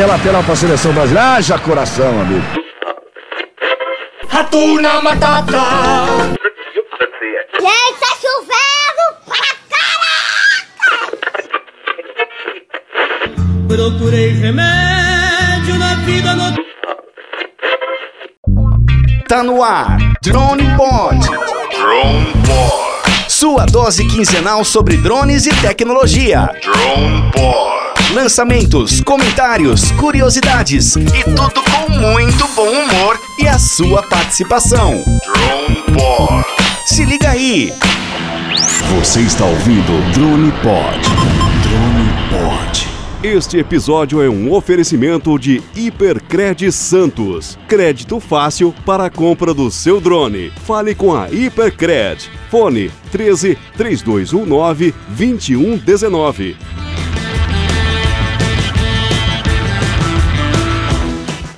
é 0.00 0.06
lateral 0.06 0.42
pra 0.42 0.56
seleção 0.56 0.92
brasileira. 0.92 1.34
Haja 1.34 1.58
coração, 1.58 2.20
amigo. 2.20 2.44
Ratuna 4.28 5.02
Matata. 5.02 5.60
Gente, 7.60 8.00
tá 8.00 8.06
chovendo 8.20 9.04
pra 9.26 9.36
caraca! 9.70 10.90
Procurei 13.68 14.30
remédio 14.30 15.78
na 15.78 15.94
vida 15.96 16.34
no... 16.34 16.56
Tá 19.28 19.42
no 19.42 19.62
ar. 19.62 19.98
Drone 20.22 20.76
Pod. 20.76 21.18
Drone 21.20 22.32
Pod. 22.46 22.90
Sua 23.28 23.66
dose 23.66 24.06
quinzenal 24.08 24.64
sobre 24.64 24.96
drones 24.96 25.46
e 25.46 25.54
tecnologia. 25.60 26.48
Drone 26.62 27.30
Pod. 27.32 27.69
Lançamentos, 28.14 29.00
comentários, 29.02 29.92
curiosidades 29.92 30.96
e 30.96 31.22
tudo 31.22 31.62
com 31.62 31.88
muito 31.92 32.48
bom 32.56 32.68
humor 32.68 33.20
e 33.38 33.46
a 33.46 33.56
sua 33.56 34.02
participação. 34.02 35.00
Drone 35.22 35.82
Pod. 35.96 36.44
Se 36.86 37.04
liga 37.04 37.30
aí. 37.30 37.72
Você 38.96 39.20
está 39.20 39.44
ouvindo 39.44 40.12
Drone 40.12 40.50
Pod. 40.60 40.98
Drone 41.62 42.10
Pod. 42.30 42.88
Este 43.22 43.58
episódio 43.58 44.20
é 44.20 44.28
um 44.28 44.52
oferecimento 44.52 45.38
de 45.38 45.62
Hipercred 45.76 46.72
Santos. 46.72 47.56
Crédito 47.68 48.18
fácil 48.18 48.74
para 48.84 49.04
a 49.04 49.10
compra 49.10 49.54
do 49.54 49.70
seu 49.70 50.00
drone. 50.00 50.50
Fale 50.66 50.96
com 50.96 51.14
a 51.14 51.30
Hipercred. 51.30 52.28
Fone 52.50 52.90
13 53.12 53.56
3219 53.76 54.92
2119. 55.10 56.56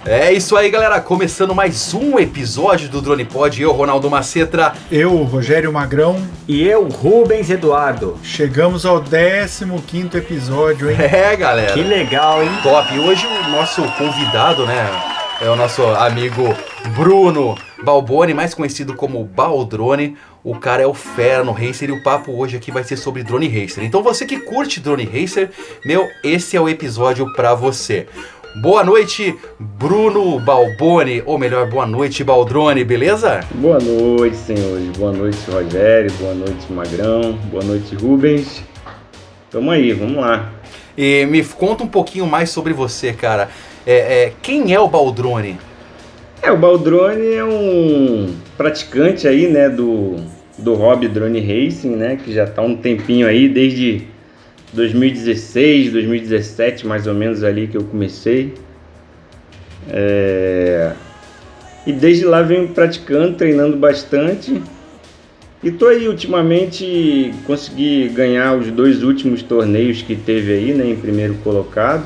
É 0.05 0.33
isso 0.33 0.56
aí, 0.56 0.69
galera. 0.69 1.00
Começando 1.00 1.55
mais 1.55 1.95
um 1.95 2.19
episódio 2.19 2.89
do 2.89 3.00
Drone 3.00 3.25
Pod. 3.25 3.62
Eu, 3.62 3.70
Ronaldo 3.72 4.11
Macetra. 4.11 4.72
Eu, 4.91 5.14
Rogério 5.22 5.72
Magrão, 5.72 6.20
E 6.48 6.67
eu, 6.67 6.89
Rubens 6.89 7.48
Eduardo. 7.50 8.19
chegamos 8.23 8.84
ao 8.84 9.00
15º 9.00 10.17
episódio, 10.17 10.91
hein? 10.91 10.97
É, 11.00 11.36
galera. 11.36 11.73
Que 11.73 11.83
legal, 11.83 12.42
hein? 12.42 12.50
Top. 12.64 12.92
E 12.92 12.98
hoje 12.98 13.25
o 13.27 13.48
nosso 13.50 13.80
convidado, 13.92 14.67
né? 14.67 14.91
É 15.41 15.48
o 15.48 15.56
nosso 15.56 15.83
amigo 15.84 16.55
Bruno 16.97 17.56
Balboni, 17.84 18.34
mais 18.34 18.55
conhecido 18.55 18.95
como 18.95 19.25
Baldrone. 19.25 20.17
O 20.45 20.56
cara 20.56 20.83
é 20.83 20.86
o 20.86 20.95
fera 20.95 21.45
no 21.45 21.53
Racer 21.53 21.89
e 21.89 21.92
o 21.92 22.03
papo 22.03 22.33
hoje 22.36 22.56
aqui 22.56 22.73
vai 22.73 22.83
ser 22.83 22.97
sobre 22.97 23.23
Drone 23.23 23.47
Racer. 23.48 23.84
Então 23.84 24.03
você 24.03 24.27
que 24.27 24.41
curte 24.41 24.80
Drone 24.80 25.05
Racer, 25.05 25.50
meu, 25.84 26.08
esse 26.25 26.56
é 26.56 26.61
o 26.61 26.69
episódio 26.69 27.33
pra 27.34 27.55
você. 27.55 28.08
Boa 28.55 28.84
noite, 28.84 29.34
Bruno 29.58 30.39
Balboni, 30.39 31.22
ou 31.25 31.39
melhor, 31.39 31.70
boa 31.70 31.86
noite, 31.86 32.22
Baldrone, 32.22 32.84
beleza? 32.84 33.41
Boa 33.55 33.78
noite, 33.78 34.36
senhores. 34.36 34.89
Boa 34.98 35.11
noite, 35.11 35.39
Rogério. 35.50 36.12
Boa 36.20 36.34
noite, 36.34 36.70
Magrão. 36.70 37.33
Boa 37.50 37.64
noite, 37.64 37.95
Rubens. 37.95 38.62
Tamo 39.50 39.70
aí, 39.70 39.95
vamos 39.95 40.19
lá. 40.19 40.53
E 40.98 41.25
me 41.25 41.42
conta 41.42 41.83
um 41.83 41.89
pouquinho 41.89 42.27
mais 42.27 42.50
sobre 42.50 42.75
você, 42.75 43.14
cara. 43.14 43.48
É, 43.86 44.25
é, 44.25 44.33
quem 44.42 44.75
é 44.75 44.78
o 44.78 44.86
Baldrone? 44.86 45.58
É, 46.42 46.53
o 46.53 46.56
Baldrone 46.58 47.33
é 47.33 47.45
um 47.45 48.34
praticante 48.58 49.27
aí, 49.27 49.48
né, 49.48 49.70
do, 49.70 50.17
do 50.58 50.75
hobby 50.75 51.08
drone 51.08 51.41
racing, 51.41 51.97
né, 51.97 52.19
que 52.23 52.34
já 52.34 52.47
tá 52.47 52.61
um 52.61 52.77
tempinho 52.77 53.27
aí, 53.27 53.48
desde 53.48 54.11
2016, 54.73 55.92
2017, 55.92 56.87
mais 56.87 57.06
ou 57.06 57.15
menos 57.15 57.45
ali 57.45 57.67
que 57.67 57.77
eu 57.77 57.84
comecei. 57.84 58.55
É... 59.89 60.92
E 61.87 61.92
desde 61.92 62.25
lá 62.25 62.42
venho 62.42 62.69
praticando, 62.69 63.37
treinando 63.37 63.77
bastante. 63.77 64.63
E 65.63 65.70
tô 65.70 65.86
aí, 65.86 66.08
ultimamente 66.08 67.33
consegui 67.46 68.08
ganhar 68.08 68.57
os 68.57 68.70
dois 68.70 69.02
últimos 69.02 69.42
torneios 69.42 70.02
que 70.02 70.17
teve 70.17 70.52
aí, 70.52 70.73
né, 70.73 70.86
em 70.86 70.96
primeiro 70.96 71.35
colocado. 71.45 72.05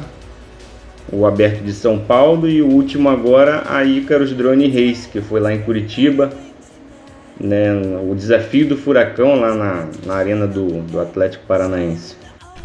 O 1.13 1.25
Aberto 1.25 1.63
de 1.63 1.73
São 1.73 1.99
Paulo 1.99 2.49
e 2.49 2.61
o 2.61 2.67
último 2.67 3.09
agora, 3.09 3.63
a 3.67 3.85
Icarus 3.85 4.33
Drone 4.33 4.69
Race, 4.69 5.09
que 5.09 5.21
foi 5.21 5.41
lá 5.41 5.55
em 5.55 5.63
Curitiba. 5.63 6.31
Né, 7.39 7.71
o 8.03 8.15
desafio 8.15 8.67
do 8.67 8.77
furacão 8.79 9.39
lá 9.39 9.55
na, 9.55 9.89
na 10.07 10.15
arena 10.15 10.47
do, 10.47 10.83
do 10.83 10.99
Atlético 10.99 11.45
Paranaense. 11.47 12.17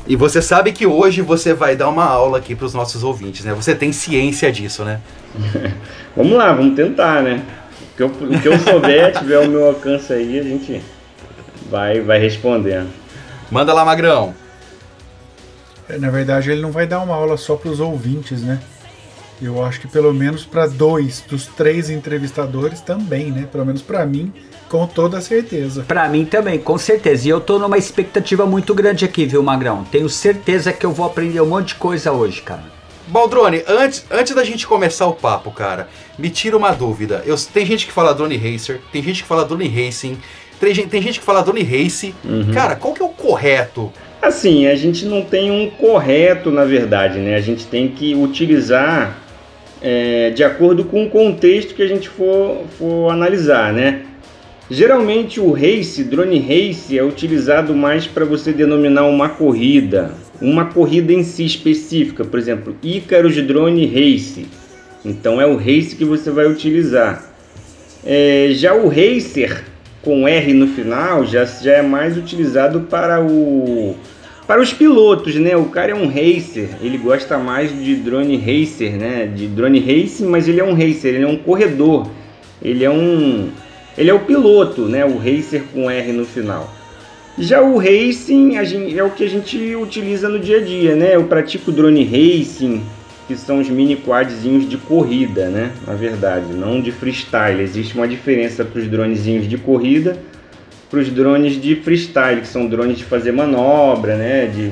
E 0.07 0.15
você 0.15 0.41
sabe 0.41 0.71
que 0.71 0.85
hoje 0.85 1.21
você 1.21 1.53
vai 1.53 1.75
dar 1.75 1.89
uma 1.89 2.03
aula 2.05 2.39
aqui 2.39 2.55
para 2.55 2.65
os 2.65 2.73
nossos 2.73 3.03
ouvintes, 3.03 3.45
né? 3.45 3.53
Você 3.53 3.75
tem 3.75 3.91
ciência 3.91 4.51
disso, 4.51 4.83
né? 4.83 4.99
Vamos 6.15 6.33
lá, 6.33 6.51
vamos 6.51 6.75
tentar, 6.75 7.21
né? 7.21 7.41
O 7.93 7.95
que 7.95 8.03
eu, 8.03 8.07
o 8.07 8.41
que 8.41 8.47
eu 8.47 8.59
souber, 8.59 9.13
tiver 9.17 9.39
o 9.39 9.47
meu 9.47 9.67
alcance 9.67 10.11
aí, 10.11 10.37
a 10.37 10.43
gente 10.43 10.81
vai, 11.69 12.01
vai 12.01 12.19
respondendo. 12.19 12.89
Manda 13.49 13.71
lá, 13.71 13.85
Magrão. 13.85 14.35
É, 15.87 15.97
Na 15.97 16.09
verdade, 16.09 16.51
ele 16.51 16.61
não 16.61 16.71
vai 16.71 16.85
dar 16.85 16.99
uma 16.99 17.15
aula 17.15 17.37
só 17.37 17.55
para 17.55 17.69
os 17.69 17.79
ouvintes, 17.79 18.41
né? 18.41 18.59
Eu 19.41 19.63
acho 19.63 19.79
que 19.81 19.87
pelo 19.87 20.13
menos 20.13 20.45
para 20.45 20.67
dois 20.67 21.23
dos 21.27 21.47
três 21.47 21.89
entrevistadores 21.89 22.79
também, 22.81 23.31
né? 23.31 23.47
Pelo 23.51 23.65
menos 23.65 23.81
para 23.81 24.05
mim, 24.05 24.31
com 24.69 24.85
toda 24.85 25.19
certeza. 25.19 25.83
Pra 25.87 26.07
mim 26.07 26.25
também, 26.25 26.59
com 26.59 26.77
certeza. 26.77 27.27
E 27.27 27.29
eu 27.31 27.41
tô 27.41 27.57
numa 27.57 27.77
expectativa 27.77 28.45
muito 28.45 28.73
grande 28.75 29.03
aqui, 29.03 29.25
viu, 29.25 29.41
Magrão? 29.41 29.83
Tenho 29.91 30.07
certeza 30.07 30.71
que 30.71 30.85
eu 30.85 30.91
vou 30.91 31.05
aprender 31.07 31.41
um 31.41 31.47
monte 31.47 31.69
de 31.69 31.75
coisa 31.75 32.11
hoje, 32.11 32.41
cara. 32.41 32.63
Baldrone, 33.07 33.63
antes, 33.67 34.05
antes 34.11 34.33
da 34.35 34.43
gente 34.43 34.65
começar 34.67 35.07
o 35.07 35.13
papo, 35.13 35.51
cara, 35.51 35.89
me 36.17 36.29
tira 36.29 36.55
uma 36.55 36.71
dúvida. 36.71 37.23
Eu, 37.25 37.35
tem 37.35 37.65
gente 37.65 37.85
que 37.87 37.91
fala 37.91 38.13
Drone 38.13 38.37
Racer, 38.37 38.79
tem 38.91 39.01
gente 39.03 39.23
que 39.23 39.27
fala 39.27 39.43
Drone 39.43 39.67
Racing, 39.67 40.17
tem, 40.59 40.73
gente- 40.73 40.87
tem 40.89 41.01
gente 41.01 41.19
que 41.19 41.25
fala 41.25 41.41
Drone 41.41 41.63
Race. 41.63 42.13
Cara, 42.53 42.75
qual 42.75 42.93
que 42.93 43.01
é 43.01 43.05
o 43.05 43.09
correto? 43.09 43.91
Assim, 44.21 44.67
a 44.67 44.75
gente 44.75 45.03
não 45.05 45.23
tem 45.23 45.49
um 45.51 45.69
correto, 45.71 46.51
na 46.51 46.63
verdade, 46.63 47.17
né? 47.17 47.35
A 47.35 47.41
gente 47.41 47.65
tem 47.65 47.89
que 47.89 48.13
utilizar 48.15 49.17
é, 49.81 50.29
de 50.29 50.43
acordo 50.43 50.83
com 50.85 51.05
o 51.05 51.09
contexto 51.09 51.73
que 51.73 51.81
a 51.81 51.87
gente 51.87 52.07
for, 52.07 52.63
for 52.77 53.11
analisar, 53.11 53.73
né? 53.73 54.01
Geralmente 54.69 55.39
o 55.39 55.51
race, 55.51 56.03
drone 56.03 56.39
race, 56.39 56.97
é 56.97 57.03
utilizado 57.03 57.75
mais 57.75 58.07
para 58.07 58.23
você 58.23 58.53
denominar 58.53 59.05
uma 59.05 59.27
corrida, 59.27 60.11
uma 60.41 60.65
corrida 60.65 61.11
em 61.11 61.23
si 61.23 61.45
específica, 61.45 62.23
por 62.23 62.39
exemplo, 62.39 62.75
Icarus 62.81 63.35
Drone 63.41 63.85
Race. 63.85 64.45
Então 65.03 65.41
é 65.41 65.45
o 65.45 65.57
race 65.57 65.95
que 65.95 66.05
você 66.05 66.31
vai 66.31 66.45
utilizar. 66.45 67.21
É, 68.05 68.51
já 68.53 68.73
o 68.73 68.87
racer 68.87 69.65
com 70.01 70.27
R 70.27 70.53
no 70.53 70.67
final 70.67 71.25
já, 71.25 71.43
já 71.45 71.73
é 71.73 71.81
mais 71.81 72.17
utilizado 72.17 72.81
para 72.81 73.21
o 73.21 73.95
para 74.51 74.59
os 74.59 74.73
pilotos, 74.73 75.35
né? 75.35 75.55
O 75.55 75.67
cara 75.67 75.93
é 75.93 75.95
um 75.95 76.07
racer, 76.07 76.71
ele 76.81 76.97
gosta 76.97 77.37
mais 77.37 77.71
de 77.71 77.95
drone 77.95 78.35
racer, 78.35 78.97
né? 78.97 79.25
De 79.25 79.47
drone 79.47 79.79
racing, 79.79 80.25
mas 80.25 80.45
ele 80.45 80.59
é 80.59 80.63
um 80.65 80.73
racer, 80.73 81.15
ele 81.15 81.23
é 81.23 81.27
um 81.27 81.37
corredor, 81.37 82.09
ele 82.61 82.83
é 82.83 82.89
um 82.89 83.47
ele 83.97 84.09
é 84.09 84.13
o 84.13 84.19
piloto, 84.19 84.81
né? 84.89 85.05
O 85.05 85.17
racer 85.17 85.63
com 85.73 85.89
R 85.89 86.11
no 86.11 86.25
final. 86.25 86.69
Já 87.39 87.61
o 87.61 87.77
racing 87.77 88.61
gente, 88.65 88.99
é 88.99 89.01
o 89.01 89.11
que 89.11 89.23
a 89.23 89.29
gente 89.29 89.73
utiliza 89.73 90.27
no 90.27 90.37
dia 90.37 90.57
a 90.57 90.61
dia, 90.61 90.97
né? 90.97 91.15
Eu 91.15 91.23
pratico 91.23 91.71
drone 91.71 92.03
racing, 92.03 92.81
que 93.29 93.37
são 93.37 93.61
os 93.61 93.69
mini 93.69 93.95
quadzinhos 93.95 94.67
de 94.67 94.75
corrida, 94.75 95.47
né? 95.47 95.71
Na 95.87 95.93
verdade, 95.93 96.51
não 96.51 96.81
de 96.81 96.91
freestyle. 96.91 97.61
Existe 97.61 97.95
uma 97.95 98.05
diferença 98.05 98.65
para 98.65 98.81
os 98.81 98.87
dronezinhos 98.89 99.47
de 99.47 99.57
corrida 99.57 100.19
para 100.91 100.99
os 100.99 101.09
drones 101.09 101.59
de 101.59 101.75
freestyle, 101.77 102.41
que 102.41 102.47
são 102.47 102.67
drones 102.67 102.97
de 102.97 103.05
fazer 103.05 103.31
manobra, 103.31 104.15
né? 104.17 104.45
De 104.47 104.71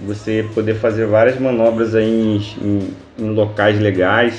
você 0.00 0.44
poder 0.54 0.74
fazer 0.74 1.06
várias 1.06 1.38
manobras 1.40 1.94
aí 1.94 2.04
em, 2.10 2.36
em- 2.66 2.94
em 3.18 3.30
locais 3.30 3.80
legais. 3.80 4.34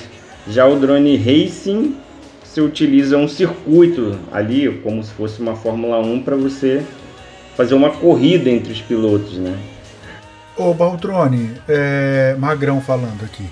Já 0.47 0.67
o 0.67 0.77
drone 0.79 1.15
racing, 1.17 1.95
você 2.43 2.61
utiliza 2.61 3.17
um 3.17 3.27
circuito 3.27 4.17
ali, 4.31 4.69
como 4.83 5.03
se 5.03 5.11
fosse 5.13 5.39
uma 5.41 5.55
Fórmula 5.55 5.99
1, 5.99 6.21
para 6.23 6.35
você 6.35 6.81
fazer 7.55 7.75
uma 7.75 7.89
corrida 7.91 8.49
entre 8.49 8.71
os 8.71 8.81
pilotos, 8.81 9.37
né? 9.37 9.55
Ô 10.57 10.73
Baltrone, 10.73 11.51
é, 11.67 12.35
Magrão 12.37 12.81
falando 12.81 13.23
aqui. 13.23 13.43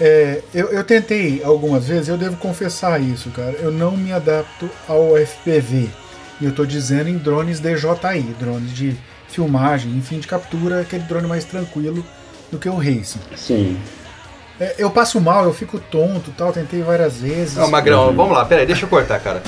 É, 0.00 0.40
eu, 0.54 0.68
eu 0.68 0.82
tentei 0.84 1.42
algumas 1.44 1.86
vezes, 1.86 2.08
eu 2.08 2.16
devo 2.16 2.36
confessar 2.38 3.00
isso, 3.00 3.30
cara. 3.30 3.52
Eu 3.60 3.70
não 3.70 3.96
me 3.96 4.12
adapto 4.12 4.68
ao 4.88 5.16
FPV. 5.16 5.88
E 6.40 6.44
eu 6.44 6.52
tô 6.52 6.64
dizendo 6.64 7.08
em 7.08 7.16
drones 7.16 7.60
DJI, 7.60 8.34
drones 8.38 8.72
de 8.72 8.96
filmagem, 9.28 9.96
enfim, 9.96 10.18
de 10.18 10.26
captura, 10.26 10.80
aquele 10.80 11.04
drone 11.04 11.26
mais 11.26 11.44
tranquilo 11.44 12.04
do 12.50 12.58
que 12.58 12.68
o 12.68 12.76
racing. 12.76 13.20
Sim. 13.36 13.78
É, 14.60 14.74
eu 14.78 14.90
passo 14.90 15.20
mal, 15.20 15.44
eu 15.44 15.54
fico 15.54 15.78
tonto 15.78 16.30
e 16.30 16.32
tal, 16.34 16.52
tentei 16.52 16.82
várias 16.82 17.16
vezes. 17.20 17.56
Não, 17.56 17.70
Magrão, 17.70 18.14
vamos 18.14 18.32
lá, 18.32 18.44
pera 18.44 18.60
aí, 18.60 18.66
deixa 18.66 18.84
eu 18.84 18.88
cortar, 18.88 19.18
cara. 19.20 19.42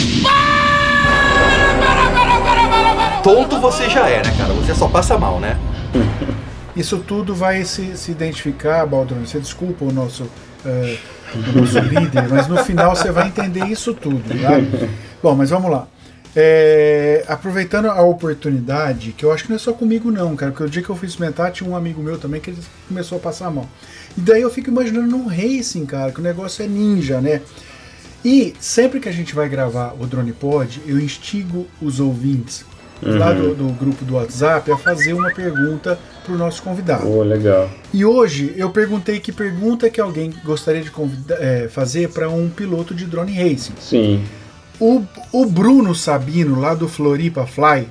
Tonto 3.23 3.61
você 3.61 3.89
já 3.89 4.09
é, 4.09 4.23
né, 4.23 4.35
cara? 4.37 4.53
Você 4.55 4.75
só 4.75 4.89
passa 4.89 5.17
mal, 5.17 5.39
né? 5.39 5.59
Isso 6.77 6.99
tudo 6.99 7.35
vai 7.35 7.65
se, 7.65 7.97
se 7.97 8.11
identificar, 8.11 8.85
Baldrone. 8.85 9.27
Você 9.27 9.39
desculpa 9.39 9.85
o 9.85 9.93
nosso, 9.93 10.29
é, 10.67 10.97
o 11.33 11.61
nosso 11.61 11.79
líder, 11.87 12.29
mas 12.29 12.49
no 12.49 12.57
final 12.65 12.97
você 12.97 13.13
vai 13.13 13.29
entender 13.29 13.65
isso 13.67 13.95
tudo. 13.95 14.25
Tá? 14.41 14.89
Bom, 15.23 15.37
mas 15.37 15.51
vamos 15.51 15.71
lá. 15.71 15.87
É, 16.37 17.25
aproveitando 17.29 17.87
a 17.87 18.03
oportunidade, 18.03 19.13
que 19.13 19.25
eu 19.25 19.33
acho 19.33 19.45
que 19.45 19.51
não 19.51 19.57
é 19.57 19.59
só 19.59 19.73
comigo 19.73 20.11
não, 20.11 20.35
cara, 20.35 20.51
porque 20.51 20.65
o 20.65 20.71
dia 20.71 20.83
que 20.83 20.91
eu 20.91 20.97
fui 20.97 21.07
experimentar 21.07 21.53
tinha 21.53 21.69
um 21.69 21.77
amigo 21.77 22.03
meu 22.03 22.19
também 22.19 22.41
que 22.41 22.51
ele 22.51 22.59
começou 22.89 23.19
a 23.19 23.21
passar 23.21 23.47
a 23.47 23.51
mão. 23.51 23.69
E 24.17 24.21
daí 24.21 24.43
eu 24.43 24.51
fico 24.51 24.69
imaginando 24.69 25.07
num 25.07 25.27
racing, 25.27 25.87
cara, 25.87 26.11
que 26.11 26.21
o 26.21 26.23
negócio 26.23 26.65
é 26.65 26.69
ninja, 26.69 27.21
né? 27.21 27.41
E 28.25 28.55
sempre 28.59 29.01
que 29.01 29.09
a 29.09 29.13
gente 29.13 29.35
vai 29.35 29.49
gravar 29.49 29.95
o 30.01 30.07
Drone 30.07 30.33
Pod, 30.33 30.83
eu 30.87 30.99
instigo 30.99 31.67
os 31.81 32.01
ouvintes 32.01 32.65
Uhum. 33.03 33.19
lá 33.19 33.33
do, 33.33 33.55
do 33.55 33.69
grupo 33.73 34.05
do 34.05 34.15
WhatsApp 34.15 34.71
a 34.71 34.79
fazer 34.79 35.13
uma 35.13 35.31
pergunta 35.31 35.99
para 36.25 36.33
o 36.33 36.39
nosso 36.39 36.63
convidado. 36.63 37.07
Oh, 37.07 37.23
legal. 37.23 37.71
E 37.93 38.05
hoje 38.05 38.55
eu 38.57 38.71
perguntei 38.71 39.21
que 39.21 39.31
pergunta 39.31 39.91
que 39.91 40.01
alguém 40.01 40.33
gostaria 40.45 40.81
de 40.81 40.91
é, 41.39 41.69
fazer 41.69 42.09
para 42.09 42.31
um 42.31 42.49
piloto 42.49 42.95
de 42.95 43.05
drone 43.05 43.33
racing. 43.33 43.75
Sim. 43.79 44.25
O, 44.81 45.03
o 45.33 45.47
Bruno 45.47 45.95
Sabino, 45.95 46.59
lá 46.59 46.75
do 46.75 46.89
Floripa 46.89 47.47
Fly, 47.47 47.89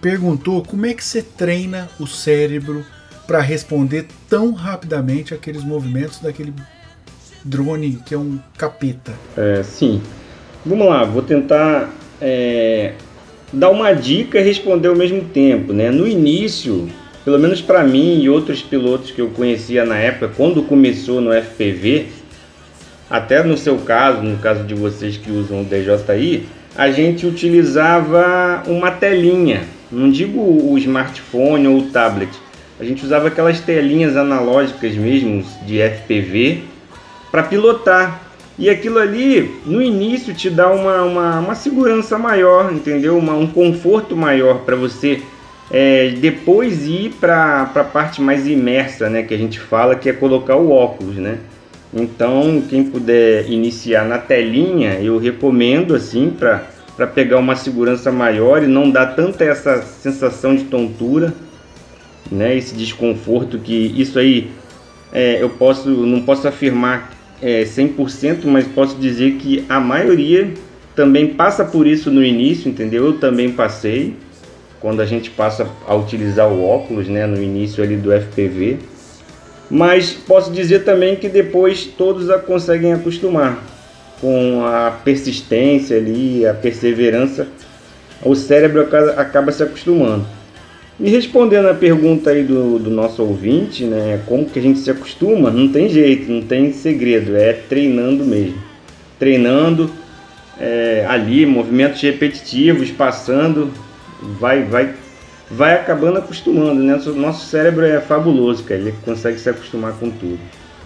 perguntou 0.00 0.62
como 0.62 0.86
é 0.86 0.94
que 0.94 1.04
você 1.04 1.22
treina 1.22 1.88
o 1.98 2.06
cérebro 2.06 2.84
para 3.26 3.40
responder 3.40 4.06
tão 4.28 4.52
rapidamente 4.52 5.34
aqueles 5.34 5.64
movimentos 5.64 6.20
daquele 6.20 6.52
drone 7.44 7.98
que 8.04 8.14
é 8.14 8.18
um 8.18 8.38
capeta. 8.56 9.12
É, 9.36 9.62
sim. 9.62 10.00
Vamos 10.64 10.86
lá, 10.86 11.04
vou 11.04 11.22
tentar 11.22 11.90
é, 12.20 12.92
dar 13.52 13.70
uma 13.70 13.92
dica 13.92 14.38
e 14.38 14.44
responder 14.44 14.88
ao 14.88 14.96
mesmo 14.96 15.22
tempo. 15.24 15.72
Né? 15.72 15.90
No 15.90 16.06
início, 16.06 16.88
pelo 17.24 17.38
menos 17.38 17.60
para 17.60 17.82
mim 17.84 18.20
e 18.20 18.28
outros 18.28 18.62
pilotos 18.62 19.10
que 19.10 19.20
eu 19.20 19.30
conhecia 19.30 19.84
na 19.84 19.98
época, 19.98 20.32
quando 20.36 20.62
começou 20.62 21.20
no 21.20 21.32
FPV, 21.32 22.06
até 23.12 23.42
no 23.42 23.58
seu 23.58 23.76
caso, 23.76 24.22
no 24.22 24.38
caso 24.38 24.64
de 24.64 24.74
vocês 24.74 25.18
que 25.18 25.30
usam 25.30 25.60
o 25.60 25.64
DJI, 25.64 26.46
a 26.74 26.90
gente 26.90 27.26
utilizava 27.26 28.62
uma 28.66 28.90
telinha, 28.90 29.64
não 29.90 30.10
digo 30.10 30.40
o 30.40 30.78
smartphone 30.78 31.68
ou 31.68 31.76
o 31.76 31.82
tablet, 31.90 32.30
a 32.80 32.84
gente 32.84 33.04
usava 33.04 33.28
aquelas 33.28 33.60
telinhas 33.60 34.16
analógicas 34.16 34.94
mesmo 34.94 35.44
de 35.66 35.78
FPV 35.78 36.62
para 37.30 37.42
pilotar. 37.42 38.22
E 38.58 38.70
aquilo 38.70 38.98
ali, 38.98 39.60
no 39.66 39.82
início, 39.82 40.32
te 40.32 40.48
dá 40.48 40.70
uma, 40.70 41.02
uma, 41.02 41.40
uma 41.40 41.54
segurança 41.54 42.18
maior, 42.18 42.72
entendeu? 42.72 43.18
Uma, 43.18 43.34
um 43.34 43.46
conforto 43.46 44.16
maior 44.16 44.60
para 44.60 44.74
você 44.74 45.20
é, 45.70 46.14
depois 46.18 46.86
ir 46.86 47.12
para 47.20 47.70
a 47.74 47.84
parte 47.84 48.22
mais 48.22 48.46
imersa, 48.46 49.10
né? 49.10 49.22
Que 49.22 49.34
a 49.34 49.38
gente 49.38 49.60
fala 49.60 49.96
que 49.96 50.08
é 50.08 50.12
colocar 50.12 50.56
o 50.56 50.70
óculos, 50.70 51.16
né? 51.16 51.38
Então, 51.92 52.62
quem 52.68 52.84
puder 52.84 53.50
iniciar 53.50 54.06
na 54.06 54.18
telinha, 54.18 54.94
eu 54.94 55.18
recomendo 55.18 55.94
assim 55.94 56.30
para 56.30 57.06
pegar 57.06 57.38
uma 57.38 57.54
segurança 57.54 58.10
maior 58.10 58.62
e 58.62 58.66
não 58.66 58.90
dar 58.90 59.14
tanta 59.14 59.44
essa 59.44 59.82
sensação 59.82 60.56
de 60.56 60.64
tontura, 60.64 61.34
né? 62.30 62.56
Esse 62.56 62.74
desconforto 62.74 63.58
que 63.58 63.94
isso 63.96 64.18
aí 64.18 64.50
é, 65.12 65.42
eu 65.42 65.50
posso 65.50 65.90
não 65.90 66.22
posso 66.22 66.48
afirmar 66.48 67.10
é, 67.42 67.64
100%, 67.64 68.44
mas 68.44 68.66
posso 68.66 68.96
dizer 68.96 69.32
que 69.32 69.64
a 69.68 69.78
maioria 69.78 70.54
também 70.96 71.28
passa 71.28 71.64
por 71.64 71.86
isso 71.86 72.10
no 72.10 72.24
início, 72.24 72.70
entendeu? 72.70 73.06
Eu 73.06 73.18
também 73.18 73.52
passei 73.52 74.16
quando 74.80 75.00
a 75.00 75.06
gente 75.06 75.30
passa 75.30 75.68
a 75.86 75.94
utilizar 75.94 76.48
o 76.48 76.64
óculos, 76.64 77.08
né, 77.08 77.26
no 77.26 77.40
início 77.40 77.84
ali 77.84 77.96
do 77.96 78.10
FPV. 78.12 78.78
Mas 79.74 80.10
posso 80.12 80.52
dizer 80.52 80.80
também 80.84 81.16
que 81.16 81.30
depois 81.30 81.86
todos 81.86 82.28
a 82.28 82.38
conseguem 82.38 82.92
acostumar 82.92 83.58
com 84.20 84.62
a 84.66 84.90
persistência 85.02 85.96
ali, 85.96 86.46
a 86.46 86.52
perseverança, 86.52 87.48
o 88.22 88.34
cérebro 88.34 88.82
aca- 88.82 89.14
acaba 89.18 89.50
se 89.50 89.62
acostumando. 89.62 90.26
E 91.00 91.08
respondendo 91.08 91.68
a 91.68 91.74
pergunta 91.74 92.28
aí 92.28 92.44
do, 92.44 92.78
do 92.78 92.90
nosso 92.90 93.22
ouvinte, 93.22 93.84
né, 93.84 94.20
como 94.26 94.44
que 94.44 94.58
a 94.58 94.62
gente 94.62 94.78
se 94.78 94.90
acostuma, 94.90 95.50
não 95.50 95.66
tem 95.66 95.88
jeito, 95.88 96.30
não 96.30 96.42
tem 96.42 96.70
segredo, 96.70 97.34
é 97.34 97.54
treinando 97.54 98.26
mesmo. 98.26 98.58
Treinando 99.18 99.90
é, 100.60 101.06
ali, 101.08 101.46
movimentos 101.46 102.02
repetitivos, 102.02 102.90
passando, 102.90 103.72
vai, 104.38 104.64
vai, 104.64 104.92
vai 105.52 105.74
acabando 105.74 106.18
acostumando, 106.18 106.82
né? 106.82 106.94
Nosso, 106.94 107.12
nosso 107.12 107.46
cérebro 107.46 107.84
é 107.84 108.00
fabuloso, 108.00 108.64
cara, 108.64 108.80
ele 108.80 108.94
consegue 109.04 109.38
se 109.38 109.48
acostumar 109.48 109.92
com 109.92 110.10
tudo. 110.10 110.38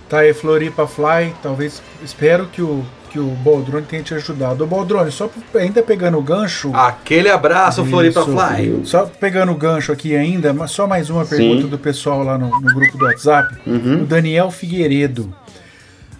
Tá 0.08 0.20
aí, 0.20 0.32
Floripa 0.32 0.86
Fly, 0.86 1.34
talvez, 1.42 1.82
espero 2.02 2.46
que 2.46 2.62
o, 2.62 2.84
que 3.10 3.18
o 3.18 3.26
Baldrone 3.26 3.86
tenha 3.86 4.02
te 4.02 4.14
ajudado. 4.14 4.62
Ô 4.62 4.66
Baldrone, 4.66 5.10
só 5.10 5.28
ainda 5.54 5.82
pegando 5.82 6.16
o 6.16 6.22
gancho... 6.22 6.70
Aquele 6.74 7.28
abraço, 7.28 7.84
Floripa 7.84 8.20
Isso. 8.20 8.30
Fly. 8.30 8.80
Só 8.84 9.06
pegando 9.06 9.50
o 9.50 9.56
gancho 9.56 9.90
aqui 9.90 10.14
ainda, 10.14 10.52
mas 10.52 10.70
só 10.70 10.86
mais 10.86 11.10
uma 11.10 11.24
Sim. 11.24 11.36
pergunta 11.36 11.66
do 11.66 11.78
pessoal 11.78 12.22
lá 12.22 12.38
no, 12.38 12.48
no 12.48 12.74
grupo 12.74 12.96
do 12.96 13.04
WhatsApp. 13.04 13.56
Uhum. 13.66 14.02
O 14.02 14.06
Daniel 14.06 14.50
Figueiredo. 14.50 15.32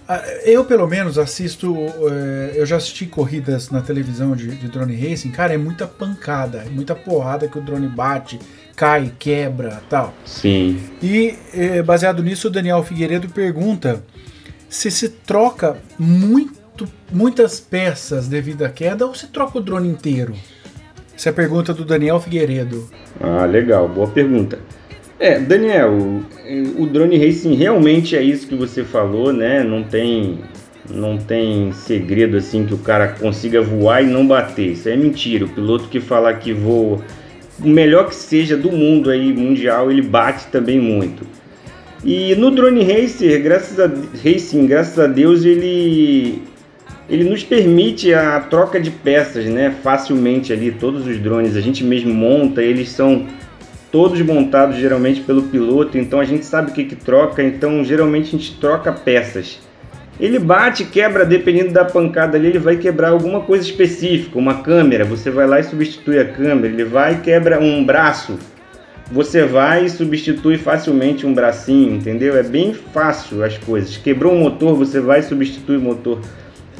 Ah, 0.09 0.23
Eu, 0.45 0.65
pelo 0.65 0.87
menos, 0.87 1.19
assisto. 1.19 1.75
eh, 2.11 2.53
Eu 2.55 2.65
já 2.67 2.77
assisti 2.77 3.07
corridas 3.07 3.71
na 3.71 3.81
televisão 3.81 4.37
de, 4.37 4.49
de 4.49 4.69
drone 4.69 4.95
racing. 4.95 5.31
Cara, 5.31 5.53
é 5.55 5.57
muita 5.59 5.87
pancada, 5.87 6.63
é 6.67 6.69
muita 6.71 6.95
porrada 6.95 7.49
que 7.49 7.59
o 7.59 7.61
drone 7.61 7.89
bate, 7.89 8.39
cai, 8.77 9.13
quebra 9.19 9.83
tal. 9.91 10.15
Sim. 10.25 10.81
E 11.03 11.35
eh, 11.55 11.83
baseado 11.83 12.23
nisso, 12.23 12.49
o 12.49 12.51
Daniel 12.51 12.83
Figueiredo 12.85 13.29
pergunta 13.29 14.03
se 14.69 14.91
se 14.91 15.09
troca 15.09 15.77
muito, 15.99 16.89
muitas 17.13 17.59
peças 17.61 18.29
devido 18.29 18.63
à 18.65 18.69
queda 18.69 19.07
ou 19.07 19.15
se 19.15 19.27
troca 19.29 19.59
o 19.59 19.63
drone 19.63 19.89
inteiro. 19.89 20.35
Essa 21.17 21.31
é 21.31 21.33
a 21.33 21.35
pergunta 21.35 21.73
do 21.73 21.85
Daniel 21.85 22.21
Figueiredo. 22.21 22.89
Ah, 23.21 23.47
legal, 23.47 23.89
boa 23.89 24.07
pergunta. 24.09 24.59
É, 25.19 25.39
Daniel, 25.39 26.23
o, 26.79 26.87
drone 26.87 27.17
racing 27.17 27.55
realmente 27.55 28.15
é 28.15 28.23
isso 28.23 28.47
que 28.47 28.55
você 28.55 28.85
falou, 28.85 29.33
né? 29.33 29.65
Não 29.65 29.83
tem, 29.83 30.41
não 30.91 31.17
tem 31.17 31.73
segredo 31.73 32.37
assim 32.37 32.67
que 32.67 32.75
o 32.75 32.79
cara 32.79 33.09
consiga 33.09 33.63
voar 33.63 34.03
e 34.03 34.07
não 34.07 34.27
bater. 34.27 34.73
Isso 34.73 34.89
é 34.89 34.97
mentira. 34.97 35.47
O 35.47 35.49
piloto 35.49 35.89
que 35.89 36.01
falar 36.01 36.35
que 36.35 36.53
voa, 36.53 37.01
o 37.59 37.69
melhor 37.69 38.09
que 38.09 38.15
seja 38.15 38.59
do 38.59 38.71
mundo 38.71 39.09
aí 39.11 39.33
mundial, 39.33 39.91
ele 39.91 40.03
bate 40.03 40.49
também 40.49 40.79
muito. 40.79 41.27
E 42.05 42.35
no 42.35 42.51
drone 42.51 42.85
racer, 42.85 43.43
graças 43.43 43.81
a 43.81 43.91
racing, 44.23 44.67
graças 44.67 44.99
a 44.99 45.07
Deus, 45.07 45.45
ele 45.45 46.43
ele 47.09 47.25
nos 47.25 47.45
permite 47.45 48.13
a 48.13 48.41
troca 48.41 48.81
de 48.81 48.91
peças, 48.91 49.47
né? 49.47 49.75
Facilmente 49.83 50.53
ali 50.53 50.73
todos 50.73 51.07
os 51.07 51.19
drones 51.19 51.57
a 51.57 51.61
gente 51.61 51.85
mesmo 51.85 52.13
monta, 52.13 52.63
eles 52.63 52.91
são 52.91 53.27
todos 53.91 54.21
montados 54.21 54.77
geralmente 54.77 55.21
pelo 55.21 55.45
piloto, 55.45 55.97
então 55.97 56.21
a 56.21 56.25
gente 56.25 56.45
sabe 56.45 56.71
o 56.71 56.75
que 56.75 56.85
que 56.85 56.97
troca, 56.97 57.43
então 57.43 57.85
geralmente 57.85 58.29
a 58.29 58.39
gente 58.39 58.59
troca 58.61 58.93
peças. 58.93 59.61
Ele 60.19 60.39
bate, 60.39 60.85
quebra, 60.85 61.27
dependendo 61.27 61.73
da 61.73 61.85
pancada 61.85 62.39
ali, 62.39 62.49
ele 62.49 62.59
vai 62.59 62.77
quebrar 62.77 63.11
alguma 63.11 63.41
coisa 63.41 63.65
específica, 63.65 64.39
uma 64.39 64.63
câmera, 64.63 65.05
você 65.05 65.31
vai 65.31 65.47
lá 65.47 65.61
e 65.61 65.65
substitui 65.65 66.19
a 66.19 66.25
câmera, 66.25 66.69
ele 66.69 66.85
vai 66.85 67.15
e 67.15 67.19
quebra 67.19 67.61
um 67.61 67.85
braço, 67.85 68.39
você 69.13 69.45
vai 69.45 69.85
e 69.85 69.91
substitui 69.91 70.57
facilmente 70.57 71.27
um 71.27 71.35
bracinho, 71.35 71.95
entendeu? 71.95 72.37
É 72.37 72.43
bem 72.43 72.75
fácil 72.75 73.45
as 73.45 73.57
coisas. 73.59 73.97
Quebrou 73.97 74.33
um 74.33 74.41
motor, 74.41 74.75
você 74.75 75.01
vai 75.01 75.21
e 75.21 75.23
substitui 75.23 75.77
o 75.77 75.81
motor. 75.81 76.21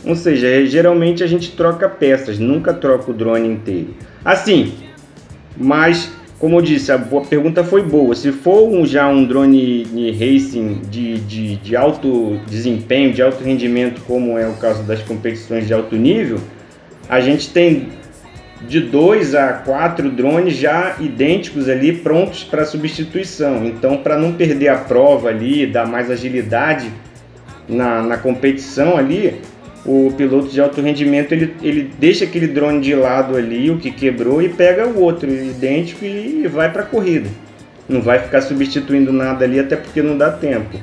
Ou 0.05 0.17
seja, 0.17 0.49
é- 0.49 0.67
geralmente 0.67 1.23
a 1.23 1.27
gente 1.27 1.53
troca 1.53 1.89
peças, 1.89 2.39
nunca 2.39 2.75
troca 2.75 3.11
o 3.11 3.15
drone 3.15 3.49
inteiro. 3.49 3.95
Assim, 4.25 4.75
mas 5.57 6.11
como 6.39 6.59
eu 6.59 6.63
disse, 6.63 6.93
a 6.93 6.99
pergunta 6.99 7.65
foi 7.65 7.83
boa. 7.83 8.15
Se 8.15 8.31
for 8.31 8.69
um- 8.69 8.85
já 8.85 9.09
um 9.09 9.25
drone 9.25 9.85
de 9.85 10.11
racing 10.13 10.83
de, 10.91 11.19
de, 11.21 11.57
de 11.57 11.77
alto 11.77 12.39
desempenho, 12.47 13.13
de 13.13 13.23
alto 13.23 13.43
rendimento, 13.43 14.03
como 14.07 14.37
é 14.37 14.47
o 14.47 14.55
caso 14.55 14.83
das 14.83 15.01
competições 15.03 15.67
de 15.67 15.73
alto 15.73 15.97
nível, 15.97 16.39
a 17.09 17.21
gente 17.21 17.49
tem 17.51 17.89
de 18.69 18.81
dois 18.81 19.35
a 19.35 19.53
quatro 19.53 20.11
drones 20.11 20.57
já 20.57 20.97
idênticos 21.01 21.69
ali 21.69 21.93
prontos 21.93 22.45
para 22.45 22.65
substituição. 22.65 23.65
Então, 23.67 23.99
para 23.99 24.19
não 24.19 24.33
perder 24.33 24.69
a 24.69 24.77
prova 24.77 25.29
ali, 25.29 25.67
dar 25.67 25.87
mais 25.87 26.11
agilidade 26.11 26.91
na, 27.69 28.03
na 28.03 28.17
competição 28.17 28.97
ali, 28.97 29.41
o 29.87 30.13
piloto 30.17 30.49
de 30.49 30.61
alto 30.61 30.81
rendimento 30.81 31.33
ele, 31.33 31.55
ele 31.63 31.91
deixa 31.99 32.25
aquele 32.25 32.49
drone 32.49 32.81
de 32.81 32.95
lado 32.95 33.37
ali, 33.37 33.71
o 33.71 33.79
que 33.79 33.93
quebrou, 33.93 34.43
e 34.43 34.49
pega 34.49 34.87
o 34.87 35.01
outro 35.01 35.31
idêntico 35.31 36.05
e 36.05 36.47
vai 36.49 36.71
para 36.73 36.83
a 36.83 36.87
corrida. 36.87 37.31
Não 37.89 38.03
vai 38.03 38.19
ficar 38.19 38.43
substituindo 38.43 39.13
nada 39.13 39.45
ali, 39.45 39.61
até 39.61 39.77
porque 39.77 40.03
não 40.03 40.19
dá 40.19 40.33
tempo. 40.33 40.77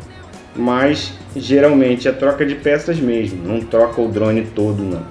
Mas 0.56 1.14
geralmente 1.36 2.08
é 2.08 2.14
troca 2.14 2.46
de 2.46 2.56
peças 2.56 2.98
mesmo, 2.98 3.46
não 3.46 3.60
troca 3.60 4.00
o 4.02 4.08
drone 4.08 4.44
todo 4.56 4.82
não. 4.82 5.06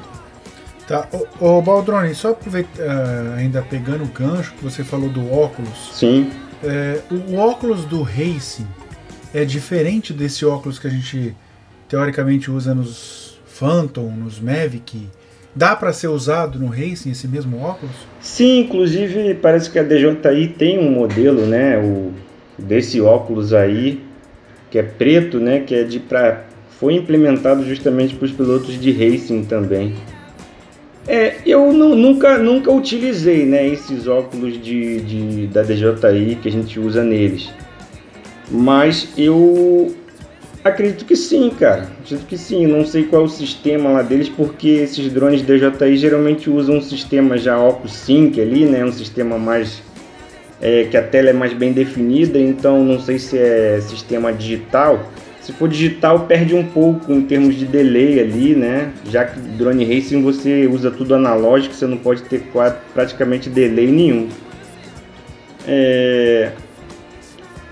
Tá, 0.86 1.06
ô, 1.12 1.58
ô 1.58 1.62
Baldrone, 1.62 2.14
só 2.14 2.30
aproveita, 2.30 2.82
ah, 2.82 3.34
ainda 3.36 3.62
pegando 3.62 4.04
o 4.04 4.06
gancho 4.06 4.52
que 4.54 4.64
você 4.64 4.82
falou 4.82 5.08
do 5.10 5.30
óculos. 5.32 5.90
Sim. 5.92 6.30
É, 6.64 7.00
o 7.10 7.36
óculos 7.36 7.84
do 7.84 8.02
Racing 8.02 8.66
é 9.34 9.44
diferente 9.44 10.12
desse 10.12 10.46
óculos 10.46 10.78
que 10.78 10.86
a 10.86 10.90
gente 10.90 11.36
teoricamente 11.88 12.50
usa 12.50 12.74
nos 12.74 13.21
Phantom, 13.62 14.10
nos 14.10 14.40
Mavic. 14.40 15.06
Dá 15.54 15.76
para 15.76 15.92
ser 15.92 16.08
usado 16.08 16.58
no 16.58 16.66
Racing 16.66 17.12
esse 17.12 17.28
mesmo 17.28 17.60
óculos? 17.60 17.94
Sim, 18.20 18.58
inclusive 18.58 19.34
parece 19.34 19.70
que 19.70 19.78
a 19.78 19.84
DJI 19.84 20.48
tem 20.58 20.80
um 20.80 20.90
modelo, 20.90 21.46
né, 21.46 21.78
o 21.78 22.10
desse 22.58 23.00
óculos 23.00 23.54
aí, 23.54 24.02
que 24.68 24.80
é 24.80 24.82
preto, 24.82 25.38
né, 25.38 25.60
que 25.60 25.76
é 25.76 25.84
de 25.84 26.00
pra, 26.00 26.42
foi 26.80 26.94
implementado 26.94 27.64
justamente 27.64 28.16
para 28.16 28.26
os 28.26 28.32
pilotos 28.32 28.80
de 28.80 28.90
racing 28.90 29.44
também. 29.44 29.94
É, 31.06 31.36
eu 31.46 31.72
nunca, 31.72 32.38
nunca 32.38 32.72
utilizei 32.72 33.46
né, 33.46 33.64
esses 33.68 34.08
óculos 34.08 34.60
de, 34.60 35.00
de, 35.02 35.46
da 35.46 35.62
DJI 35.62 36.36
que 36.42 36.48
a 36.48 36.52
gente 36.52 36.80
usa 36.80 37.04
neles. 37.04 37.48
Mas 38.50 39.08
eu 39.16 39.94
acredito 40.64 41.04
que 41.04 41.16
sim, 41.16 41.50
cara. 41.50 41.90
Acredito 42.00 42.26
que 42.26 42.38
sim. 42.38 42.66
Não 42.66 42.84
sei 42.84 43.04
qual 43.04 43.22
é 43.22 43.24
o 43.24 43.28
sistema 43.28 43.90
lá 43.90 44.02
deles, 44.02 44.28
porque 44.28 44.68
esses 44.68 45.12
drones 45.12 45.42
DJI 45.42 45.96
geralmente 45.96 46.48
usam 46.50 46.76
um 46.76 46.82
sistema 46.82 47.36
já 47.36 47.58
Opus 47.58 47.92
Sync 47.92 48.40
ali, 48.40 48.64
né? 48.64 48.84
Um 48.84 48.92
sistema 48.92 49.38
mais. 49.38 49.82
É, 50.60 50.84
que 50.84 50.96
a 50.96 51.02
tela 51.02 51.30
é 51.30 51.32
mais 51.32 51.52
bem 51.52 51.72
definida, 51.72 52.38
então 52.38 52.84
não 52.84 53.00
sei 53.00 53.18
se 53.18 53.36
é 53.36 53.80
sistema 53.80 54.32
digital. 54.32 55.10
Se 55.40 55.52
for 55.52 55.68
digital, 55.68 56.20
perde 56.20 56.54
um 56.54 56.64
pouco 56.64 57.12
em 57.12 57.22
termos 57.22 57.56
de 57.56 57.66
delay 57.66 58.20
ali, 58.20 58.54
né? 58.54 58.92
Já 59.10 59.24
que 59.24 59.40
drone 59.40 59.84
racing 59.84 60.22
você 60.22 60.68
usa 60.68 60.88
tudo 60.88 61.16
analógico, 61.16 61.74
você 61.74 61.84
não 61.84 61.96
pode 61.96 62.22
ter 62.22 62.44
praticamente 62.94 63.50
delay 63.50 63.90
nenhum. 63.90 64.28
É... 65.66 66.52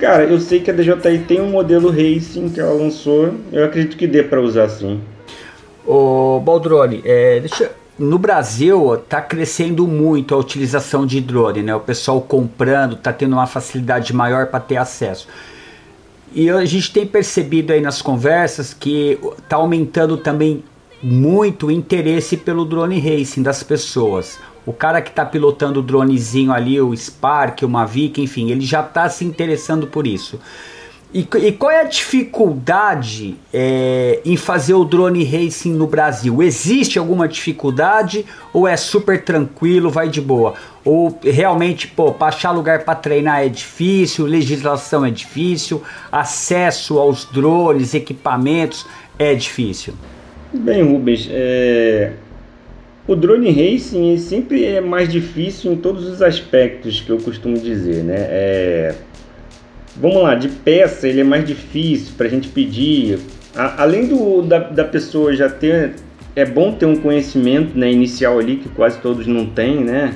Cara, 0.01 0.25
eu 0.25 0.41
sei 0.41 0.61
que 0.61 0.71
a 0.71 0.75
DJI 0.75 1.19
tem 1.29 1.43
um 1.43 1.51
modelo 1.51 1.91
racing 1.91 2.49
que 2.49 2.59
ela 2.59 2.73
lançou, 2.73 3.35
eu 3.53 3.65
acredito 3.67 3.99
que 3.99 4.07
dê 4.07 4.23
para 4.23 4.41
usar 4.41 4.69
sim. 4.71 4.99
Ô 5.87 6.41
Baldrone, 6.41 7.03
é, 7.05 7.41
deixa, 7.41 7.71
no 7.99 8.19
Brasil 8.19 8.95
está 8.95 9.21
crescendo 9.21 9.87
muito 9.87 10.35
a 10.35 10.39
utilização 10.39 11.05
de 11.05 11.21
drone, 11.21 11.63
né? 11.63 11.75
O 11.75 11.81
pessoal 11.81 12.19
comprando, 12.23 12.95
está 12.95 13.13
tendo 13.13 13.35
uma 13.35 13.47
facilidade 13.47 14.15
maior 14.15 14.47
para 14.47 14.61
ter 14.61 14.79
acesso. 14.79 15.29
E 16.33 16.49
a 16.49 16.65
gente 16.65 16.93
tem 16.93 17.07
percebido 17.07 17.71
aí 17.71 17.81
nas 17.83 18.01
conversas 18.01 18.73
que 18.73 19.19
está 19.37 19.57
aumentando 19.57 20.17
também 20.17 20.65
muito 21.03 21.67
o 21.67 21.71
interesse 21.71 22.39
pelo 22.39 22.65
drone 22.65 22.99
racing 22.99 23.43
das 23.43 23.63
pessoas. 23.63 24.39
O 24.71 24.73
cara 24.73 25.03
que 25.03 25.11
está 25.11 25.27
pilotando 25.27 25.81
o 25.81 25.83
dronezinho 25.83 26.53
ali, 26.53 26.81
o 26.81 26.97
Spark, 26.97 27.65
o 27.65 27.69
Mavic, 27.69 28.23
enfim, 28.23 28.53
ele 28.53 28.61
já 28.61 28.83
está 28.83 29.09
se 29.09 29.25
interessando 29.25 29.89
por 29.89 30.07
isso. 30.07 30.39
E, 31.13 31.27
e, 31.43 31.51
qual 31.51 31.73
é 31.73 31.81
a 31.81 31.85
dificuldade 31.85 33.37
é, 33.53 34.21
em 34.25 34.37
fazer 34.37 34.75
o 34.75 34.85
drone 34.85 35.25
racing 35.25 35.73
no 35.73 35.89
Brasil? 35.89 36.41
Existe 36.41 37.01
alguma 37.01 37.27
dificuldade 37.27 38.25
ou 38.53 38.69
é 38.69 38.77
super 38.77 39.25
tranquilo, 39.25 39.91
vai 39.91 40.09
de 40.09 40.21
boa? 40.21 40.55
Ou 40.85 41.19
realmente, 41.21 41.89
pô, 41.89 42.13
para 42.13 42.29
achar 42.29 42.53
lugar 42.53 42.85
para 42.85 42.95
treinar 42.95 43.45
é 43.45 43.49
difícil, 43.49 44.25
legislação 44.25 45.05
é 45.05 45.11
difícil, 45.11 45.83
acesso 46.13 46.97
aos 46.97 47.25
drones, 47.25 47.93
equipamentos 47.93 48.87
é 49.19 49.35
difícil? 49.35 49.95
Bem, 50.53 50.85
Rubens, 50.85 51.27
é... 51.29 52.13
o 53.13 53.17
drone 53.17 53.51
racing 53.51 54.17
sempre 54.19 54.65
é 54.65 54.81
mais 54.81 55.09
difícil 55.11 55.73
em 55.73 55.77
todos 55.77 56.07
os 56.07 56.23
aspectos 56.23 57.01
que 57.01 57.11
eu 57.11 57.19
costumo 57.19 57.59
dizer, 57.59 58.05
né? 58.05 58.17
É 58.17 58.95
Vamos 59.97 60.23
lá, 60.23 60.35
de 60.35 60.49
peça 60.49 61.09
ele 61.09 61.21
é 61.21 61.25
mais 61.25 61.45
difícil 61.45 62.15
para 62.17 62.27
a 62.27 62.31
gente 62.31 62.49
pedir. 62.49 63.19
A, 63.55 63.83
além 63.83 64.07
do, 64.07 64.43
da, 64.43 64.59
da 64.59 64.85
pessoa 64.85 65.35
já 65.35 65.49
ter. 65.49 65.93
É 66.37 66.45
bom 66.45 66.73
ter 66.73 66.87
um 66.87 66.95
conhecimento 66.95 67.77
né, 67.77 67.91
inicial 67.91 68.39
ali, 68.39 68.57
que 68.57 68.69
quase 68.69 69.01
todos 69.01 69.27
não 69.27 69.47
têm, 69.47 69.83
né? 69.83 70.15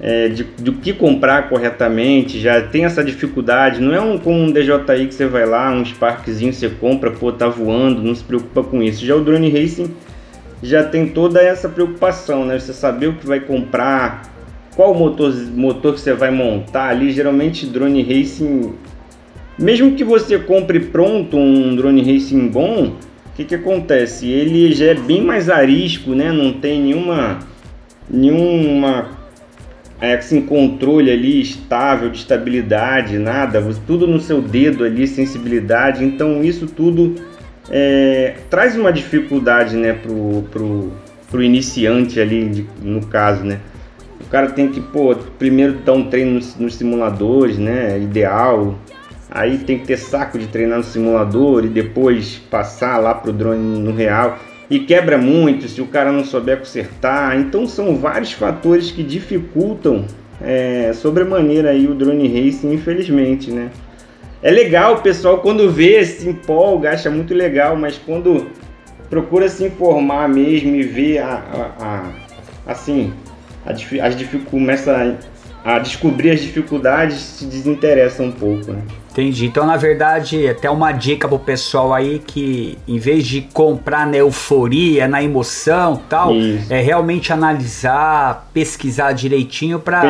É, 0.00 0.28
de, 0.28 0.42
do 0.42 0.72
que 0.72 0.92
comprar 0.92 1.48
corretamente, 1.48 2.40
já 2.40 2.60
tem 2.60 2.84
essa 2.84 3.04
dificuldade. 3.04 3.80
Não 3.80 3.94
é 3.94 4.00
um, 4.00 4.18
como 4.18 4.36
um 4.36 4.50
DJI 4.50 5.06
que 5.06 5.14
você 5.14 5.26
vai 5.26 5.46
lá, 5.46 5.70
um 5.70 5.84
Sparkzinho 5.84 6.52
você 6.52 6.68
compra, 6.68 7.12
pô, 7.12 7.30
tá 7.32 7.48
voando, 7.48 8.02
não 8.02 8.14
se 8.14 8.24
preocupa 8.24 8.64
com 8.64 8.82
isso. 8.82 9.06
Já 9.06 9.14
o 9.14 9.22
Drone 9.22 9.48
Racing 9.48 9.94
já 10.64 10.82
tem 10.82 11.08
toda 11.08 11.40
essa 11.40 11.68
preocupação, 11.68 12.44
né? 12.44 12.58
Você 12.58 12.72
saber 12.72 13.06
o 13.06 13.14
que 13.14 13.26
vai 13.26 13.38
comprar, 13.38 14.22
qual 14.74 14.94
motor, 14.94 15.32
motor 15.52 15.94
que 15.94 16.00
você 16.00 16.12
vai 16.12 16.30
montar 16.30 16.88
ali. 16.88 17.12
Geralmente, 17.12 17.66
Drone 17.66 18.02
Racing 18.02 18.72
mesmo 19.58 19.92
que 19.92 20.02
você 20.02 20.36
compre 20.38 20.80
pronto 20.80 21.36
um 21.36 21.76
drone 21.76 22.02
racing 22.02 22.48
bom, 22.48 22.96
o 23.26 23.36
que, 23.36 23.44
que 23.44 23.54
acontece? 23.54 24.28
Ele 24.28 24.72
já 24.72 24.86
é 24.86 24.94
bem 24.94 25.22
mais 25.22 25.48
arisco, 25.48 26.10
né? 26.10 26.32
Não 26.32 26.52
tem 26.54 26.80
nenhuma, 26.80 27.38
nenhuma 28.10 29.10
é, 30.00 30.14
assim, 30.14 30.40
controle 30.42 31.10
ali 31.10 31.40
estável 31.40 32.10
de 32.10 32.18
estabilidade, 32.18 33.16
nada. 33.16 33.62
Tudo 33.86 34.08
no 34.08 34.20
seu 34.20 34.42
dedo 34.42 34.84
ali, 34.84 35.06
sensibilidade. 35.06 36.04
Então 36.04 36.42
isso 36.42 36.66
tudo 36.66 37.14
é, 37.70 38.34
traz 38.50 38.76
uma 38.76 38.92
dificuldade, 38.92 39.76
né, 39.76 39.92
pro, 39.92 40.44
pro, 40.50 40.92
pro 41.30 41.42
iniciante 41.42 42.20
ali, 42.20 42.48
de, 42.48 42.66
no 42.82 43.06
caso, 43.06 43.44
né? 43.44 43.60
O 44.20 44.28
cara 44.30 44.50
tem 44.50 44.68
que, 44.68 44.80
pô, 44.80 45.14
primeiro 45.38 45.74
dar 45.74 45.92
um 45.92 46.08
treino 46.08 46.32
nos, 46.32 46.56
nos 46.56 46.74
simuladores, 46.74 47.58
né? 47.58 47.98
Ideal 47.98 48.78
aí 49.34 49.58
tem 49.58 49.78
que 49.78 49.86
ter 49.86 49.96
saco 49.96 50.38
de 50.38 50.46
treinar 50.46 50.78
no 50.78 50.84
simulador 50.84 51.64
e 51.64 51.68
depois 51.68 52.40
passar 52.48 52.98
lá 52.98 53.12
pro 53.12 53.32
drone 53.32 53.80
no 53.80 53.92
real 53.92 54.38
e 54.70 54.78
quebra 54.78 55.18
muito 55.18 55.68
se 55.68 55.82
o 55.82 55.86
cara 55.86 56.12
não 56.12 56.24
souber 56.24 56.58
consertar. 56.58 57.36
Então 57.38 57.66
são 57.66 57.96
vários 57.96 58.32
fatores 58.32 58.92
que 58.92 59.02
dificultam 59.02 60.04
é, 60.40 60.92
sobremaneira 60.94 61.70
aí 61.70 61.86
o 61.86 61.94
drone 61.94 62.28
racing, 62.28 62.72
infelizmente, 62.72 63.50
né? 63.50 63.70
É 64.44 64.50
legal, 64.50 64.96
o 64.96 65.00
pessoal 65.00 65.38
quando 65.38 65.72
vê 65.72 66.04
se 66.04 66.28
empolga, 66.28 66.90
acha 66.90 67.10
muito 67.10 67.32
legal, 67.32 67.74
mas 67.76 67.96
quando 67.96 68.46
procura 69.08 69.48
se 69.48 69.64
informar 69.64 70.28
mesmo 70.28 70.76
e 70.76 70.82
ver 70.82 71.20
a, 71.20 71.32
a, 71.80 71.84
a 71.86 72.70
assim, 72.70 73.10
a, 73.64 73.70
as 73.72 74.14
começa 74.50 75.16
a 75.64 75.78
descobrir 75.78 76.30
as 76.32 76.42
dificuldades, 76.42 77.16
se 77.16 77.46
desinteressa 77.46 78.22
um 78.22 78.30
pouco, 78.30 78.70
né? 78.70 78.82
Entendi. 79.12 79.46
Então, 79.46 79.64
na 79.64 79.78
verdade, 79.78 80.46
até 80.46 80.68
uma 80.68 80.92
dica 80.92 81.26
pro 81.26 81.38
pessoal 81.38 81.94
aí 81.94 82.18
que, 82.18 82.76
em 82.86 82.98
vez 82.98 83.24
de 83.26 83.40
comprar 83.40 84.06
na 84.06 84.18
euforia, 84.18 85.08
na 85.08 85.22
emoção 85.22 86.02
tal, 86.06 86.34
Isso. 86.34 86.70
é 86.70 86.82
realmente 86.82 87.32
analisar, 87.32 88.50
pesquisar 88.52 89.12
direitinho 89.12 89.78
para 89.78 90.02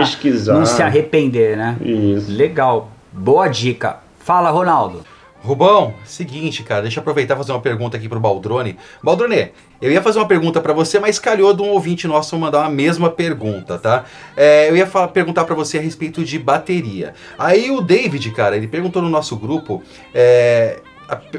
não 0.46 0.66
se 0.66 0.82
arrepender, 0.82 1.56
né? 1.56 1.76
Isso. 1.80 2.32
Legal. 2.32 2.90
Boa 3.12 3.46
dica. 3.46 4.02
Fala, 4.24 4.50
Ronaldo. 4.50 5.04
Rubão, 5.42 5.92
seguinte, 6.06 6.62
cara, 6.62 6.80
deixa 6.80 6.98
eu 6.98 7.02
aproveitar 7.02 7.34
e 7.34 7.36
fazer 7.36 7.52
uma 7.52 7.60
pergunta 7.60 7.98
aqui 7.98 8.08
pro 8.08 8.18
Baldrone. 8.18 8.78
Baldrone, 9.02 9.50
eu 9.82 9.92
ia 9.92 10.00
fazer 10.00 10.18
uma 10.18 10.26
pergunta 10.26 10.62
para 10.62 10.72
você, 10.72 10.98
mas 10.98 11.18
calhou 11.18 11.52
de 11.52 11.60
um 11.60 11.68
ouvinte 11.68 12.08
nosso 12.08 12.34
mandar 12.38 12.64
a 12.64 12.70
mesma 12.70 13.10
pergunta, 13.10 13.78
tá? 13.78 14.06
É, 14.34 14.70
eu 14.70 14.76
ia 14.78 14.86
falar, 14.86 15.08
perguntar 15.08 15.44
para 15.44 15.54
você 15.54 15.76
a 15.76 15.82
respeito 15.82 16.24
de 16.24 16.38
bateria. 16.38 17.12
Aí 17.38 17.70
o 17.70 17.82
David, 17.82 18.30
cara, 18.30 18.56
ele 18.56 18.66
perguntou 18.66 19.02
no 19.02 19.10
nosso 19.10 19.36
grupo, 19.36 19.82
é, 20.14 20.80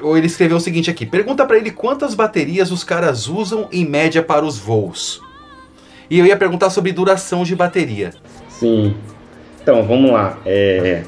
ou 0.03 0.15
ele 0.15 0.27
escreveu 0.27 0.57
o 0.57 0.61
seguinte 0.61 0.91
aqui: 0.91 1.07
pergunta 1.07 1.43
para 1.43 1.57
ele 1.57 1.71
quantas 1.71 2.13
baterias 2.13 2.69
os 2.69 2.83
caras 2.83 3.27
usam 3.27 3.67
em 3.71 3.83
média 3.83 4.21
para 4.21 4.45
os 4.45 4.59
voos. 4.59 5.19
E 6.07 6.19
eu 6.19 6.27
ia 6.27 6.37
perguntar 6.37 6.69
sobre 6.69 6.91
duração 6.91 7.43
de 7.43 7.55
bateria. 7.55 8.11
Sim. 8.47 8.95
Então, 9.59 9.81
vamos 9.81 10.11
lá. 10.11 10.37
É... 10.45 11.03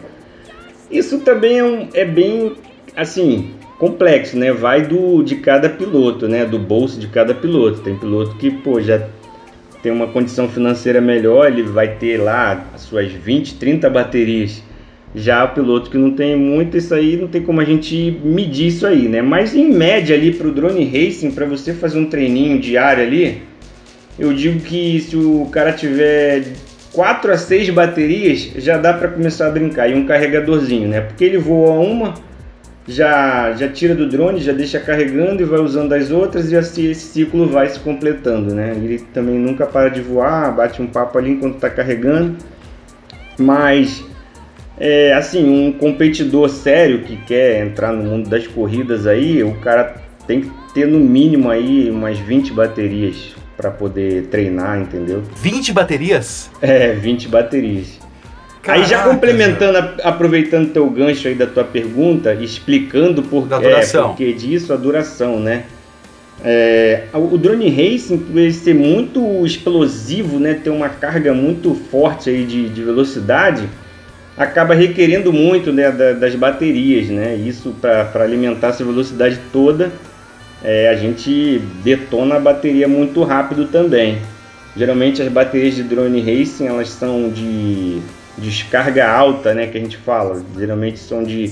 Isso 0.89 1.19
também 1.19 1.59
é, 1.59 1.63
um, 1.63 1.89
é 1.93 2.05
bem 2.05 2.53
assim, 2.95 3.51
complexo, 3.77 4.37
né? 4.37 4.51
Vai 4.51 4.81
do 4.81 5.21
de 5.23 5.35
cada 5.37 5.69
piloto, 5.69 6.27
né? 6.27 6.45
Do 6.45 6.57
bolso 6.57 6.99
de 6.99 7.07
cada 7.07 7.33
piloto. 7.33 7.81
Tem 7.81 7.95
piloto 7.95 8.35
que, 8.35 8.49
pô, 8.49 8.81
já 8.81 9.07
tem 9.81 9.91
uma 9.91 10.07
condição 10.07 10.49
financeira 10.49 10.99
melhor, 10.99 11.47
ele 11.47 11.63
vai 11.63 11.95
ter 11.95 12.17
lá 12.17 12.65
as 12.73 12.81
suas 12.81 13.11
20, 13.11 13.55
30 13.55 13.89
baterias. 13.89 14.63
Já 15.15 15.45
o 15.45 15.49
piloto 15.49 15.89
que 15.89 15.97
não 15.97 16.11
tem 16.11 16.35
muito, 16.35 16.77
isso 16.77 16.93
aí 16.93 17.15
não 17.15 17.27
tem 17.27 17.41
como 17.41 17.61
a 17.61 17.65
gente 17.65 18.19
medir 18.23 18.67
isso 18.67 18.85
aí, 18.85 19.07
né? 19.07 19.21
Mas 19.21 19.55
em 19.55 19.71
média 19.71 20.15
ali 20.15 20.33
para 20.33 20.47
o 20.47 20.51
drone 20.51 20.83
racing, 20.83 21.31
para 21.31 21.45
você 21.45 21.73
fazer 21.73 21.97
um 21.99 22.05
treininho 22.05 22.59
diário 22.59 23.03
ali, 23.03 23.41
eu 24.19 24.33
digo 24.33 24.59
que 24.59 24.99
se 24.99 25.15
o 25.15 25.47
cara 25.51 25.71
tiver 25.71 26.43
4 26.97 27.31
a 27.31 27.37
6 27.37 27.69
baterias, 27.69 28.53
já 28.55 28.75
dá 28.75 28.91
para 28.91 29.07
começar 29.09 29.45
a 29.45 29.51
brincar. 29.51 29.87
E 29.87 29.93
um 29.93 30.07
carregadorzinho, 30.07 30.87
né? 30.87 31.01
Porque 31.01 31.23
ele 31.25 31.37
voa 31.37 31.73
uma, 31.73 32.15
já, 32.87 33.53
já 33.53 33.69
tira 33.69 33.93
do 33.93 34.09
drone, 34.09 34.39
já 34.39 34.51
deixa 34.51 34.79
carregando 34.79 35.43
e 35.43 35.45
vai 35.45 35.59
usando 35.59 35.93
as 35.93 36.09
outras 36.09 36.51
e 36.51 36.57
assim 36.57 36.89
esse 36.89 37.05
ciclo 37.13 37.47
vai 37.47 37.69
se 37.69 37.79
completando, 37.79 38.55
né? 38.55 38.73
Ele 38.75 38.97
também 39.13 39.37
nunca 39.37 39.67
para 39.67 39.89
de 39.89 40.01
voar, 40.01 40.55
bate 40.55 40.81
um 40.81 40.87
papo 40.87 41.19
ali 41.19 41.33
enquanto 41.33 41.57
está 41.57 41.69
carregando, 41.69 42.35
mas 43.37 44.03
É, 44.79 45.13
assim, 45.13 45.47
um 45.49 45.71
competidor 45.71 46.49
sério 46.49 47.01
que 47.01 47.17
quer 47.17 47.65
entrar 47.65 47.91
no 47.91 48.03
mundo 48.03 48.29
das 48.29 48.45
corridas 48.45 49.07
aí, 49.07 49.43
o 49.43 49.55
cara 49.55 49.95
tem 50.27 50.41
que 50.41 50.51
ter 50.73 50.87
no 50.87 50.99
mínimo 50.99 51.49
aí 51.49 51.89
umas 51.89 52.19
20 52.19 52.53
baterias 52.53 53.35
para 53.57 53.71
poder 53.71 54.27
treinar, 54.27 54.79
entendeu? 54.79 55.23
20 55.41 55.73
baterias? 55.73 56.49
É, 56.61 56.93
20 56.93 57.27
baterias. 57.27 57.99
aí 58.67 58.83
já 58.83 58.97
Caraca, 58.99 59.09
complementando, 59.09 59.77
aproveitando 60.03 60.71
teu 60.71 60.87
gancho 60.89 61.27
aí 61.27 61.33
da 61.35 61.47
tua 61.47 61.63
pergunta, 61.63 62.33
explicando 62.35 63.23
por, 63.23 63.47
Da 63.47 63.57
é, 63.57 63.61
duração. 63.61 64.09
por 64.09 64.17
que 64.17 64.31
disso, 64.33 64.71
a 64.71 64.75
duração, 64.75 65.39
né? 65.39 65.63
É, 66.45 67.05
o 67.15 67.35
drone 67.35 67.67
racing, 67.69 68.19
por 68.19 68.37
ele 68.37 68.53
ser 68.53 68.75
muito 68.75 69.43
explosivo, 69.43 70.37
né, 70.39 70.53
ter 70.53 70.69
uma 70.69 70.87
carga 70.87 71.33
muito 71.33 71.73
forte 71.89 72.29
aí 72.29 72.45
de, 72.45 72.69
de 72.69 72.83
velocidade, 72.83 73.67
acaba 74.37 74.75
requerendo 74.75 75.33
muito 75.33 75.73
né, 75.73 75.89
da- 75.91 76.13
das 76.13 76.35
baterias, 76.35 77.07
né? 77.07 77.33
Isso 77.35 77.73
para 77.81 78.23
alimentar 78.23 78.67
essa 78.67 78.85
velocidade 78.85 79.39
toda, 79.51 79.91
é, 80.63 80.89
a 80.89 80.95
gente 80.95 81.59
detona 81.83 82.35
a 82.35 82.39
bateria 82.39 82.87
muito 82.87 83.23
rápido 83.23 83.67
também. 83.67 84.17
Geralmente 84.75 85.21
as 85.21 85.29
baterias 85.29 85.75
de 85.75 85.83
drone 85.83 86.21
racing 86.21 86.67
elas 86.67 86.89
são 86.89 87.29
de 87.29 87.99
descarga 88.37 89.09
alta, 89.09 89.53
né, 89.53 89.67
que 89.67 89.77
a 89.77 89.81
gente 89.81 89.97
fala. 89.97 90.43
Geralmente 90.57 90.99
são 90.99 91.23
de, 91.23 91.51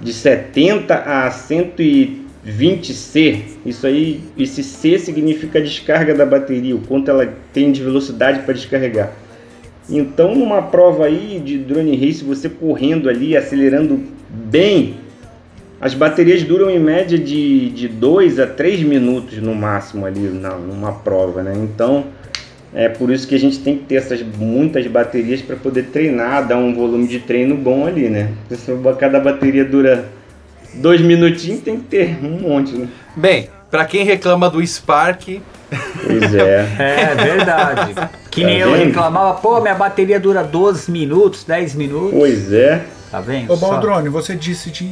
de 0.00 0.12
70 0.12 0.94
a 0.94 1.30
120 1.30 2.92
C. 2.92 3.42
Isso 3.64 3.86
aí, 3.86 4.20
esse 4.36 4.62
C 4.62 4.98
significa 4.98 5.58
a 5.58 5.62
descarga 5.62 6.14
da 6.14 6.26
bateria, 6.26 6.74
o 6.74 6.80
quanto 6.80 7.10
ela 7.10 7.32
tem 7.52 7.70
de 7.70 7.82
velocidade 7.82 8.40
para 8.40 8.54
descarregar. 8.54 9.12
Então, 9.88 10.34
numa 10.34 10.62
prova 10.62 11.06
aí 11.06 11.40
de 11.44 11.58
drone 11.58 11.96
race, 11.96 12.24
você 12.24 12.48
correndo 12.48 13.08
ali, 13.08 13.36
acelerando 13.36 14.02
bem, 14.28 14.96
as 15.80 15.94
baterias 15.94 16.42
duram 16.42 16.70
em 16.70 16.78
média 16.78 17.18
de 17.18 17.88
2 17.88 18.40
a 18.40 18.46
3 18.46 18.82
minutos 18.82 19.38
no 19.38 19.54
máximo 19.54 20.06
ali 20.06 20.20
na, 20.20 20.50
numa 20.50 20.92
prova, 20.92 21.42
né? 21.42 21.52
Então, 21.54 22.06
é 22.74 22.88
por 22.88 23.10
isso 23.10 23.26
que 23.28 23.34
a 23.34 23.38
gente 23.38 23.58
tem 23.58 23.76
que 23.76 23.84
ter 23.84 23.96
essas 23.96 24.22
muitas 24.22 24.86
baterias 24.86 25.42
para 25.42 25.56
poder 25.56 25.84
treinar, 25.84 26.46
dar 26.46 26.56
um 26.56 26.74
volume 26.74 27.06
de 27.06 27.18
treino 27.20 27.56
bom 27.56 27.86
ali, 27.86 28.08
né? 28.08 28.32
Porque 28.48 28.56
Se 28.56 28.72
cada 28.98 29.20
bateria 29.20 29.64
dura 29.64 30.06
dois 30.74 31.00
minutinhos, 31.00 31.60
tem 31.60 31.76
que 31.76 31.84
ter 31.84 32.18
um 32.22 32.40
monte, 32.40 32.72
né? 32.72 32.88
Bem, 33.14 33.48
pra 33.70 33.84
quem 33.84 34.04
reclama 34.04 34.48
do 34.48 34.66
Spark, 34.66 35.40
Pois 36.04 36.34
é. 36.34 36.66
É 36.78 37.14
verdade. 37.14 37.94
Que 38.30 38.44
nem 38.44 38.60
Tá 38.60 38.66
eu 38.66 38.74
reclamava, 38.74 39.34
pô, 39.40 39.60
minha 39.60 39.74
bateria 39.74 40.20
dura 40.20 40.42
12 40.44 40.90
minutos, 40.90 41.44
10 41.44 41.74
minutos. 41.74 42.10
Pois 42.12 42.52
é. 42.52 42.82
Tá 43.16 43.20
vendo? 43.22 43.50
Ô? 43.50 43.56
Baldrone, 43.56 44.10
você 44.10 44.34
disse 44.34 44.70
de 44.70 44.86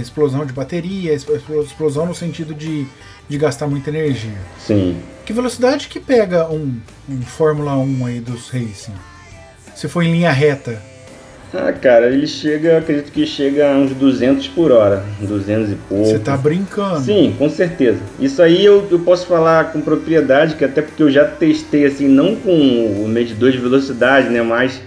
explosão 0.00 0.46
de 0.46 0.54
bateria, 0.54 1.12
expl- 1.12 1.60
explosão 1.62 2.06
no 2.06 2.14
sentido 2.14 2.54
de, 2.54 2.86
de 3.28 3.36
gastar 3.36 3.66
muita 3.66 3.90
energia. 3.90 4.38
Sim. 4.58 4.96
Que 5.26 5.34
velocidade 5.34 5.86
que 5.88 6.00
pega 6.00 6.48
um, 6.48 6.76
um 7.06 7.20
Fórmula 7.20 7.76
1 7.76 8.06
aí 8.06 8.20
dos 8.20 8.48
racing? 8.48 8.94
Se 9.74 9.86
for 9.86 10.02
em 10.02 10.12
linha 10.12 10.32
reta. 10.32 10.80
Ah, 11.52 11.72
cara, 11.72 12.06
ele 12.10 12.26
chega, 12.26 12.78
acredito 12.78 13.12
que 13.12 13.26
chega 13.26 13.70
a 13.70 13.76
uns 13.76 13.92
200 13.92 14.48
por 14.48 14.72
hora, 14.72 15.04
200 15.20 15.72
e 15.72 15.74
pouco. 15.76 16.06
Você 16.06 16.18
tá 16.18 16.36
brincando. 16.38 17.00
Sim, 17.00 17.34
com 17.38 17.48
certeza. 17.50 17.98
Isso 18.18 18.40
aí 18.42 18.64
eu, 18.64 18.86
eu 18.90 18.98
posso 19.00 19.26
falar 19.26 19.72
com 19.72 19.80
propriedade, 19.82 20.56
que 20.56 20.64
até 20.64 20.80
porque 20.80 21.02
eu 21.02 21.10
já 21.10 21.24
testei 21.26 21.84
assim, 21.84 22.06
não 22.08 22.34
com 22.34 22.50
o 22.50 23.08
medidor 23.08 23.50
de 23.50 23.58
velocidade, 23.58 24.28
né, 24.30 24.42
mas 24.42 24.80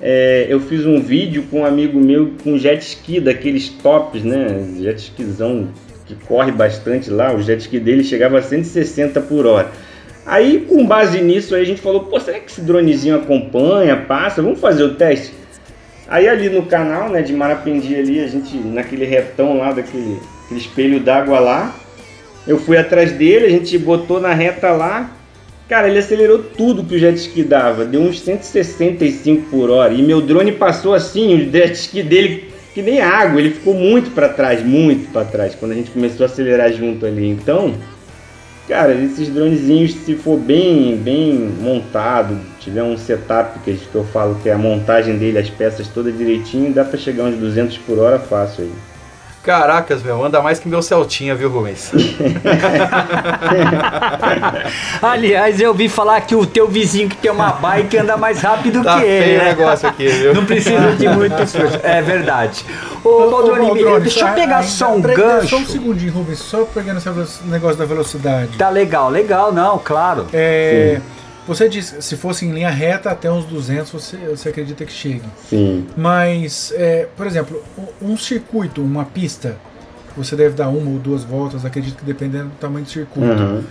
é, 0.00 0.46
eu 0.48 0.60
fiz 0.60 0.86
um 0.86 1.00
vídeo 1.00 1.44
com 1.50 1.60
um 1.60 1.64
amigo 1.64 2.00
meu 2.00 2.32
com 2.42 2.56
jet 2.56 2.82
ski, 2.82 3.20
daqueles 3.20 3.68
tops, 3.68 4.22
né, 4.22 4.64
jet 4.78 4.98
skizão 4.98 5.68
que 6.06 6.14
corre 6.26 6.50
bastante 6.50 7.10
lá, 7.10 7.34
o 7.34 7.42
jet 7.42 7.60
ski 7.60 7.78
dele 7.78 8.02
chegava 8.02 8.38
a 8.38 8.42
160 8.42 9.20
por 9.20 9.46
hora. 9.46 9.68
Aí, 10.26 10.66
com 10.68 10.86
base 10.86 11.20
nisso, 11.20 11.54
aí 11.54 11.62
a 11.62 11.66
gente 11.66 11.80
falou, 11.80 12.04
pô, 12.04 12.20
será 12.20 12.38
que 12.38 12.50
esse 12.50 12.60
dronezinho 12.60 13.16
acompanha, 13.16 13.96
passa? 13.96 14.42
Vamos 14.42 14.60
fazer 14.60 14.84
o 14.84 14.94
teste? 14.94 15.32
Aí 16.08 16.28
ali 16.28 16.48
no 16.48 16.66
canal, 16.66 17.08
né, 17.08 17.22
de 17.22 17.32
Marapendi 17.32 17.94
ali, 17.94 18.20
a 18.20 18.26
gente, 18.26 18.56
naquele 18.56 19.04
retão 19.04 19.58
lá, 19.58 19.72
daquele 19.72 20.18
aquele 20.50 20.60
espelho 20.60 21.00
d'água 21.00 21.38
lá, 21.38 21.74
eu 22.46 22.58
fui 22.58 22.76
atrás 22.76 23.12
dele, 23.12 23.46
a 23.46 23.50
gente 23.50 23.78
botou 23.78 24.20
na 24.20 24.34
reta 24.34 24.72
lá, 24.72 25.08
cara, 25.70 25.88
ele 25.88 26.00
acelerou 26.00 26.40
tudo 26.40 26.82
que 26.82 26.96
o 26.96 26.98
jet 26.98 27.16
ski 27.16 27.44
dava, 27.44 27.84
deu 27.84 28.00
uns 28.00 28.20
165 28.20 29.48
por 29.48 29.70
hora, 29.70 29.94
e 29.94 30.02
meu 30.02 30.20
drone 30.20 30.50
passou 30.50 30.92
assim, 30.92 31.36
o 31.36 31.50
jet 31.50 31.72
ski 31.74 32.02
dele, 32.02 32.52
que 32.74 32.82
nem 32.82 33.00
água, 33.00 33.40
ele 33.40 33.52
ficou 33.52 33.72
muito 33.72 34.10
para 34.10 34.28
trás, 34.28 34.62
muito 34.64 35.12
para 35.12 35.24
trás, 35.24 35.54
quando 35.54 35.70
a 35.70 35.74
gente 35.76 35.92
começou 35.92 36.24
a 36.24 36.26
acelerar 36.26 36.72
junto 36.72 37.06
ali, 37.06 37.28
então... 37.28 37.74
Cara, 38.68 38.94
esses 38.94 39.28
dronezinhos, 39.28 39.94
se 39.94 40.14
for 40.14 40.38
bem, 40.38 40.96
bem 40.96 41.34
montado, 41.60 42.38
tiver 42.60 42.84
um 42.84 42.96
setup 42.96 43.58
que 43.60 43.76
eu 43.92 44.04
falo 44.04 44.36
que 44.40 44.48
é 44.48 44.52
a 44.52 44.58
montagem 44.58 45.18
dele, 45.18 45.38
as 45.38 45.50
peças 45.50 45.88
todas 45.88 46.16
direitinho, 46.16 46.72
dá 46.72 46.84
pra 46.84 46.96
chegar 46.96 47.24
uns 47.24 47.36
200 47.36 47.78
por 47.78 47.98
hora 47.98 48.20
fácil 48.20 48.64
aí. 48.64 48.70
Caracas, 49.42 50.02
meu, 50.02 50.22
anda 50.24 50.40
mais 50.42 50.58
que 50.58 50.68
meu 50.68 50.82
Celtinha, 50.82 51.34
viu, 51.34 51.50
Rubens? 51.50 51.90
Aliás, 55.02 55.60
eu 55.60 55.70
ouvi 55.70 55.88
falar 55.88 56.20
que 56.20 56.34
o 56.34 56.46
teu 56.46 56.68
vizinho 56.68 57.08
que 57.08 57.16
tem 57.16 57.30
uma 57.30 57.52
bike 57.52 57.98
anda 57.98 58.16
mais 58.16 58.40
rápido 58.40 58.82
Tá 58.82 58.98
que 58.98 59.04
ele. 59.06 59.24
feio 59.24 59.40
o 59.40 59.44
né? 59.44 59.48
negócio 59.50 59.88
aqui, 59.88 60.08
viu? 60.08 60.34
Não 60.34 60.44
precisa 60.44 60.92
de 60.92 61.08
muito 61.08 61.40
esforço. 61.44 61.78
É 61.82 62.02
verdade. 62.02 62.64
Ô, 63.02 63.08
Ô, 63.08 63.30
Baldrone, 63.30 63.66
Baldrone, 63.66 64.00
deixa 64.00 64.28
eu 64.28 64.34
pegar 64.34 64.62
só 64.62 64.94
um 64.94 65.00
gancho. 65.00 65.48
Só 65.48 65.56
um 65.56 65.66
segundinho, 65.66 66.12
Rubens, 66.12 66.38
só 66.38 66.64
pegando 66.64 66.98
esse 66.98 67.42
negócio 67.44 67.76
da 67.76 67.84
velocidade. 67.84 68.56
Tá 68.58 68.68
legal, 68.68 69.08
legal, 69.08 69.52
não, 69.52 69.78
claro. 69.78 70.26
É, 70.32 71.00
você 71.50 71.68
disse, 71.68 72.00
se 72.00 72.16
fosse 72.16 72.46
em 72.46 72.52
linha 72.52 72.70
reta 72.70 73.10
até 73.10 73.28
uns 73.28 73.44
200, 73.44 73.90
você, 73.90 74.16
você 74.16 74.50
acredita 74.50 74.84
que 74.84 74.92
chegue. 74.92 75.24
Sim. 75.48 75.84
Mas, 75.96 76.72
é, 76.76 77.08
por 77.16 77.26
exemplo, 77.26 77.60
um 78.00 78.16
circuito, 78.16 78.80
uma 78.80 79.04
pista, 79.04 79.56
você 80.16 80.36
deve 80.36 80.54
dar 80.54 80.68
uma 80.68 80.88
ou 80.88 80.98
duas 81.00 81.24
voltas, 81.24 81.64
acredito 81.64 81.96
que 81.96 82.04
dependendo 82.04 82.50
do 82.50 82.56
tamanho 82.60 82.84
do 82.84 82.90
circuito. 82.90 83.42
Uhum. 83.42 83.64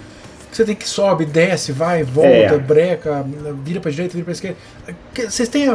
Você 0.51 0.65
tem 0.65 0.75
que 0.75 0.87
sobe, 0.89 1.25
desce, 1.25 1.71
vai, 1.71 2.01
volta, 2.03 2.29
É. 2.29 2.57
breca, 2.57 3.23
vira 3.63 3.79
pra 3.79 3.91
direita, 3.91 4.13
vira 4.13 4.23
pra 4.25 4.31
esquerda. 4.33 4.57
Que- 5.13 5.29
Vocês 5.29 5.47
têm, 5.47 5.67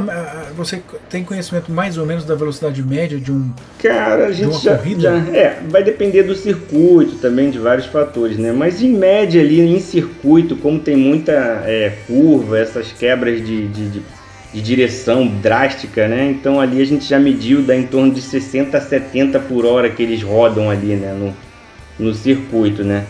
você 0.56 0.82
tem 1.08 1.22
conhecimento 1.22 1.70
mais 1.70 1.96
ou 1.96 2.04
menos 2.04 2.24
da 2.24 2.34
velocidade 2.34 2.82
média 2.82 3.16
de 3.18 3.30
um 3.30 3.52
Cara, 3.80 4.26
a 4.26 4.32
gente 4.32 4.58
já, 4.64 4.76
já- 4.98 5.16
É, 5.32 5.58
vai 5.68 5.84
depender 5.84 6.24
do 6.24 6.34
circuito 6.34 7.16
também, 7.16 7.50
de 7.50 7.58
vários 7.58 7.86
fatores, 7.86 8.36
né? 8.36 8.50
Mas 8.52 8.82
em 8.82 8.92
média 8.92 9.40
ali, 9.40 9.60
em 9.60 9.78
circuito, 9.80 10.56
como 10.56 10.80
tem 10.80 10.96
muita 10.96 11.32
é, 11.64 11.92
curva, 12.08 12.58
essas 12.58 12.90
quebras 12.92 13.46
de, 13.46 13.68
de, 13.68 13.88
de- 13.90 14.02
de 14.54 14.60
direção 14.62 15.26
drástica, 15.26 16.08
né? 16.08 16.26
Então 16.30 16.60
ali 16.60 16.82
a 16.82 16.84
gente 16.86 17.04
já 17.08 17.18
mediu, 17.18 17.62
dá 17.62 17.76
em 17.76 17.86
torno 17.86 18.12
de 18.12 18.20
60 18.22 18.76
a 18.76 18.80
70 18.80 19.38
por 19.38 19.64
hora 19.66 19.88
que 19.88 20.02
eles 20.02 20.20
rodam 20.22 20.68
ali, 20.68 20.94
né? 20.96 21.12
No, 21.16 21.34
no 22.06 22.12
circuito, 22.14 22.82
né? 22.82 23.04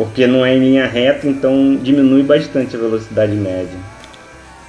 Porque 0.00 0.26
não 0.26 0.46
é 0.46 0.56
em 0.56 0.60
linha 0.60 0.86
reta, 0.86 1.26
então 1.28 1.76
diminui 1.76 2.22
bastante 2.22 2.74
a 2.74 2.78
velocidade 2.78 3.32
média. 3.34 3.68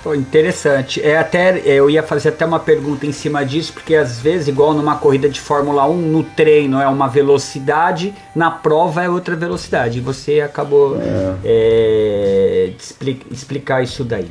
Pô, 0.04 0.14
interessante. 0.14 1.02
É 1.02 1.18
até 1.18 1.62
eu 1.64 1.90
ia 1.90 2.04
fazer 2.04 2.30
até 2.30 2.46
uma 2.46 2.60
pergunta 2.60 3.06
em 3.06 3.14
cima 3.14 3.46
disso, 3.46 3.72
porque 3.72 3.96
às 3.96 4.20
vezes, 4.20 4.50
igual 4.50 4.74
numa 4.74 4.98
corrida 4.98 5.30
de 5.30 5.40
Fórmula 5.40 5.88
1, 5.88 5.96
no 5.96 6.22
treino 6.24 6.82
é 6.82 6.88
uma 6.88 7.08
velocidade, 7.08 8.14
na 8.36 8.52
prova 8.52 9.04
é 9.04 9.10
outra 9.10 9.34
velocidade. 9.38 10.00
E 10.00 10.02
você 10.02 10.42
acabou 10.42 10.98
é, 11.46 12.72
de 12.76 12.84
expli- 12.84 13.22
explicar 13.32 13.82
isso 13.84 14.04
daí. 14.04 14.28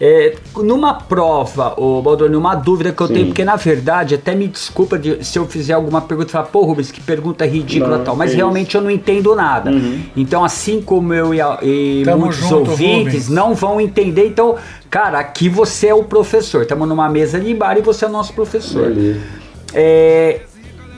É, 0.00 0.34
numa 0.56 0.94
prova, 0.94 1.74
ô 1.80 2.02
Baldoni, 2.02 2.34
uma 2.34 2.56
dúvida 2.56 2.90
que 2.92 3.00
eu 3.00 3.06
Sim. 3.06 3.14
tenho, 3.14 3.26
porque 3.26 3.44
na 3.44 3.54
verdade, 3.54 4.16
até 4.16 4.34
me 4.34 4.48
desculpa 4.48 4.98
de- 4.98 5.24
se 5.24 5.38
eu 5.38 5.46
fizer 5.46 5.74
alguma 5.74 6.00
pergunta 6.00 6.30
e 6.30 6.32
falar, 6.32 6.46
pô, 6.46 6.64
Rubens, 6.64 6.90
que 6.90 7.00
pergunta 7.00 7.46
ridícula 7.46 7.98
Não, 7.98 8.04
tal, 8.04 8.16
mas 8.16 8.32
que 8.32 8.36
realmente 8.36 8.74
eu 8.74 8.80
não 8.80 8.90
entendo 8.90 9.36
nada. 9.36 9.70
Uhum. 9.70 10.02
Então, 10.16 10.44
assim 10.44 10.82
como 10.82 11.14
eu 11.14 11.32
e, 11.32 11.38
e 11.62 12.04
muitos 12.16 12.38
junto, 12.38 12.70
ouvintes 12.72 13.04
Rubens. 13.04 13.28
não 13.28 13.54
vão 13.54 13.80
entender, 13.80 14.26
então, 14.26 14.56
cara, 14.90 15.20
aqui 15.20 15.48
você 15.48 15.86
é 15.86 15.94
o 15.94 16.02
professor. 16.02 16.62
Estamos 16.62 16.88
numa 16.88 17.08
mesa 17.08 17.38
de 17.38 17.54
bar 17.54 17.78
e 17.78 17.80
você 17.80 18.04
é 18.04 18.08
o 18.08 18.10
nosso 18.10 18.32
professor. 18.32 18.88
Beleza. 18.88 19.20
É, 19.72 20.40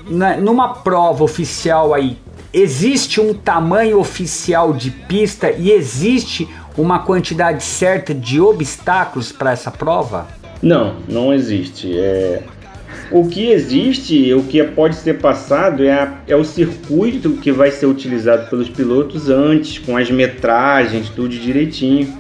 na- 0.09 0.39
numa 0.39 0.69
prova 0.73 1.23
oficial 1.23 1.93
aí, 1.93 2.17
existe 2.51 3.21
um 3.21 3.35
tamanho 3.35 3.99
oficial 4.01 4.73
de 4.73 4.91
pista 4.91 5.51
e 5.51 5.71
existe 5.71 6.49
uma 6.77 6.99
quantidade 7.01 7.63
certa 7.63 8.15
de 8.15 8.41
obstáculos 8.41 9.33
para 9.33 9.53
essa 9.53 9.71
prova? 9.71 10.27
Não, 10.63 10.97
não 11.09 11.33
existe. 11.33 11.97
É... 11.99 12.43
O 13.11 13.29
que 13.29 13.51
existe, 13.51 14.33
o 14.35 14.43
que 14.43 14.63
pode 14.65 14.97
ser 14.97 15.19
passado 15.19 15.85
é, 15.85 15.93
a- 15.93 16.15
é 16.27 16.35
o 16.35 16.43
circuito 16.45 17.31
que 17.35 17.53
vai 17.53 17.71
ser 17.71 17.87
utilizado 17.87 18.49
pelos 18.51 18.69
pilotos 18.69 19.29
antes, 19.31 19.79
com 19.79 19.97
as 19.97 20.11
metragens, 20.11 21.09
tudo 21.11 21.29
direitinho. 21.29 22.13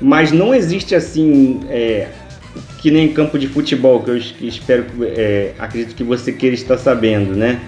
Mas 0.00 0.30
não 0.32 0.54
existe 0.54 0.94
assim 0.94 1.60
é, 1.68 2.08
que 2.78 2.90
nem 2.90 3.08
campo 3.12 3.38
de 3.38 3.46
futebol, 3.46 4.02
que 4.02 4.10
eu 4.10 4.16
espero, 4.16 4.84
é, 5.02 5.52
acredito 5.58 5.94
que 5.94 6.04
você 6.04 6.32
queira 6.32 6.54
estar 6.54 6.76
sabendo, 6.76 7.34
né? 7.34 7.60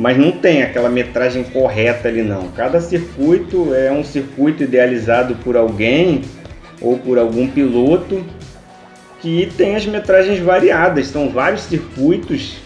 Mas 0.00 0.16
não 0.16 0.32
tem 0.32 0.62
aquela 0.62 0.88
metragem 0.88 1.44
correta 1.44 2.08
ali 2.08 2.22
não. 2.22 2.48
Cada 2.48 2.80
circuito 2.80 3.74
é 3.74 3.92
um 3.92 4.02
circuito 4.02 4.62
idealizado 4.62 5.34
por 5.44 5.58
alguém 5.58 6.22
ou 6.80 6.96
por 6.96 7.18
algum 7.18 7.46
piloto 7.46 8.24
que 9.20 9.52
tem 9.58 9.76
as 9.76 9.84
metragens 9.84 10.38
variadas. 10.38 11.08
São 11.08 11.28
vários 11.28 11.64
circuitos, 11.64 12.56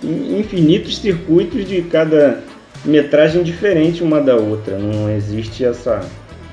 in- 0.00 0.38
infinitos 0.38 0.98
circuitos 0.98 1.66
de 1.66 1.82
cada 1.82 2.40
metragem 2.84 3.42
diferente 3.42 4.04
uma 4.04 4.20
da 4.20 4.36
outra. 4.36 4.78
Não 4.78 5.10
existe 5.10 5.64
essa 5.64 6.00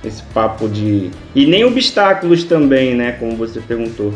esse 0.04 0.24
papo 0.34 0.68
de 0.68 1.12
e 1.36 1.46
nem 1.46 1.64
obstáculos 1.64 2.44
também, 2.44 2.96
né? 2.96 3.12
Como 3.20 3.36
você 3.36 3.60
perguntou. 3.60 4.12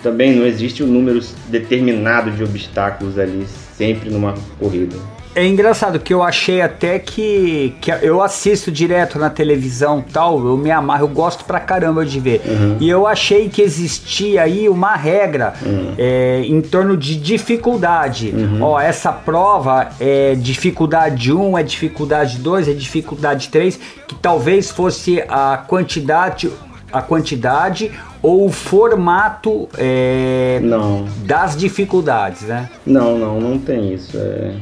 Também 0.00 0.32
não 0.32 0.46
existe 0.46 0.82
um 0.84 0.86
número 0.86 1.20
determinado 1.48 2.30
de 2.30 2.44
obstáculos 2.44 3.18
ali 3.18 3.44
sempre 3.76 4.10
numa 4.10 4.34
corrida. 4.60 4.96
É 5.34 5.46
engraçado 5.46 6.00
que 6.00 6.12
eu 6.12 6.22
achei 6.22 6.60
até 6.60 6.98
que, 6.98 7.74
que 7.80 7.90
eu 8.02 8.20
assisto 8.20 8.70
direto 8.70 9.18
na 9.18 9.30
televisão 9.30 10.02
tal, 10.12 10.44
eu 10.44 10.56
me 10.56 10.70
amarro, 10.70 11.04
eu 11.04 11.08
gosto 11.08 11.44
pra 11.44 11.60
caramba 11.60 12.04
de 12.04 12.18
ver. 12.18 12.42
E 12.80 12.88
eu 12.88 13.06
achei 13.06 13.48
que 13.48 13.62
existia 13.62 14.42
aí 14.42 14.68
uma 14.68 14.96
regra 14.96 15.54
é, 15.96 16.42
em 16.44 16.60
torno 16.60 16.96
de 16.96 17.16
dificuldade. 17.16 18.34
Ó, 18.60 18.80
essa 18.80 19.12
prova 19.12 19.90
é 20.00 20.34
dificuldade 20.34 21.32
1, 21.32 21.58
é 21.58 21.62
dificuldade 21.62 22.38
2, 22.38 22.68
é 22.68 22.72
dificuldade 22.72 23.48
3, 23.48 23.78
que 24.08 24.14
talvez 24.16 24.70
fosse 24.70 25.22
a 25.28 25.56
quantidade 25.58 26.50
a 26.92 27.00
quantidade 27.00 27.92
ou 28.22 28.46
o 28.46 28.50
formato 28.50 29.68
é, 29.78 30.58
Não. 30.62 31.06
das 31.24 31.56
dificuldades, 31.56 32.42
né? 32.42 32.68
Não, 32.84 33.16
não, 33.16 33.40
não 33.40 33.58
tem 33.58 33.94
isso. 33.94 34.16
É... 34.16 34.54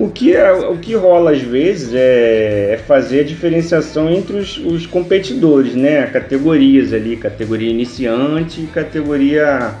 O, 0.00 0.08
que 0.08 0.34
é, 0.34 0.50
o 0.50 0.78
que 0.78 0.94
rola 0.94 1.32
às 1.32 1.42
vezes 1.42 1.92
é, 1.92 2.72
é 2.72 2.80
fazer 2.86 3.20
a 3.20 3.24
diferenciação 3.24 4.10
entre 4.10 4.36
os, 4.36 4.56
os 4.56 4.86
competidores, 4.86 5.74
né? 5.74 6.06
Categorias 6.06 6.94
ali, 6.94 7.18
categoria 7.18 7.68
iniciante 7.68 8.62
e 8.62 8.66
categoria 8.66 9.74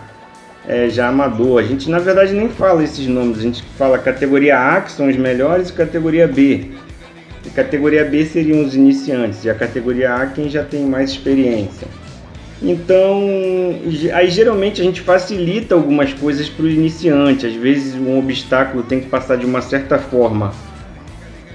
é, 0.68 0.90
já 0.90 1.08
amador. 1.08 1.60
A 1.60 1.62
gente 1.62 1.88
na 1.88 1.98
verdade 1.98 2.34
nem 2.34 2.50
fala 2.50 2.84
esses 2.84 3.06
nomes, 3.06 3.38
a 3.38 3.42
gente 3.42 3.62
fala 3.78 3.98
categoria 3.98 4.58
A, 4.58 4.82
que 4.82 4.92
são 4.92 5.08
os 5.08 5.16
melhores, 5.16 5.70
e 5.70 5.72
categoria 5.72 6.28
B. 6.28 6.70
E 7.46 7.50
categoria 7.50 8.04
B 8.04 8.26
seriam 8.26 8.62
os 8.62 8.74
iniciantes, 8.74 9.46
e 9.46 9.48
a 9.48 9.54
categoria 9.54 10.14
A 10.16 10.26
quem 10.26 10.50
já 10.50 10.62
tem 10.62 10.84
mais 10.84 11.10
experiência. 11.10 11.88
Então, 12.62 13.26
aí 14.12 14.30
geralmente 14.30 14.82
a 14.82 14.84
gente 14.84 15.00
facilita 15.00 15.74
algumas 15.74 16.12
coisas 16.12 16.48
para 16.48 16.64
o 16.64 16.68
iniciante. 16.68 17.46
Às 17.46 17.54
vezes 17.54 17.94
um 17.94 18.18
obstáculo 18.18 18.82
tem 18.82 19.00
que 19.00 19.08
passar 19.08 19.36
de 19.36 19.46
uma 19.46 19.62
certa 19.62 19.98
forma 19.98 20.52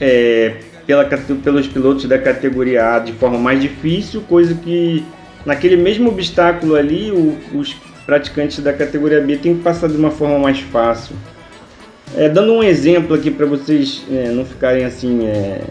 é, 0.02 0.56
pela, 0.88 1.06
pelos 1.06 1.68
pilotos 1.68 2.06
da 2.06 2.18
categoria 2.18 2.96
A 2.96 3.00
de 3.00 3.14
forma 3.14 3.38
mais 3.38 3.62
difícil, 3.62 4.22
coisa 4.22 4.56
que 4.56 5.04
naquele 5.46 5.78
mesmo 5.78 6.10
obstáculo 6.10 6.76
ali 6.76 7.12
o- 7.12 7.38
os 7.54 7.76
praticantes 8.06 8.60
da 8.60 8.74
categoria 8.74 9.22
B 9.22 9.38
têm 9.38 9.56
que 9.56 9.62
passar 9.62 9.88
de 9.90 9.98
uma 9.98 10.12
forma 10.12 10.40
mais 10.40 10.60
fácil. 10.60 11.16
É, 12.16 12.30
dando 12.30 12.52
um 12.54 12.64
exemplo 12.64 13.16
aqui 13.16 13.30
para 13.30 13.46
vocês 13.46 14.04
é, 14.12 14.30
não 14.30 14.46
ficarem 14.46 14.86
assim 14.86 15.26
é, 15.28 15.62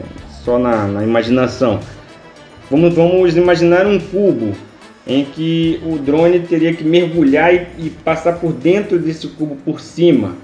só 0.44 0.58
na, 0.58 0.86
na 0.86 1.02
imaginação. 1.02 1.80
Vamos, 2.70 2.94
vamos 2.94 3.36
imaginar 3.36 3.86
um 3.86 3.98
cubo 3.98 4.52
em 5.06 5.24
que 5.24 5.80
o 5.84 5.98
drone 5.98 6.40
teria 6.40 6.72
que 6.72 6.82
mergulhar 6.82 7.54
e, 7.54 7.66
e 7.78 7.90
passar 7.90 8.34
por 8.34 8.52
dentro 8.52 8.98
desse 8.98 9.28
cubo 9.28 9.56
por 9.56 9.80
cima. 9.80 10.36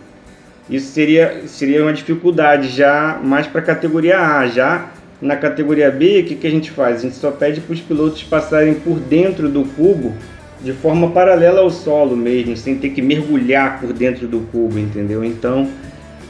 Isso 0.69 0.93
seria, 0.93 1.43
seria 1.47 1.83
uma 1.83 1.93
dificuldade 1.93 2.69
já 2.69 3.19
mais 3.23 3.47
para 3.47 3.61
a 3.61 3.65
categoria 3.65 4.21
A. 4.21 4.47
Já 4.47 4.91
na 5.21 5.37
categoria 5.37 5.91
B, 5.91 6.21
o 6.21 6.25
que, 6.25 6.35
que 6.35 6.47
a 6.47 6.51
gente 6.51 6.71
faz? 6.71 6.99
A 6.99 7.01
gente 7.01 7.17
só 7.17 7.31
pede 7.31 7.61
para 7.61 7.73
os 7.73 7.81
pilotos 7.81 8.23
passarem 8.23 8.75
por 8.75 8.99
dentro 8.99 9.49
do 9.49 9.65
cubo 9.65 10.15
de 10.63 10.73
forma 10.73 11.11
paralela 11.11 11.61
ao 11.61 11.71
solo 11.71 12.17
mesmo, 12.17 12.57
sem 12.57 12.77
ter 12.77 12.91
que 12.91 13.01
mergulhar 13.01 13.81
por 13.81 13.93
dentro 13.93 14.29
do 14.29 14.41
cubo, 14.53 14.79
entendeu? 14.79 15.25
Então, 15.25 15.69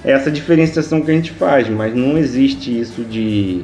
é 0.04 0.12
essa 0.12 0.30
diferenciação 0.30 1.00
que 1.00 1.10
a 1.10 1.14
gente 1.14 1.32
faz, 1.32 1.68
mas 1.68 1.94
não 1.94 2.16
existe 2.16 2.78
isso 2.78 3.02
de 3.02 3.62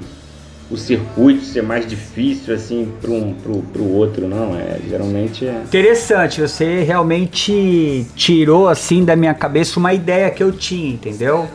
o 0.70 0.76
circuito 0.76 1.44
ser 1.44 1.62
mais 1.62 1.86
difícil 1.86 2.54
assim 2.54 2.92
para 3.00 3.10
um 3.10 3.32
pro, 3.34 3.62
pro 3.62 3.84
outro, 3.84 4.26
não. 4.26 4.56
É, 4.56 4.78
geralmente 4.88 5.46
é. 5.46 5.62
Interessante, 5.64 6.40
você 6.40 6.82
realmente 6.82 8.06
tirou 8.16 8.68
assim 8.68 9.04
da 9.04 9.14
minha 9.14 9.34
cabeça 9.34 9.78
uma 9.78 9.92
ideia 9.92 10.30
que 10.30 10.42
eu 10.42 10.52
tinha, 10.52 10.92
entendeu? 10.92 11.48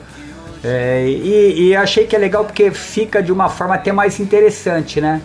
É, 0.64 1.06
e, 1.08 1.70
e 1.70 1.76
achei 1.76 2.06
que 2.06 2.16
é 2.16 2.20
legal 2.20 2.46
porque 2.46 2.72
fica 2.72 3.22
de 3.22 3.32
uma 3.32 3.50
forma 3.50 3.76
até 3.76 3.92
mais 3.92 4.20
interessante, 4.20 5.02
né? 5.02 5.22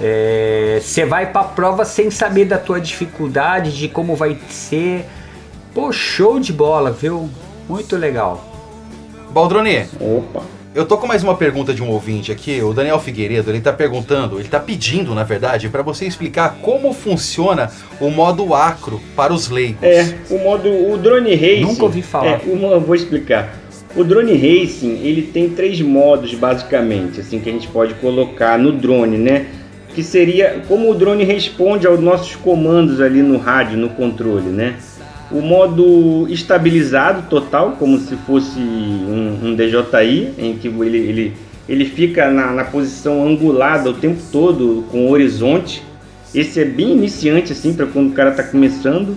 É, 0.00 0.80
Você 0.82 1.04
vai 1.04 1.30
pra 1.30 1.44
prova 1.44 1.84
sem 1.84 2.10
saber 2.10 2.46
da 2.46 2.56
tua 2.56 2.80
dificuldade, 2.80 3.76
de 3.76 3.88
como 3.88 4.16
vai 4.16 4.38
ser. 4.48 5.04
Pô, 5.74 5.92
show 5.92 6.40
de 6.40 6.52
bola, 6.52 6.90
viu? 6.90 7.28
Muito 7.68 7.96
legal. 7.96 8.42
Baldroni, 9.30 9.86
Opa. 10.00 10.42
Eu 10.74 10.86
tô 10.86 10.96
com 10.96 11.06
mais 11.06 11.24
uma 11.24 11.36
pergunta 11.36 11.74
de 11.74 11.82
um 11.82 11.90
ouvinte 11.90 12.30
aqui, 12.30 12.62
o 12.62 12.72
Daniel 12.72 13.00
Figueiredo, 13.00 13.50
ele 13.50 13.60
tá 13.60 13.72
perguntando, 13.72 14.38
ele 14.38 14.48
tá 14.48 14.60
pedindo, 14.60 15.14
na 15.14 15.24
verdade, 15.24 15.68
para 15.68 15.82
você 15.82 16.06
explicar 16.06 16.58
como 16.62 16.92
funciona 16.92 17.70
o 18.00 18.08
modo 18.08 18.54
acro 18.54 19.00
para 19.16 19.32
os 19.32 19.48
leigos. 19.48 19.82
É, 19.82 20.14
o 20.30 20.38
modo 20.38 20.68
o 20.68 20.96
drone 20.96 21.34
racing. 21.34 21.62
Nunca 21.62 21.82
ouvi 21.82 22.02
falar. 22.02 22.26
É, 22.26 22.40
uma, 22.46 22.68
eu 22.68 22.80
vou 22.80 22.94
explicar. 22.94 23.58
O 23.96 24.04
drone 24.04 24.34
racing, 24.34 25.00
ele 25.02 25.22
tem 25.22 25.48
três 25.48 25.80
modos 25.80 26.34
basicamente, 26.34 27.20
assim 27.20 27.40
que 27.40 27.50
a 27.50 27.52
gente 27.52 27.66
pode 27.66 27.94
colocar 27.94 28.56
no 28.56 28.70
drone, 28.70 29.18
né? 29.18 29.46
Que 29.92 30.04
seria 30.04 30.62
como 30.68 30.88
o 30.88 30.94
drone 30.94 31.24
responde 31.24 31.84
aos 31.84 31.98
nossos 31.98 32.36
comandos 32.36 33.00
ali 33.00 33.22
no 33.22 33.38
rádio, 33.38 33.76
no 33.76 33.88
controle, 33.90 34.50
né? 34.50 34.76
O 35.30 35.40
modo 35.40 36.26
estabilizado 36.28 37.28
total, 37.28 37.76
como 37.78 37.98
se 37.98 38.16
fosse 38.16 38.58
um, 38.58 39.38
um 39.42 39.54
DJI, 39.54 40.34
em 40.36 40.56
que 40.56 40.66
ele, 40.66 40.98
ele, 40.98 41.32
ele 41.68 41.84
fica 41.84 42.30
na, 42.30 42.52
na 42.52 42.64
posição 42.64 43.26
angulada 43.26 43.90
o 43.90 43.94
tempo 43.94 44.20
todo, 44.32 44.84
com 44.90 45.06
o 45.06 45.10
horizonte. 45.10 45.82
Esse 46.34 46.60
é 46.60 46.64
bem 46.64 46.92
iniciante, 46.92 47.52
assim, 47.52 47.72
para 47.72 47.86
quando 47.86 48.10
o 48.10 48.12
cara 48.12 48.30
está 48.30 48.42
começando. 48.42 49.16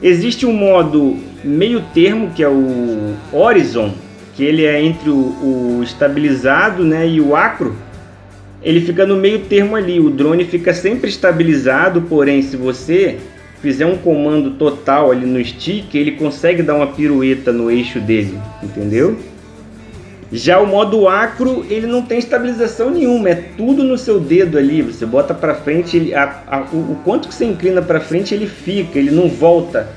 Existe 0.00 0.46
um 0.46 0.52
modo 0.52 1.16
meio 1.42 1.82
termo, 1.92 2.30
que 2.30 2.42
é 2.42 2.48
o 2.48 3.14
Horizon, 3.32 3.92
que 4.36 4.44
ele 4.44 4.64
é 4.64 4.80
entre 4.80 5.10
o, 5.10 5.14
o 5.14 5.80
estabilizado 5.82 6.84
né, 6.84 7.08
e 7.08 7.20
o 7.20 7.34
acro. 7.34 7.74
Ele 8.62 8.80
fica 8.80 9.04
no 9.04 9.16
meio 9.16 9.40
termo 9.40 9.74
ali, 9.74 9.98
o 9.98 10.10
drone 10.10 10.44
fica 10.44 10.72
sempre 10.72 11.10
estabilizado, 11.10 12.02
porém 12.02 12.42
se 12.42 12.56
você 12.56 13.18
fizer 13.60 13.86
um 13.86 13.96
comando 13.96 14.52
total 14.52 15.10
ali 15.10 15.26
no 15.26 15.42
stick, 15.44 15.94
ele 15.94 16.12
consegue 16.12 16.62
dar 16.62 16.74
uma 16.74 16.86
pirueta 16.88 17.52
no 17.52 17.70
eixo 17.70 18.00
dele, 18.00 18.38
entendeu? 18.62 19.16
Já 20.30 20.60
o 20.60 20.66
modo 20.66 21.08
acro, 21.08 21.64
ele 21.70 21.86
não 21.86 22.02
tem 22.02 22.18
estabilização 22.18 22.90
nenhuma, 22.90 23.30
é 23.30 23.34
tudo 23.56 23.82
no 23.82 23.96
seu 23.96 24.20
dedo 24.20 24.58
ali. 24.58 24.82
Você 24.82 25.06
bota 25.06 25.32
para 25.32 25.54
frente, 25.54 25.96
ele, 25.96 26.14
a- 26.14 26.42
a- 26.46 26.66
o, 26.70 26.76
o 26.76 26.98
quanto 27.02 27.28
que 27.28 27.34
você 27.34 27.46
inclina 27.46 27.80
para 27.80 27.98
frente, 27.98 28.34
ele 28.34 28.46
fica, 28.46 28.98
ele 28.98 29.10
não 29.10 29.28
volta 29.28 29.88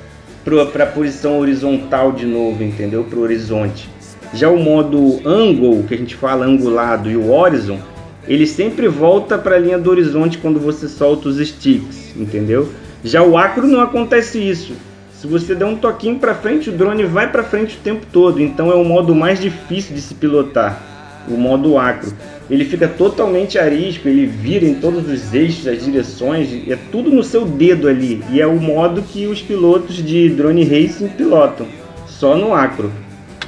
para 0.72 0.86
a 0.86 0.88
posição 0.88 1.38
horizontal 1.38 2.14
de 2.14 2.26
novo, 2.26 2.64
entendeu? 2.64 3.04
Para 3.04 3.20
o 3.20 3.22
horizonte. 3.24 3.90
Já 4.34 4.50
o 4.50 4.58
modo 4.58 5.20
angle, 5.26 5.84
que 5.84 5.94
a 5.94 5.98
gente 5.98 6.16
fala 6.16 6.46
angulado, 6.46 7.12
e 7.12 7.18
o 7.18 7.30
horizon, 7.32 7.78
ele 8.26 8.48
sempre 8.48 8.88
volta 8.88 9.38
para 9.38 9.58
a 9.58 9.60
linha 9.60 9.78
do 9.78 9.90
horizonte 9.90 10.38
quando 10.38 10.60
você 10.62 10.88
solta 10.88 11.28
os 11.28 11.38
sticks, 11.46 12.16
entendeu? 12.16 12.70
Já 13.04 13.24
o 13.24 13.38
acro 13.38 13.66
não 13.66 13.82
acontece 13.82 14.38
isso. 14.38 14.74
Se 15.14 15.28
você 15.28 15.54
der 15.54 15.66
um 15.66 15.76
toquinho 15.76 16.18
para 16.18 16.34
frente, 16.34 16.70
o 16.70 16.74
drone 16.74 17.04
vai 17.04 17.32
para 17.32 17.44
frente 17.44 17.78
o 17.78 17.80
tempo 17.80 18.06
todo. 18.12 18.42
Então 18.42 18.72
é 18.72 18.76
o 18.76 18.84
modo 18.84 19.14
mais 19.14 19.40
difícil 19.40 19.96
de 19.96 20.02
se 20.02 20.16
pilotar, 20.16 20.82
o 21.28 21.38
modo 21.38 21.78
acro. 21.78 22.12
Ele 22.50 22.66
fica 22.66 22.88
totalmente 22.88 23.58
arisco, 23.58 24.08
ele 24.08 24.26
vira 24.26 24.66
em 24.66 24.74
todos 24.74 25.08
os 25.08 25.34
eixos, 25.34 25.68
as 25.68 25.86
direções, 25.86 26.50
é 26.68 26.78
tudo 26.92 27.10
no 27.10 27.24
seu 27.24 27.46
dedo 27.46 27.88
ali. 27.88 28.24
E 28.32 28.42
é 28.42 28.48
o 28.48 28.60
modo 28.60 29.02
que 29.02 29.28
os 29.28 29.42
pilotos 29.42 29.96
de 29.96 30.30
drone 30.30 30.64
racing 30.64 31.08
pilotam, 31.10 31.68
só 32.08 32.36
no 32.36 32.54
acro. 32.54 32.92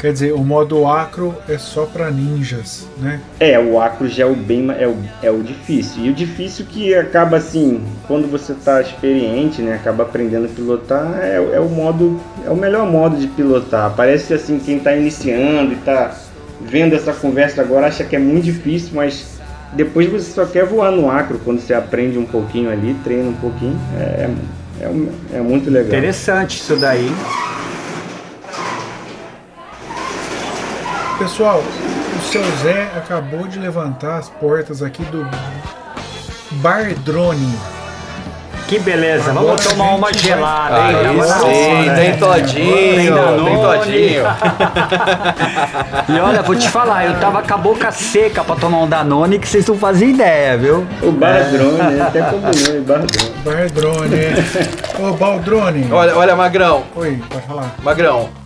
Quer 0.03 0.11
dizer, 0.11 0.33
o 0.33 0.39
modo 0.43 0.85
acro 0.85 1.33
é 1.47 1.57
só 1.57 1.85
pra 1.85 2.11
ninjas, 2.11 2.85
né? 2.97 3.21
É, 3.39 3.57
o 3.57 3.79
acro 3.79 4.05
já 4.09 4.23
é 4.23 4.25
o 4.25 4.35
bem 4.35 4.67
é 4.77 4.85
o, 4.85 4.97
é 5.21 5.31
o 5.31 5.41
difícil. 5.41 6.03
E 6.03 6.09
o 6.09 6.13
difícil 6.13 6.65
que 6.65 6.93
acaba 6.93 7.37
assim, 7.37 7.81
quando 8.05 8.29
você 8.29 8.53
tá 8.53 8.81
experiente, 8.81 9.61
né, 9.61 9.75
acaba 9.75 10.03
aprendendo 10.03 10.43
a 10.43 10.49
pilotar, 10.49 11.19
é, 11.21 11.35
é 11.53 11.59
o 11.61 11.69
modo, 11.69 12.19
é 12.45 12.49
o 12.49 12.55
melhor 12.57 12.85
modo 12.85 13.15
de 13.15 13.27
pilotar. 13.27 13.93
Parece 13.95 14.33
assim 14.33 14.59
quem 14.59 14.77
tá 14.77 14.93
iniciando 14.93 15.71
e 15.71 15.77
tá 15.77 16.13
vendo 16.59 16.93
essa 16.95 17.13
conversa 17.13 17.61
agora 17.61 17.87
acha 17.87 18.03
que 18.03 18.13
é 18.17 18.19
muito 18.19 18.43
difícil, 18.43 18.89
mas 18.95 19.39
depois 19.71 20.09
você 20.11 20.33
só 20.33 20.45
quer 20.45 20.65
voar 20.65 20.91
no 20.91 21.09
acro 21.09 21.39
quando 21.45 21.61
você 21.61 21.73
aprende 21.73 22.17
um 22.17 22.25
pouquinho 22.25 22.69
ali, 22.69 22.93
treina 23.05 23.29
um 23.29 23.35
pouquinho, 23.35 23.79
é, 23.97 24.29
É, 24.81 24.87
um- 24.89 25.07
é 25.33 25.39
muito 25.39 25.69
legal. 25.69 25.87
Interessante 25.87 26.57
isso 26.59 26.75
daí. 26.75 27.09
Pessoal, 31.23 31.63
o 32.17 32.21
seu 32.31 32.43
Zé 32.61 32.89
acabou 32.97 33.47
de 33.47 33.57
levantar 33.57 34.17
as 34.17 34.27
portas 34.27 34.83
aqui 34.83 35.03
do 35.05 35.25
Bar 36.61 36.93
Drone. 37.05 37.57
Que 38.67 38.77
beleza, 38.77 39.31
Agora 39.31 39.45
vamos 39.47 39.63
tomar 39.65 39.95
uma 39.95 40.11
gelada, 40.11 40.75
vai- 40.75 40.91
hein? 40.93 40.99
Aí 40.99 41.05
Agora 41.07 41.27
sim, 41.39 41.73
né? 41.85 41.95
tem 41.95 42.17
todinho, 42.17 42.75
Tem 42.75 42.95
tem 43.45 43.61
todinho. 43.61 44.23
E 46.09 46.19
olha, 46.19 46.41
vou 46.41 46.55
te 46.57 46.67
falar, 46.67 47.05
eu 47.05 47.17
tava 47.21 47.41
com 47.41 47.53
a 47.53 47.57
boca 47.57 47.89
seca 47.93 48.43
pra 48.43 48.57
tomar 48.57 48.79
um 48.79 48.87
Danone 48.89 49.39
que 49.39 49.47
vocês 49.47 49.65
não 49.65 49.77
fazem 49.77 50.09
ideia, 50.09 50.57
viu? 50.57 50.85
O 51.01 51.09
Bar 51.11 51.41
Drone, 51.51 51.77
né? 51.95 52.01
até 52.05 52.21
combinou, 52.23 52.77
o 52.79 52.81
Bar 52.83 52.99
Drone. 53.05 53.31
Bar 53.45 53.69
Drone, 53.71 54.15
é. 54.19 55.01
Ô, 55.01 55.13
Baldrone. 55.13 55.87
Olha, 55.89 56.17
olha, 56.17 56.35
Magrão, 56.35 56.83
Oi, 56.97 57.17
pode 57.29 57.47
falar. 57.47 57.73
Magrão. 57.81 58.42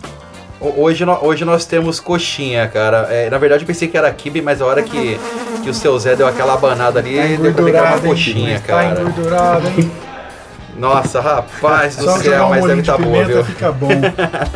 Ho- 0.60 0.74
Hoje, 0.82 1.04
hoje 1.22 1.44
nós 1.44 1.64
temos 1.64 2.00
coxinha, 2.00 2.66
cara. 2.68 3.06
É, 3.10 3.28
na 3.30 3.38
verdade 3.38 3.62
eu 3.62 3.66
pensei 3.66 3.88
que 3.88 3.96
era 3.96 4.10
kibe, 4.12 4.40
mas 4.42 4.60
a 4.60 4.66
hora 4.66 4.82
que, 4.82 5.18
que 5.62 5.70
o 5.70 5.74
seu 5.74 5.98
Zé 5.98 6.16
deu 6.16 6.26
aquela 6.26 6.54
abanada 6.54 6.98
ali, 7.00 7.16
Tá 7.16 7.42
deu 7.42 7.52
pra 7.54 7.64
pegar 7.64 7.82
uma 7.82 7.96
engordurado, 7.98 8.06
hein? 8.06 8.12
coxinha, 8.12 8.60
Tá 8.60 8.66
cara. 8.66 9.00
engordurado, 9.00 9.68
hein? 9.68 9.92
Nossa, 10.78 11.20
rapaz 11.20 11.96
do 11.96 12.04
Só 12.04 12.18
céu, 12.18 12.46
um 12.46 12.48
mas 12.50 12.62
deve 12.64 12.74
de 12.76 12.80
estar 12.82 12.98
boa, 12.98 13.12
pimenta 13.12 13.32
viu? 13.34 13.44
fica 13.44 13.72
bom. 13.72 13.88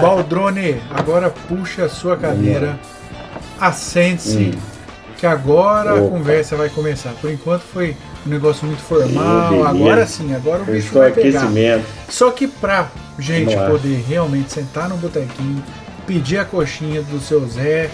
Baldrone, 0.00 0.80
agora 0.94 1.32
puxa 1.48 1.86
a 1.86 1.88
sua 1.88 2.16
cadeira, 2.16 2.78
assente-se, 3.60 4.56
que 5.18 5.26
agora 5.26 5.90
a 5.90 5.94
Opa. 5.94 6.08
conversa 6.10 6.56
vai 6.56 6.68
começar. 6.68 7.10
Por 7.20 7.30
enquanto 7.30 7.62
foi 7.62 7.96
um 8.26 8.30
negócio 8.30 8.66
muito 8.66 8.82
formal, 8.82 9.64
agora 9.66 10.06
sim, 10.06 10.32
agora 10.34 10.62
o 10.62 10.66
bicho 10.66 10.92
vai 10.96 11.10
pegar. 11.12 11.48
Só 12.08 12.30
que 12.30 12.46
pra 12.46 12.86
gente 13.18 13.56
poder 13.56 14.04
realmente 14.08 14.52
sentar 14.52 14.88
no 14.88 14.96
botequinho, 14.96 15.62
pedir 16.06 16.38
a 16.38 16.44
coxinha 16.44 17.02
do 17.02 17.20
seu 17.20 17.46
Zé 17.48 17.90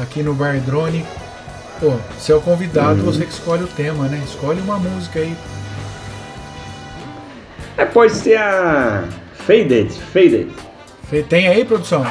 aqui 0.00 0.22
no 0.22 0.34
Bar 0.34 0.58
Drone, 0.60 1.04
pô, 1.80 1.92
você 2.18 2.32
é 2.32 2.34
o 2.34 2.40
convidado, 2.40 3.00
Uhum. 3.00 3.06
você 3.12 3.24
que 3.24 3.32
escolhe 3.32 3.64
o 3.64 3.68
tema, 3.68 4.06
né? 4.06 4.20
Escolhe 4.24 4.60
uma 4.60 4.78
música 4.78 5.20
aí. 5.20 5.36
É, 7.76 7.84
pode 7.84 8.12
ser 8.14 8.36
a 8.36 9.04
Faded, 9.46 9.90
Faded. 10.12 10.48
Tem 11.28 11.48
aí, 11.48 11.64
produção? 11.64 12.04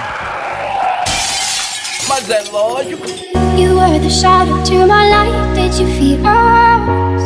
You 3.57 3.75
were 3.77 3.99
the 3.99 4.09
shadow 4.09 4.61
to 4.63 4.85
my 4.85 5.09
light. 5.09 5.55
Did 5.55 5.73
you 5.79 5.87
feel 5.97 6.19
us? 6.25 7.21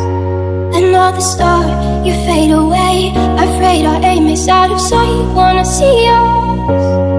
Another 0.74 1.20
star, 1.20 1.64
you 2.04 2.12
fade 2.24 2.52
away. 2.52 3.12
Afraid 3.38 3.84
our 3.86 4.02
aim 4.04 4.28
is 4.28 4.48
out 4.48 4.70
of 4.70 4.80
sight. 4.80 5.34
Wanna 5.34 5.64
see 5.64 6.08
us 6.08 7.15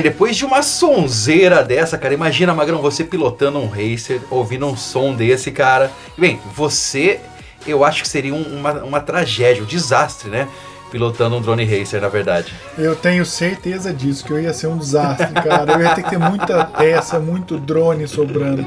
Bem, 0.00 0.10
depois 0.10 0.34
de 0.34 0.46
uma 0.46 0.62
sonzeira 0.62 1.62
dessa, 1.62 1.98
cara, 1.98 2.14
imagina, 2.14 2.54
Magrão, 2.54 2.80
você 2.80 3.04
pilotando 3.04 3.58
um 3.58 3.68
racer, 3.68 4.18
ouvindo 4.30 4.66
um 4.66 4.74
som 4.74 5.12
desse, 5.14 5.50
cara. 5.50 5.90
Bem, 6.16 6.40
você, 6.54 7.20
eu 7.66 7.84
acho 7.84 8.02
que 8.02 8.08
seria 8.08 8.32
um- 8.32 8.56
uma, 8.58 8.72
uma 8.82 9.00
tragédia, 9.00 9.62
um 9.62 9.66
desastre, 9.66 10.30
né? 10.30 10.48
Pilotando 10.90 11.36
um 11.36 11.40
drone 11.42 11.64
racer, 11.66 12.00
na 12.00 12.08
verdade. 12.08 12.50
Eu 12.78 12.96
tenho 12.96 13.26
certeza 13.26 13.92
disso, 13.92 14.24
que 14.24 14.32
eu 14.32 14.40
ia 14.40 14.54
ser 14.54 14.68
um 14.68 14.78
desastre, 14.78 15.34
cara. 15.34 15.72
Eu 15.74 15.80
ia 15.82 15.94
ter 15.94 16.02
que 16.02 16.10
ter 16.10 16.18
muita 16.18 16.64
peça, 16.64 17.20
muito 17.20 17.58
drone 17.58 18.08
sobrando. 18.08 18.64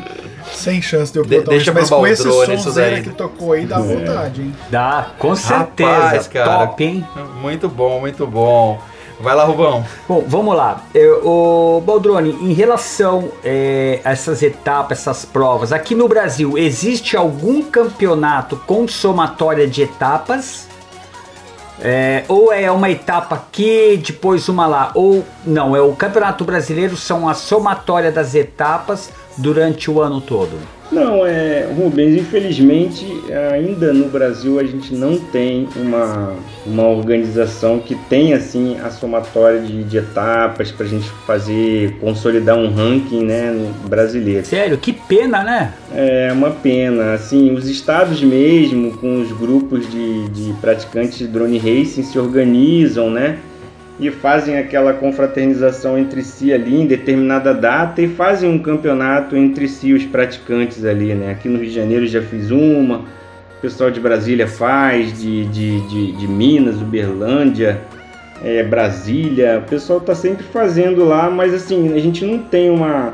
Sem 0.54 0.82
chance 0.84 1.12
de 1.12 1.18
eu 1.18 1.24
De- 1.24 1.30
pilotar 1.30 1.50
deixa 1.50 1.72
um 1.72 1.74
Mas 1.74 1.90
com 1.90 2.06
esse 2.06 2.22
sonzeira 2.24 3.02
que 3.02 3.10
tocou 3.10 3.54
aí, 3.54 3.66
dá 3.66 3.80
vontade, 3.80 4.42
hein? 4.44 4.56
Dá, 4.70 5.08
com 5.18 5.36
certeza. 5.36 5.90
Rapaz, 5.92 6.28
cara. 6.28 6.68
Top, 6.68 6.84
hein? 6.84 7.04
Muito 7.42 7.68
bom, 7.68 8.00
muito 8.02 8.28
bom. 8.28 8.80
Vai 9.24 9.36
lá, 9.36 9.46
Rubão. 9.46 9.86
Bom, 10.06 10.22
vamos 10.28 10.54
lá. 10.54 10.84
Eu, 10.94 11.26
o 11.26 11.80
Baldrone, 11.80 12.32
em 12.42 12.52
relação 12.52 13.32
eh, 13.42 14.02
a 14.04 14.12
essas 14.12 14.44
etapas, 14.44 15.00
essas 15.00 15.24
provas, 15.24 15.72
aqui 15.72 15.96
no 15.96 16.10
Brasil, 16.10 16.58
existe 16.58 17.16
algum 17.16 17.64
campeonato 17.64 18.58
com 18.68 18.86
somatória 18.86 19.66
de 19.66 19.82
etapas? 19.82 20.68
É, 21.80 22.26
ou 22.28 22.52
é 22.52 22.70
uma 22.70 22.90
etapa 22.90 23.36
aqui, 23.36 23.96
depois 24.06 24.50
uma 24.50 24.68
lá? 24.68 24.92
Ou 24.94 25.24
não, 25.46 25.74
é 25.74 25.82
o 25.82 25.94
Campeonato 25.94 26.44
Brasileiro 26.44 26.98
são 26.98 27.28
a 27.28 27.34
somatória 27.34 28.12
das 28.12 28.36
etapas 28.36 29.10
durante 29.38 29.90
o 29.90 30.02
ano 30.02 30.20
todo? 30.20 30.60
Não, 30.94 31.26
é, 31.26 31.68
Rubens, 31.76 32.16
infelizmente 32.16 33.06
ainda 33.52 33.94
no 33.94 34.10
Brasil 34.10 34.60
a 34.60 34.64
gente 34.64 34.94
não 34.94 35.18
tem 35.18 35.68
uma, 35.76 36.34
uma 36.66 36.88
organização 36.88 37.80
que 37.80 37.96
tenha 37.96 38.38
assim 38.38 38.78
a 38.80 38.90
somatória 38.90 39.60
de, 39.60 39.84
de 39.84 39.98
etapas 39.98 40.72
para 40.72 40.86
a 40.86 40.90
gente 40.90 41.10
fazer, 41.26 41.98
consolidar 42.00 42.58
um 42.58 42.72
ranking 42.74 43.26
né, 43.26 43.72
brasileiro. 43.88 44.46
Sério, 44.46 44.78
que 44.78 44.94
pena, 44.94 45.44
né? 45.44 45.74
É 45.96 46.32
uma 46.32 46.52
pena. 46.52 47.14
Assim, 47.14 47.54
os 47.54 47.70
estados 47.70 48.22
mesmo, 48.24 48.98
com 48.98 49.22
os 49.22 49.32
grupos 49.32 49.90
de, 49.90 50.30
de 50.30 50.54
praticantes 50.54 51.18
de 51.18 51.28
drone 51.28 51.58
racing, 51.58 52.04
se 52.04 52.18
organizam, 52.18 53.10
né? 53.10 53.40
E 54.00 54.10
fazem 54.10 54.58
aquela 54.58 54.94
confraternização 54.94 55.98
entre 55.98 56.24
si 56.24 56.52
ali 56.52 56.82
em 56.82 56.88
determinada 56.88 57.54
data 57.54 58.02
e 58.02 58.08
fazem 58.08 58.50
um 58.50 58.58
campeonato 58.58 59.38
entre 59.38 59.68
si, 59.68 59.94
os 59.94 60.04
praticantes 60.04 60.84
ali, 60.84 61.14
né? 61.14 61.32
Aqui 61.32 61.48
no 61.48 61.60
Rio 61.60 61.68
de 61.68 61.76
Janeiro 61.76 62.08
já 62.08 62.22
fiz 62.22 62.50
uma, 62.50 63.00
o 63.58 63.62
pessoal 63.62 63.92
de 63.92 64.00
Brasília 64.00 64.48
faz, 64.48 65.20
de, 65.22 65.46
de, 65.46 65.88
de, 65.88 66.12
de 66.14 66.28
Minas, 66.28 66.82
Uberlândia, 66.82 67.82
é, 68.44 68.64
Brasília, 68.64 69.64
o 69.66 69.70
pessoal 69.70 70.02
tá 70.02 70.14
sempre 70.14 70.44
fazendo 70.44 71.06
lá, 71.06 71.30
mas 71.30 71.54
assim, 71.54 71.94
a 71.94 72.00
gente 72.00 72.26
não 72.26 72.40
tem 72.40 72.70
uma, 72.70 73.14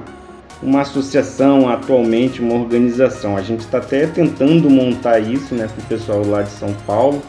uma 0.61 0.81
associação 0.81 1.69
atualmente, 1.69 2.41
uma 2.41 2.55
organização. 2.55 3.37
A 3.37 3.41
gente 3.41 3.59
está 3.59 3.77
até 3.77 4.07
tentando 4.07 4.69
montar 4.69 5.19
isso 5.19 5.53
né, 5.53 5.67
com 5.67 5.81
o 5.81 5.85
pessoal 5.85 6.25
lá 6.25 6.41
de 6.41 6.51
São 6.51 6.73
Paulo 6.87 7.21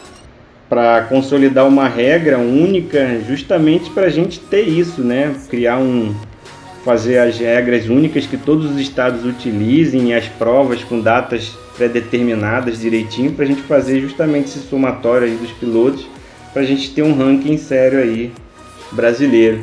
para 0.70 1.02
consolidar 1.02 1.66
uma 1.66 1.88
regra 1.88 2.38
única, 2.38 3.20
justamente 3.26 3.90
para 3.90 4.06
a 4.06 4.08
gente 4.08 4.38
ter 4.38 4.62
isso, 4.62 5.02
né? 5.02 5.34
Criar 5.48 5.78
um, 5.78 6.14
fazer 6.84 7.18
as 7.18 7.36
regras 7.38 7.88
únicas 7.88 8.24
que 8.24 8.36
todos 8.36 8.70
os 8.70 8.78
estados 8.78 9.24
utilizem 9.24 10.14
as 10.14 10.28
provas 10.28 10.84
com 10.84 11.00
datas 11.00 11.58
pré-determinadas 11.76 12.80
direitinho 12.80 13.32
para 13.32 13.44
a 13.44 13.48
gente 13.48 13.62
fazer 13.62 14.00
justamente 14.00 14.46
esse 14.46 14.60
somatório 14.60 15.26
aí 15.26 15.34
dos 15.34 15.50
pilotos 15.50 16.06
para 16.52 16.62
a 16.62 16.64
gente 16.64 16.94
ter 16.94 17.02
um 17.02 17.14
ranking 17.16 17.56
sério 17.58 17.98
aí 17.98 18.32
brasileiro. 18.92 19.60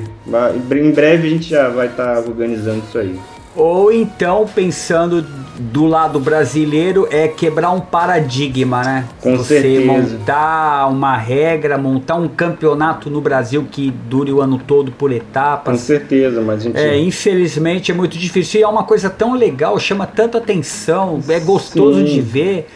Em 0.72 0.92
breve 0.92 1.28
a 1.28 1.32
gente 1.32 1.50
já 1.50 1.70
vai 1.70 1.88
estar 1.88 2.20
organizando 2.20 2.84
isso 2.86 2.98
aí. 2.98 3.18
Ou 3.58 3.92
então, 3.92 4.46
pensando 4.54 5.26
do 5.60 5.88
lado 5.88 6.20
brasileiro, 6.20 7.08
é 7.10 7.28
quebrar 7.28 7.72
um 7.72 7.80
paradigma, 7.80 8.84
né? 8.84 9.06
Com 9.20 9.36
Você 9.36 9.62
certeza. 9.62 9.86
montar 9.92 10.88
uma 10.92 11.18
regra, 11.18 11.80
montar 11.80 12.14
um 12.16 12.28
campeonato 12.28 13.10
no 13.10 13.20
Brasil 13.20 13.66
que 13.72 13.90
dure 13.90 14.32
o 14.32 14.40
ano 14.40 14.60
todo 14.60 14.92
por 14.92 15.10
Com 15.10 15.16
etapas. 15.16 15.80
certeza, 15.80 16.42
mas 16.42 16.60
a 16.60 16.64
gente 16.64 16.78
É, 16.78 17.00
infelizmente 17.00 17.92
é 17.92 17.96
muito 17.96 18.16
difícil. 18.20 18.60
E 18.60 18.64
é 18.64 18.68
uma 18.68 18.84
coisa 18.84 19.10
tão 19.10 19.34
legal, 19.34 19.80
chama 19.80 20.06
tanta 20.06 20.38
atenção, 20.38 21.20
é 21.28 21.40
gostoso 21.40 22.00
Sim. 22.00 22.06
de 22.06 22.22
ver. 22.22 22.68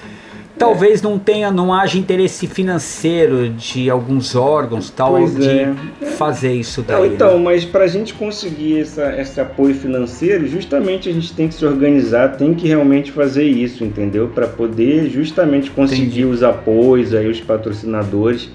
Talvez 0.61 1.01
não 1.01 1.17
tenha, 1.17 1.51
não 1.51 1.73
haja 1.73 1.97
interesse 1.97 2.47
financeiro 2.47 3.49
de 3.49 3.89
alguns 3.89 4.35
órgãos 4.35 4.89
tal 4.89 5.11
Pois 5.11 5.35
de 5.35 5.49
é. 5.49 5.73
fazer 6.17 6.53
isso 6.53 6.81
daí. 6.81 6.95
Não, 6.95 7.07
né? 7.07 7.13
então, 7.13 7.39
mas 7.39 7.65
para 7.65 7.85
a 7.85 7.87
gente 7.87 8.13
conseguir 8.13 8.79
essa, 8.79 9.19
esse 9.19 9.41
apoio 9.41 9.73
financeiro, 9.73 10.47
justamente 10.47 11.09
a 11.09 11.13
gente 11.13 11.33
tem 11.33 11.47
que 11.47 11.55
se 11.55 11.65
organizar, 11.65 12.37
tem 12.37 12.53
que 12.53 12.67
realmente 12.67 13.11
fazer 13.11 13.45
isso, 13.45 13.83
entendeu? 13.83 14.27
Para 14.27 14.47
poder 14.47 15.09
justamente 15.09 15.71
conseguir 15.71 16.21
Entendi. 16.21 16.25
os 16.25 16.43
apoios 16.43 17.13
aí, 17.13 17.27
os 17.27 17.41
patrocinadores, 17.41 18.49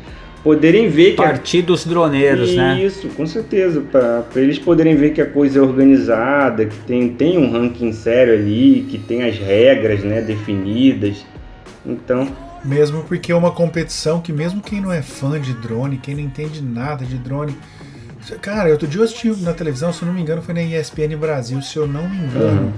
poderem 0.47 0.89
ver 0.89 1.17
que 1.17 1.21
a 1.21 1.25
Partir 1.25 1.63
dos 1.63 1.85
droneiros, 1.85 2.55
né? 2.55 2.81
Isso, 2.81 3.09
com 3.09 3.27
certeza, 3.27 3.81
para 3.81 4.25
eles 4.37 4.61
poderem 4.61 4.95
ver 4.95 5.11
que 5.11 5.21
a 5.21 5.27
coisa 5.27 5.59
é 5.59 5.63
organizada, 5.63 6.65
que 6.67 6.77
tem, 6.87 7.09
tem 7.09 7.37
um 7.37 7.51
ranking 7.51 7.93
sério 7.93 8.35
ali, 8.35 8.87
que 8.89 8.97
tem 8.97 9.25
as 9.25 9.37
regras 9.37 10.05
né, 10.05 10.21
definidas. 10.21 11.25
Então, 11.87 12.29
Mesmo 12.65 13.05
porque 13.05 13.31
é 13.31 13.35
uma 13.35 13.53
competição 13.53 14.21
que 14.21 14.33
mesmo 14.33 14.61
quem 14.61 14.81
não 14.81 14.93
é 14.93 15.01
fã 15.03 15.41
de 15.41 15.55
drone, 15.55 15.99
quem 15.99 16.15
não 16.17 16.23
entende 16.23 16.61
nada 16.61 17.05
de 17.05 17.17
drone. 17.17 17.57
Cara, 18.43 18.71
outro 18.71 18.89
dia 18.89 19.01
eu 19.01 19.05
assisti 19.05 19.29
na 19.43 19.53
televisão, 19.53 19.93
se 19.93 20.03
eu 20.03 20.07
não 20.07 20.15
me 20.15 20.21
engano, 20.21 20.43
foi 20.43 20.53
na 20.53 20.63
ESPN 20.63 21.17
Brasil, 21.17 21.63
se 21.63 21.77
eu 21.77 21.87
não 21.87 22.09
me 22.09 22.17
engano. 22.17 22.73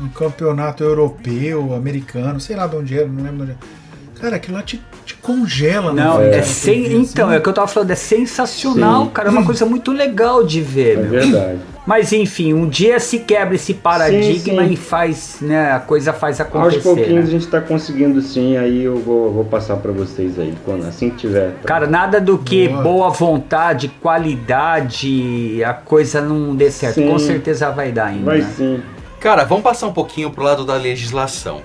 Um 0.00 0.08
campeonato 0.08 0.82
europeu, 0.82 1.74
americano, 1.74 2.40
sei 2.40 2.56
lá 2.56 2.66
de 2.66 2.74
onde 2.74 2.98
era, 2.98 3.06
não 3.06 3.22
lembro 3.22 3.36
de 3.36 3.42
onde 3.42 3.50
era. 3.52 3.80
Cara, 4.20 4.36
aquilo 4.36 4.56
lá 4.56 4.62
te, 4.62 4.82
te 5.06 5.14
congela, 5.14 5.92
Não, 5.92 6.18
né? 6.18 6.38
é 6.38 6.42
sem, 6.42 6.92
então, 6.92 7.32
é 7.32 7.38
o 7.38 7.42
que 7.42 7.48
eu 7.48 7.52
tava 7.52 7.68
falando, 7.68 7.90
é 7.90 7.94
sensacional, 7.94 9.04
Sim. 9.04 9.10
cara, 9.10 9.28
é 9.28 9.32
uma 9.32 9.44
coisa 9.46 9.64
muito 9.64 9.92
legal 9.92 10.44
de 10.44 10.60
ver, 10.60 10.98
É 10.98 11.00
meu. 11.02 11.10
verdade. 11.10 11.58
Mas 11.90 12.12
enfim, 12.12 12.54
um 12.54 12.68
dia 12.68 13.00
se 13.00 13.18
quebra 13.18 13.56
esse 13.56 13.74
paradigma 13.74 14.62
Sim, 14.62 14.68
sim. 14.68 14.72
e 14.74 14.76
faz, 14.76 15.38
né, 15.40 15.72
a 15.72 15.80
coisa 15.80 16.12
faz 16.12 16.40
Aos 16.40 16.48
acontecer. 16.48 16.82
pouquinhos 16.82 17.14
né? 17.14 17.22
a 17.22 17.26
gente 17.26 17.48
tá 17.48 17.60
conseguindo 17.60 18.22
sim, 18.22 18.56
aí 18.56 18.84
eu 18.84 18.96
vou, 18.98 19.32
vou 19.32 19.44
passar 19.44 19.76
pra 19.78 19.90
vocês 19.90 20.38
aí, 20.38 20.54
quando, 20.64 20.86
assim 20.86 21.10
que 21.10 21.16
tiver. 21.16 21.52
Cara, 21.64 21.88
nada 21.88 22.20
do 22.20 22.38
que 22.38 22.68
Boa. 22.68 22.82
boa 22.82 23.10
vontade, 23.10 23.88
qualidade, 24.00 25.64
a 25.64 25.74
coisa 25.74 26.20
não 26.20 26.54
dê 26.54 26.70
certo. 26.70 26.94
Sim. 26.94 27.08
Com 27.08 27.18
certeza 27.18 27.72
vai 27.72 27.90
dar 27.90 28.06
ainda. 28.06 28.24
Vai 28.24 28.38
né? 28.38 28.52
sim. 28.56 28.80
Cara, 29.18 29.42
vamos 29.42 29.64
passar 29.64 29.88
um 29.88 29.92
pouquinho 29.92 30.30
pro 30.30 30.44
lado 30.44 30.64
da 30.64 30.76
legislação. 30.76 31.60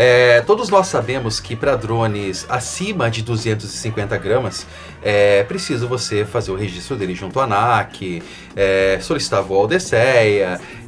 É, 0.00 0.42
todos 0.42 0.68
nós 0.68 0.86
sabemos 0.86 1.40
que 1.40 1.56
para 1.56 1.74
drones 1.74 2.46
acima 2.48 3.10
de 3.10 3.20
250 3.20 4.16
gramas 4.18 4.64
é 5.02 5.42
preciso 5.42 5.88
você 5.88 6.24
fazer 6.24 6.52
o 6.52 6.54
registro 6.54 6.94
dele 6.94 7.16
junto 7.16 7.40
à 7.40 7.42
ANAC, 7.42 8.22
é, 8.54 9.00
solicitar 9.02 9.42
voo 9.42 9.62
ao 9.62 9.68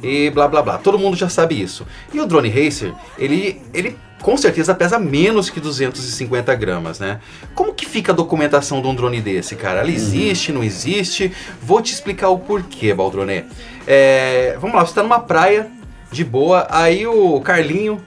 e 0.01 0.29
blá 0.29 0.47
blá 0.47 0.61
blá. 0.61 0.77
Todo 0.77 0.97
mundo 0.97 1.17
já 1.17 1.27
sabe 1.27 1.61
isso. 1.61 1.85
E 2.13 2.21
o 2.21 2.25
drone 2.25 2.47
racer, 2.47 2.93
ele, 3.17 3.61
ele 3.73 3.97
com 4.21 4.37
certeza 4.37 4.73
pesa 4.73 4.97
menos 4.97 5.49
que 5.49 5.59
250 5.59 6.55
gramas, 6.55 6.97
né? 6.97 7.19
Como 7.53 7.73
que 7.73 7.85
fica 7.85 8.13
a 8.13 8.15
documentação 8.15 8.81
de 8.81 8.87
um 8.87 8.95
drone 8.95 9.19
desse, 9.19 9.57
cara? 9.57 9.81
Ela 9.81 9.91
existe, 9.91 10.53
não 10.53 10.63
existe? 10.63 11.33
Vou 11.61 11.81
te 11.81 11.91
explicar 11.91 12.29
o 12.29 12.39
porquê, 12.39 12.93
Baldronê. 12.93 13.43
É, 13.85 14.57
vamos 14.61 14.73
lá, 14.73 14.85
você 14.85 14.93
tá 14.93 15.03
numa 15.03 15.19
praia, 15.19 15.69
de 16.11 16.23
boa, 16.25 16.67
aí 16.69 17.07
o 17.07 17.39
Carlinho, 17.39 18.01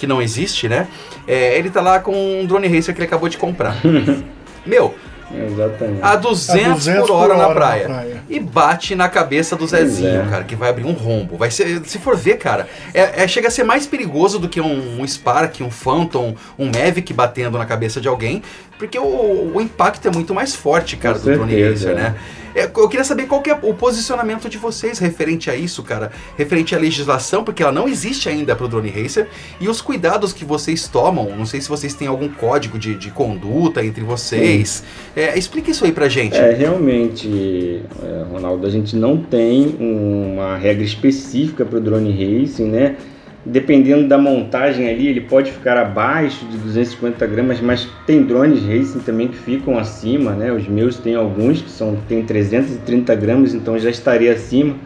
que 0.00 0.06
não 0.06 0.20
existe, 0.22 0.66
né? 0.68 0.88
É, 1.28 1.56
ele 1.58 1.68
tá 1.70 1.80
lá 1.82 2.00
com 2.00 2.12
um 2.40 2.46
drone 2.46 2.66
racer 2.66 2.94
que 2.94 3.00
ele 3.00 3.06
acabou 3.06 3.28
de 3.28 3.36
comprar. 3.36 3.76
Meu, 4.66 4.94
Exatamente. 5.32 6.00
a 6.02 6.16
200, 6.16 6.64
A 6.66 6.74
200 6.74 7.06
por 7.06 7.14
hora, 7.14 7.28
por 7.34 7.36
na, 7.38 7.46
hora 7.46 7.48
na 7.48 7.54
praia. 7.54 7.84
praia. 7.84 8.22
E 8.28 8.40
bate 8.40 8.94
na 8.94 9.08
cabeça 9.08 9.54
do 9.56 9.66
Zezinho, 9.66 10.22
é. 10.22 10.26
cara, 10.28 10.44
que 10.44 10.56
vai 10.56 10.70
abrir 10.70 10.84
um 10.86 10.92
rombo. 10.92 11.36
Vai 11.36 11.50
ser, 11.50 11.82
se 11.84 11.98
for 11.98 12.16
ver, 12.16 12.36
cara, 12.38 12.66
é, 12.94 13.22
é- 13.22 13.28
chega 13.28 13.48
a 13.48 13.50
ser 13.50 13.62
mais 13.62 13.86
perigoso 13.86 14.38
do 14.38 14.48
que 14.48 14.60
um, 14.60 15.00
um 15.00 15.06
Spark, 15.06 15.60
um 15.62 15.70
Phantom, 15.70 16.34
um 16.58 16.66
Mavic 16.66 17.12
batendo 17.12 17.58
na 17.58 17.66
cabeça 17.66 18.00
de 18.00 18.08
alguém, 18.08 18.42
porque 18.78 18.98
o, 18.98 19.52
o 19.54 19.60
impacto 19.60 20.08
é 20.08 20.10
muito 20.10 20.34
mais 20.34 20.54
forte, 20.54 20.96
cara, 20.96 21.18
Com 21.18 21.24
do 21.26 21.32
drone 21.34 21.52
certeza, 21.52 21.88
racer, 21.90 21.90
é. 21.90 21.94
né? 22.10 22.14
É, 22.16 22.39
Eu 22.54 22.88
queria 22.88 23.04
saber 23.04 23.26
qual 23.26 23.42
que 23.42 23.50
é 23.50 23.58
o 23.62 23.74
posicionamento 23.74 24.48
de 24.48 24.58
vocês 24.58 24.98
referente 24.98 25.50
a 25.50 25.56
isso, 25.56 25.82
cara. 25.82 26.10
Referente 26.36 26.74
à 26.74 26.78
legislação, 26.78 27.44
porque 27.44 27.62
ela 27.62 27.72
não 27.72 27.88
existe 27.88 28.28
ainda 28.28 28.54
para 28.56 28.66
o 28.66 28.68
drone 28.68 28.90
racer. 28.90 29.28
E 29.60 29.68
os 29.68 29.80
cuidados 29.80 30.32
que 30.32 30.44
vocês 30.44 30.88
tomam. 30.88 31.36
Não 31.36 31.46
sei 31.46 31.60
se 31.60 31.68
vocês 31.68 31.94
têm 31.94 32.08
algum 32.08 32.28
código 32.28 32.78
de, 32.78 32.94
de 32.94 33.10
conduta 33.10 33.84
entre 33.84 34.02
vocês. 34.02 34.82
É, 35.14 35.38
explica 35.38 35.70
isso 35.70 35.84
aí 35.84 35.92
pra 35.92 36.08
gente. 36.08 36.36
É, 36.36 36.52
realmente, 36.52 37.82
é, 38.02 38.24
Ronaldo, 38.30 38.66
a 38.66 38.70
gente 38.70 38.96
não 38.96 39.16
tem 39.16 39.76
uma 39.78 40.56
regra 40.56 40.84
específica 40.84 41.64
para 41.64 41.78
o 41.78 41.80
drone 41.80 42.10
racing, 42.10 42.66
né? 42.66 42.96
Dependendo 43.44 44.06
da 44.06 44.18
montagem 44.18 44.88
ali, 44.90 45.08
ele 45.08 45.22
pode 45.22 45.50
ficar 45.50 45.78
abaixo 45.78 46.44
de 46.44 46.58
250 46.58 47.26
gramas, 47.26 47.58
mas 47.58 47.88
tem 48.06 48.22
drones 48.22 48.62
racing 48.62 48.98
também 48.98 49.28
que 49.28 49.36
ficam 49.36 49.78
acima, 49.78 50.32
né? 50.32 50.52
Os 50.52 50.68
meus 50.68 50.98
tem 50.98 51.14
alguns 51.14 51.62
que 51.62 51.70
são 51.70 51.96
tem 52.06 52.22
330 52.22 53.14
gramas, 53.14 53.54
então 53.54 53.78
já 53.78 53.88
estaria 53.88 54.32
acima. 54.32 54.76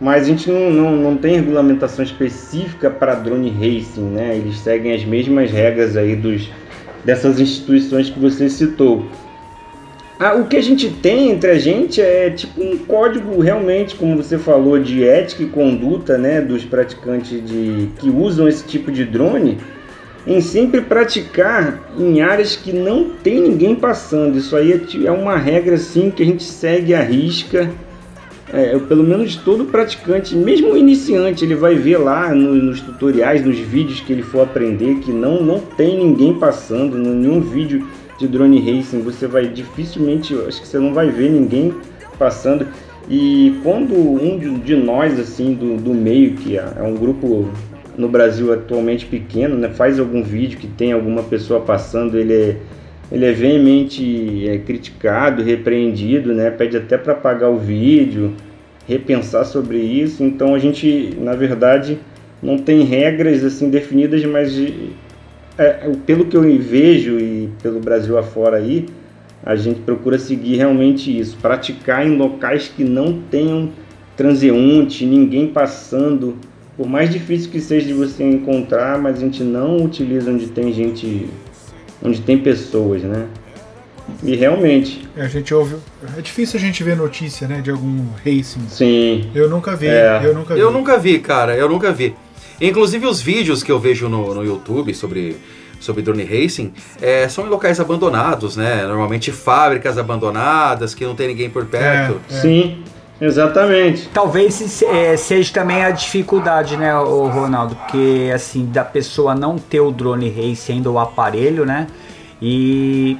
Mas 0.00 0.22
a 0.22 0.26
gente 0.26 0.50
não, 0.50 0.70
não, 0.70 0.96
não 0.96 1.16
tem 1.16 1.36
regulamentação 1.36 2.02
específica 2.02 2.90
para 2.90 3.14
drone 3.14 3.50
racing, 3.50 4.08
né? 4.08 4.36
Eles 4.36 4.58
seguem 4.58 4.94
as 4.94 5.04
mesmas 5.04 5.50
regras 5.50 5.94
aí 5.94 6.16
dos, 6.16 6.50
dessas 7.04 7.38
instituições 7.38 8.08
que 8.08 8.18
você 8.18 8.48
citou. 8.48 9.06
Ah, 10.18 10.34
o 10.34 10.46
que 10.46 10.56
a 10.56 10.62
gente 10.62 10.88
tem 10.88 11.30
entre 11.30 11.50
a 11.50 11.58
gente 11.58 12.00
é 12.00 12.30
tipo 12.30 12.62
um 12.62 12.76
código 12.78 13.40
realmente, 13.40 13.96
como 13.96 14.16
você 14.16 14.38
falou, 14.38 14.78
de 14.78 15.02
ética 15.04 15.42
e 15.42 15.46
conduta, 15.46 16.16
né, 16.16 16.40
dos 16.40 16.64
praticantes 16.64 17.44
de 17.44 17.88
que 17.98 18.08
usam 18.08 18.46
esse 18.46 18.64
tipo 18.64 18.92
de 18.92 19.04
drone, 19.04 19.58
em 20.24 20.40
sempre 20.40 20.80
praticar 20.80 21.90
em 21.98 22.20
áreas 22.20 22.54
que 22.54 22.72
não 22.72 23.10
tem 23.10 23.40
ninguém 23.40 23.74
passando. 23.74 24.38
Isso 24.38 24.54
aí 24.54 24.72
é, 24.72 25.06
é 25.06 25.10
uma 25.10 25.36
regra 25.36 25.74
assim 25.74 26.10
que 26.10 26.22
a 26.22 26.26
gente 26.26 26.44
segue 26.44 26.94
à 26.94 27.02
risca. 27.02 27.68
É, 28.52 28.78
pelo 28.80 29.02
menos 29.02 29.34
todo 29.34 29.64
praticante, 29.64 30.36
mesmo 30.36 30.76
iniciante, 30.76 31.42
ele 31.42 31.54
vai 31.54 31.74
ver 31.74 31.96
lá 31.96 32.34
no- 32.34 32.54
nos 32.54 32.82
tutoriais, 32.82 33.42
nos 33.42 33.58
vídeos 33.58 34.00
que 34.00 34.12
ele 34.12 34.22
for 34.22 34.42
aprender, 34.42 34.96
que 34.96 35.10
não, 35.10 35.42
não 35.42 35.58
tem 35.58 35.96
ninguém 35.96 36.34
passando, 36.34 36.98
nenhum 36.98 37.40
vídeo 37.40 37.86
de 38.18 38.28
drone 38.28 38.60
racing, 38.60 39.00
você 39.00 39.26
vai 39.26 39.48
dificilmente, 39.48 40.34
acho 40.46 40.60
que 40.60 40.68
você 40.68 40.78
não 40.78 40.92
vai 40.92 41.10
ver 41.10 41.30
ninguém 41.30 41.74
passando. 42.18 42.66
E 43.08 43.58
quando 43.62 43.94
um 43.94 44.38
de, 44.38 44.76
nós, 44.76 45.18
assim, 45.18 45.54
do, 45.54 45.76
do 45.76 45.92
meio, 45.92 46.34
que 46.34 46.56
é 46.56 46.64
é 46.76 46.82
um 46.82 46.94
grupo 46.94 47.48
no 47.96 48.08
Brasil 48.08 48.52
atualmente 48.52 49.06
pequeno, 49.06 49.56
né, 49.56 49.68
faz 49.68 49.98
algum 49.98 50.22
vídeo 50.22 50.58
que 50.58 50.66
tem 50.66 50.92
alguma 50.92 51.22
pessoa 51.22 51.60
passando, 51.60 52.18
ele 52.18 52.32
é, 52.32 52.56
ele 53.10 53.24
é 53.26 53.32
veemente 53.32 54.48
é, 54.48 54.58
criticado, 54.58 55.42
repreendido, 55.42 56.32
né, 56.32 56.50
pede 56.50 56.76
até 56.76 56.96
para 56.96 57.12
apagar 57.12 57.50
o 57.50 57.58
vídeo, 57.58 58.34
repensar 58.88 59.44
sobre 59.44 59.78
isso. 59.78 60.22
Então 60.24 60.54
a 60.54 60.58
gente, 60.58 61.14
na 61.18 61.34
verdade, 61.34 61.98
não 62.42 62.56
tem 62.58 62.82
regras 62.82 63.44
assim 63.44 63.68
definidas, 63.68 64.24
mas 64.24 64.58
é, 65.58 65.90
pelo 66.06 66.24
que 66.26 66.36
eu 66.36 66.42
vejo 66.58 67.18
e 67.18 67.50
pelo 67.62 67.80
Brasil 67.80 68.16
afora 68.18 68.56
aí, 68.56 68.86
a 69.44 69.56
gente 69.56 69.80
procura 69.80 70.18
seguir 70.18 70.56
realmente 70.56 71.16
isso, 71.18 71.36
praticar 71.42 72.06
em 72.06 72.16
locais 72.16 72.68
que 72.74 72.84
não 72.84 73.20
tenham 73.30 73.70
transeunte, 74.16 75.04
ninguém 75.04 75.48
passando. 75.48 76.36
Por 76.76 76.86
mais 76.88 77.10
difícil 77.10 77.50
que 77.50 77.60
seja 77.60 77.86
de 77.86 77.92
você 77.92 78.22
encontrar, 78.24 78.98
mas 78.98 79.16
a 79.16 79.20
gente 79.20 79.42
não 79.42 79.76
utiliza 79.84 80.30
onde 80.30 80.46
tem 80.46 80.72
gente, 80.72 81.28
onde 82.02 82.20
tem 82.22 82.38
pessoas, 82.38 83.02
né? 83.02 83.26
E 84.22 84.34
realmente, 84.34 85.08
A 85.16 85.26
gente 85.26 85.52
ouve. 85.54 85.76
É 86.16 86.20
difícil 86.20 86.58
a 86.58 86.60
gente 86.62 86.82
ver 86.82 86.96
notícia, 86.96 87.46
né, 87.46 87.60
de 87.60 87.70
algum 87.70 88.04
racing. 88.24 88.60
sim, 88.68 89.30
Eu 89.34 89.48
nunca 89.48 89.76
vi, 89.76 89.86
É. 89.88 90.20
eu 90.24 90.34
nunca 90.34 90.54
vi. 90.54 90.60
Eu 90.60 90.70
nunca 90.72 90.98
vi, 90.98 91.18
cara, 91.18 91.56
eu 91.56 91.68
nunca 91.68 91.92
vi. 91.92 92.14
Inclusive 92.60 93.06
os 93.06 93.20
vídeos 93.20 93.62
que 93.62 93.72
eu 93.72 93.78
vejo 93.78 94.08
no, 94.08 94.34
no 94.34 94.44
YouTube 94.44 94.94
sobre, 94.94 95.36
sobre 95.80 96.02
drone 96.02 96.24
racing 96.24 96.72
é, 97.00 97.28
são 97.28 97.46
em 97.46 97.48
locais 97.48 97.80
abandonados, 97.80 98.56
né? 98.56 98.84
Normalmente 98.86 99.32
fábricas 99.32 99.98
abandonadas, 99.98 100.94
que 100.94 101.04
não 101.04 101.14
tem 101.14 101.28
ninguém 101.28 101.50
por 101.50 101.66
perto. 101.66 102.20
É. 102.30 102.34
sim, 102.40 102.84
exatamente. 103.20 104.08
Talvez 104.12 104.82
eh, 104.82 105.16
seja 105.16 105.52
também 105.52 105.84
a 105.84 105.90
dificuldade, 105.90 106.76
né, 106.76 106.94
o 106.96 107.26
Ronaldo? 107.26 107.74
Porque, 107.74 108.30
assim, 108.34 108.66
da 108.66 108.84
pessoa 108.84 109.34
não 109.34 109.58
ter 109.58 109.80
o 109.80 109.90
drone 109.90 110.30
race 110.30 110.70
ainda, 110.70 110.90
o 110.90 110.98
aparelho, 110.98 111.64
né? 111.64 111.86
E 112.40 113.16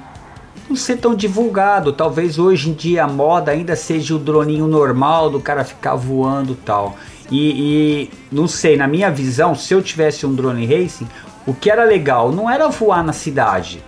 não 0.69 0.77
ser 0.77 0.97
tão 0.97 1.15
divulgado. 1.15 1.93
Talvez 1.93 2.39
hoje 2.39 2.71
em 2.71 2.73
dia 2.73 3.05
a 3.05 3.09
moda 3.09 3.53
ainda 3.53 3.77
seja 3.77 4.15
o 4.15 4.19
droninho 4.19 4.67
normal 4.67 5.31
do 5.31 5.41
cara 5.41 5.65
ficar 5.65 5.95
voando 5.95 6.53
e 6.53 6.57
tal. 6.57 6.97
E, 7.33 8.09
e 8.09 8.11
não 8.31 8.47
sei, 8.47 8.77
na 8.77 8.87
minha 8.87 9.11
visão, 9.11 9.55
se 9.55 9.73
eu 9.75 9.81
tivesse 9.83 10.27
um 10.27 10.35
drone 10.35 10.67
racing, 10.67 11.09
o 11.47 11.55
que 11.55 11.71
era 11.71 11.85
legal 11.85 12.31
não 12.31 12.49
era 12.51 12.69
voar 12.69 13.03
na 13.03 13.13
cidade. 13.13 13.83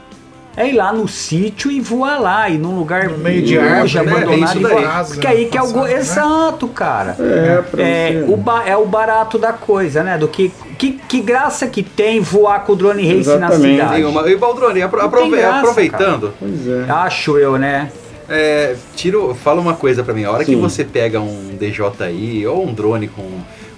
É 0.57 0.69
ir 0.69 0.73
lá 0.75 0.93
no 0.93 1.09
sítio 1.09 1.69
e 1.69 1.81
voar 1.81 2.17
lá, 2.21 2.49
e 2.49 2.57
num 2.57 2.79
lugar 2.79 3.09
No 3.09 3.19
meio 3.19 3.43
de 3.43 3.59
longe, 3.59 3.99
árvore, 3.99 4.17
né? 4.17 4.23
abandonado 4.23 4.57
É 4.57 4.61
e 4.61 4.63
voar. 4.63 4.97
Asa, 5.01 5.15
Porque 5.15 5.27
aí 5.27 5.47
que 5.47 5.59
é 5.59 5.63
o 5.63 5.73
go... 5.73 5.83
né? 5.83 5.95
Exato, 5.95 6.69
cara. 6.69 7.17
É, 7.19 7.61
pra 7.63 7.83
É, 7.83 8.13
você. 8.25 8.33
o 8.33 8.37
ba- 8.37 8.63
é 8.65 8.77
o 8.77 8.87
barato 8.87 9.37
da 9.37 9.53
coisa, 9.53 10.05
né? 10.05 10.17
Do 10.17 10.29
que, 10.29 10.53
que, 10.79 10.93
que 10.93 11.21
graça 11.21 11.67
que 11.67 11.83
tem 11.83 12.21
voar 12.21 12.61
com 12.65 12.73
o 12.73 12.77
drone 12.77 13.03
race 13.03 13.37
na 13.37 13.51
cidade. 13.51 13.95
Nenhuma. 13.95 14.31
E 14.31 14.37
Baldrone, 14.37 14.81
apro- 14.81 15.01
tem 15.01 15.09
aprove- 15.09 15.37
graça, 15.37 15.59
aproveitando, 15.59 16.33
Pois 16.39 16.69
é. 16.69 16.87
Acho 16.89 17.37
eu, 17.37 17.59
né? 17.59 17.91
É, 18.29 18.75
tiro, 18.97 19.35
fala 19.35 19.61
uma 19.61 19.75
coisa 19.75 20.03
pra 20.03 20.15
mim. 20.15 20.25
A 20.25 20.31
hora 20.31 20.45
que 20.45 20.53
Sim. 20.55 20.61
você 20.61 20.85
pega 20.85 21.21
um 21.21 21.57
DJI 21.59 22.47
ou 22.47 22.67
um 22.67 22.73
drone 22.73 23.09
com, 23.09 23.29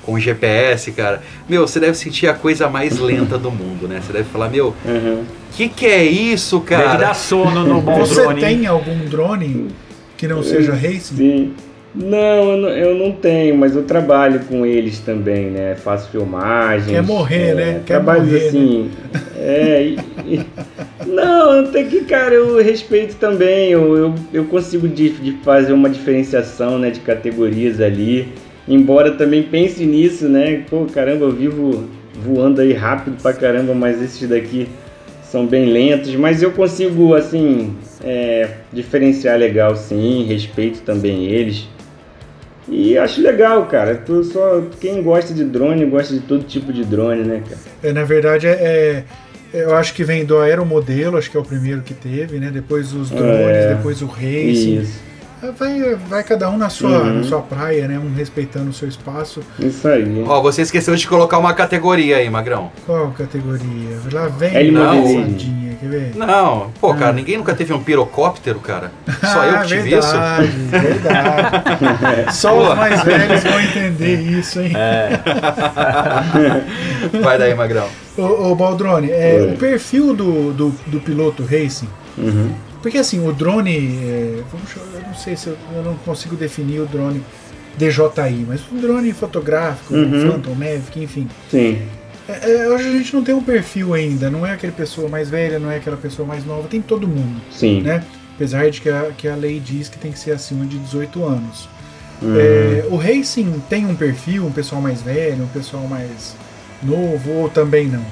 com 0.03 0.18
GPS, 0.18 0.92
cara, 0.92 1.22
meu, 1.49 1.66
você 1.66 1.80
deve 1.80 1.94
sentir 1.97 2.28
a 2.28 2.34
coisa 2.34 2.68
mais 2.68 2.99
lenta 3.01 3.36
do 3.38 3.51
mundo, 3.51 3.88
né? 3.88 4.01
Você 4.05 4.12
deve 4.12 4.28
falar, 4.28 4.49
meu, 4.49 4.74
Uhum. 4.84 5.24
que 5.53 5.68
que 5.68 5.86
é 5.86 6.05
isso, 6.05 6.59
Deve 6.61 6.82
cara? 6.82 6.99
dar 6.99 7.14
sono 7.14 7.64
no 7.64 7.80
bom 7.80 7.99
Você 7.99 8.14
drone. 8.22 8.42
hein? 8.44 8.59
tem 8.59 8.66
algum 8.66 8.99
drone 9.07 9.68
que 10.16 10.26
não 10.28 10.42
seja 10.42 10.72
racing? 10.72 11.16
Sim. 11.16 11.55
Não 11.97 12.53
eu, 12.53 12.57
não, 12.59 12.68
eu 12.68 12.94
não 12.94 13.12
tenho, 13.12 13.57
mas 13.57 13.74
eu 13.74 13.82
trabalho 13.84 14.40
com 14.40 14.66
eles 14.66 14.99
também, 14.99 15.47
né? 15.47 15.74
Faço 15.76 16.11
filmagens. 16.11 16.90
Quer 16.90 17.03
morrer, 17.03 17.49
é, 17.49 17.55
né? 17.55 17.80
Quer 17.86 18.03
morrer, 18.03 18.49
assim. 18.49 18.90
É, 19.38 19.82
e, 19.82 19.99
e- 20.34 20.47
Não, 21.07 21.61
até 21.61 21.84
que, 21.84 22.03
cara, 22.03 22.34
eu 22.34 22.62
respeito 22.62 23.16
também. 23.16 23.70
Eu, 23.70 23.97
eu, 23.97 24.14
eu 24.32 24.44
consigo 24.44 24.86
de, 24.86 25.09
de 25.11 25.32
fazer 25.42 25.72
uma 25.72 25.88
diferenciação 25.88 26.78
né, 26.78 26.90
de 26.90 27.01
categorias 27.01 27.80
ali. 27.80 28.28
Embora 28.68 29.12
também 29.12 29.42
pense 29.44 29.86
nisso, 29.86 30.28
né? 30.28 30.64
Pô, 30.68 30.84
caramba, 30.92 31.24
eu 31.24 31.32
vivo 31.32 31.84
voando 32.14 32.61
aí 32.61 32.72
rápido 32.72 33.16
pra 33.22 33.32
caramba, 33.32 33.72
mas 33.74 34.03
esses 34.03 34.28
daqui 34.28 34.68
são 35.22 35.47
bem 35.47 35.66
lentos. 35.72 36.14
Mas 36.16 36.42
eu 36.42 36.51
consigo, 36.51 37.14
assim, 37.14 37.74
é, 38.05 38.49
diferenciar 38.72 39.38
legal 39.38 39.76
sim, 39.76 40.24
respeito 40.24 40.80
também 40.82 41.24
eles. 41.26 41.68
E 42.68 42.98
acho 42.98 43.20
legal, 43.22 43.64
cara. 43.66 43.94
Tu 43.94 44.24
só, 44.24 44.62
quem 44.80 45.02
gosta 45.02 45.32
de 45.32 45.44
drone, 45.44 45.84
gosta 45.86 46.12
de 46.14 46.20
todo 46.20 46.44
tipo 46.44 46.72
de 46.72 46.84
drone, 46.84 47.22
né, 47.22 47.42
cara? 47.48 47.60
É, 47.82 47.92
na 47.92 48.04
verdade, 48.04 48.46
é, 48.46 48.50
é- 48.52 49.04
eu 49.62 49.74
acho 49.76 49.94
que 49.94 50.02
vem 50.04 50.24
do 50.24 50.38
aeromodelo, 50.38 51.16
acho 51.16 51.30
que 51.30 51.36
é 51.36 51.40
o 51.40 51.44
primeiro 51.44 51.82
que 51.82 51.94
teve, 51.94 52.38
né? 52.38 52.50
Depois 52.52 52.92
os 52.92 53.10
drones, 53.10 53.56
É, 53.56 53.74
depois 53.74 54.02
o 54.02 54.06
racing. 54.06 54.80
Isso, 54.80 55.06
Vai, 55.58 55.94
vai 56.08 56.24
cada 56.24 56.50
um 56.50 56.56
na 56.56 56.70
sua, 56.70 56.88
Uhum. 57.02 57.12
na 57.18 57.22
sua 57.22 57.40
praia, 57.42 57.86
né? 57.86 57.98
Um 57.98 58.12
respeitando 58.14 58.70
o 58.70 58.72
seu 58.72 58.88
espaço. 58.88 59.40
isso 59.60 59.86
aí. 59.86 60.24
Ó, 60.26 60.40
você 60.40 60.62
esqueceu 60.62 60.96
de 60.96 61.06
colocar 61.06 61.38
uma 61.38 61.52
categoria 61.54 62.16
aí, 62.16 62.28
Magrão. 62.28 62.72
Qual 62.86 63.10
categoria? 63.12 63.98
Lá 64.12 64.26
vem 64.28 64.48
É 64.56 64.62
quer 65.77 65.89
ver? 65.89 66.12
Não, 66.16 66.70
pô, 66.81 66.93
cara, 66.95 67.09
Ah. 67.09 67.12
ninguém 67.12 67.37
nunca 67.37 67.55
teve 67.55 67.72
um 67.72 67.83
pirocóptero, 67.83 68.59
cara. 68.61 68.91
Só 69.22 69.45
eu 69.45 69.61
que 69.61 69.66
tive 69.68 69.97
isso. 69.97 70.11
verdade, 70.12 70.47
verdade. 70.49 72.33
Só 72.35 72.51
Pô. 72.53 72.70
os 72.72 72.77
mais 72.77 73.03
velhos 73.05 73.43
vão 73.45 73.61
entender 73.61 74.20
isso, 74.20 74.61
hein? 74.61 74.72
Vai 77.22 77.39
daí, 77.39 77.55
Magrão. 77.55 77.89
Ô, 78.16 78.51
ô 78.51 78.55
Baldrone, 78.55 79.11
é, 79.11 79.39
Oi. 79.41 79.55
o 79.55 79.59
perfil 79.59 80.14
do, 80.14 80.53
do, 80.53 80.70
do 80.87 81.01
piloto 81.01 81.45
racing, 81.45 81.89
Uhum. 82.18 82.51
porque 82.81 82.97
assim, 82.99 83.27
o 83.27 83.33
drone, 83.33 83.99
é, 84.03 84.39
eu 84.41 85.03
não 85.07 85.14
sei 85.14 85.37
se 85.37 85.49
eu, 85.49 85.57
eu 85.74 85.83
não 85.83 85.95
consigo 85.97 86.35
definir 86.35 86.81
o 86.81 86.87
drone 86.87 87.22
DJI, 87.77 88.47
mas 88.49 88.61
o 88.72 88.77
drone 88.81 89.12
fotográfico, 89.12 89.95
Uhum. 89.95 90.33
Phantom, 90.33 90.55
Mavic, 90.55 91.03
enfim. 91.03 91.29
Sim. 91.51 91.83
É, 92.29 92.51
é, 92.51 92.68
hoje 92.68 92.89
a 92.89 92.93
gente 92.93 93.14
não 93.14 93.22
tem 93.22 93.35
um 93.35 93.43
perfil 93.43 93.95
ainda, 93.95 94.29
não 94.29 94.45
é 94.45 94.53
aquela 94.53 94.72
pessoa 94.72 95.09
mais 95.09 95.31
velha, 95.31 95.59
não 95.59 95.70
é 95.70 95.77
aquela 95.77 95.97
pessoa 95.97 96.27
mais 96.27 96.45
nova, 96.45 96.66
tem 96.68 96.83
todo 96.83 97.07
mundo, 97.07 97.41
Sim. 97.51 97.83
né? 97.83 98.05
Apesar 98.35 98.68
de 98.68 98.81
que 98.81 98.89
a, 98.89 99.11
que 99.16 99.29
a 99.29 99.37
lei 99.37 99.61
diz 99.61 99.89
que 99.89 99.99
tem 99.99 100.12
que 100.12 100.18
ser 100.18 100.33
acima 100.33 100.66
de 100.66 100.79
18 100.79 101.24
anos. 101.24 101.68
Uhum. 102.20 102.37
É, 102.39 102.85
o 102.91 102.97
racing 102.97 103.62
tem 103.68 103.87
um 103.87 103.95
perfil, 103.95 104.45
um 104.47 104.53
pessoal 104.53 104.81
mais 104.81 105.03
velho, 105.03 105.45
um 105.45 105.49
pessoal 105.49 105.85
mais 105.85 106.35
novo, 106.83 107.31
ou 107.31 107.49
também 107.49 107.87
não? 107.87 108.05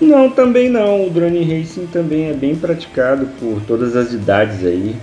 Não, 0.00 0.30
também 0.30 0.68
não. 0.68 1.06
O 1.06 1.10
drone 1.10 1.42
racing 1.42 1.86
também 1.86 2.30
é 2.30 2.34
bem 2.34 2.54
praticado 2.54 3.26
por 3.38 3.60
todas 3.66 3.96
as 3.96 4.12
idades 4.12 4.64
aí, 4.64 4.96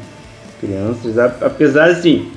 crianças. 0.59 1.17
Apesar 1.17 1.89
assim, 1.89 2.31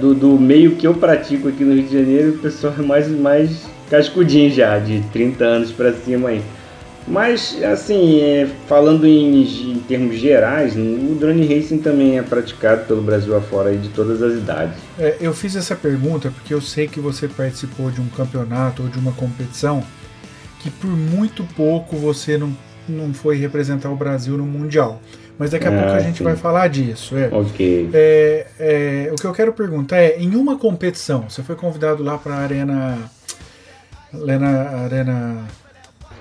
do, 0.00 0.14
do 0.14 0.38
meio 0.38 0.76
que 0.76 0.86
eu 0.86 0.94
pratico 0.94 1.48
aqui 1.48 1.64
no 1.64 1.74
Rio 1.74 1.84
de 1.84 1.92
Janeiro, 1.92 2.30
o 2.30 2.38
pessoal 2.38 2.74
é 2.78 2.82
mais, 2.82 3.08
mais 3.08 3.66
cascudinho 3.90 4.50
já, 4.50 4.78
de 4.78 5.00
30 5.12 5.44
anos 5.44 5.72
pra 5.72 5.92
cima 5.92 6.30
aí. 6.30 6.42
Mas, 7.08 7.62
assim, 7.62 8.20
é, 8.20 8.48
falando 8.66 9.06
em, 9.06 9.42
em 9.44 9.78
termos 9.86 10.16
gerais, 10.16 10.74
o 10.76 11.14
drone 11.14 11.46
racing 11.46 11.78
também 11.78 12.18
é 12.18 12.22
praticado 12.22 12.84
pelo 12.86 13.00
Brasil 13.00 13.36
afora 13.36 13.70
aí 13.70 13.78
de 13.78 13.90
todas 13.90 14.20
as 14.20 14.34
idades. 14.34 14.74
É, 14.98 15.16
eu 15.20 15.32
fiz 15.32 15.54
essa 15.54 15.76
pergunta 15.76 16.32
porque 16.32 16.52
eu 16.52 16.60
sei 16.60 16.88
que 16.88 16.98
você 16.98 17.28
participou 17.28 17.92
de 17.92 18.00
um 18.00 18.08
campeonato 18.08 18.82
ou 18.82 18.88
de 18.88 18.98
uma 18.98 19.12
competição 19.12 19.84
que 20.60 20.68
por 20.68 20.90
muito 20.90 21.44
pouco 21.54 21.94
você 21.96 22.36
não, 22.36 22.52
não 22.88 23.14
foi 23.14 23.36
representar 23.36 23.88
o 23.88 23.94
Brasil 23.96 24.36
no 24.36 24.44
Mundial. 24.44 25.00
Mas 25.38 25.50
daqui 25.50 25.68
a 25.68 25.70
Ah, 25.70 25.74
pouco 25.82 25.90
a 25.92 26.00
gente 26.00 26.18
sim. 26.18 26.24
vai 26.24 26.34
falar 26.34 26.66
disso. 26.66 27.16
É. 27.16 27.28
Ok. 27.30 27.90
É, 27.92 28.46
é, 28.58 29.10
o 29.12 29.14
que 29.14 29.26
eu 29.26 29.32
quero 29.32 29.52
perguntar 29.52 29.98
é, 29.98 30.16
em 30.18 30.34
uma 30.34 30.58
competição, 30.58 31.26
você 31.28 31.40
foi 31.42 31.54
convidado 31.54 32.02
lá 32.02 32.18
para 32.18 32.34
a 32.34 32.38
Arena. 32.38 32.98
Arena. 34.22 34.48
Arena. 34.84 35.36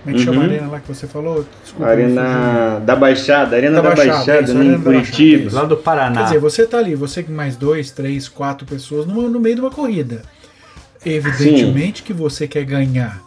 Como 0.03 0.15
é 0.15 0.19
que 0.19 0.23
chama 0.23 0.37
a 0.37 0.45
Uhum. 0.45 0.51
arena 0.51 0.67
lá 0.67 0.79
que 0.79 0.87
você 0.87 1.07
falou? 1.07 1.45
Desculpa, 1.63 1.87
Arena 1.91 2.79
da 2.85 2.95
Baixada, 2.95 3.55
Arena 3.55 3.81
Da 3.81 3.89
da, 3.89 3.95
Baixada, 3.95 4.17
Baixada, 4.17 4.41
isso, 4.41 4.53
né, 4.53 4.59
Arena 4.59 4.75
em 4.75 4.77
Baixada, 4.79 5.01
Curitiba. 5.17 5.55
Lá 5.55 5.65
do 5.65 5.77
Paraná. 5.77 6.17
Quer 6.19 6.23
dizer, 6.25 6.39
você 6.39 6.65
tá 6.67 6.77
ali, 6.77 6.93
você 6.93 7.23
com 7.23 7.31
mais 7.31 7.55
dois, 7.55 7.89
três, 7.89 8.27
quatro 8.27 8.67
pessoas 8.67 9.07
no, 9.07 9.27
no 9.29 9.39
meio 9.39 9.55
de 9.55 9.61
uma 9.61 9.71
corrida. 9.71 10.21
Evidentemente 11.03 12.03
que 12.03 12.13
você 12.13 12.47
quer 12.47 12.63
ganhar. 12.65 13.19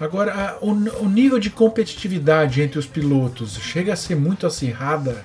Agora, 0.00 0.32
a- 0.32 0.56
o, 0.60 0.70
o 1.04 1.08
nível 1.08 1.38
de 1.38 1.50
competitividade 1.50 2.60
entre 2.60 2.78
os 2.78 2.86
pilotos 2.86 3.56
chega 3.62 3.92
a 3.92 3.96
ser 3.96 4.14
muito 4.16 4.46
acirrada. 4.46 5.24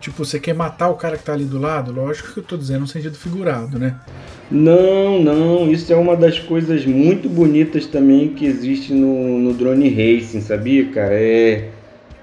Tipo, 0.00 0.24
você 0.24 0.40
quer 0.40 0.54
matar 0.54 0.88
o 0.88 0.94
cara 0.94 1.16
que 1.18 1.24
tá 1.24 1.34
ali 1.34 1.44
do 1.44 1.58
lado? 1.58 1.92
Lógico 1.92 2.32
que 2.32 2.38
eu 2.38 2.44
tô 2.44 2.56
dizendo 2.56 2.80
no 2.80 2.86
sentido 2.86 3.16
figurado, 3.18 3.78
né? 3.78 3.96
Não, 4.50 5.22
não, 5.22 5.70
isso 5.70 5.92
é 5.92 5.96
uma 5.96 6.16
das 6.16 6.38
coisas 6.38 6.84
muito 6.86 7.28
bonitas 7.28 7.86
também 7.86 8.30
que 8.30 8.46
existe 8.46 8.92
no, 8.92 9.38
no 9.38 9.52
drone 9.54 9.88
racing, 9.88 10.40
sabia, 10.40 10.86
cara? 10.86 11.14
É, 11.14 11.68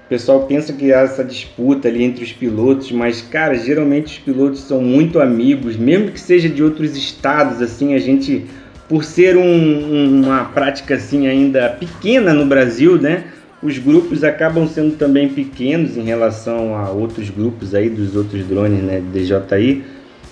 o 0.04 0.08
pessoal 0.08 0.40
pensa 0.46 0.72
que 0.72 0.92
há 0.92 1.00
essa 1.00 1.22
disputa 1.24 1.88
ali 1.88 2.02
entre 2.02 2.24
os 2.24 2.32
pilotos, 2.32 2.90
mas, 2.92 3.22
cara, 3.22 3.54
geralmente 3.54 4.06
os 4.06 4.18
pilotos 4.18 4.60
são 4.60 4.82
muito 4.82 5.20
amigos, 5.20 5.76
mesmo 5.76 6.10
que 6.10 6.20
seja 6.20 6.48
de 6.48 6.62
outros 6.62 6.96
estados, 6.96 7.62
assim, 7.62 7.94
a 7.94 7.98
gente, 7.98 8.44
por 8.88 9.04
ser 9.04 9.36
um- 9.36 9.42
um- 9.42 10.22
uma 10.24 10.44
prática 10.46 10.96
assim 10.96 11.28
ainda 11.28 11.68
pequena 11.70 12.34
no 12.34 12.44
Brasil, 12.44 13.00
né? 13.00 13.24
Os 13.60 13.76
grupos 13.76 14.22
acabam 14.22 14.68
sendo 14.68 14.96
também 14.96 15.28
pequenos 15.28 15.96
em 15.96 16.02
relação 16.02 16.76
a 16.76 16.90
outros 16.90 17.28
grupos 17.28 17.74
aí 17.74 17.90
dos 17.90 18.14
outros 18.14 18.46
drones, 18.46 18.82
né, 18.82 19.02
DJI. 19.12 19.82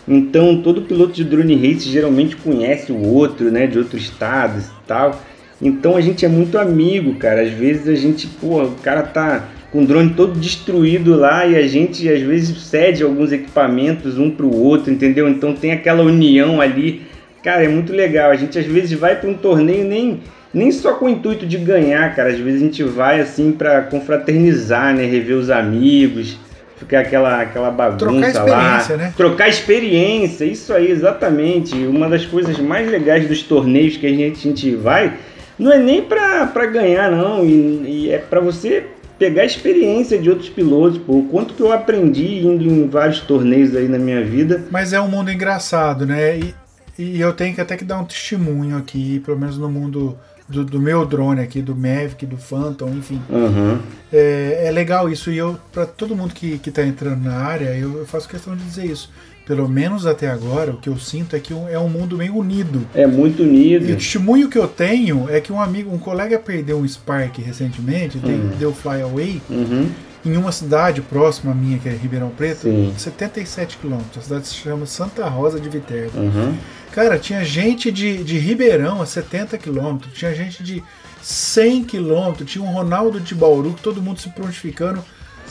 Então, 0.07 0.63
todo 0.63 0.83
piloto 0.83 1.13
de 1.13 1.25
drone 1.25 1.57
race 1.57 1.89
geralmente 1.89 2.37
conhece 2.37 2.93
o 2.93 3.03
outro, 3.03 3.51
né, 3.51 3.67
de 3.67 3.79
outro 3.79 3.99
estado 3.99 4.61
e 4.61 4.87
tal. 4.87 5.21
Então, 5.61 5.97
a 5.97 6.01
gente 6.01 6.25
é 6.25 6.29
muito 6.29 6.57
amigo, 6.57 7.17
cara. 7.17 7.43
Às 7.43 7.51
vezes 7.51 7.89
a 7.89 7.97
gente, 7.97 8.29
pô, 8.29 8.63
o 8.63 8.77
cara 8.77 9.03
tá 9.03 9.49
com 9.73 9.83
o 9.83 9.87
drone 9.87 10.11
todo 10.15 10.39
destruído 10.39 11.17
lá 11.17 11.45
e 11.45 11.57
a 11.57 11.67
gente 11.67 12.09
às 12.09 12.21
vezes 12.21 12.57
cede 12.63 13.03
alguns 13.03 13.33
equipamentos 13.33 14.17
um 14.19 14.31
pro 14.31 14.55
outro, 14.55 14.93
entendeu? 14.93 15.29
Então 15.29 15.53
tem 15.53 15.73
aquela 15.73 16.05
união 16.05 16.61
ali. 16.61 17.03
Cara, 17.43 17.65
é 17.65 17.69
muito 17.69 17.93
legal. 17.93 18.31
A 18.31 18.37
gente 18.37 18.57
às 18.59 18.67
vezes 18.67 18.93
vai 18.93 19.17
para 19.17 19.29
um 19.29 19.35
torneio 19.35 19.85
nem 19.85 20.21
nem 20.57 20.73
só 20.73 20.95
com 20.95 21.05
o 21.05 21.09
intuito 21.11 21.47
de 21.47 21.59
ganhar, 21.59 22.17
cara. 22.17 22.31
Às 22.31 22.39
vezes 22.39 22.63
a 22.63 22.65
gente 22.65 22.83
vai 22.83 23.21
assim 23.21 23.53
para 23.53 23.83
confraternizar, 23.83 24.95
né, 24.95 25.05
rever 25.05 25.37
os 25.37 25.51
amigos, 25.51 26.39
ficar 26.79 27.01
aquela 27.01 27.43
aquela 27.43 27.71
bagunça 27.71 28.33
Trocar 28.33 28.45
lá, 28.45 28.79
experiência, 28.79 28.97
né? 28.97 29.13
trocar 29.15 29.49
experiência, 29.49 30.45
isso 30.47 30.73
aí, 30.73 30.91
exatamente. 30.91 31.75
Uma 31.75 32.09
das 32.09 32.25
coisas 32.25 32.59
mais 32.59 32.91
legais 32.91 33.29
dos 33.29 33.43
torneios 33.43 33.99
que 33.99 34.07
a 34.07 34.11
gente, 34.11 34.39
a 34.39 34.43
gente 34.43 34.75
vai 34.75 35.13
não 35.59 35.73
é 35.73 35.79
nem 35.79 36.03
pra, 36.03 36.47
pra 36.47 36.67
ganhar, 36.67 37.11
não, 37.11 37.45
e, 37.45 38.07
e 38.07 38.11
é 38.11 38.19
pra 38.19 38.41
você 38.41 38.85
pegar 39.19 39.43
a 39.43 39.47
experiência 39.47 40.19
de 40.19 40.29
outros 40.31 40.49
pilotos, 40.49 40.99
pô. 40.99 41.19
O 41.19 41.29
quanto 41.29 41.55
que 41.55 41.61
eu 41.61 41.73
aprendi 41.73 42.47
indo 42.47 42.65
em 42.65 42.89
vários 42.89 43.21
torneios 43.21 43.75
aí 43.77 43.89
na 43.89 43.99
minha 43.99 44.23
vida. 44.25 44.65
Mas 44.71 44.93
é 44.93 45.01
um 45.01 45.09
mundo 45.09 45.31
engraçado, 45.31 46.07
né? 46.07 46.39
E, 46.39 46.55
e 46.99 47.21
eu 47.21 47.33
tenho 47.33 47.55
que 47.55 47.61
até 47.61 47.77
que 47.77 47.85
dar 47.85 47.99
um 47.99 48.05
testemunho 48.05 48.77
aqui, 48.77 49.21
pelo 49.21 49.39
menos 49.39 49.57
no 49.57 49.71
mundo 49.71 50.19
do, 50.49 50.65
do 50.65 50.81
meu 50.81 51.05
drone 51.05 51.41
aqui, 51.41 51.61
do 51.61 51.75
Mavic, 51.75 52.25
do 52.27 52.37
Phantom, 52.37 52.89
enfim. 52.91 53.21
Aham. 53.31 53.81
É, 54.13 54.65
é 54.67 54.71
legal 54.71 55.09
isso 55.09 55.31
e 55.31 55.37
eu, 55.39 55.59
para 55.73 55.85
todo 55.87 56.15
mundo 56.15 56.33
que, 56.35 56.59
que 56.59 56.71
tá 56.71 56.85
entrando 56.87 57.25
na 57.25 57.35
área, 57.35 57.77
eu, 57.77 57.99
eu 57.99 58.07
faço 58.07 58.29
questão 58.29 58.55
de 58.57 58.63
dizer 58.65 58.87
isso. 58.87 59.11
Pelo 59.47 59.69
menos 59.69 60.07
até 60.07 60.29
agora, 60.29 60.73
o 60.73 60.77
que 60.77 60.89
eu 60.89 60.99
sinto 60.99 61.37
é 61.37 61.39
que 61.39 61.55
um- 61.55 61.69
é 61.69 61.79
um 61.79 61.89
mundo 61.89 62.17
meio 62.17 62.37
unido. 62.37 62.85
É 62.95 63.07
muito 63.07 63.43
E 63.43 63.47
o 63.47 63.49
unido. 63.49 63.87
testemunho 63.95 64.49
que 64.49 64.59
eu 64.59 64.67
tenho 64.67 65.29
é 65.31 65.41
que 65.41 65.53
um 65.53 65.61
amigo, 65.61 65.93
um 65.95 65.99
colega 65.99 66.37
perdeu 66.39 66.79
um 66.79 66.89
Spark 66.89 67.39
recentemente, 67.41 68.19
deu, 68.19 68.39
deu 68.59 68.73
fly 68.73 69.03
away, 69.03 69.41
Uhum. 69.49 69.89
Em 70.29 70.37
uma 70.37 70.53
cidade 70.53 71.01
próxima 71.01 71.53
à 71.53 71.55
minha, 71.55 71.79
que 71.79 71.89
é 71.89 71.93
Ribeirão 71.93 72.31
Preto, 72.31 72.63
Sim. 72.63 72.93
77 72.97 73.79
quilômetros. 73.79 74.19
A 74.19 74.21
cidade 74.23 74.47
se 74.49 74.55
chama 74.55 74.87
Santa 74.87 75.27
Rosa 75.29 75.59
de 75.61 75.69
Viterbo. 75.69 76.19
Uhum. 76.19 76.55
Cara, 76.93 77.19
tinha 77.19 77.45
gente 77.45 77.91
de, 77.93 78.25
de 78.25 78.39
Ribeirão 78.39 79.03
a 79.03 79.07
70 79.07 79.59
quilômetros, 79.59 80.13
tinha 80.15 80.35
gente 80.35 80.63
de 80.63 80.83
100 81.23 81.85
quilômetros, 81.85 82.51
tinha 82.51 82.65
um 82.65 82.73
Ronaldo 82.73 83.21
de 83.21 83.35
Bauru, 83.35 83.75
que 83.75 83.83
todo 83.83 84.01
mundo 84.03 84.21
se 84.21 84.29
prontificando 84.31 85.03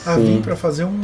a 0.04 0.14
Sim. 0.14 0.24
vir 0.36 0.42
para 0.42 0.56
fazer 0.56 0.84
um, 0.84 1.00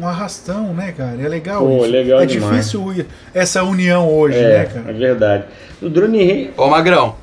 um 0.00 0.06
arrastão, 0.06 0.72
né, 0.74 0.92
cara? 0.96 1.20
É 1.20 1.28
legal 1.28 1.66
Pô, 1.66 1.78
isso. 1.82 1.90
legal 1.92 2.20
é 2.20 2.26
demais. 2.26 2.52
difícil 2.70 3.06
essa 3.34 3.62
união 3.62 4.08
hoje, 4.08 4.36
É, 4.38 4.42
né, 4.42 4.62
é 4.62 4.64
cara? 4.66 4.92
verdade. 4.92 5.44
O 5.82 5.88
drone 5.88 6.18
racing. 6.24 6.50
Ô, 6.56 6.68
Magrão, 6.68 7.16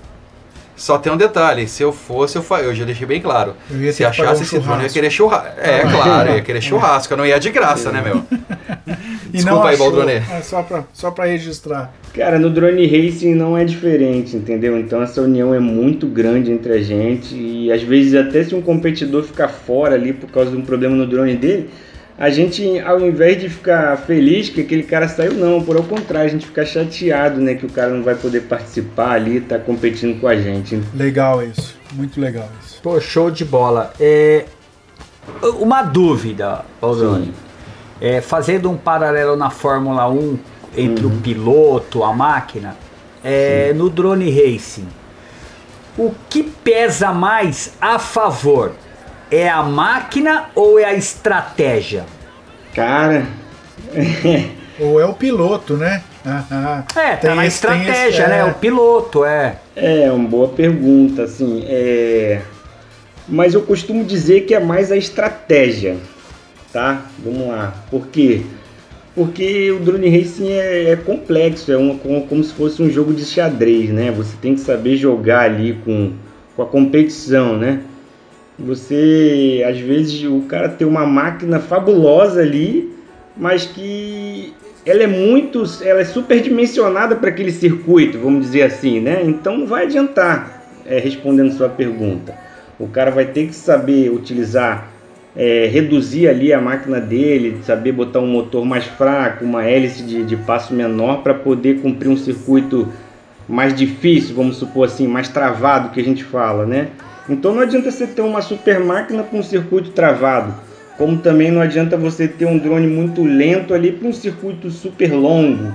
Só 0.76 0.98
tem 0.98 1.12
um 1.12 1.18
detalhe, 1.18 1.68
se 1.68 1.82
eu 1.82 1.92
fosse, 1.92 2.38
eu, 2.38 2.44
fa... 2.44 2.60
eu 2.60 2.76
já 2.76 2.84
deixei 2.84 3.08
bem 3.08 3.22
claro. 3.22 3.56
Se 3.94 4.04
achasse 4.04 4.42
um 4.42 4.44
esse 4.44 4.60
drone, 4.60 4.82
eu 4.82 4.88
ia 4.88 4.94
querer 4.94 5.10
churrasco. 5.10 5.60
É, 5.60 5.82
claro, 5.82 6.30
eu 6.30 6.36
ia 6.36 6.42
querer 6.42 6.62
churrasco, 6.62 7.14
eu 7.14 7.18
não 7.18 7.26
ia 7.26 7.40
de 7.40 7.50
graça, 7.50 7.92
né, 7.92 8.02
meu? 8.02 8.24
E 9.36 9.40
Desculpa 9.40 9.70
aí. 9.70 9.78
Baldronê. 9.78 10.14
É 10.32 10.42
só 10.42 10.64
pra, 10.64 10.86
só 10.94 11.12
pra 11.12 11.26
registrar. 11.26 11.94
Cara, 12.14 12.40
no 12.40 12.50
drone 12.50 12.86
racing 12.86 13.34
não 13.34 13.58
é 13.58 13.66
diferente, 13.66 14.38
entendeu? 14.38 14.80
Então 14.80 15.02
essa 15.02 15.22
união 15.22 15.54
é 15.54 15.60
muito 15.60 16.08
grande 16.08 16.52
entre 16.52 16.72
a 16.72 16.82
gente 16.82 17.36
e 17.36 17.70
às 17.70 17.84
vezes 17.84 18.16
até 18.16 18.44
se 18.44 18.56
um 18.56 18.62
competidor 18.62 19.24
ficar 19.24 19.50
fora 19.50 19.96
ali 19.96 20.14
por 20.14 20.30
causa 20.30 20.52
de 20.52 20.58
um 20.58 20.62
problema 20.62 20.96
no 20.96 21.06
drone 21.06 21.36
dele, 21.36 21.70
a 22.18 22.30
gente 22.30 22.80
ao 22.80 23.02
invés 23.02 23.40
de 23.42 23.50
ficar 23.50 23.98
feliz 23.98 24.50
que 24.50 24.62
aquele 24.62 24.84
cara 24.84 25.08
saiu, 25.08 25.34
não, 25.34 25.62
por 25.62 25.76
ao 25.76 25.84
contrário, 25.84 26.28
a 26.28 26.32
gente 26.32 26.46
fica 26.46 26.66
chateado, 26.66 27.42
né, 27.42 27.56
que 27.56 27.66
o 27.66 27.70
cara 27.70 27.92
não 27.92 28.04
vai 28.04 28.16
poder 28.16 28.42
participar 28.42 29.12
ali, 29.12 29.42
tá 29.42 29.60
competindo 29.60 30.20
com 30.20 30.28
a 30.28 30.36
gente. 30.36 30.82
Legal 30.94 31.44
isso. 31.44 31.78
Muito 31.94 32.20
legal 32.20 32.50
isso. 32.64 32.82
Pô, 32.82 33.00
show 33.02 33.30
de 33.30 33.44
bola. 33.44 33.94
É, 34.00 34.46
uma 35.60 35.82
dúvida, 35.82 36.64
Baldoni. 36.80 37.34
É, 38.00 38.22
fazendo 38.22 38.70
um 38.70 38.78
paralelo 38.78 39.36
na 39.36 39.50
Fórmula 39.50 40.10
1 40.10 40.38
entre 40.78 41.06
o 41.06 41.10
piloto, 41.22 42.04
a 42.04 42.14
máquina, 42.14 42.76
é, 43.24 43.74
no 43.74 43.90
drone 43.90 44.30
racing, 44.30 44.88
o 45.98 46.14
que 46.30 46.44
pesa 46.44 47.14
mais 47.14 47.74
a 47.80 47.98
favor? 47.98 48.74
É 49.32 49.50
a 49.50 49.64
máquina 49.64 50.46
ou 50.56 50.78
é 50.80 50.86
a 50.86 50.94
estratégia? 50.94 52.06
Cara, 52.74 53.26
Ou 54.80 55.00
é 55.00 55.06
o 55.06 55.14
piloto, 55.14 55.78
né? 55.78 56.04
É, 56.26 57.16
tá 57.16 57.18
Tem 57.22 57.36
na 57.36 57.46
esse- 57.46 57.62
tem 57.62 57.72
esse- 57.82 57.90
estratégia, 57.92 58.28
né? 58.28 58.40
é. 58.40 58.46
O 58.46 58.54
piloto, 58.56 59.24
é. 59.24 59.56
É, 59.76 60.12
uma 60.12 60.28
boa 60.28 60.50
pergunta, 60.50 61.24
assim, 61.24 61.64
é... 61.68 62.42
Mas 63.28 63.54
eu 63.54 63.62
costumo 63.62 64.04
dizer 64.04 64.42
que 64.42 64.54
é 64.54 64.60
mais 64.60 64.92
a 64.92 64.98
estratégia, 64.98 65.96
tá? 66.74 67.04
Vamos 67.24 67.48
lá. 67.48 67.74
Por 67.90 68.08
quê? 68.08 68.42
Porque 69.16 69.72
o 69.72 69.80
drone 69.80 70.10
racing 70.10 70.50
é, 70.52 70.90
é 70.92 70.96
complexo, 70.98 71.72
é 71.72 71.78
uma, 71.78 71.96
como, 71.98 72.28
como 72.28 72.44
se 72.44 72.54
fosse 72.54 72.82
um 72.84 72.90
jogo 72.90 73.14
de 73.14 73.24
xadrez, 73.24 73.90
né? 73.92 74.12
Você 74.12 74.36
tem 74.42 74.56
que 74.56 74.60
saber 74.62 74.98
jogar 74.98 75.42
ali 75.44 75.80
com, 75.86 76.12
com 76.56 76.62
a 76.62 76.66
competição, 76.66 77.56
né? 77.58 77.80
Você, 78.58 79.66
às 79.68 79.78
vezes, 79.80 80.24
o 80.24 80.42
cara 80.42 80.70
tem 80.70 80.88
uma 80.88 81.06
máquina 81.06 81.60
fabulosa 81.60 82.42
ali, 82.42 82.94
mas 83.36 83.66
que 83.66 84.54
ela 84.86 85.04
é 85.04 85.08
muito, 85.08 85.64
ela 85.82 86.02
é 86.02 86.06
superdimensionada 86.06 87.16
para 87.16 87.30
aquele 87.30 87.52
circuito, 87.52 88.20
vamos 88.20 88.46
dizer 88.46 88.62
assim, 88.62 89.00
né? 89.00 89.22
Então 89.24 89.58
não 89.58 89.68
vai 89.68 89.86
adiantar 89.86 90.64
é, 90.86 91.00
respondendo 91.00 91.52
sua 91.52 91.68
pergunta. 91.68 92.36
O 92.80 92.88
cara 92.88 93.10
vai 93.10 93.26
ter 93.26 93.48
que 93.48 93.56
saber 93.56 94.12
utilizar, 94.12 94.90
é, 95.36 95.66
reduzir 95.66 96.28
ali 96.28 96.54
a 96.54 96.62
máquina 96.62 97.02
dele, 97.02 97.58
saber 97.64 97.92
botar 97.92 98.20
um 98.20 98.28
motor 98.28 98.64
mais 98.64 98.86
fraco, 98.86 99.44
uma 99.44 99.64
hélice 99.64 100.04
de, 100.04 100.24
de 100.24 100.38
passo 100.38 100.74
menor 100.74 101.24
para 101.24 101.34
poder 101.34 101.82
cumprir 101.82 102.10
um 102.10 102.18
circuito 102.18 102.88
mais 103.50 103.74
difícil, 103.76 104.36
vamos 104.36 104.58
supor 104.58 104.86
assim, 104.86 105.08
mais 105.08 105.30
travado 105.30 105.90
que 105.90 106.00
a 106.00 106.04
gente 106.04 106.24
fala, 106.24 106.66
né? 106.66 106.90
Então 107.28 107.54
não 107.54 107.62
adianta 107.62 107.90
você 107.92 108.06
ter 108.06 108.22
uma 108.22 108.42
super 108.42 108.80
máquina 108.80 109.24
com 109.24 109.40
um 109.40 109.44
circuito 109.44 109.90
travado, 109.92 110.54
como 110.98 111.18
também 111.18 111.52
não 111.52 111.62
adianta 111.62 111.98
você 111.98 112.28
ter 112.28 112.46
um 112.46 112.58
drone 112.58 112.88
muito 112.88 113.24
lento 113.24 113.74
ali 113.74 113.92
para 113.92 114.08
um 114.08 114.14
circuito 114.14 114.70
super 114.70 115.12
longo, 115.12 115.74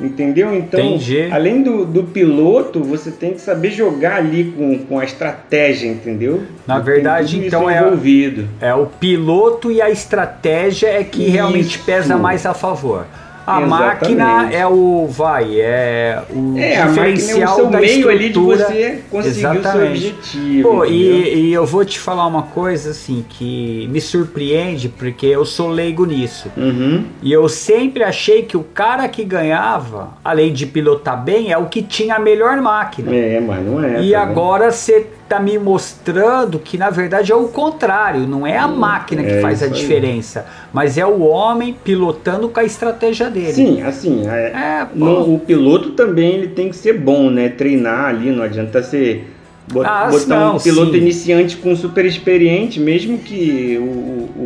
entendeu? 0.00 0.54
Então, 0.54 0.78
Entendi. 0.80 1.28
além 1.30 1.62
do, 1.62 1.84
do 1.84 2.04
piloto, 2.04 2.82
você 2.84 3.10
tem 3.10 3.32
que 3.32 3.40
saber 3.40 3.70
jogar 3.70 4.16
ali 4.16 4.52
com, 4.56 4.78
com 4.78 4.98
a 4.98 5.04
estratégia, 5.04 5.88
entendeu? 5.88 6.42
Na 6.66 6.76
Tem 6.76 6.84
verdade, 6.84 7.46
então, 7.46 7.68
é- 7.68 7.80
envolvido. 7.80 8.46
É 8.60 8.74
o 8.74 8.86
piloto 8.86 9.70
e 9.72 9.80
a 9.80 9.90
estratégia 9.90 10.88
é 10.88 11.02
que 11.02 11.22
Isso. 11.22 11.32
realmente 11.32 11.78
pesa 11.78 12.16
mais 12.16 12.44
a 12.46 12.52
favor. 12.54 13.06
A 13.50 13.62
Exatamente. 13.62 14.16
máquina 14.16 14.52
é 14.52 14.66
o 14.66 15.06
vai, 15.08 15.60
é 15.60 16.22
o 16.30 16.56
É, 16.58 16.76
a 16.76 16.86
máquina 16.86 17.06
é 17.06 17.10
o 17.10 17.14
diferencial 17.14 17.56
seu 17.56 17.66
da 17.66 17.80
meio 17.80 18.08
ali 18.08 18.18
de 18.18 18.26
estrutura. 18.26 18.64
você 18.66 19.02
conseguir 19.10 19.30
o 19.30 19.40
seu 19.40 19.52
Exatamente. 19.52 19.90
objetivo. 19.90 20.68
Pô, 20.68 20.84
e, 20.84 21.34
e 21.48 21.52
eu 21.52 21.66
vou 21.66 21.84
te 21.84 21.98
falar 21.98 22.26
uma 22.26 22.42
coisa 22.44 22.90
assim 22.90 23.24
que 23.28 23.88
me 23.90 24.00
surpreende 24.00 24.88
porque 24.88 25.26
eu 25.26 25.44
sou 25.44 25.68
leigo 25.68 26.04
nisso. 26.06 26.50
Uhum. 26.56 27.04
E 27.22 27.32
eu 27.32 27.48
sempre 27.48 28.04
achei 28.04 28.42
que 28.42 28.56
o 28.56 28.62
cara 28.62 29.08
que 29.08 29.24
ganhava, 29.24 30.10
além 30.24 30.52
de 30.52 30.66
pilotar 30.66 31.22
bem, 31.22 31.50
é 31.52 31.58
o 31.58 31.66
que 31.66 31.82
tinha 31.82 32.16
a 32.16 32.18
melhor 32.18 32.56
máquina. 32.60 33.14
É, 33.14 33.40
mas 33.40 33.64
não 33.66 33.82
é. 33.82 34.02
E 34.02 34.12
tá 34.12 34.22
agora 34.22 34.70
você 34.70 35.06
tá 35.30 35.38
me 35.38 35.56
mostrando 35.60 36.58
que 36.58 36.76
na 36.76 36.90
verdade 36.90 37.30
é 37.30 37.34
o 37.36 37.46
contrário, 37.46 38.26
não 38.26 38.44
é 38.44 38.58
a 38.58 38.66
máquina 38.66 39.22
que 39.22 39.30
é 39.30 39.40
faz 39.40 39.62
a 39.62 39.66
aí. 39.66 39.72
diferença, 39.72 40.44
mas 40.72 40.98
é 40.98 41.06
o 41.06 41.20
homem 41.20 41.72
pilotando 41.84 42.48
com 42.48 42.58
a 42.58 42.64
estratégia 42.64 43.30
dele. 43.30 43.52
Sim, 43.52 43.80
assim, 43.82 44.28
é, 44.28 44.48
É, 44.50 44.86
no- 44.92 45.34
o 45.36 45.38
piloto 45.38 45.90
também 45.92 46.34
ele 46.34 46.48
tem 46.48 46.68
que 46.68 46.76
ser 46.76 46.94
bom, 46.98 47.30
né? 47.30 47.48
Treinar 47.48 48.06
ali, 48.06 48.30
não 48.32 48.42
adianta 48.42 48.82
ser 48.82 49.24
bot- 49.72 49.86
Ah, 49.86 50.08
botar 50.10 50.26
não, 50.46 50.56
um 50.56 50.58
piloto 50.58 50.90
sim. 50.92 50.98
iniciante 50.98 51.56
com 51.58 51.76
super 51.76 52.04
experiente, 52.04 52.80
mesmo 52.80 53.16
que 53.18 53.78
o, 53.80 53.84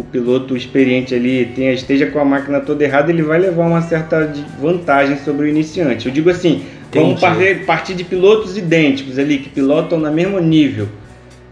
o- 0.00 0.04
piloto 0.12 0.54
experiente 0.56 1.14
ali 1.14 1.46
tenha, 1.56 1.72
esteja 1.72 2.06
com 2.06 2.18
a 2.20 2.24
máquina 2.24 2.60
toda 2.60 2.84
errada, 2.84 3.10
ele 3.10 3.22
vai 3.22 3.38
levar 3.38 3.66
uma 3.66 3.80
certa 3.82 4.30
vantagem 4.60 5.16
sobre 5.24 5.46
o 5.46 5.48
iniciante. 5.48 6.06
Eu 6.06 6.12
digo 6.12 6.28
assim, 6.30 6.62
Entendi. 7.00 7.20
partir, 7.20 7.64
partir 7.66 7.94
de 7.94 8.04
pilotos 8.04 8.56
idênticos 8.56 9.18
ali, 9.18 9.38
que 9.38 9.48
pilotam 9.48 9.98
no 9.98 10.10
mesmo 10.10 10.38
nível. 10.40 10.88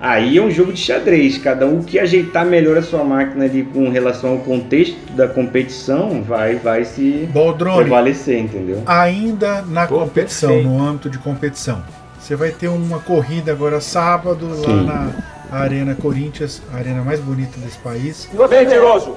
Aí 0.05 0.37
é 0.37 0.43
um 0.43 0.51
jogo 0.51 0.73
de 0.73 0.81
xadrez, 0.81 1.39
cada 1.39 1.65
um 1.65 1.81
que 1.81 1.97
ajeitar 1.97 2.45
melhor 2.45 2.77
a 2.77 2.83
sua 2.83 3.05
máquina 3.05 3.45
ali 3.45 3.63
com 3.63 3.89
relação 3.89 4.31
ao 4.33 4.39
contexto 4.39 4.97
da 5.13 5.29
competição 5.29 6.25
vai, 6.25 6.57
vai 6.57 6.85
se 6.85 7.29
Baldrone, 7.33 7.83
prevalecer, 7.83 8.37
entendeu? 8.41 8.83
ainda 8.85 9.63
na 9.63 9.87
Pô, 9.87 10.01
competição, 10.01 10.51
perfeito. 10.51 10.69
no 10.69 10.83
âmbito 10.85 11.09
de 11.09 11.19
competição. 11.19 11.85
Você 12.19 12.35
vai 12.35 12.51
ter 12.51 12.67
uma 12.67 12.99
corrida 12.99 13.53
agora 13.53 13.81
sábado 13.81 14.49
lá 14.49 14.65
Sim. 14.67 14.87
na 14.87 15.13
Arena 15.53 15.95
Corinthians, 15.95 16.61
a 16.73 16.79
arena 16.79 17.03
mais 17.03 17.21
bonita 17.21 17.57
desse 17.61 17.79
país. 17.79 18.29
Mentiroso! 18.51 19.17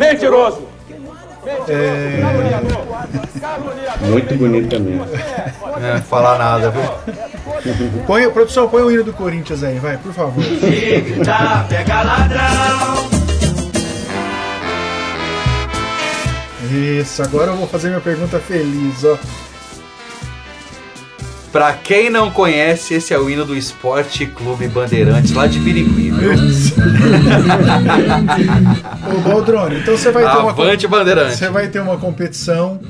Mentiroso! 0.00 0.62
É, 1.68 2.20
Muito 4.08 4.34
bonito 4.36 4.68
também. 4.70 5.00
É, 5.82 6.00
falar 6.00 6.38
nada, 6.38 6.70
viu? 6.70 6.82
põe, 8.06 8.28
produção, 8.30 8.68
põe 8.68 8.82
o 8.82 8.90
hino 8.90 9.04
do 9.04 9.12
Corinthians 9.12 9.62
aí, 9.62 9.78
vai, 9.78 9.96
por 9.98 10.12
favor. 10.12 10.42
pega 11.68 12.02
ladrão! 12.02 13.24
Isso, 16.70 17.22
agora 17.22 17.52
eu 17.52 17.56
vou 17.56 17.68
fazer 17.68 17.88
minha 17.88 18.00
pergunta 18.00 18.40
feliz, 18.40 19.04
ó. 19.04 19.18
Pra 21.52 21.72
quem 21.72 22.10
não 22.10 22.32
conhece, 22.32 22.94
esse 22.94 23.14
é 23.14 23.18
o 23.18 23.30
hino 23.30 23.44
do 23.44 23.54
Esporte 23.56 24.26
Clube 24.26 24.66
Bandeirantes, 24.66 25.30
lá 25.32 25.46
de 25.46 25.60
Birigui? 25.60 26.03
Ô, 29.08 29.20
Baldrone, 29.28 29.80
então 29.80 29.96
você 29.96 30.10
vai 30.10 30.24
ter 30.24 30.38
uma 30.38 30.50
Avante 30.50 30.86
Bandeirante. 30.86 31.36
Você 31.36 31.48
vai 31.48 31.68
ter 31.68 31.80
uma 31.80 31.96
competição. 31.96 32.80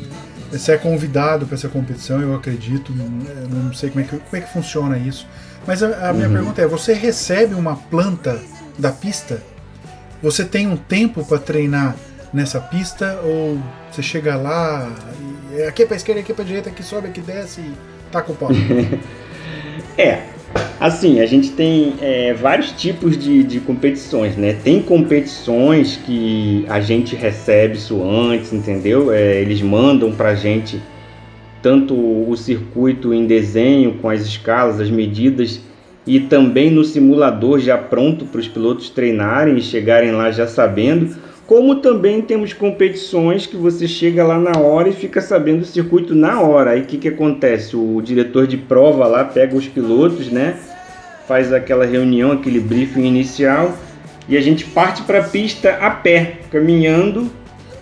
Você 0.50 0.72
é 0.72 0.76
convidado 0.76 1.46
para 1.46 1.56
essa 1.56 1.68
competição, 1.68 2.20
eu 2.20 2.34
acredito. 2.34 2.92
Não 2.92 3.72
sei 3.72 3.90
como 3.90 4.04
é 4.04 4.04
que, 4.04 4.16
como 4.16 4.36
é 4.36 4.40
que 4.40 4.52
funciona 4.52 4.98
isso. 4.98 5.26
Mas 5.66 5.82
a, 5.82 6.10
a 6.10 6.12
minha 6.12 6.28
pergunta 6.28 6.62
é: 6.62 6.66
você 6.66 6.92
recebe 6.92 7.54
uma 7.54 7.76
planta 7.76 8.40
da 8.78 8.92
pista? 8.92 9.42
Você 10.22 10.44
tem 10.44 10.66
um 10.66 10.76
tempo 10.76 11.24
para 11.24 11.38
treinar 11.38 11.96
nessa 12.32 12.60
pista? 12.60 13.20
Ou 13.24 13.58
você 13.90 14.02
chega 14.02 14.36
lá, 14.36 14.88
e, 15.52 15.60
é 15.60 15.68
aqui 15.68 15.82
é 15.82 15.86
para 15.86 15.96
esquerda, 15.96 16.20
aqui 16.20 16.32
é 16.32 16.34
para 16.34 16.44
direita, 16.44 16.70
aqui 16.70 16.82
sobe, 16.82 17.08
aqui 17.08 17.20
desce 17.20 17.60
e 17.60 17.74
taca 18.10 18.32
o 18.32 18.34
pau? 18.34 18.50
É, 19.96 20.22
assim, 20.80 21.20
a 21.20 21.26
gente 21.26 21.50
tem 21.52 21.94
é, 22.00 22.34
vários 22.34 22.72
tipos 22.72 23.16
de, 23.16 23.42
de 23.42 23.60
competições, 23.60 24.36
né? 24.36 24.56
Tem 24.62 24.82
competições 24.82 25.96
que 25.96 26.64
a 26.68 26.80
gente 26.80 27.16
recebe 27.16 27.76
isso 27.76 28.02
antes, 28.02 28.52
entendeu? 28.52 29.12
É, 29.12 29.40
eles 29.40 29.62
mandam 29.62 30.12
pra 30.12 30.34
gente 30.34 30.80
tanto 31.62 31.94
o 31.94 32.36
circuito 32.36 33.14
em 33.14 33.26
desenho, 33.26 33.94
com 33.94 34.10
as 34.10 34.20
escalas, 34.20 34.78
as 34.80 34.90
medidas, 34.90 35.60
e 36.06 36.20
também 36.20 36.70
no 36.70 36.84
simulador 36.84 37.58
já 37.58 37.78
pronto 37.78 38.26
para 38.26 38.40
os 38.40 38.46
pilotos 38.46 38.90
treinarem 38.90 39.56
e 39.56 39.62
chegarem 39.62 40.12
lá 40.12 40.30
já 40.30 40.46
sabendo. 40.46 41.16
Como 41.46 41.76
também 41.76 42.22
temos 42.22 42.54
competições 42.54 43.46
que 43.46 43.56
você 43.56 43.86
chega 43.86 44.24
lá 44.24 44.38
na 44.38 44.58
hora 44.58 44.88
e 44.88 44.92
fica 44.92 45.20
sabendo 45.20 45.60
o 45.60 45.66
circuito 45.66 46.14
na 46.14 46.40
hora. 46.40 46.70
Aí 46.70 46.80
o 46.80 46.84
que, 46.86 46.96
que 46.96 47.08
acontece? 47.08 47.76
O 47.76 48.00
diretor 48.00 48.46
de 48.46 48.56
prova 48.56 49.06
lá 49.06 49.24
pega 49.24 49.54
os 49.54 49.68
pilotos, 49.68 50.28
né? 50.30 50.56
Faz 51.28 51.52
aquela 51.52 51.84
reunião, 51.84 52.32
aquele 52.32 52.60
briefing 52.60 53.04
inicial 53.04 53.76
e 54.28 54.36
a 54.36 54.40
gente 54.40 54.64
parte 54.64 55.02
para 55.02 55.18
a 55.18 55.22
pista 55.22 55.70
a 55.80 55.90
pé, 55.90 56.38
caminhando 56.50 57.30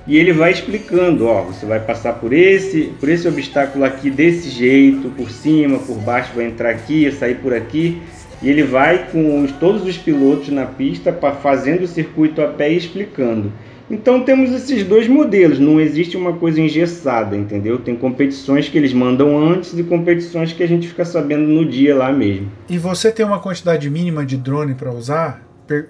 e 0.07 0.17
ele 0.17 0.33
vai 0.33 0.51
explicando, 0.51 1.27
ó, 1.27 1.43
você 1.43 1.65
vai 1.65 1.79
passar 1.79 2.15
por 2.15 2.33
esse, 2.33 2.93
por 2.99 3.09
esse 3.09 3.29
obstáculo 3.29 3.85
aqui 3.85 4.11
desse 4.11 4.51
jeito, 4.51 5.09
por 5.11 5.31
cima, 5.31 5.79
por 5.79 5.97
baixo, 5.99 6.33
vai 6.35 6.47
entrar 6.47 6.71
aqui, 6.71 7.11
sair 7.13 7.37
por 7.37 7.55
aqui. 7.55 8.03
E 8.43 8.51
ele 8.51 8.63
vai 8.65 9.07
com 9.11 9.43
os, 9.45 9.53
todos 9.53 9.85
os 9.87 9.97
pilotos 9.97 10.49
na 10.49 10.67
pista, 10.67 11.13
pa- 11.13 11.33
fazendo 11.33 11.83
o 11.85 11.87
circuito 11.89 12.43
a 12.43 12.49
pé 12.49 12.73
e 12.73 12.77
explicando. 12.77 13.53
Então 13.91 14.21
temos 14.23 14.51
esses 14.53 14.85
dois 14.85 15.07
modelos, 15.07 15.59
não 15.59 15.79
existe 15.79 16.17
uma 16.17 16.33
coisa 16.33 16.61
engessada, 16.61 17.37
entendeu? 17.37 17.79
Tem 17.79 17.95
competições 17.95 18.69
que 18.69 18.79
eles 18.79 18.93
mandam 18.93 19.39
antes 19.39 19.79
e 19.79 19.83
competições 19.83 20.53
que 20.53 20.63
a 20.63 20.67
gente 20.67 20.89
fica 20.89 21.05
sabendo 21.05 21.47
no 21.47 21.65
dia 21.65 21.95
lá 21.95 22.11
mesmo. 22.11 22.51
E 22.71 22.79
você 22.79 23.13
tem 23.13 23.25
uma 23.27 23.39
quantidade 23.39 23.89
mínima 23.91 24.25
de 24.25 24.37
drone 24.37 24.75
pra 24.75 24.91
usar? 24.91 25.43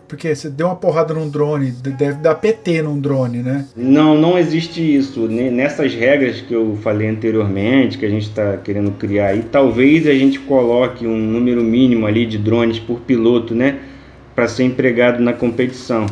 Porque 0.09 0.35
você 0.35 0.49
deu 0.51 0.67
uma 0.67 0.77
porrada 0.77 1.13
num 1.15 1.29
drone, 1.29 1.71
de- 1.71 1.91
deve 1.91 2.19
dar 2.19 2.35
PT 2.37 2.83
num 2.83 2.99
drone, 3.01 3.39
né? 3.39 3.65
Não, 3.77 4.15
não 4.19 4.39
existe 4.39 4.81
isso. 4.81 5.27
Ne- 5.27 5.51
Nessas 5.51 5.95
regras 5.95 6.41
que 6.41 6.53
eu 6.55 6.77
falei 6.83 7.09
anteriormente, 7.09 7.99
que 7.99 8.07
a 8.07 8.11
gente 8.11 8.29
está 8.29 8.57
querendo 8.57 8.91
criar 8.93 9.29
aí, 9.29 9.43
talvez 9.51 10.07
a 10.07 10.15
gente 10.15 10.39
coloque 10.41 11.07
um 11.07 11.17
número 11.17 11.63
mínimo 11.63 12.07
ali 12.07 12.27
de 12.27 12.39
drones 12.39 12.79
por 12.79 13.01
piloto, 13.01 13.55
né? 13.55 13.79
Para 14.35 14.49
ser 14.49 14.65
empregado 14.65 15.23
na 15.23 15.33
competição. 15.33 16.07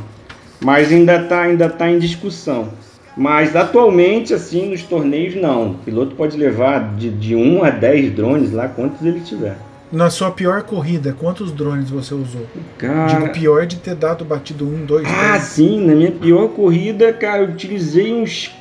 Mas 0.62 0.92
ainda 0.92 1.16
está 1.22 1.42
ainda 1.42 1.68
tá 1.68 1.90
em 1.90 1.98
discussão. 1.98 2.68
Mas 3.16 3.56
atualmente, 3.56 4.32
assim, 4.32 4.70
nos 4.70 4.82
torneios, 4.82 5.34
não. 5.34 5.72
O 5.72 5.74
piloto 5.74 6.14
pode 6.14 6.36
levar 6.36 6.94
de, 6.96 7.10
de 7.10 7.34
1 7.34 7.64
a 7.64 7.70
10 7.70 8.12
drones 8.12 8.52
lá, 8.52 8.68
quantos 8.68 9.04
ele 9.04 9.20
tiver. 9.20 9.56
Na 9.92 10.08
sua 10.08 10.30
pior 10.30 10.62
corrida, 10.62 11.12
quantos 11.18 11.50
drones 11.50 11.90
você 11.90 12.14
usou? 12.14 12.46
Cara, 12.78 13.06
Digo, 13.06 13.32
pior 13.32 13.66
de 13.66 13.76
ter 13.76 13.96
dado 13.96 14.24
batido 14.24 14.64
um, 14.64 14.84
dois, 14.86 15.04
Ah, 15.08 15.30
três. 15.30 15.42
sim, 15.44 15.84
na 15.84 15.94
minha 15.96 16.12
pior 16.12 16.48
corrida, 16.50 17.12
cara, 17.12 17.42
eu 17.42 17.48
utilizei 17.48 18.12
uns 18.14 18.54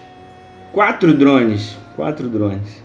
quatro 0.73 1.13
drones. 1.13 1.77
Quatro 1.95 2.27
drones. 2.27 2.83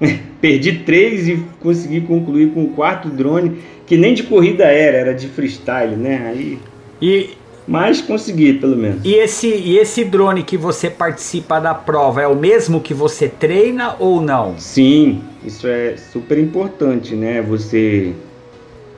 Perdi 0.40 0.78
três 0.78 1.28
e 1.28 1.44
consegui 1.60 2.00
concluir 2.00 2.52
com 2.52 2.68
quatro 2.68 3.10
drones, 3.10 3.58
que 3.86 3.96
nem 3.98 4.14
de 4.14 4.22
corrida 4.22 4.64
era, 4.64 4.96
era 4.96 5.14
de 5.14 5.28
freestyle, 5.28 5.94
né? 5.96 6.26
Aí, 6.28 6.58
E, 7.02 7.30
mas 7.68 8.00
consegui, 8.00 8.54
pelo 8.54 8.74
menos. 8.74 9.04
e, 9.04 9.14
esse, 9.14 9.46
e 9.46 9.76
esse 9.76 10.02
drone 10.02 10.42
que 10.42 10.56
você 10.56 10.88
participa 10.88 11.60
da 11.60 11.74
prova 11.74 12.22
é 12.22 12.26
o 12.26 12.34
mesmo 12.34 12.80
que 12.80 12.94
você 12.94 13.28
treina 13.28 13.94
ou 13.98 14.22
não? 14.22 14.58
Sim, 14.58 15.20
isso 15.44 15.68
é 15.68 15.94
super 15.96 16.38
importante, 16.38 17.14
né? 17.14 17.42
Você. 17.42 18.14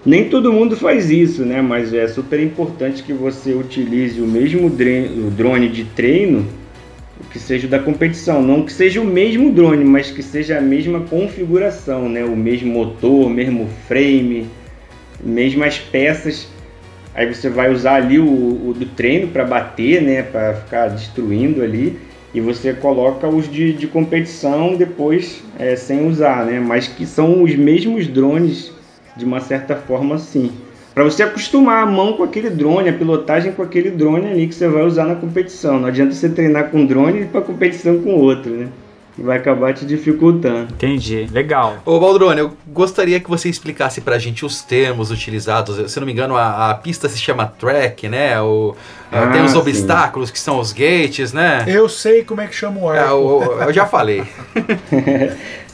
Nem 0.06 0.30
todo 0.30 0.52
mundo 0.52 0.76
faz 0.76 1.10
isso, 1.10 1.44
né? 1.44 1.60
Mas 1.60 1.92
é 1.92 2.06
super 2.06 2.40
importante 2.40 3.02
que 3.02 3.12
você 3.12 3.52
utilize 3.52 4.20
o 4.20 4.26
mesmo 4.26 4.70
drone 4.70 5.68
de 5.68 5.84
treino 5.84 6.46
que 7.32 7.40
seja 7.40 7.66
da 7.66 7.78
competição. 7.78 8.40
Não 8.40 8.62
que 8.62 8.72
seja 8.72 9.00
o 9.00 9.04
mesmo 9.04 9.52
drone, 9.52 9.84
mas 9.84 10.10
que 10.10 10.22
seja 10.22 10.58
a 10.58 10.60
mesma 10.60 11.00
configuração, 11.00 12.08
né? 12.08 12.24
O 12.24 12.36
mesmo 12.36 12.72
motor, 12.72 13.28
mesmo 13.28 13.68
frame, 13.88 14.46
mesmas 15.22 15.76
peças. 15.78 16.48
Aí 17.14 17.32
você 17.32 17.48
vai 17.48 17.72
usar 17.72 17.94
ali 17.94 18.18
o, 18.18 18.24
o 18.68 18.74
do 18.74 18.86
treino 18.86 19.28
para 19.28 19.44
bater, 19.44 20.00
né? 20.02 20.22
Para 20.22 20.54
ficar 20.54 20.88
destruindo 20.88 21.62
ali. 21.62 21.98
E 22.32 22.40
você 22.40 22.72
coloca 22.72 23.26
os 23.26 23.50
de, 23.50 23.72
de 23.72 23.86
competição 23.88 24.76
depois 24.76 25.42
é, 25.58 25.74
sem 25.74 26.06
usar, 26.06 26.46
né? 26.46 26.60
Mas 26.60 26.86
que 26.86 27.04
são 27.04 27.42
os 27.42 27.54
mesmos 27.56 28.06
drones 28.06 28.72
de 29.16 29.24
uma 29.24 29.40
certa 29.40 29.74
forma, 29.74 30.16
sim. 30.18 30.52
Para 30.94 31.04
você 31.04 31.22
acostumar 31.22 31.82
a 31.82 31.86
mão 31.86 32.14
com 32.14 32.22
aquele 32.22 32.50
drone, 32.50 32.88
a 32.88 32.92
pilotagem 32.92 33.52
com 33.52 33.62
aquele 33.62 33.90
drone 33.90 34.28
ali 34.28 34.46
que 34.46 34.54
você 34.54 34.68
vai 34.68 34.84
usar 34.84 35.06
na 35.06 35.14
competição. 35.14 35.80
Não 35.80 35.88
adianta 35.88 36.12
você 36.12 36.28
treinar 36.28 36.70
com 36.70 36.78
um 36.78 36.86
drone 36.86 37.22
e 37.22 37.24
para 37.26 37.40
competição 37.40 38.00
com 38.00 38.14
outro, 38.14 38.52
né? 38.52 38.68
Vai 39.20 39.36
acabar 39.36 39.74
te 39.74 39.84
dificultando. 39.84 40.72
Entendi, 40.72 41.28
legal. 41.30 41.76
Ô 41.84 42.00
Baldrone, 42.00 42.40
eu 42.40 42.56
gostaria 42.68 43.20
que 43.20 43.28
você 43.28 43.48
explicasse 43.50 44.00
pra 44.00 44.18
gente 44.18 44.44
os 44.46 44.62
termos 44.62 45.10
utilizados. 45.10 45.92
Se 45.92 46.00
não 46.00 46.06
me 46.06 46.12
engano, 46.12 46.36
a, 46.36 46.70
a 46.70 46.74
pista 46.74 47.08
se 47.08 47.18
chama 47.18 47.46
track, 47.46 48.08
né? 48.08 48.40
O, 48.40 48.74
Ah, 49.12 49.26
tem 49.26 49.42
os 49.44 49.50
sim. 49.52 49.58
obstáculos 49.58 50.30
que 50.30 50.38
são 50.40 50.58
os 50.58 50.72
gates, 50.72 51.32
né? 51.34 51.64
Eu 51.68 51.88
sei 51.88 52.24
como 52.24 52.40
é 52.40 52.46
que 52.46 52.54
chama 52.54 52.80
o 52.80 52.94
É, 52.94 52.98
arco. 53.00 53.14
o- 53.16 53.42
eu 53.62 53.72
já 53.72 53.84
falei. 53.86 54.22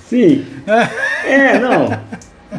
Sim. 0.08 0.44
É, 1.24 1.58
não. 1.58 1.98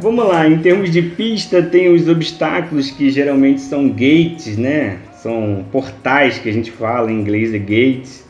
Vamos 0.01 0.27
lá, 0.27 0.47
em 0.47 0.59
termos 0.59 0.91
de 0.91 1.01
pista, 1.01 1.61
tem 1.63 1.93
os 1.93 2.07
obstáculos 2.07 2.91
que 2.91 3.09
geralmente 3.09 3.61
são 3.61 3.89
gates, 3.89 4.57
né? 4.57 4.97
São 5.23 5.65
portais 5.71 6.38
que 6.38 6.49
a 6.49 6.53
gente 6.53 6.71
fala, 6.71 7.11
em 7.11 7.19
inglês 7.19 7.53
é 7.53 7.57
gates. 7.57 8.26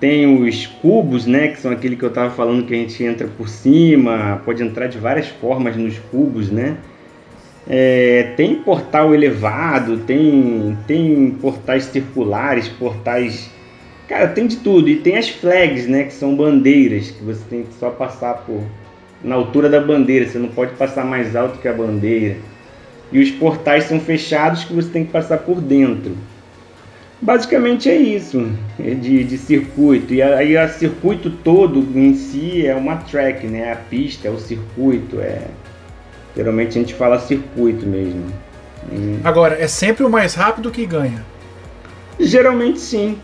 Tem 0.00 0.42
os 0.42 0.66
cubos, 0.66 1.26
né? 1.26 1.48
Que 1.48 1.60
são 1.60 1.70
aquele 1.70 1.94
que 1.94 2.02
eu 2.02 2.08
estava 2.08 2.30
falando 2.30 2.64
que 2.64 2.72
a 2.72 2.76
gente 2.76 3.04
entra 3.04 3.28
por 3.28 3.48
cima, 3.48 4.40
pode 4.44 4.62
entrar 4.62 4.86
de 4.86 4.98
várias 4.98 5.28
formas 5.28 5.76
nos 5.76 5.98
cubos, 6.10 6.50
né? 6.50 6.78
É, 7.68 8.32
tem 8.36 8.56
portal 8.56 9.14
elevado, 9.14 9.98
tem, 9.98 10.76
tem 10.86 11.30
portais 11.40 11.84
circulares, 11.84 12.68
portais. 12.68 13.50
Cara, 14.08 14.26
tem 14.28 14.46
de 14.46 14.56
tudo. 14.56 14.88
E 14.88 14.96
tem 14.96 15.18
as 15.18 15.28
flags, 15.28 15.86
né? 15.86 16.04
Que 16.04 16.14
são 16.14 16.34
bandeiras, 16.34 17.10
que 17.10 17.22
você 17.22 17.42
tem 17.48 17.62
que 17.64 17.74
só 17.74 17.90
passar 17.90 18.38
por, 18.46 18.62
na 19.22 19.34
altura 19.34 19.68
da 19.68 19.80
bandeira, 19.80 20.26
você 20.26 20.38
não 20.38 20.48
pode 20.48 20.72
passar 20.76 21.04
mais 21.04 21.36
alto 21.36 21.58
que 21.58 21.68
a 21.68 21.72
bandeira. 21.72 22.36
E 23.12 23.20
os 23.20 23.30
portais 23.30 23.84
são 23.84 24.00
fechados 24.00 24.64
que 24.64 24.72
você 24.72 24.88
tem 24.88 25.04
que 25.04 25.12
passar 25.12 25.38
por 25.38 25.60
dentro. 25.60 26.16
Basicamente 27.22 27.90
é 27.90 27.96
isso, 27.96 28.50
é 28.78 28.94
de, 28.94 29.24
de 29.24 29.36
circuito. 29.36 30.14
E 30.14 30.22
aí 30.22 30.56
o 30.56 30.68
circuito 30.70 31.30
todo 31.30 31.86
em 31.94 32.14
si 32.14 32.66
é 32.66 32.74
uma 32.74 32.96
track, 32.96 33.46
né? 33.46 33.72
A 33.72 33.76
pista, 33.76 34.28
é 34.28 34.30
o 34.30 34.38
circuito, 34.38 35.20
é. 35.20 35.48
Geralmente 36.34 36.78
a 36.78 36.80
gente 36.80 36.94
fala 36.94 37.18
circuito 37.18 37.86
mesmo. 37.86 38.24
Hum, 38.90 39.18
Agora, 39.22 39.56
é 39.60 39.66
sempre 39.66 40.02
o 40.04 40.08
mais 40.08 40.34
rápido 40.34 40.70
que 40.70 40.86
ganha. 40.86 41.22
Geralmente 42.18 42.80
sim, 42.80 43.18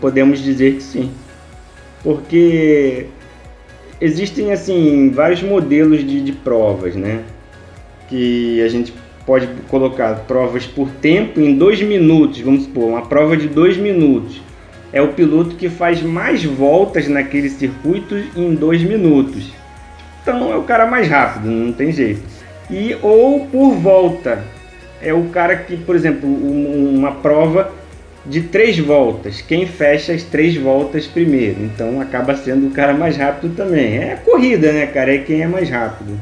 podemos 0.00 0.40
dizer 0.40 0.74
que 0.74 0.82
sim. 0.82 1.10
Porque 2.02 3.06
existem 4.00 4.52
assim 4.52 5.10
vários 5.10 5.42
modelos 5.42 6.00
de, 6.00 6.20
de 6.20 6.32
provas, 6.32 6.94
né? 6.94 7.22
Que 8.08 8.62
a 8.62 8.68
gente 8.68 8.92
pode 9.26 9.48
colocar 9.68 10.14
provas 10.26 10.66
por 10.66 10.90
tempo 10.90 11.40
em 11.40 11.56
dois 11.56 11.80
minutos, 11.82 12.40
vamos 12.40 12.64
supor, 12.64 12.88
uma 12.88 13.02
prova 13.02 13.36
de 13.36 13.48
dois 13.48 13.76
minutos. 13.76 14.40
É 14.92 15.02
o 15.02 15.08
piloto 15.08 15.56
que 15.56 15.68
faz 15.68 16.02
mais 16.02 16.44
voltas 16.44 17.08
naquele 17.08 17.48
circuito 17.48 18.16
em 18.36 18.54
dois 18.54 18.82
minutos. 18.82 19.50
Então 20.22 20.52
é 20.52 20.56
o 20.56 20.62
cara 20.62 20.86
mais 20.86 21.08
rápido, 21.08 21.50
não 21.50 21.72
tem 21.72 21.90
jeito. 21.90 22.22
E 22.70 22.96
ou 23.02 23.46
por 23.46 23.72
volta. 23.74 24.44
É 25.02 25.12
o 25.12 25.24
cara 25.24 25.56
que, 25.56 25.76
por 25.76 25.94
exemplo, 25.94 26.28
um- 26.28 26.94
uma 26.96 27.12
prova 27.12 27.70
de 28.24 28.40
três 28.42 28.78
voltas. 28.78 29.42
Quem 29.42 29.66
fecha 29.66 30.12
as 30.12 30.22
três 30.22 30.56
voltas 30.56 31.06
primeiro. 31.06 31.56
Então 31.62 32.00
acaba 32.00 32.34
sendo 32.36 32.68
o 32.68 32.70
cara 32.70 32.94
mais 32.94 33.16
rápido 33.16 33.54
também. 33.54 33.98
É 33.98 34.16
corrida, 34.24 34.72
né, 34.72 34.86
cara? 34.86 35.14
É 35.14 35.18
quem 35.18 35.42
é 35.42 35.46
mais 35.46 35.68
rápido. 35.68 36.18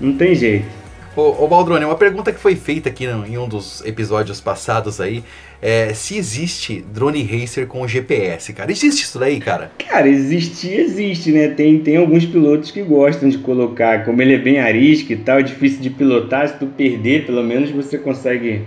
Não 0.00 0.12
tem 0.14 0.34
jeito. 0.34 0.79
Ô, 1.16 1.48
Baldrone, 1.48 1.84
uma 1.84 1.96
pergunta 1.96 2.32
que 2.32 2.38
foi 2.38 2.54
feita 2.54 2.88
aqui 2.88 3.04
no- 3.06 3.26
em 3.26 3.36
um 3.36 3.48
dos 3.48 3.84
episódios 3.84 4.40
passados 4.40 5.00
aí 5.00 5.24
é 5.60 5.92
se 5.92 6.16
existe 6.16 6.82
drone 6.92 7.22
racer 7.24 7.66
com 7.66 7.86
GPS, 7.86 8.52
cara. 8.52 8.70
Existe 8.70 9.02
isso 9.02 9.18
daí, 9.18 9.40
cara? 9.40 9.72
Cara, 9.76 10.08
existir 10.08 10.78
existe, 10.78 11.32
né? 11.32 11.48
Tem, 11.48 11.80
tem 11.80 11.96
alguns 11.96 12.24
pilotos 12.24 12.70
que 12.70 12.80
gostam 12.82 13.28
de 13.28 13.38
colocar, 13.38 14.04
como 14.04 14.22
ele 14.22 14.34
é 14.34 14.38
bem 14.38 14.60
arisco 14.60 15.12
e 15.12 15.16
tal, 15.16 15.40
é 15.40 15.42
difícil 15.42 15.80
de 15.80 15.90
pilotar, 15.90 16.48
se 16.48 16.54
tu 16.58 16.66
perder, 16.66 17.26
pelo 17.26 17.42
menos 17.42 17.70
você 17.70 17.98
consegue, 17.98 18.62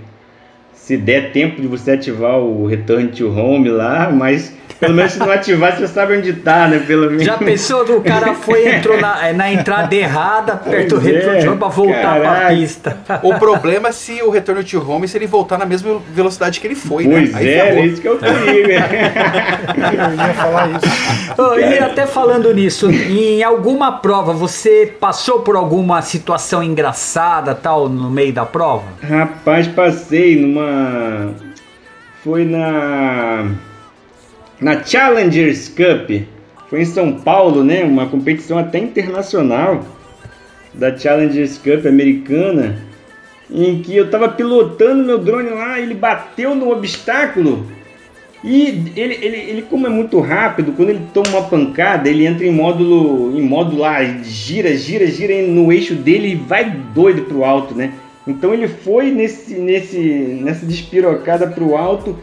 se 0.74 0.98
der 0.98 1.32
tempo 1.32 1.62
de 1.62 1.68
você 1.68 1.92
ativar 1.92 2.40
o 2.40 2.68
Return 2.68 3.08
to 3.08 3.30
Home 3.30 3.70
lá, 3.70 4.12
mas 4.12 4.54
pelo 4.84 4.94
menos 4.96 5.12
se 5.14 5.20
não 5.20 5.32
ativar, 5.32 5.76
você 5.78 5.88
sabe 5.88 6.18
onde 6.18 6.34
tá, 6.34 6.68
né? 6.68 6.80
Pelo 6.86 7.08
menos. 7.10 7.24
Já 7.24 7.38
pensou 7.38 7.86
do 7.86 8.02
cara 8.02 8.34
foi 8.34 8.76
entrou 8.76 9.00
na, 9.00 9.28
é, 9.28 9.34
na 9.34 9.52
entrada 9.52 9.94
errada, 9.96 10.54
apertou 10.54 10.98
o 11.00 11.02
Pois 11.02 11.14
é, 11.14 11.18
retrovisor 11.20 11.58
pra 11.58 11.68
voltar 11.70 12.20
pra 12.20 12.30
caraca. 12.32 12.56
pista. 12.56 12.98
O 13.24 13.36
problema 13.40 13.90
é 13.90 13.92
se 13.92 14.22
o 14.22 14.30
retorno 14.30 14.64
to 14.64 14.84
home 14.92 15.08
se 15.08 15.18
ele 15.18 15.28
voltar 15.28 15.58
na 15.58 15.66
mesma 15.66 16.00
velocidade 16.14 16.60
que 16.60 16.68
ele 16.68 16.76
foi, 16.76 17.06
né? 17.08 17.16
Pois 17.32 17.36
é, 17.36 17.40
ferrou. 17.66 17.86
esse 17.86 18.02
que 18.02 18.08
é 18.08 18.12
o 18.12 18.18
perigo. 18.18 18.70
Eu 18.70 20.16
ia 20.16 20.34
falar 20.34 20.70
isso. 20.72 21.42
Ô, 21.42 21.60
E 21.60 21.80
até 21.80 22.06
falando 22.06 22.54
nisso, 22.54 22.90
em 22.92 23.44
alguma 23.44 23.94
prova 24.00 24.34
você 24.34 24.94
passou 25.00 25.40
por 25.40 25.56
alguma 25.56 26.02
situação 26.02 26.62
engraçada 26.64 27.56
tal 27.56 27.88
no 27.90 28.10
meio 28.10 28.34
da 28.34 28.46
prova? 28.46 28.84
Rapaz, 29.02 29.68
passei 29.68 30.40
numa. 30.40 31.32
Foi 32.24 32.46
na. 32.46 33.46
Na 34.64 34.82
Challengers 34.82 35.68
Cup. 35.68 36.10
Foi 36.70 36.82
em 36.82 36.86
São 36.86 37.16
Paulo, 37.20 37.66
né? 37.66 37.84
Uma 37.84 38.08
competição 38.08 38.58
até 38.58 38.80
internacional 38.80 39.86
da 40.74 40.98
Challengers 40.98 41.58
Cup 41.58 41.86
americana. 41.86 42.78
Em 43.52 43.82
que 43.82 43.94
eu 43.94 44.10
tava 44.10 44.30
pilotando 44.30 45.04
meu 45.04 45.18
drone 45.18 45.50
lá, 45.50 45.82
ele 45.82 45.94
bateu 45.94 46.56
no 46.56 46.72
obstáculo 46.72 47.68
E 48.42 48.92
ele, 48.96 49.20
ele, 49.22 49.36
ele, 49.36 49.62
como 49.64 49.86
é 49.86 49.90
muito 49.90 50.22
rápido, 50.22 50.72
quando 50.72 50.92
ele 50.92 51.02
toma 51.14 51.28
uma 51.28 51.50
pancada, 51.50 52.10
ele 52.10 52.26
entra 52.26 52.46
em 52.46 52.52
módulo, 52.52 53.38
em 53.38 53.42
módulo 53.42 53.82
lá, 53.82 54.02
gira, 54.24 54.78
gira, 54.78 55.06
gira 55.08 55.46
no 55.46 55.74
eixo 55.74 55.94
dele 55.94 56.30
e 56.30 56.36
vai 56.36 56.72
doido 56.96 57.24
pro 57.24 57.44
alto, 57.44 57.76
né? 57.76 57.92
Então 58.26 58.54
ele 58.54 58.70
foi 58.70 59.12
nesse, 59.12 59.56
nesse, 59.56 60.00
nessa 60.42 60.66
despirocada 60.66 61.48
pro 61.48 61.76
alto 61.76 62.18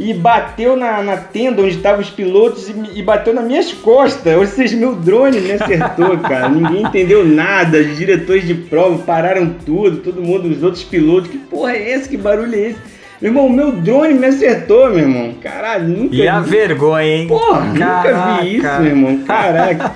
e 0.00 0.14
bateu 0.14 0.76
na, 0.76 1.02
na 1.02 1.16
tenda 1.18 1.60
onde 1.60 1.76
estavam 1.76 2.00
os 2.00 2.08
pilotos 2.08 2.70
e, 2.70 2.98
e, 2.98 3.02
bateu 3.02 3.34
nas 3.34 3.44
minhas 3.44 3.70
costas. 3.70 4.34
Ou 4.34 4.46
seja, 4.46 4.74
meu 4.76 4.94
drone 4.94 5.40
me 5.40 5.52
acertou, 5.52 6.16
cara. 6.26 6.48
Ninguém 6.48 6.82
entendeu 6.82 7.24
nada. 7.24 7.78
Os 7.78 7.98
diretores 7.98 8.46
de 8.46 8.54
prova 8.54 8.98
pararam 9.04 9.54
tudo, 9.66 9.98
todo 9.98 10.22
mundo, 10.22 10.48
os 10.48 10.62
outros 10.62 10.82
pilotos. 10.82 11.30
Que 11.30 11.36
porra 11.36 11.72
é 11.72 11.90
esse? 11.90 12.08
Que 12.08 12.16
barulho 12.16 12.54
é 12.54 12.58
esse? 12.68 12.78
Meu 13.20 13.30
irmão, 13.30 13.50
meu 13.50 13.72
drone 13.72 14.14
me 14.14 14.26
acertou, 14.26 14.88
meu 14.88 15.00
irmão. 15.00 15.34
Caralho, 15.42 15.88
nunca 15.88 16.16
E 16.16 16.26
a 16.26 16.40
vergonha, 16.40 17.06
hein? 17.06 17.28
Porra, 17.28 17.60
nunca 17.60 18.38
vi 18.40 18.56
isso, 18.56 18.80
meu 18.80 18.86
irmão. 18.86 19.18
Caraca. 19.26 19.92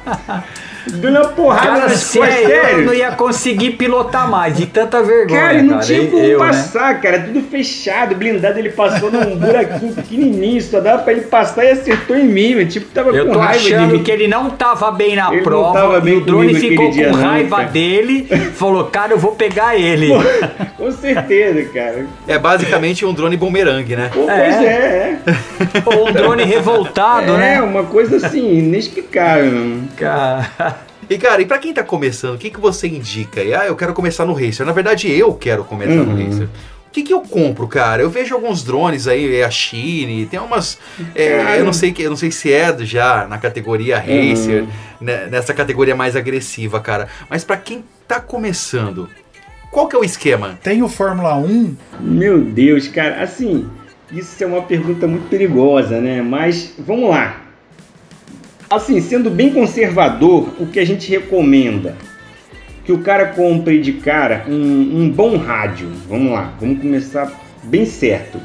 Dando 0.87 1.17
uma 1.19 1.29
porrada 1.29 1.67
Cara, 1.67 1.89
nas 1.89 1.99
se 1.99 2.19
costas, 2.19 2.37
é 2.37 2.45
eu, 2.45 2.49
eu 2.51 2.63
sério. 2.65 2.85
não 2.87 2.95
ia 2.95 3.13
conseguir 3.13 3.71
pilotar 3.73 4.31
mais, 4.31 4.57
de 4.57 4.67
tanta 4.67 5.03
vergonha. 5.03 5.41
Cara, 5.41 5.63
não 5.63 5.75
cara. 5.75 5.83
tinha 5.85 6.07
como 6.11 6.25
eu, 6.25 6.39
né? 6.39 6.47
passar, 6.47 7.01
cara. 7.01 7.21
Tudo 7.21 7.41
fechado, 7.43 8.15
blindado. 8.15 8.59
Ele 8.59 8.71
passou 8.71 9.11
num 9.11 9.37
buraquinho 9.39 9.95
pequenininho. 9.95 10.61
Só 10.63 10.81
dava 10.81 11.03
pra 11.03 11.13
ele 11.13 11.23
passar 11.23 11.65
e 11.65 11.71
acertou 11.71 12.17
em 12.17 12.25
mim. 12.25 12.55
meu. 12.57 12.69
Tipo, 12.69 12.87
tava 12.93 13.11
Eu 13.11 13.27
com 13.27 13.33
tô 13.33 13.39
raiva 13.39 13.59
de 13.59 13.75
achando 13.75 13.93
mim. 13.95 14.03
que 14.03 14.11
ele 14.11 14.29
não 14.29 14.51
tava 14.51 14.91
bem 14.91 15.17
na 15.17 15.29
Ele 15.29 15.37
não 15.37 15.43
prova. 15.43 15.73
tava 15.79 16.01
bem 16.01 16.15
e 16.15 16.17
o 16.19 16.21
drone 16.21 16.55
ficou 16.55 16.91
com 16.91 17.01
não, 17.03 17.13
raiva 17.13 17.57
cara. 17.57 17.69
dele. 17.71 18.27
Falou, 18.55 18.85
cara, 18.85 19.13
eu 19.13 19.19
vou 19.19 19.33
pegar 19.33 19.77
ele. 19.77 20.09
Com 20.77 20.91
certeza, 20.91 21.65
cara. 21.73 22.07
É 22.29 22.39
basicamente 22.39 23.05
um 23.07 23.13
drone 23.15 23.37
bumerangue, 23.37 23.97
né? 23.97 24.11
Pô, 24.13 24.27
Pois 24.27 24.37
é, 24.63 25.17
é. 25.17 25.19
Ou 25.87 26.09
um 26.09 26.13
drone 26.13 26.45
revoltado, 26.45 27.33
é, 27.35 27.39
né? 27.39 27.63
uma 27.63 27.85
coisa 27.85 28.17
assim, 28.17 28.59
inexplicável. 28.59 29.79
Cara, 29.97 30.74
E 31.09 31.19
cara, 31.19 31.43
e 31.43 31.47
pra 31.47 31.59
quem 31.59 31.73
tá 31.75 31.83
começando, 31.83 32.35
o 32.35 32.39
que, 32.39 32.51
que 32.51 32.61
você 32.61 32.87
indica? 32.89 33.43
E, 33.43 33.53
ah, 33.55 33.67
eu 33.67 33.77
quero 33.77 33.93
começar 33.93 34.25
no 34.25 34.33
Racer. 34.33 34.65
Na 34.65 34.73
verdade, 34.73 35.11
eu 35.11 35.33
quero 35.35 35.65
começar 35.65 35.95
no 36.05 36.13
Uhum. 36.15 36.27
Racer. 36.27 36.49
O 36.89 36.91
que, 36.95 37.03
que 37.03 37.13
eu 37.13 37.23
compro, 37.23 37.67
cara? 37.67 38.01
Eu 38.03 38.09
vejo 38.09 38.35
alguns 38.37 38.63
drones 38.63 39.09
aí, 39.09 39.35
é 39.37 39.45
a 39.45 39.51
Chine, 39.51 40.27
tem 40.27 40.39
umas. 40.39 40.79
é, 41.15 41.59
eu 41.59 41.65
não 41.65 41.73
sei 41.73 41.93
que, 41.93 42.03
eu 42.05 42.11
não 42.11 42.17
sei 42.17 42.31
se 42.31 42.53
é 42.53 42.73
já 42.85 43.27
na 43.29 43.37
categoria 43.37 43.99
Racer, 43.99 44.63
Uhum. 44.63 44.69
né, 45.01 45.27
nessa 45.31 45.53
categoria 45.53 45.97
mais 45.97 46.15
agressiva, 46.15 46.79
cara. 46.81 47.09
Mas 47.29 47.43
pra 47.43 47.57
quem 47.57 47.85
tá 48.07 48.21
começando, 48.21 49.09
qual 49.73 49.89
que 49.89 49.97
é 49.97 49.99
o 49.99 50.05
esquema? 50.05 50.57
Tem 50.63 50.83
o 50.85 50.89
Fórmula 50.89 51.35
1, 51.37 51.75
Meu 52.01 52.41
Deus, 52.41 52.87
cara, 52.87 53.21
assim, 53.25 53.69
isso 54.13 54.45
é 54.45 54.47
uma 54.47 54.63
pergunta 54.63 55.09
muito 55.09 55.29
perigosa, 55.29 56.01
né? 56.01 56.23
Mas 56.23 56.75
vamos 56.79 57.11
lá. 57.11 57.41
Assim, 58.69 59.01
sendo 59.01 59.31
bem 59.31 59.53
conservador, 59.53 60.49
o 60.59 60.67
que 60.67 60.81
a 60.81 60.87
gente 60.87 61.11
recomenda? 61.11 61.97
Que 62.85 62.93
o 62.93 62.99
cara 62.99 63.27
compre 63.27 63.81
de 63.81 63.95
cara 63.95 64.45
um, 64.49 65.03
um 65.03 65.11
bom 65.11 65.37
rádio. 65.37 65.91
Vamos 66.09 66.33
lá, 66.33 66.55
vamos 66.61 66.81
começar 66.81 67.31
bem 67.63 67.85
certo. 67.85 68.41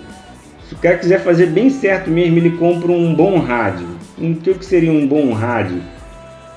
Se 0.68 0.76
o 0.76 0.78
cara 0.78 0.98
quiser 0.98 1.22
fazer 1.22 1.48
bem 1.48 1.70
certo 1.70 2.10
mesmo, 2.10 2.38
ele 2.38 2.52
compra 2.52 2.92
um 2.92 3.14
bom 3.14 3.40
rádio. 3.40 3.88
Um, 4.18 4.34
o 4.34 4.36
que 4.36 4.54
que 4.54 4.66
seria 4.66 4.92
um 4.92 5.08
bom 5.08 5.34
rádio? 5.34 5.82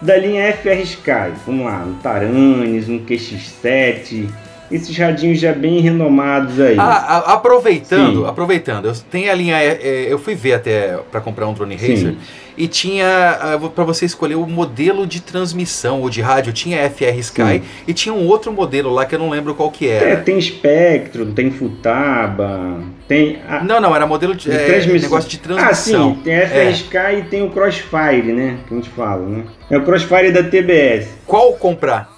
Da 0.00 0.16
linha 0.16 0.52
FR 0.52 0.82
Sky. 0.82 1.32
Vamos 1.46 1.64
lá, 1.64 1.84
um 1.84 1.94
Taranis, 1.94 2.88
um 2.88 2.98
QX7. 2.98 4.28
Esses 4.72 4.96
radinhos 4.96 5.38
já 5.38 5.52
bem 5.52 5.80
renomados 5.80 6.58
aí. 6.58 6.76
Ah, 6.78 6.84
a- 7.28 7.32
aproveitando, 7.34 8.22
Sim. 8.22 8.26
aproveitando, 8.28 8.86
eu, 8.86 8.94
tem 9.10 9.28
a 9.28 9.34
linha. 9.34 9.56
é, 9.56 9.78
é, 9.82 10.06
eu 10.12 10.18
fui 10.18 10.34
ver 10.34 10.54
até 10.54 10.98
pra 11.10 11.20
comprar 11.20 11.46
um 11.46 11.52
drone 11.52 11.78
Sim. 11.78 11.92
racer 11.94 12.14
e 12.56 12.68
tinha 12.68 13.06
ah, 13.40 13.58
pra 13.74 13.82
você 13.84 14.04
escolher 14.04 14.34
o 14.34 14.46
modelo 14.46 15.06
de 15.06 15.20
transmissão 15.22 16.00
ou 16.02 16.10
de 16.10 16.20
rádio. 16.20 16.52
Tinha 16.52 16.78
FR 16.90 17.18
Sky 17.18 17.42
Sim. 17.42 17.62
e 17.88 17.92
tinha 17.94 18.14
um 18.14 18.26
outro 18.26 18.52
modelo 18.52 18.90
lá 18.92 19.04
que 19.06 19.14
eu 19.14 19.18
não 19.18 19.30
lembro 19.30 19.54
qual 19.54 19.70
que 19.70 19.88
É, 19.88 20.10
era. 20.12 20.16
tem 20.20 20.38
Spectrum, 20.40 21.32
tem 21.32 21.50
Futaba, 21.50 22.80
tem. 23.08 23.38
A, 23.48 23.62
Não, 23.64 23.80
não, 23.80 23.94
era 23.94 24.06
modelo 24.06 24.34
de, 24.34 24.50
de 24.50 24.56
é, 24.56 24.64
transmissão. 24.66 25.00
negócio 25.10 25.30
de 25.30 25.36
Ah, 25.36 25.42
transmissão. 25.42 26.14
sim, 26.14 26.20
tem 26.22 26.36
a 26.36 26.46
FR 26.46 26.56
É. 26.56 26.70
Sky 26.70 27.18
e 27.18 27.22
tem 27.22 27.42
o 27.42 27.50
Crossfire, 27.50 28.32
né? 28.32 28.58
Que 28.68 28.74
a 28.74 28.76
gente 28.76 28.90
fala, 28.90 29.26
né? 29.26 29.44
É 29.70 29.78
o 29.78 29.82
Crossfire 29.84 30.30
da 30.30 30.42
TBS. 30.42 31.08
Qual 31.26 31.52
comprar? 31.54 32.10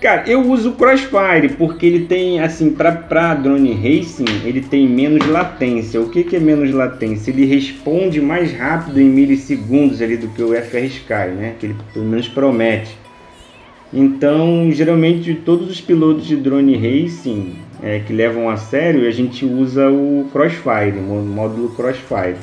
Cara, 0.00 0.28
eu 0.28 0.42
uso 0.42 0.70
o 0.70 0.72
Crossfire 0.74 1.54
porque 1.56 1.86
ele 1.86 2.04
tem, 2.04 2.40
assim, 2.40 2.70
pra 2.70 3.34
drone 3.34 3.72
racing, 3.72 4.26
ele 4.44 4.60
tem 4.60 4.86
menos 4.86 5.26
latência. 5.26 5.98
O 6.00 6.10
que, 6.10 6.22
que 6.22 6.36
é 6.36 6.38
menos 6.38 6.70
latência? 6.70 7.30
Ele 7.30 7.46
responde 7.46 8.20
mais 8.20 8.52
rápido 8.52 9.00
em 9.00 9.08
milissegundos 9.08 10.02
ali 10.02 10.18
do 10.18 10.28
que 10.28 10.42
o 10.42 10.54
FR 10.54 10.84
Sky, 10.84 11.30
né? 11.34 11.54
Que 11.58 11.66
ele 11.66 11.76
pelo 11.94 12.04
menos 12.04 12.28
promete. 12.28 12.94
Então, 13.90 14.70
geralmente, 14.70 15.34
todos 15.34 15.70
os 15.70 15.80
pilotos 15.80 16.26
de 16.26 16.36
drone 16.36 16.76
racing 16.76 17.54
é, 17.82 18.00
que 18.00 18.12
levam 18.12 18.50
a 18.50 18.56
sério, 18.58 19.08
a 19.08 19.10
gente 19.10 19.46
usa 19.46 19.88
o 19.88 20.28
Crossfire, 20.30 20.98
o 20.98 21.24
módulo 21.24 21.70
Crossfire. 21.70 22.36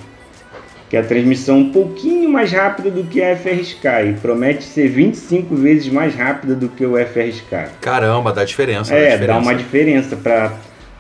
Que 0.94 0.98
é 0.98 1.00
a 1.00 1.04
transmissão 1.04 1.58
um 1.58 1.72
pouquinho 1.72 2.30
mais 2.30 2.52
rápida 2.52 2.92
do 2.92 3.04
que 3.06 3.20
a 3.20 3.36
FR 3.36 3.60
Sky. 3.62 4.16
Promete 4.22 4.64
ser 4.64 4.90
25 4.90 5.56
vezes 5.56 5.92
mais 5.92 6.14
rápida 6.14 6.54
do 6.54 6.70
que 6.70 6.86
o 6.86 6.96
FR 6.96 7.30
Sky. 7.30 7.66
Caramba, 7.82 8.32
dá 8.32 8.46
diferença. 8.46 8.92
dá 8.92 9.00
É, 9.00 9.04
diferença. 9.14 9.28
dá 9.28 9.38
uma 9.40 9.56
diferença 9.56 10.16
para 10.16 10.52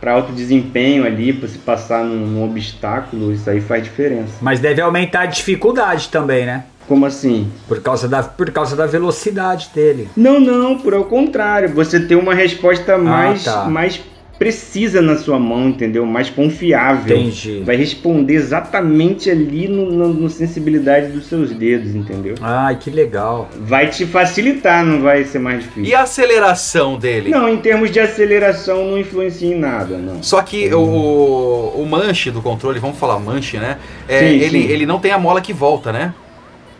para 0.01 0.13
alto 0.13 0.33
desempenho 0.33 1.05
ali, 1.05 1.31
para 1.31 1.47
se 1.47 1.59
passar 1.59 2.03
num, 2.03 2.25
num 2.25 2.43
obstáculo, 2.43 3.31
isso 3.31 3.47
aí 3.47 3.61
faz 3.61 3.83
diferença. 3.83 4.33
mas 4.41 4.59
deve 4.59 4.81
aumentar 4.81 5.21
a 5.21 5.25
dificuldade 5.27 6.09
também, 6.09 6.43
né? 6.43 6.63
Como 6.87 7.05
assim? 7.05 7.47
Por 7.67 7.79
causa 7.79 8.07
da, 8.07 8.23
por 8.23 8.49
causa 8.49 8.75
da 8.75 8.87
velocidade 8.87 9.69
dele. 9.75 10.09
Não, 10.17 10.39
não, 10.39 10.79
por 10.79 10.95
ao 10.95 11.05
contrário, 11.05 11.69
você 11.69 11.99
tem 11.99 12.17
uma 12.17 12.33
resposta 12.33 12.97
mais, 12.97 13.43
tá. 13.45 13.65
mais 13.65 14.01
precisa 14.37 15.01
na 15.01 15.17
sua 15.17 15.39
mão, 15.39 15.69
entendeu? 15.69 16.05
Mais 16.05 16.29
confiável. 16.29 17.17
Entendi. 17.17 17.61
Vai 17.63 17.75
responder 17.75 18.33
exatamente 18.33 19.29
ali 19.29 19.67
no, 19.67 19.91
no, 19.91 20.13
no 20.13 20.29
sensibilidade 20.29 21.07
dos 21.07 21.27
seus 21.27 21.51
dedos, 21.51 21.95
entendeu? 21.95 22.35
Ai, 22.41 22.77
que 22.77 22.89
legal. 22.89 23.49
Vai 23.59 23.89
te 23.89 24.05
facilitar, 24.05 24.83
não 24.83 25.01
vai 25.01 25.23
ser 25.23 25.39
mais 25.39 25.63
difícil. 25.63 25.85
E 25.85 25.95
a 25.95 26.01
aceleração 26.01 26.97
dele? 26.97 27.29
Não, 27.29 27.47
em 27.47 27.57
termos 27.57 27.91
de 27.91 27.99
aceleração 27.99 28.85
não 28.85 28.97
influencia 28.97 29.53
em 29.55 29.57
nada, 29.57 29.97
não. 29.97 30.21
Só 30.23 30.41
que 30.41 30.73
o, 30.73 31.73
o 31.75 31.85
manche 31.85 32.31
do 32.31 32.41
controle, 32.41 32.79
vamos 32.79 32.97
falar 32.97 33.19
manche, 33.19 33.57
né? 33.57 33.77
É, 34.07 34.19
Sim, 34.19 34.25
ele, 34.25 34.63
sim. 34.63 34.71
ele 34.71 34.85
não 34.85 34.99
tem 34.99 35.11
a 35.11 35.17
mola 35.17 35.41
que 35.41 35.53
volta, 35.53 35.91
né? 35.91 36.13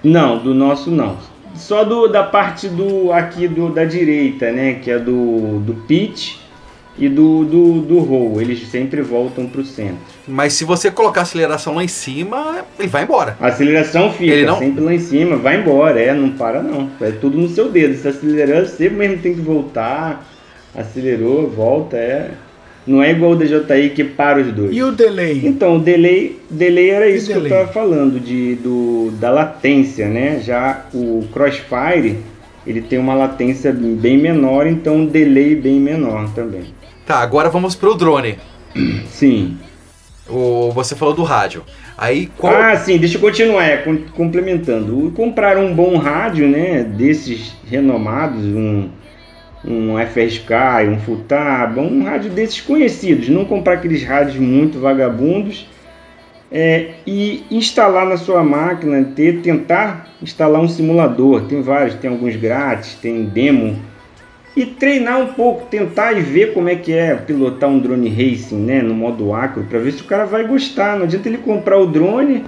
Não, 0.04 0.38
do 0.38 0.54
nosso 0.54 0.92
não. 0.92 1.18
Só 1.56 1.84
do, 1.84 2.08
da 2.08 2.24
parte 2.24 2.68
do 2.68 3.12
aqui 3.14 3.48
do, 3.48 3.70
da 3.70 3.86
direita, 3.86 4.52
né? 4.52 4.74
Que 4.74 4.90
é 4.92 4.98
do, 4.98 5.60
do 5.60 5.76
pitch 5.88 6.43
e 6.98 7.10
do, 7.10 7.44
do, 7.44 7.82
do 7.82 8.00
roll. 8.00 8.40
Eles 8.42 8.68
sempre 8.68 9.02
voltam 9.02 9.48
pro 9.48 9.64
centro. 9.66 9.98
Mas 10.28 10.54
se 10.54 10.64
você 10.64 10.92
colocar 10.92 11.22
a 11.22 11.24
aceleração 11.24 11.76
lá 11.76 11.84
em 11.84 11.88
cima, 11.88 12.64
ele 12.80 12.88
vai 12.88 13.04
embora. 13.04 13.36
A 13.40 13.48
aceleração 13.48 14.12
fica 14.12 14.32
Ele 14.34 14.46
não- 14.46 14.60
sempre 14.60 14.82
lá 14.84 14.94
em 14.94 15.00
cima, 15.00 15.36
vai 15.36 15.60
embora, 15.60 16.00
é, 16.00 16.14
não 16.14 16.30
para 16.32 16.62
não. 16.62 16.90
É 17.02 17.12
tudo 17.12 17.38
no 17.38 17.50
seu 17.50 17.70
dedo. 17.70 17.96
Se 17.98 18.08
acelerando, 18.08 18.68
você 18.68 18.90
mesmo 18.90 19.18
tem 19.18 19.34
que 19.34 19.42
voltar. 19.42 20.30
Acelerou, 20.76 21.50
volta, 21.50 21.98
é. 21.98 22.32
Não 22.86 23.02
é 23.02 23.12
igual 23.12 23.32
o 23.32 23.36
DJI 23.38 23.92
que 23.96 24.04
para 24.04 24.42
os 24.42 24.52
dois. 24.52 24.76
E 24.76 24.84
o 24.84 24.92
delay? 24.92 25.42
Então, 25.46 25.78
o 25.78 25.80
delay, 25.80 26.38
delay 26.50 26.90
era 26.90 27.08
isso 27.08 27.28
que 27.28 27.34
delay? 27.34 27.52
eu 27.52 27.58
estava 27.60 27.72
falando, 27.74 28.20
de, 28.20 28.56
do, 28.56 29.12
da 29.20 29.32
latência, 29.32 30.08
né? 30.10 30.42
Já 30.44 30.86
o 30.94 31.24
Crossfire, 31.32 32.18
ele 32.68 32.82
tem 32.82 33.00
uma 33.00 33.14
latência 33.14 33.72
bem 33.72 34.18
menor, 34.18 34.68
então 34.68 34.98
um 34.98 35.06
delay 35.06 35.56
bem 35.56 35.80
menor 35.80 36.30
também. 36.34 36.64
Tá, 37.06 37.18
agora 37.18 37.50
vamos 37.50 37.76
pro 37.76 37.96
drone. 37.96 38.38
Sim. 39.08 39.58
O, 40.30 40.72
você 40.72 40.96
falou 40.96 41.14
do 41.14 41.24
rádio. 41.24 41.64
Aí 41.98 42.28
qual. 42.38 42.54
Ah, 42.56 42.76
sim, 42.78 42.98
deixa 42.98 43.18
eu 43.18 43.22
continuar, 43.22 43.64
é, 43.66 43.78
com- 43.78 43.98
complementando. 44.16 45.12
Comprar 45.16 45.58
um 45.58 45.74
bom 45.76 45.98
rádio, 45.98 46.48
né, 46.48 46.84
desses 46.84 47.54
renomados, 47.70 48.44
um, 48.44 48.90
um 49.66 49.98
FSK, 50.00 50.88
um 50.90 51.00
Futaba, 51.00 51.82
um 51.82 52.04
rádio 52.04 52.32
desses 52.32 52.62
conhecidos. 52.62 53.28
Não 53.30 53.46
comprar 53.46 53.74
aqueles 53.74 54.04
rádios 54.04 54.38
muito 54.38 54.80
vagabundos. 54.80 55.68
é, 56.56 56.92
e 57.08 57.44
instalar 57.50 58.06
na 58.06 58.16
sua 58.16 58.44
máquina, 58.44 59.04
ter, 59.16 59.42
tentar 59.42 60.08
instalar 60.22 60.62
um 60.62 60.68
simulador. 60.68 61.46
Tem 61.48 61.62
vários, 61.64 61.96
tem 61.96 62.12
alguns 62.12 62.36
grátis, 62.36 62.94
tem 62.94 63.24
demo. 63.26 63.80
E 64.56 64.66
treinar 64.66 65.20
um 65.20 65.34
pouco, 65.34 65.66
tentar 65.66 66.14
e 66.14 66.22
ver 66.22 66.54
como 66.54 66.70
é 66.70 66.76
que 66.76 66.94
é 66.94 67.16
pilotar 67.16 67.70
um 67.70 67.80
drone 67.80 68.08
racing, 68.08 68.60
né, 68.60 68.82
no 68.84 68.94
modo 68.94 69.34
acro, 69.34 69.64
para 69.64 69.80
ver 69.80 69.94
se 69.94 70.02
o 70.02 70.06
cara 70.06 70.26
vai 70.26 70.46
gostar. 70.46 70.96
Não 70.96 71.06
adianta 71.06 71.28
ele 71.28 71.40
comprar 71.40 71.80
o 71.80 71.88
drone 71.88 72.44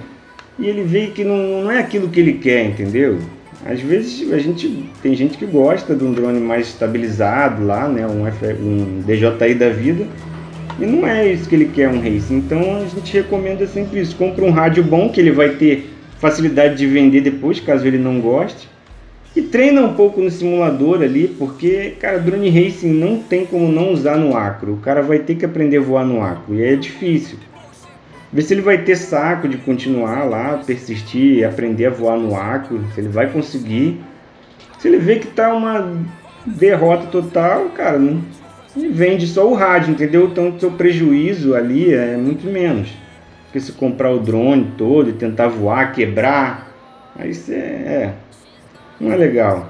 e 0.58 0.66
ele 0.66 0.82
vê 0.82 1.08
que 1.08 1.24
não, 1.24 1.62
não 1.62 1.70
é 1.70 1.80
aquilo 1.80 2.08
que 2.08 2.20
ele 2.20 2.34
quer, 2.34 2.64
entendeu? 2.64 3.18
Às 3.64 3.80
vezes 3.80 4.32
a 4.32 4.38
gente 4.38 4.88
tem 5.02 5.16
gente 5.16 5.36
que 5.36 5.44
gosta 5.44 5.96
de 5.96 6.04
um 6.04 6.12
drone 6.12 6.38
mais 6.38 6.68
estabilizado 6.68 7.66
lá, 7.66 7.88
né, 7.88 8.06
um, 8.06 8.24
F, 8.26 8.52
um 8.52 9.02
DJI 9.04 9.54
da 9.54 9.70
vida, 9.70 10.06
E 10.78 10.86
não 10.86 11.06
é 11.06 11.32
isso 11.32 11.48
que 11.48 11.56
ele 11.56 11.70
quer 11.74 11.88
um 11.88 12.00
racing. 12.00 12.36
Então 12.36 12.76
a 12.76 12.84
gente 12.84 13.12
recomenda 13.12 13.66
sempre 13.66 14.00
isso. 14.00 14.14
Compra 14.14 14.44
um 14.44 14.50
rádio 14.50 14.84
bom 14.84 15.08
que 15.08 15.20
ele 15.20 15.32
vai 15.32 15.50
ter 15.50 15.90
facilidade 16.18 16.76
de 16.76 16.86
vender 16.86 17.22
depois, 17.22 17.58
caso 17.58 17.86
ele 17.86 17.98
não 17.98 18.20
goste. 18.20 18.68
E 19.36 19.42
treina 19.42 19.82
um 19.82 19.92
pouco 19.92 20.18
no 20.22 20.30
simulador 20.30 21.02
ali, 21.02 21.28
porque, 21.28 21.94
cara, 22.00 22.18
drone 22.18 22.48
racing 22.48 22.90
não 22.90 23.18
tem 23.18 23.44
como 23.44 23.70
não 23.70 23.92
usar 23.92 24.16
no 24.16 24.34
acro. 24.34 24.72
O 24.72 24.78
cara 24.78 25.02
vai 25.02 25.18
ter 25.18 25.34
que 25.34 25.44
aprender 25.44 25.76
a 25.76 25.82
voar 25.82 26.06
no 26.06 26.22
acro. 26.22 26.54
E 26.54 26.64
é 26.64 26.74
difícil. 26.74 27.36
Ver 28.32 28.40
se 28.40 28.54
ele 28.54 28.62
vai 28.62 28.78
ter 28.78 28.96
saco 28.96 29.46
de 29.46 29.58
continuar 29.58 30.24
lá, 30.24 30.62
persistir, 30.66 31.46
aprender 31.46 31.84
a 31.84 31.90
voar 31.90 32.16
no 32.16 32.34
acro, 32.34 32.82
se 32.94 33.00
ele 33.02 33.08
vai 33.08 33.30
conseguir. 33.30 34.00
Se 34.78 34.88
ele 34.88 34.96
vê 34.96 35.16
que 35.16 35.26
tá 35.26 35.52
uma 35.52 35.86
derrota 36.46 37.06
total, 37.08 37.66
cara, 37.70 37.98
não, 37.98 38.22
vende 38.74 39.26
só 39.26 39.46
o 39.46 39.54
rádio, 39.54 39.92
entendeu? 39.92 40.26
Então 40.26 40.58
seu 40.58 40.70
prejuízo 40.70 41.54
ali 41.54 41.92
é 41.92 42.16
muito 42.16 42.46
menos. 42.46 42.88
Porque 43.44 43.60
se 43.60 43.72
comprar 43.72 44.10
o 44.12 44.18
drone 44.18 44.72
todo 44.78 45.10
e 45.10 45.12
tentar 45.12 45.48
voar, 45.48 45.92
quebrar, 45.92 46.74
aí 47.14 47.34
você 47.34 47.54
é. 47.54 48.14
Não 49.00 49.12
é 49.12 49.16
legal. 49.16 49.68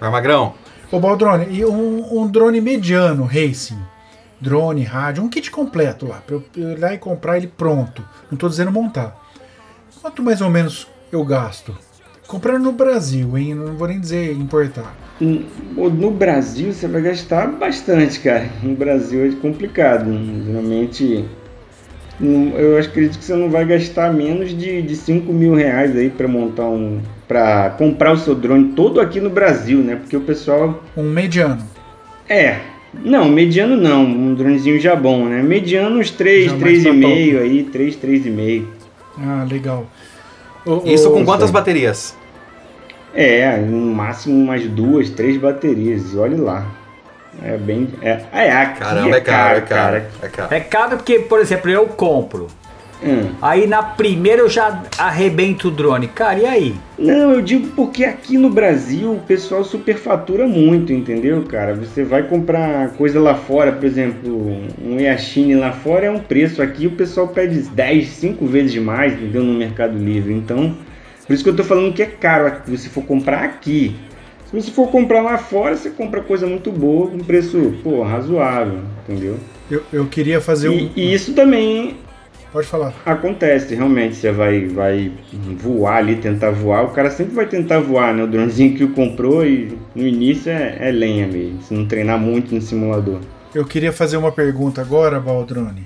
Vai, 0.00 0.10
Magrão. 0.10 0.54
Ô 0.90 1.00
Baldrone, 1.00 1.46
e 1.50 1.64
um, 1.64 2.22
um 2.22 2.28
drone 2.28 2.60
mediano 2.60 3.24
racing? 3.24 3.78
Drone, 4.40 4.82
rádio, 4.82 5.24
um 5.24 5.28
kit 5.28 5.50
completo 5.50 6.06
lá, 6.06 6.22
pra 6.24 6.36
eu 6.36 6.44
ir 6.56 6.78
lá 6.78 6.94
e 6.94 6.98
comprar 6.98 7.38
ele 7.38 7.46
pronto. 7.46 8.04
Não 8.30 8.38
tô 8.38 8.48
dizendo 8.48 8.70
montar. 8.70 9.16
Quanto 10.00 10.22
mais 10.22 10.40
ou 10.40 10.50
menos 10.50 10.86
eu 11.10 11.24
gasto? 11.24 11.76
Comprando 12.26 12.64
no 12.64 12.72
Brasil, 12.72 13.36
hein? 13.38 13.54
Não 13.54 13.76
vou 13.76 13.88
nem 13.88 13.98
dizer 13.98 14.32
importar. 14.32 14.94
No 15.20 16.10
Brasil 16.10 16.72
você 16.72 16.86
vai 16.86 17.00
gastar 17.00 17.46
bastante, 17.46 18.20
cara. 18.20 18.48
No 18.62 18.74
Brasil 18.74 19.26
é 19.26 19.40
complicado. 19.40 20.10
Geralmente 20.44 21.24
eu 22.20 22.78
acredito 22.78 23.18
que 23.18 23.24
você 23.24 23.34
não 23.34 23.50
vai 23.50 23.64
gastar 23.64 24.12
menos 24.12 24.56
de, 24.56 24.82
de 24.82 24.96
5 24.96 25.32
mil 25.32 25.54
reais 25.54 25.96
aí 25.96 26.10
para 26.10 26.26
montar 26.26 26.64
um. 26.64 27.00
Para 27.26 27.70
comprar 27.70 28.12
o 28.12 28.16
seu 28.16 28.34
drone 28.34 28.72
todo 28.72 29.00
aqui 29.00 29.20
no 29.20 29.30
Brasil, 29.30 29.78
né? 29.78 29.96
Porque 29.96 30.16
o 30.16 30.20
pessoal. 30.20 30.82
Um 30.96 31.02
mediano. 31.02 31.62
É. 32.28 32.58
Não, 32.94 33.28
mediano 33.28 33.76
não. 33.76 34.04
Um 34.04 34.34
dronezinho 34.34 34.80
já 34.80 34.96
bom, 34.96 35.26
né? 35.26 35.42
Mediano 35.42 35.98
uns 35.98 36.10
3, 36.10 36.52
3,5 36.52 37.40
aí, 37.40 37.62
3, 37.64 37.96
3,5. 37.96 38.64
Ah, 39.18 39.46
legal. 39.48 39.86
Isso 40.84 41.10
com 41.10 41.24
quantas 41.24 41.50
baterias? 41.50 42.16
É, 43.14 43.56
no 43.56 43.94
máximo 43.94 44.34
umas 44.34 44.64
duas, 44.66 45.08
três 45.10 45.38
baterias. 45.38 46.12
E 46.12 46.16
olhe 46.16 46.36
lá. 46.36 46.66
É 47.42 47.56
bem. 47.56 47.88
É, 48.02 48.20
é 48.32 48.52
aqui 48.52 48.80
Caramba, 48.80 49.16
é 49.16 49.18
é 49.18 49.20
caro, 49.20 49.58
é 49.58 49.60
caro. 49.60 49.66
cara. 49.66 50.10
É 50.22 50.28
caro. 50.28 50.54
É 50.54 50.60
caro 50.60 50.96
porque, 50.96 51.20
por 51.20 51.40
exemplo, 51.40 51.70
eu 51.70 51.86
compro. 51.86 52.46
Hum. 53.02 53.30
Aí 53.42 53.66
na 53.66 53.82
primeira 53.82 54.42
eu 54.42 54.48
já 54.48 54.82
arrebento 54.98 55.68
o 55.68 55.70
drone. 55.70 56.08
Cara, 56.08 56.38
e 56.38 56.46
aí? 56.46 56.74
Não, 56.98 57.32
eu 57.32 57.42
digo 57.42 57.68
porque 57.76 58.04
aqui 58.04 58.38
no 58.38 58.48
Brasil 58.48 59.12
o 59.12 59.20
pessoal 59.20 59.62
superfatura 59.62 60.46
muito, 60.46 60.92
entendeu, 60.92 61.42
cara? 61.42 61.74
Você 61.74 62.02
vai 62.02 62.22
comprar 62.22 62.90
coisa 62.90 63.20
lá 63.20 63.34
fora, 63.34 63.72
por 63.72 63.84
exemplo, 63.84 64.60
um 64.82 64.98
Yashine 64.98 65.54
lá 65.54 65.72
fora 65.72 66.06
é 66.06 66.10
um 66.10 66.18
preço, 66.18 66.62
aqui 66.62 66.86
o 66.86 66.92
pessoal 66.92 67.28
pede 67.28 67.60
10, 67.60 68.08
5 68.08 68.46
vezes 68.46 68.76
mais, 68.82 69.12
entendeu, 69.12 69.42
no 69.44 69.52
Mercado 69.52 69.98
Livre. 69.98 70.32
Então, 70.32 70.74
por 71.26 71.32
isso 71.32 71.44
que 71.44 71.50
eu 71.50 71.56
tô 71.56 71.64
falando 71.64 71.92
que 71.92 72.02
é 72.02 72.06
caro 72.06 72.50
se 72.64 72.70
você 72.76 72.88
for 72.88 73.04
comprar 73.04 73.42
aqui. 73.44 73.94
Se 74.46 74.54
você 74.54 74.70
for 74.70 74.88
comprar 74.90 75.22
lá 75.22 75.36
fora, 75.36 75.76
você 75.76 75.90
compra 75.90 76.20
coisa 76.22 76.46
muito 76.46 76.70
boa, 76.70 77.10
com 77.10 77.18
preço, 77.18 77.74
pô, 77.82 78.02
razoável, 78.04 78.78
entendeu? 79.06 79.36
Eu, 79.68 79.82
eu 79.92 80.06
queria 80.06 80.40
fazer 80.40 80.68
E, 80.70 80.84
um. 80.84 80.90
e 80.94 81.12
isso 81.12 81.34
também 81.34 81.96
Pode 82.56 82.68
falar. 82.68 82.94
Acontece, 83.04 83.74
realmente, 83.74 84.16
você 84.16 84.32
vai, 84.32 84.64
vai 84.64 85.12
voar 85.58 85.98
ali, 85.98 86.16
tentar 86.16 86.52
voar, 86.52 86.86
o 86.86 86.88
cara 86.88 87.10
sempre 87.10 87.34
vai 87.34 87.44
tentar 87.46 87.80
voar, 87.80 88.14
né? 88.14 88.22
O 88.24 88.26
dronezinho 88.26 88.74
que 88.74 88.82
o 88.82 88.94
comprou 88.94 89.44
e 89.44 89.76
no 89.94 90.06
início 90.06 90.50
é, 90.50 90.88
é 90.88 90.90
lenha 90.90 91.26
mesmo, 91.26 91.60
se 91.60 91.74
não 91.74 91.84
treinar 91.84 92.18
muito 92.18 92.54
no 92.54 92.62
simulador. 92.62 93.20
Eu 93.54 93.66
queria 93.66 93.92
fazer 93.92 94.16
uma 94.16 94.32
pergunta 94.32 94.80
agora, 94.80 95.20
Baldrone. 95.20 95.84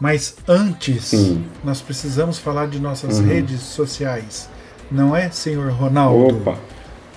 Mas 0.00 0.34
antes, 0.48 1.04
Sim. 1.04 1.44
nós 1.62 1.80
precisamos 1.80 2.36
falar 2.36 2.66
de 2.66 2.80
nossas 2.80 3.20
Uhum. 3.20 3.26
redes 3.28 3.60
sociais. 3.60 4.50
Não 4.90 5.14
é, 5.14 5.30
senhor 5.30 5.70
Ronaldo? 5.70 6.38
Opa! 6.38 6.58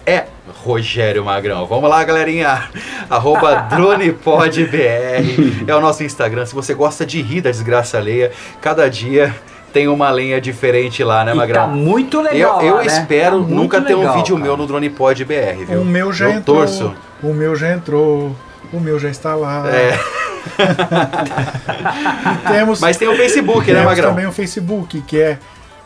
É 0.05 0.25
Rogério 0.63 1.23
Magrão. 1.23 1.65
Vamos 1.67 1.89
lá, 1.89 2.03
galerinha. 2.03 2.63
Arroba 3.09 3.67
DronePodBR 3.69 5.63
é 5.67 5.75
o 5.75 5.81
nosso 5.81 6.03
Instagram. 6.03 6.45
Se 6.45 6.55
você 6.55 6.73
gosta 6.73 7.05
de 7.05 7.21
rir 7.21 7.41
da 7.41 7.51
desgraça 7.51 7.97
alheia, 7.97 8.31
cada 8.59 8.89
dia 8.89 9.33
tem 9.71 9.87
uma 9.87 10.09
lenha 10.09 10.41
diferente 10.41 11.03
lá, 11.03 11.23
né, 11.23 11.31
E 11.31 11.35
Magrão? 11.35 11.61
tá 11.61 11.67
muito 11.67 12.19
legal 12.19 12.61
Eu, 12.61 12.67
eu 12.67 12.75
lá, 12.77 12.81
né? 12.81 12.87
espero 12.87 13.31
Tá 13.31 13.37
muito 13.37 13.53
nunca 13.55 13.81
ter 13.81 13.95
um 13.95 13.99
legal, 13.99 14.15
vídeo 14.17 14.35
cara. 14.35 14.45
meu 14.47 14.57
no 14.57 14.67
DronePod 14.67 15.23
BR, 15.25 15.65
viu? 15.67 15.81
O 15.81 15.85
meu 15.85 16.11
já 16.11 16.25
eu 16.25 16.31
entrou. 16.31 16.57
torço. 16.57 16.93
O 17.23 17.33
meu 17.33 17.55
já 17.55 17.71
entrou. 17.71 18.35
O 18.73 18.79
meu 18.79 18.99
já 18.99 19.09
está 19.09 19.35
lá. 19.35 19.63
É. 19.69 19.97
E 22.43 22.47
temos, 22.51 22.79
Mas 22.81 22.97
tem 22.97 23.07
o 23.07 23.15
Facebook, 23.15 23.67
né, 23.67 23.79
temos 23.79 23.85
Magrão? 23.85 24.09
também 24.09 24.25
o 24.25 24.31
Facebook, 24.31 25.01
que 25.01 25.19
é 25.21 25.37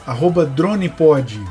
arroba 0.07 0.45
DronePod. 0.45 1.41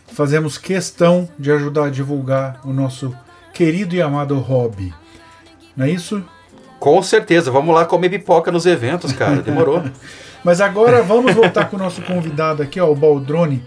fazemos 0.07 0.57
questão 0.57 1.29
de 1.37 1.51
ajudar 1.51 1.85
a 1.85 1.89
divulgar 1.89 2.59
o 2.65 2.73
nosso 2.73 3.15
querido 3.53 3.95
e 3.95 4.01
amado 4.01 4.37
hobby. 4.39 4.91
Não 5.75 5.85
é 5.85 5.89
isso? 5.89 6.23
Com 6.79 7.01
certeza. 7.01 7.51
Vamos 7.51 7.73
lá 7.75 7.85
comer 7.85 8.09
pipoca 8.09 8.51
nos 8.51 8.65
eventos, 8.65 9.11
cara. 9.13 9.37
Demorou. 9.41 9.83
Mas 10.43 10.59
agora 10.59 11.03
vamos 11.03 11.33
voltar 11.35 11.65
com 11.69 11.75
o 11.75 11.79
nosso 11.79 12.01
convidado 12.01 12.63
aqui, 12.63 12.79
ó, 12.79 12.89
o 12.91 12.95
Baldrone, 12.95 13.61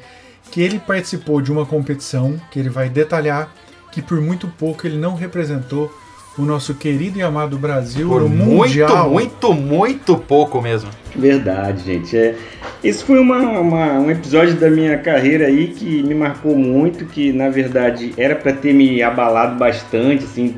que 0.50 0.61
ele 0.61 0.80
participou 0.80 1.40
de 1.40 1.52
uma 1.52 1.64
competição, 1.64 2.34
que 2.50 2.59
ele 2.59 2.68
vai 2.68 2.88
detalhar 2.88 3.52
que 3.92 4.02
por 4.02 4.20
muito 4.20 4.48
pouco 4.48 4.84
ele 4.84 4.96
não 4.98 5.14
representou 5.14 5.88
o 6.36 6.42
nosso 6.42 6.74
querido 6.74 7.16
e 7.16 7.22
amado 7.22 7.57
Brasil 7.57 8.09
Por 8.09 8.22
no 8.22 8.28
muito, 8.28 8.50
Mundial. 8.66 9.09
muito, 9.09 9.55
muito 9.55 10.16
pouco 10.16 10.61
mesmo. 10.61 10.90
Verdade, 11.14 11.84
gente. 11.84 12.16
É, 12.16 12.34
esse 12.82 13.05
foi 13.05 13.20
uma, 13.20 13.38
uma- 13.38 13.92
um 14.00 14.11
episódio 14.11 14.57
da 14.57 14.68
minha 14.68 14.98
carreira 14.98 15.46
aí 15.46 15.68
que 15.68 16.02
me 16.02 16.12
marcou 16.12 16.57
muito, 16.57 17.05
que 17.07 17.32
na 17.32 17.50
verdade 17.50 18.12
era 18.16 18.34
para 18.34 18.52
ter 18.52 18.74
me 18.74 19.00
abalado 19.00 19.57
bastante, 19.57 20.24
assim, 20.24 20.57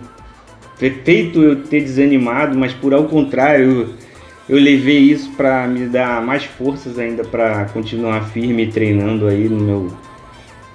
feito 0.77 1.43
eu 1.43 1.57
ter 1.63 1.83
desanimado, 1.83 2.57
mas 2.57 2.73
por 2.73 2.93
ao 2.93 3.05
contrário, 3.05 3.65
eu, 4.49 4.57
eu 4.57 4.63
levei 4.63 4.99
isso 4.99 5.31
para 5.33 5.67
me 5.67 5.87
dar 5.87 6.23
mais 6.23 6.45
forças 6.45 6.99
ainda 6.99 7.25
para 7.25 7.65
continuar 7.67 8.29
firme 8.31 8.67
treinando 8.67 9.27
aí 9.27 9.49
no 9.49 9.61
meu, 9.61 9.93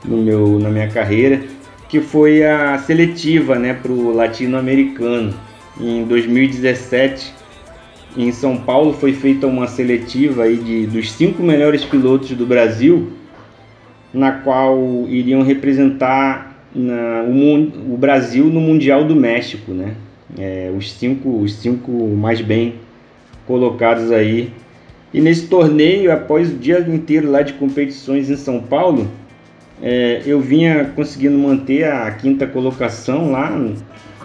no 0.04 0.18
meu, 0.18 0.60
na 0.60 0.70
minha 0.70 0.88
carreira, 0.88 1.44
que 1.88 2.02
foi 2.02 2.44
a 2.44 2.78
seletiva, 2.80 3.58
né, 3.58 3.74
pro 3.74 4.14
latino-americano. 4.14 5.34
Em 5.80 6.04
2017 6.04 7.42
em 8.16 8.32
São 8.32 8.58
Paulo 8.58 8.94
foi 8.94 9.14
feita 9.14 9.48
uma 9.48 9.68
seletiva 9.68 10.44
aí 10.44 10.58
de, 10.58 10.86
dos 10.86 11.12
cinco 11.12 11.42
melhores 11.42 11.86
pilotos 11.86 12.32
do 12.32 12.46
Brasil, 12.46 13.14
na 14.14 14.32
qual 14.32 14.78
iriam 15.08 15.42
representar 15.42 16.51
na- 16.74 17.24
o, 17.24 17.94
o 17.94 17.98
Brasil 17.98 18.46
no 18.46 18.60
Mundial 18.62 19.04
do 19.04 19.16
México, 19.16 19.72
né? 19.72 19.94
É, 20.38 20.72
os, 20.76 20.92
cinco, 20.94 21.42
os 21.42 21.54
cinco 21.56 21.92
mais 21.92 22.42
bem 22.42 22.76
colocados 23.46 24.12
aí. 24.12 24.50
E 25.14 25.20
nesse 25.20 25.48
torneio, 25.48 26.12
após 26.12 26.50
o 26.52 26.56
dia 26.56 26.80
inteiro 26.80 27.30
lá 27.30 27.42
de 27.42 27.54
competições 27.54 28.30
em 28.30 28.38
São 28.38 28.62
Paulo, 28.62 29.10
é, 29.82 30.22
eu 30.26 30.40
vinha 30.40 30.86
conseguindo 30.96 31.38
manter 31.38 31.84
a 31.86 32.10
quinta 32.12 32.48
colocação 32.48 33.32
lá 33.32 33.60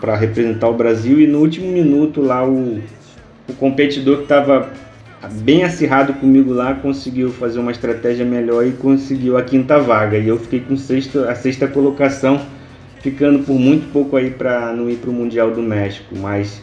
para 0.01 0.15
representar 0.15 0.69
o 0.69 0.75
Brasil 0.75 1.19
e 1.21 1.27
no 1.27 1.41
último 1.41 1.67
minuto 1.73 2.21
lá 2.21 2.47
o, 2.47 2.79
o 3.49 3.53
competidor 3.55 4.19
que 4.19 4.23
estava 4.25 4.71
bem 5.31 5.65
acirrado 5.65 6.13
comigo 6.15 6.53
lá 6.53 6.75
conseguiu 6.75 7.31
fazer 7.31 7.59
uma 7.59 7.71
estratégia 7.73 8.25
melhor 8.25 8.67
e 8.67 8.73
conseguiu 8.73 9.37
a 9.37 9.43
quinta 9.43 9.79
vaga. 9.79 10.19
E 10.19 10.29
eu 10.29 10.39
fiquei 10.39 10.61
com 10.61 10.77
sexto, 10.77 11.21
a 11.21 11.35
sexta 11.35 11.67
colocação, 11.67 12.41
ficando 13.01 13.41
por 13.41 13.59
muito 13.59 13.91
pouco 13.93 14.17
aí 14.17 14.31
para 14.31 14.73
não 14.73 14.89
ir 14.91 14.97
para 14.97 15.11
o 15.11 15.13
Mundial 15.13 15.51
do 15.51 15.63
México. 15.63 16.15
Mas 16.17 16.61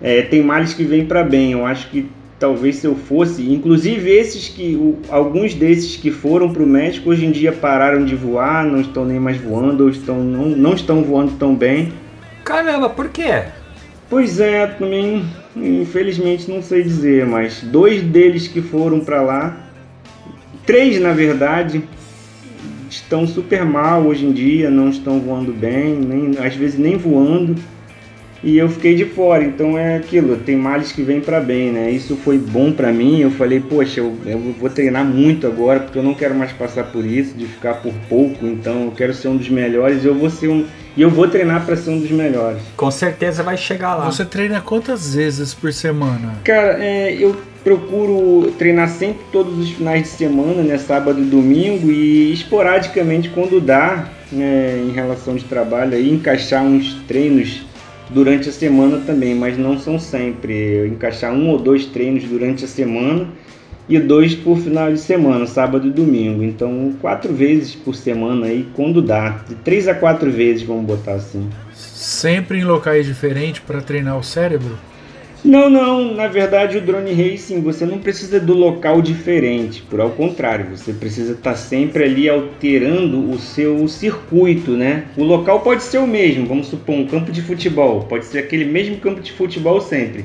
é, 0.00 0.22
tem 0.22 0.42
males 0.42 0.74
que 0.74 0.84
vêm 0.84 1.04
para 1.06 1.22
bem. 1.22 1.52
Eu 1.52 1.64
acho 1.66 1.88
que 1.90 2.08
talvez 2.38 2.76
se 2.76 2.86
eu 2.86 2.94
fosse, 2.96 3.52
inclusive 3.52 4.10
esses 4.10 4.48
que, 4.48 4.74
o- 4.74 4.98
alguns 5.08 5.54
desses 5.54 5.96
que 5.96 6.10
foram 6.10 6.52
para 6.52 6.62
o 6.62 6.66
México 6.66 7.10
hoje 7.10 7.24
em 7.24 7.30
dia 7.30 7.52
pararam 7.52 8.04
de 8.04 8.16
voar, 8.16 8.64
não 8.64 8.80
estão 8.80 9.04
nem 9.04 9.20
mais 9.20 9.36
voando, 9.36 9.84
ou 9.84 9.90
estão, 9.90 10.22
não, 10.24 10.46
não 10.46 10.74
estão 10.74 11.02
voando 11.02 11.32
tão 11.38 11.54
bem. 11.54 11.92
Caramba, 12.44 12.90
por 12.90 13.08
quê? 13.10 13.44
Pois 14.10 14.40
é, 14.40 14.66
também 14.66 15.24
infelizmente 15.56 16.50
não 16.50 16.62
sei 16.62 16.82
dizer, 16.82 17.26
mas 17.26 17.60
dois 17.62 18.02
deles 18.02 18.48
que 18.48 18.60
foram 18.60 19.00
para 19.00 19.20
lá, 19.20 19.56
três 20.66 21.00
na 21.00 21.12
verdade, 21.12 21.84
estão 22.88 23.26
super 23.26 23.64
mal 23.64 24.02
hoje 24.02 24.24
em 24.26 24.32
dia, 24.32 24.70
não 24.70 24.88
estão 24.88 25.20
voando 25.20 25.52
bem, 25.52 25.94
nem, 25.94 26.38
às 26.38 26.54
vezes 26.54 26.78
nem 26.78 26.96
voando. 26.96 27.56
E 28.42 28.58
eu 28.58 28.68
fiquei 28.68 28.94
de 28.94 29.04
fora, 29.04 29.44
então 29.44 29.78
é 29.78 29.96
aquilo, 29.96 30.36
tem 30.36 30.56
males 30.56 30.90
que 30.90 31.02
vêm 31.02 31.20
para 31.20 31.40
bem, 31.40 31.70
né? 31.70 31.90
Isso 31.90 32.16
foi 32.16 32.38
bom 32.38 32.72
para 32.72 32.92
mim. 32.92 33.20
Eu 33.20 33.30
falei, 33.30 33.60
poxa, 33.60 34.00
eu, 34.00 34.16
eu 34.26 34.38
vou 34.58 34.68
treinar 34.68 35.04
muito 35.04 35.46
agora, 35.46 35.80
porque 35.80 35.98
eu 35.98 36.02
não 36.02 36.14
quero 36.14 36.34
mais 36.34 36.50
passar 36.52 36.84
por 36.84 37.04
isso, 37.04 37.34
de 37.34 37.46
ficar 37.46 37.74
por 37.74 37.92
pouco. 38.08 38.44
Então 38.46 38.84
eu 38.84 38.90
quero 38.90 39.14
ser 39.14 39.28
um 39.28 39.36
dos 39.36 39.48
melhores. 39.48 40.02
e 40.02 40.06
Eu 40.06 40.14
vou 40.14 40.28
ser 40.28 40.48
um 40.48 40.66
e 40.94 41.00
eu 41.00 41.08
vou 41.08 41.26
treinar 41.26 41.64
para 41.64 41.74
ser 41.74 41.90
um 41.90 42.00
dos 42.00 42.10
melhores. 42.10 42.60
Com 42.76 42.90
certeza 42.90 43.42
vai 43.42 43.56
chegar 43.56 43.94
lá. 43.94 44.10
Você 44.10 44.24
treina 44.24 44.60
quantas 44.60 45.14
vezes 45.14 45.54
por 45.54 45.72
semana? 45.72 46.34
Cara, 46.44 46.84
é, 46.84 47.14
eu 47.14 47.34
procuro 47.64 48.52
treinar 48.58 48.88
sempre 48.88 49.22
todos 49.32 49.58
os 49.58 49.70
finais 49.70 50.02
de 50.02 50.08
semana, 50.08 50.62
né? 50.62 50.76
Sábado 50.76 51.20
e 51.20 51.24
domingo, 51.24 51.90
e 51.90 52.32
esporadicamente 52.32 53.30
quando 53.30 53.60
dá, 53.60 54.10
né, 54.30 54.82
em 54.86 54.90
relação 54.90 55.34
de 55.34 55.44
trabalho, 55.44 55.94
aí 55.94 56.12
encaixar 56.12 56.62
uns 56.62 56.94
treinos 57.08 57.62
durante 58.12 58.48
a 58.48 58.52
semana 58.52 59.02
também, 59.04 59.34
mas 59.34 59.56
não 59.58 59.78
são 59.78 59.98
sempre. 59.98 60.52
Eu 60.52 60.86
encaixar 60.86 61.32
um 61.32 61.50
ou 61.50 61.58
dois 61.58 61.86
treinos 61.86 62.24
durante 62.24 62.64
a 62.64 62.68
semana 62.68 63.26
e 63.88 63.98
dois 63.98 64.34
por 64.34 64.58
final 64.58 64.92
de 64.92 64.98
semana, 64.98 65.46
sábado 65.46 65.86
e 65.86 65.90
domingo. 65.90 66.42
Então, 66.42 66.94
quatro 67.00 67.32
vezes 67.32 67.74
por 67.74 67.94
semana 67.94 68.46
aí, 68.46 68.66
quando 68.74 69.02
dá. 69.02 69.30
De 69.48 69.54
três 69.56 69.88
a 69.88 69.94
quatro 69.94 70.30
vezes, 70.30 70.62
vamos 70.62 70.84
botar 70.84 71.14
assim. 71.14 71.48
Sempre 71.72 72.58
em 72.58 72.64
locais 72.64 73.06
diferentes 73.06 73.60
para 73.60 73.80
treinar 73.80 74.18
o 74.18 74.22
cérebro? 74.22 74.78
Não, 75.44 75.68
não, 75.68 76.14
na 76.14 76.28
verdade 76.28 76.78
o 76.78 76.80
drone 76.80 77.12
racing 77.12 77.60
você 77.60 77.84
não 77.84 77.98
precisa 77.98 78.38
do 78.38 78.54
local 78.54 79.02
diferente, 79.02 79.82
por 79.82 80.00
ao 80.00 80.10
contrário, 80.10 80.66
você 80.76 80.92
precisa 80.92 81.32
estar 81.32 81.56
sempre 81.56 82.04
ali 82.04 82.28
alterando 82.28 83.28
o 83.28 83.38
seu 83.38 83.88
circuito, 83.88 84.72
né? 84.72 85.04
O 85.16 85.24
local 85.24 85.60
pode 85.60 85.82
ser 85.82 85.98
o 85.98 86.06
mesmo, 86.06 86.46
vamos 86.46 86.68
supor 86.68 86.94
um 86.94 87.06
campo 87.06 87.32
de 87.32 87.42
futebol, 87.42 88.04
pode 88.04 88.26
ser 88.26 88.38
aquele 88.38 88.64
mesmo 88.64 88.98
campo 88.98 89.20
de 89.20 89.32
futebol 89.32 89.80
sempre. 89.80 90.24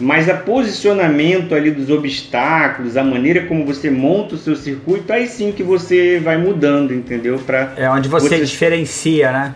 Mas 0.00 0.28
a 0.28 0.34
posicionamento 0.34 1.54
ali 1.54 1.70
dos 1.70 1.90
obstáculos, 1.90 2.96
a 2.96 3.02
maneira 3.02 3.46
como 3.46 3.64
você 3.64 3.90
monta 3.90 4.36
o 4.36 4.38
seu 4.38 4.54
circuito, 4.54 5.12
aí 5.12 5.26
sim 5.26 5.50
que 5.50 5.62
você 5.62 6.20
vai 6.20 6.36
mudando, 6.36 6.94
entendeu? 6.94 7.38
Pra 7.38 7.74
É 7.76 7.90
onde 7.90 8.08
você, 8.08 8.38
diferencia, 8.40 9.32
né? 9.32 9.54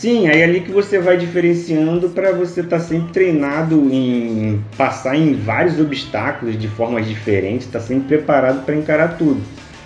Sim, 0.00 0.28
aí 0.28 0.40
é 0.40 0.44
ali 0.44 0.62
que 0.62 0.72
você 0.72 0.98
vai 0.98 1.18
diferenciando 1.18 2.08
para 2.08 2.32
você 2.32 2.62
estar 2.62 2.80
sempre 2.80 3.12
treinado 3.12 3.86
em 3.92 4.64
passar 4.74 5.14
em 5.14 5.34
vários 5.34 5.78
obstáculos 5.78 6.58
de 6.58 6.68
formas 6.68 7.06
diferentes, 7.06 7.66
estar 7.66 7.80
sempre 7.80 8.16
preparado 8.16 8.64
para 8.64 8.74
encarar 8.74 9.18
tudo. 9.18 9.42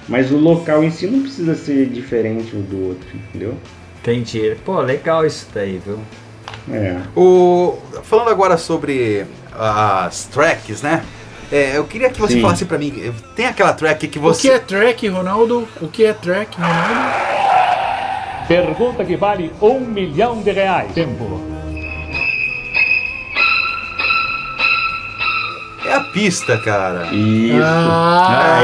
Mas 0.08 0.30
o 0.30 0.36
local 0.36 0.84
em 0.84 0.90
si 0.92 1.08
não 1.08 1.22
precisa 1.22 1.56
ser 1.56 1.86
diferente 1.86 2.54
um 2.54 2.62
do 2.62 2.90
outro, 2.90 3.08
entendeu? 3.12 3.54
Entendi. 4.00 4.56
Pô, 4.64 4.80
legal 4.80 5.26
isso 5.26 5.48
daí, 5.52 5.82
viu? 5.84 5.98
É. 6.72 6.96
O, 7.16 7.76
falando 8.04 8.30
agora 8.30 8.56
sobre 8.56 9.26
as 9.52 10.26
tracks, 10.26 10.80
né? 10.80 11.02
É, 11.50 11.76
eu 11.76 11.82
queria 11.82 12.08
que 12.08 12.20
você 12.20 12.34
Sim. 12.34 12.40
falasse 12.40 12.64
pra 12.64 12.78
mim, 12.78 13.12
tem 13.34 13.46
aquela 13.46 13.72
track 13.72 14.06
que 14.06 14.20
O 14.20 14.22
você... 14.22 14.42
que 14.42 14.54
é 14.54 14.58
track, 14.60 15.08
Ronaldo? 15.08 15.66
O 15.80 15.88
que 15.88 16.04
é 16.04 16.12
track, 16.12 16.56
Ronaldo? 16.56 17.33
Pergunta 18.46 19.04
que 19.04 19.16
vale 19.16 19.52
um 19.60 19.80
milhão 19.80 20.42
de 20.42 20.52
reais. 20.52 20.92
Tempo. 20.92 21.40
É 25.86 25.94
a 25.94 26.00
pista, 26.00 26.58
cara. 26.58 27.06
Isso. 27.12 27.62
Ah, 27.62 28.60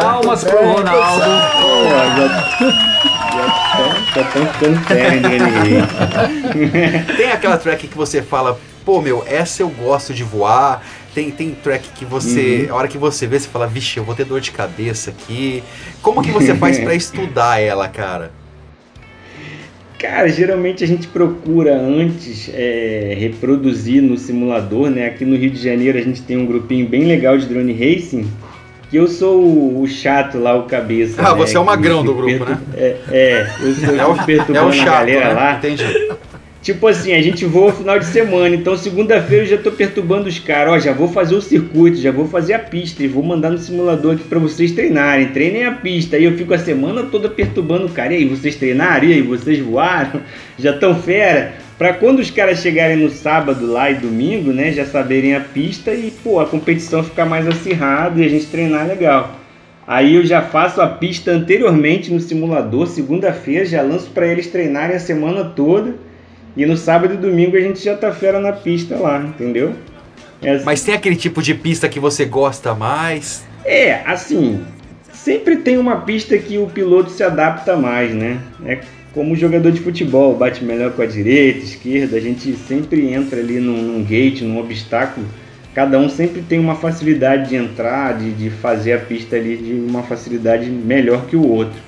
Palmas 0.00 0.44
pro 0.44 0.72
Ronaldo. 0.72 1.24
Já 2.16 2.91
estão 4.20 4.46
ficando 4.46 4.86
sério 4.86 5.20
nele. 5.20 7.16
Tem 7.16 7.30
aquela 7.32 7.56
track 7.56 7.88
que 7.88 7.96
você 7.96 8.22
fala, 8.22 8.58
pô 8.84 9.00
meu, 9.00 9.24
essa 9.26 9.62
eu 9.62 9.68
gosto 9.68 10.12
de 10.12 10.22
voar. 10.22 10.84
Tem, 11.14 11.30
tem 11.30 11.50
track 11.50 11.90
que 11.90 12.04
você, 12.06 12.66
Uhum. 12.68 12.74
a 12.74 12.78
hora 12.78 12.88
que 12.88 12.96
você 12.96 13.26
vê, 13.26 13.38
você 13.38 13.46
fala, 13.48 13.66
vixe, 13.66 13.98
eu 13.98 14.04
vou 14.04 14.14
ter 14.14 14.24
dor 14.24 14.40
de 14.40 14.50
cabeça 14.50 15.10
aqui. 15.10 15.62
Como 16.00 16.22
que 16.22 16.30
você 16.30 16.54
faz 16.54 16.78
pra 16.78 16.94
estudar 16.96 17.60
ela, 17.60 17.86
cara? 17.88 18.32
Cara, 19.98 20.28
geralmente 20.28 20.82
a 20.82 20.86
gente 20.86 21.06
procura 21.06 21.76
antes 21.76 22.50
é, 22.52 23.14
reproduzir 23.20 24.02
no 24.02 24.16
simulador, 24.18 24.90
né? 24.90 25.06
Aqui 25.06 25.24
no 25.24 25.36
Rio 25.36 25.50
de 25.50 25.62
Janeiro 25.62 25.96
a 25.98 26.02
gente 26.02 26.22
tem 26.22 26.36
um 26.36 26.46
grupinho 26.46 26.88
bem 26.88 27.04
legal 27.04 27.36
de 27.38 27.46
drone 27.46 27.72
racing. 27.72 28.26
Que 28.92 28.98
eu 28.98 29.08
sou 29.08 29.42
o, 29.80 29.86
chato 29.88 30.38
lá, 30.38 30.54
o 30.54 30.64
cabeça. 30.64 31.14
Ah, 31.18 31.32
né, 31.32 31.38
você 31.38 31.56
é 31.56 31.60
o 31.60 31.64
magrão 31.64 32.04
do 32.04 32.12
grupo, 32.14 32.28
pertur- 32.44 32.58
É, 32.76 32.96
é, 33.10 33.46
eu 33.62 33.74
sou 33.74 33.96
É 33.96 34.04
o- 34.06 34.24
perturbando 34.26 34.74
é 34.74 34.78
o 34.78 34.82
a 34.82 34.84
galera 34.84 35.28
né? 35.28 35.32
lá. 35.32 35.54
Entendi. 35.56 36.12
Tipo 36.60 36.86
assim, 36.86 37.12
a 37.14 37.20
gente 37.22 37.44
voa 37.46 37.72
final 37.72 37.98
de 37.98 38.04
semana, 38.04 38.54
então 38.54 38.76
segunda-feira 38.76 39.44
eu 39.44 39.48
já 39.48 39.56
tô 39.56 39.72
perturbando 39.72 40.28
os 40.28 40.38
caras, 40.38 40.74
ó, 40.74 40.78
já 40.78 40.92
vou 40.92 41.08
fazer 41.08 41.34
o 41.34 41.40
circuito, 41.40 41.96
já 41.96 42.12
vou 42.12 42.28
fazer 42.28 42.52
a 42.52 42.58
pista 42.60 43.02
e 43.02 43.08
vou 43.08 43.22
mandar 43.22 43.50
no 43.50 43.58
simulador 43.58 44.14
aqui 44.14 44.22
pra 44.24 44.38
vocês 44.38 44.70
treinarem. 44.72 45.28
Treinem 45.28 45.64
a 45.64 45.72
pista. 45.72 46.16
Aí 46.16 46.24
eu 46.24 46.36
fico 46.36 46.52
a 46.54 46.58
semana 46.58 47.02
toda 47.04 47.28
perturbando 47.30 47.86
o 47.86 47.88
cara. 47.88 48.12
E 48.12 48.18
aí, 48.18 48.24
vocês 48.26 48.54
treinaram? 48.56 49.04
E 49.08 49.14
aí, 49.14 49.22
vocês 49.22 49.58
voaram? 49.58 50.20
Já 50.58 50.72
tão 50.74 50.94
fera? 50.94 51.54
Pra 51.82 51.94
quando 51.94 52.20
os 52.20 52.30
caras 52.30 52.60
chegarem 52.60 52.96
no 52.96 53.10
sábado 53.10 53.66
lá 53.66 53.90
e 53.90 53.96
domingo, 53.96 54.52
né, 54.52 54.70
já 54.70 54.86
saberem 54.86 55.34
a 55.34 55.40
pista 55.40 55.92
e, 55.92 56.12
pô, 56.12 56.38
a 56.38 56.46
competição 56.46 57.02
ficar 57.02 57.24
mais 57.26 57.44
acirrada 57.44 58.20
e 58.20 58.24
a 58.24 58.28
gente 58.28 58.46
treinar 58.46 58.86
legal. 58.86 59.34
Aí 59.84 60.14
eu 60.14 60.24
já 60.24 60.42
faço 60.42 60.80
a 60.80 60.86
pista 60.86 61.32
anteriormente 61.32 62.12
no 62.12 62.20
simulador, 62.20 62.86
segunda-feira, 62.86 63.64
já 63.64 63.82
lanço 63.82 64.10
pra 64.10 64.28
eles 64.28 64.46
treinarem 64.46 64.94
a 64.94 65.00
semana 65.00 65.42
toda. 65.42 65.96
E 66.56 66.64
no 66.64 66.76
sábado 66.76 67.14
e 67.14 67.16
domingo 67.16 67.56
a 67.56 67.60
gente 67.60 67.82
já 67.82 67.96
tá 67.96 68.12
fera 68.12 68.38
na 68.38 68.52
pista 68.52 68.94
lá, 68.94 69.18
entendeu? 69.18 69.72
É, 70.40 70.62
Mas 70.62 70.84
tem 70.84 70.94
aquele 70.94 71.16
tipo 71.16 71.42
de 71.42 71.52
pista 71.52 71.88
que 71.88 71.98
você 71.98 72.24
gosta 72.24 72.76
mais? 72.76 73.44
é, 73.64 74.02
assim, 74.06 74.62
sempre 75.12 75.56
tem 75.56 75.78
uma 75.78 76.02
pista 76.02 76.38
que 76.38 76.58
o 76.58 76.68
piloto 76.68 77.10
se 77.10 77.24
adapta 77.24 77.76
mais, 77.76 78.14
né? 78.14 78.38
É 78.64 78.78
como 79.14 79.36
jogador 79.36 79.70
de 79.70 79.80
futebol, 79.80 80.34
bate 80.34 80.64
melhor 80.64 80.92
com 80.92 81.02
a 81.02 81.06
direita, 81.06 81.60
esquerda, 81.60 82.16
a 82.16 82.20
gente 82.20 82.54
sempre 82.54 83.12
entra 83.12 83.40
ali 83.40 83.60
num, 83.60 83.82
num 83.82 84.04
gate, 84.04 84.42
num 84.42 84.58
obstáculo. 84.58 85.26
Cada 85.74 85.98
um 85.98 86.08
sempre 86.08 86.42
tem 86.42 86.58
uma 86.58 86.74
facilidade 86.74 87.48
de 87.48 87.56
entrar, 87.56 88.18
de, 88.18 88.32
de 88.32 88.50
fazer 88.50 88.92
a 88.92 88.98
pista 88.98 89.36
ali 89.36 89.56
de 89.56 89.72
uma 89.72 90.02
facilidade 90.02 90.68
melhor 90.68 91.26
que 91.26 91.36
o 91.36 91.46
outro. 91.46 91.80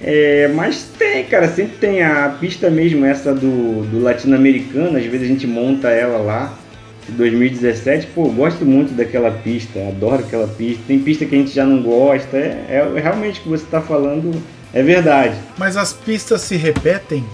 É, 0.00 0.48
mas 0.48 0.90
tem, 0.98 1.24
cara, 1.24 1.46
sempre 1.48 1.76
tem 1.78 2.02
a 2.02 2.36
pista 2.40 2.68
mesmo, 2.68 3.04
essa 3.04 3.32
do, 3.32 3.84
do 3.88 4.02
latino-americano, 4.02 4.98
às 4.98 5.04
vezes 5.04 5.22
a 5.22 5.28
gente 5.28 5.46
monta 5.46 5.88
ela 5.90 6.18
lá. 6.18 6.58
de 7.06 7.12
2017, 7.12 8.08
pô, 8.14 8.24
gosto 8.28 8.64
muito 8.64 8.94
daquela 8.94 9.30
pista, 9.30 9.78
adoro 9.88 10.22
aquela 10.24 10.48
pista. 10.48 10.82
Tem 10.86 10.98
pista 10.98 11.24
que 11.24 11.34
a 11.34 11.38
gente 11.38 11.54
já 11.54 11.64
não 11.64 11.82
gosta, 11.82 12.36
é, 12.36 12.92
é 12.96 13.00
realmente 13.00 13.40
o 13.40 13.42
que 13.44 13.48
você 13.48 13.64
está 13.64 13.80
falando, 13.80 14.32
é 14.72 14.82
verdade. 14.82 15.36
Mas 15.58 15.76
as 15.76 15.92
pistas 15.92 16.40
se 16.42 16.56
repetem? 16.56 17.24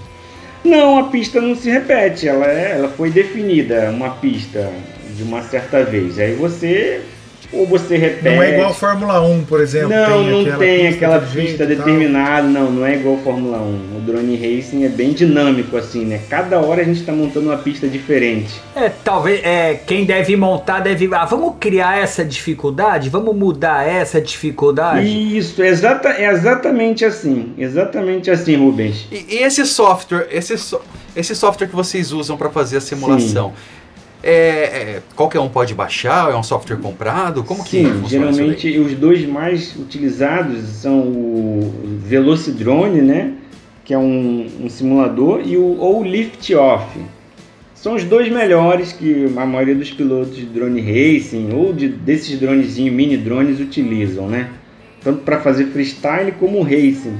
Não, 0.64 0.98
a 0.98 1.04
pista 1.04 1.40
não 1.40 1.54
se 1.54 1.70
repete, 1.70 2.28
ela, 2.28 2.46
é, 2.46 2.72
ela 2.72 2.88
foi 2.88 3.10
definida, 3.10 3.90
uma 3.90 4.10
pista 4.10 4.70
de 5.16 5.22
uma 5.22 5.42
certa 5.42 5.84
vez. 5.84 6.18
Aí 6.18 6.34
você, 6.34 7.02
ou 7.52 7.66
você 7.66 7.96
repete. 7.96 8.36
Não 8.36 8.42
é 8.42 8.52
igual 8.54 8.70
a 8.70 8.74
Fórmula 8.74 9.20
1, 9.22 9.44
por 9.44 9.60
exemplo. 9.60 9.88
Não, 9.90 10.22
não 10.22 10.40
aquela 10.40 10.58
tem 10.58 10.78
pista 10.90 10.94
aquela 11.06 11.20
pista 11.20 11.66
determinada, 11.66 12.46
não, 12.46 12.70
não 12.70 12.86
é 12.86 12.94
igual 12.96 13.14
a 13.16 13.18
Fórmula 13.18 13.58
1. 13.58 13.96
O 13.96 14.00
drone 14.00 14.36
racing 14.36 14.84
é 14.84 14.88
bem 14.88 15.12
dinâmico 15.12 15.76
assim, 15.76 16.04
né? 16.04 16.20
Cada 16.28 16.58
hora 16.60 16.82
a 16.82 16.84
gente 16.84 17.00
está 17.00 17.12
montando 17.12 17.48
uma 17.48 17.56
pista 17.58 17.86
diferente. 17.88 18.52
É, 18.76 18.88
talvez 19.02 19.40
é, 19.44 19.74
quem 19.86 20.04
deve 20.04 20.36
montar 20.36 20.80
deve. 20.80 21.08
Ah, 21.14 21.24
vamos 21.24 21.54
criar 21.58 21.98
essa 21.98 22.24
dificuldade? 22.24 23.08
Vamos 23.08 23.34
mudar 23.34 23.86
essa 23.88 24.20
dificuldade? 24.20 25.36
Isso, 25.36 25.62
exata, 25.62 26.10
é 26.10 26.30
exatamente 26.30 27.04
assim, 27.04 27.52
exatamente 27.56 28.30
assim, 28.30 28.56
Rubens. 28.56 29.06
E, 29.10 29.36
e 29.36 29.42
esse 29.42 29.64
software, 29.64 30.28
esse, 30.30 30.56
so- 30.58 30.80
esse 31.16 31.34
software 31.34 31.66
que 31.68 31.74
vocês 31.76 32.12
usam 32.12 32.36
para 32.36 32.50
fazer 32.50 32.76
a 32.76 32.80
simulação, 32.80 33.52
é, 34.22 34.30
é- 34.30 35.02
qualquer 35.14 35.40
um 35.40 35.48
pode 35.48 35.74
baixar? 35.74 36.30
É 36.32 36.36
um 36.36 36.42
software 36.42 36.76
comprado? 36.76 37.42
Como 37.44 37.62
que 37.64 37.70
Sim, 37.70 37.84
funciona 38.00 38.30
isso 38.30 38.38
daí? 38.38 38.58
geralmente 38.58 38.78
os 38.78 38.94
dois 38.94 39.26
mais 39.26 39.74
utilizados 39.76 40.64
são 40.68 41.00
o 41.00 41.72
Velocidrone, 42.04 43.00
né? 43.00 43.34
Que 43.84 43.94
é 43.94 43.98
um, 43.98 44.46
um 44.62 44.68
simulador, 44.68 45.42
e 45.44 45.56
o, 45.56 45.78
ou 45.78 46.00
o 46.00 46.04
Lift 46.04 46.54
Off. 46.54 46.98
São 47.74 47.94
os 47.94 48.02
dois 48.04 48.28
melhores 48.30 48.92
que 48.92 49.32
a 49.36 49.46
maioria 49.46 49.74
dos 49.74 49.90
pilotos 49.92 50.36
de 50.36 50.44
drone 50.46 50.80
racing 50.80 51.50
ou 51.54 51.72
de, 51.72 51.88
desses 51.88 52.38
dronezinhos, 52.38 52.92
mini 52.92 53.16
drones, 53.16 53.60
utilizam, 53.60 54.26
né? 54.28 54.48
Tanto 55.02 55.20
para 55.20 55.38
fazer 55.40 55.66
freestyle 55.66 56.32
como 56.32 56.60
racing. 56.62 57.16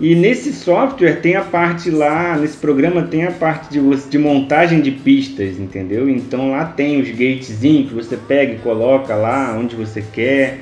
E 0.00 0.14
nesse 0.14 0.52
software 0.52 1.20
tem 1.20 1.34
a 1.34 1.42
parte 1.42 1.90
lá, 1.90 2.36
nesse 2.36 2.56
programa 2.56 3.02
tem 3.02 3.24
a 3.24 3.32
parte 3.32 3.68
de, 3.68 4.08
de 4.08 4.18
montagem 4.18 4.80
de 4.80 4.92
pistas, 4.92 5.58
entendeu? 5.58 6.08
Então 6.08 6.52
lá 6.52 6.64
tem 6.64 7.00
os 7.00 7.10
gatezinhos 7.10 7.88
que 7.88 7.94
você 7.94 8.16
pega 8.16 8.52
e 8.52 8.58
coloca 8.58 9.16
lá 9.16 9.56
onde 9.58 9.74
você 9.74 10.04
quer. 10.12 10.60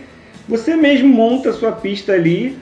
Você 0.49 0.75
mesmo 0.75 1.09
monta 1.09 1.51
a 1.51 1.53
sua 1.53 1.73
pista 1.73 2.13
ali, 2.13 2.57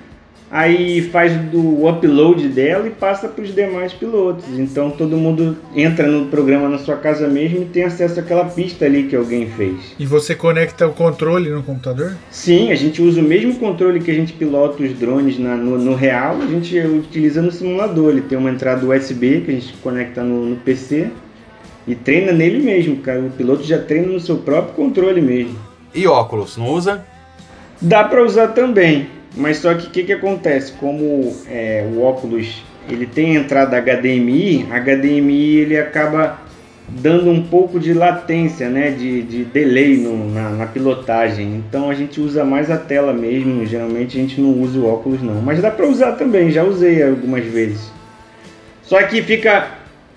aí 0.57 1.03
faz 1.11 1.35
do 1.51 1.85
upload 1.85 2.47
dela 2.49 2.87
e 2.87 2.91
passa 2.91 3.27
para 3.27 3.43
os 3.43 3.53
demais 3.53 3.93
pilotos. 3.93 4.45
Então 4.57 4.89
todo 4.89 5.17
mundo 5.17 5.57
entra 5.75 6.07
no 6.07 6.27
programa 6.27 6.69
na 6.69 6.79
sua 6.79 6.95
casa 6.95 7.27
mesmo 7.27 7.63
e 7.63 7.65
tem 7.65 7.83
acesso 7.83 8.21
àquela 8.21 8.45
pista 8.45 8.85
ali 8.85 9.03
que 9.03 9.17
alguém 9.17 9.49
fez. 9.51 9.75
E 9.99 10.07
você 10.07 10.33
conecta 10.33 10.87
o 10.87 10.93
controle 10.93 11.51
no 11.51 11.61
computador? 11.65 12.17
Sim, 12.31 12.71
a 12.71 12.77
gente 12.77 13.03
usa 13.03 13.21
o 13.21 13.25
mesmo 13.25 13.57
controle 13.57 13.99
que 13.99 14.13
a 14.13 14.15
gente 14.15 14.33
pilota 14.33 14.81
os 14.81 14.93
drones 14.97 15.41
na- 15.41 15.57
no, 15.57 15.77
no 15.77 15.97
real, 15.97 16.37
a 16.41 16.47
gente 16.47 16.79
utiliza 16.79 17.43
no 17.43 17.51
simulador. 17.51 18.11
Ele 18.13 18.21
tem 18.23 18.39
uma 18.39 18.51
entrada 18.51 18.87
USB 18.87 19.41
que 19.41 19.51
a 19.51 19.55
gente 19.55 19.73
conecta 19.83 20.23
no, 20.23 20.47
no 20.47 20.57
PC 20.57 21.09
e 21.85 21.97
treina 21.97 22.31
nele 22.31 22.63
mesmo, 22.63 22.99
cara. 22.99 23.19
O 23.19 23.31
piloto 23.31 23.65
já 23.65 23.79
treina 23.79 24.07
no 24.07 24.21
seu 24.21 24.37
próprio 24.37 24.75
controle 24.75 25.21
mesmo. 25.21 25.59
E 25.93 26.07
óculos, 26.07 26.57
não 26.57 26.69
usa? 26.71 27.05
Dá 27.83 28.05
para 28.05 28.25
usar 28.25 28.49
também, 28.49 29.09
mas 29.37 29.59
só 29.59 29.75
que 29.75 29.87
o 29.87 29.91
que, 29.91 30.05
que 30.05 30.13
acontece? 30.13 30.73
Como 30.73 31.35
é, 31.49 31.87
o 31.95 32.03
óculos 32.03 32.63
ele 32.89 33.07
tem 33.07 33.35
entrada 33.37 33.77
HDMI, 33.81 34.67
HDMI 34.71 35.57
ele 35.57 35.79
acaba 35.79 36.39
dando 36.87 37.31
um 37.31 37.43
pouco 37.43 37.81
de 37.81 37.95
latência, 37.95 38.69
né, 38.69 38.91
de, 38.91 39.23
de 39.23 39.45
delay 39.45 39.97
no- 39.97 40.31
na, 40.31 40.51
na 40.51 40.67
pilotagem. 40.67 41.57
Então 41.67 41.89
a 41.89 41.95
gente 41.95 42.21
usa 42.21 42.45
mais 42.45 42.71
a 42.71 42.77
tela 42.77 43.13
mesmo. 43.13 43.65
Geralmente 43.65 44.19
a 44.19 44.21
gente 44.21 44.39
não 44.41 44.51
usa 44.61 44.79
o 44.79 44.87
óculos 44.87 45.23
não, 45.23 45.41
mas 45.41 45.61
dá 45.63 45.71
para 45.71 45.87
usar 45.87 46.13
também. 46.13 46.51
Já 46.51 46.63
usei 46.63 47.03
algumas 47.03 47.45
vezes. 47.45 47.91
Só 48.83 49.03
que 49.03 49.23
fica 49.23 49.69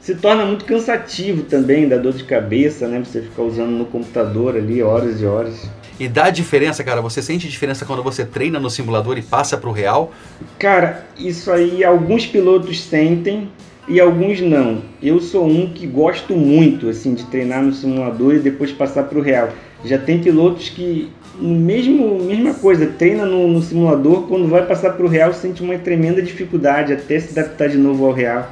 se 0.01 0.15
torna 0.15 0.45
muito 0.45 0.65
cansativo 0.65 1.43
também, 1.43 1.87
dá 1.87 1.97
dor 1.97 2.13
de 2.13 2.23
cabeça, 2.23 2.87
né? 2.87 3.01
Você 3.03 3.21
ficar 3.21 3.41
usando 3.43 3.71
no 3.71 3.85
computador 3.85 4.55
ali 4.55 4.81
horas 4.83 5.21
e 5.21 5.25
horas. 5.25 5.69
E 5.99 6.07
dá 6.07 6.29
diferença, 6.29 6.83
cara? 6.83 7.01
Você 7.01 7.21
sente 7.21 7.47
diferença 7.47 7.85
quando 7.85 8.03
você 8.03 8.23
treina 8.23 8.59
no 8.59 8.69
simulador 8.69 9.17
e 9.17 9.21
passa 9.21 9.57
pro 9.57 9.71
real? 9.71 10.11
Cara, 10.59 11.05
isso 11.17 11.51
aí 11.51 11.83
alguns 11.83 12.25
pilotos 12.25 12.83
sentem 12.83 13.49
e 13.87 13.99
alguns 13.99 14.39
não. 14.41 14.83
Eu 15.01 15.19
sou 15.19 15.47
um 15.47 15.71
que 15.73 15.87
gosto 15.87 16.35
muito 16.35 16.89
assim 16.89 17.13
de 17.13 17.23
treinar 17.25 17.63
no 17.63 17.73
simulador 17.73 18.35
e 18.35 18.39
depois 18.39 18.71
passar 18.71 19.03
para 19.03 19.17
o 19.17 19.21
real. 19.21 19.49
Já 19.83 19.97
tem 19.97 20.19
pilotos 20.19 20.69
que 20.69 21.09
no 21.39 21.55
mesmo 21.55 22.19
mesma 22.19 22.53
coisa 22.53 22.85
treina 22.85 23.25
no, 23.25 23.47
no 23.47 23.61
simulador 23.61 24.23
quando 24.27 24.47
vai 24.47 24.65
passar 24.65 24.93
para 24.93 25.05
o 25.05 25.09
real 25.09 25.33
sente 25.33 25.61
uma 25.61 25.77
tremenda 25.77 26.21
dificuldade 26.21 26.93
até 26.93 27.19
se 27.19 27.37
adaptar 27.37 27.69
de 27.69 27.77
novo 27.77 28.05
ao 28.05 28.13
real. 28.13 28.51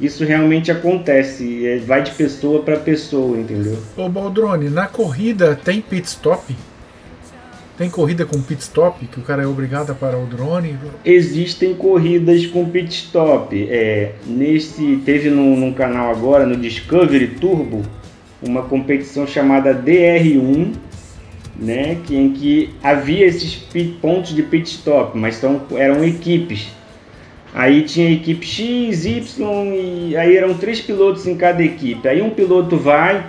Isso 0.00 0.24
realmente 0.24 0.72
acontece, 0.72 1.66
é, 1.66 1.78
vai 1.78 2.02
de 2.02 2.10
pessoa 2.10 2.62
para 2.62 2.76
pessoa, 2.76 3.38
entendeu? 3.38 3.78
Ô 3.96 4.08
Baldrone, 4.08 4.68
na 4.68 4.88
corrida 4.88 5.54
tem 5.56 5.80
pit 5.80 6.08
stop? 6.08 6.54
Tem 7.76 7.90
corrida 7.90 8.24
com 8.24 8.40
pit 8.40 8.62
stop 8.62 9.04
que 9.06 9.18
o 9.18 9.22
cara 9.22 9.42
é 9.42 9.46
obrigado 9.46 9.90
a 9.90 9.94
parar 9.94 10.18
o 10.18 10.26
drone? 10.26 10.76
Existem 11.04 11.74
corridas 11.74 12.46
com 12.46 12.68
pit 12.70 12.94
stop. 12.94 13.66
É, 13.68 14.12
nesse 14.26 15.02
teve 15.04 15.28
num, 15.28 15.56
num 15.56 15.72
canal 15.72 16.10
agora 16.10 16.46
no 16.46 16.56
Discovery 16.56 17.26
Turbo 17.40 17.82
uma 18.40 18.62
competição 18.62 19.26
chamada 19.26 19.74
DR1, 19.74 20.72
né, 21.56 21.98
que, 22.04 22.14
em 22.16 22.32
que 22.32 22.70
havia 22.82 23.26
esses 23.26 23.54
pit- 23.56 23.98
pontos 24.00 24.34
de 24.34 24.42
pit 24.42 24.68
stop, 24.70 25.16
mas 25.18 25.40
eram 25.76 26.04
equipes. 26.04 26.68
Aí 27.52 27.82
tinha 27.82 28.10
equipe 28.10 28.44
X, 28.46 29.04
Y 29.04 29.74
e 29.74 30.16
aí 30.16 30.36
eram 30.36 30.54
três 30.54 30.80
pilotos 30.80 31.26
em 31.26 31.36
cada 31.36 31.62
equipe. 31.62 32.06
Aí 32.06 32.20
um 32.20 32.30
piloto 32.30 32.76
vai, 32.76 33.24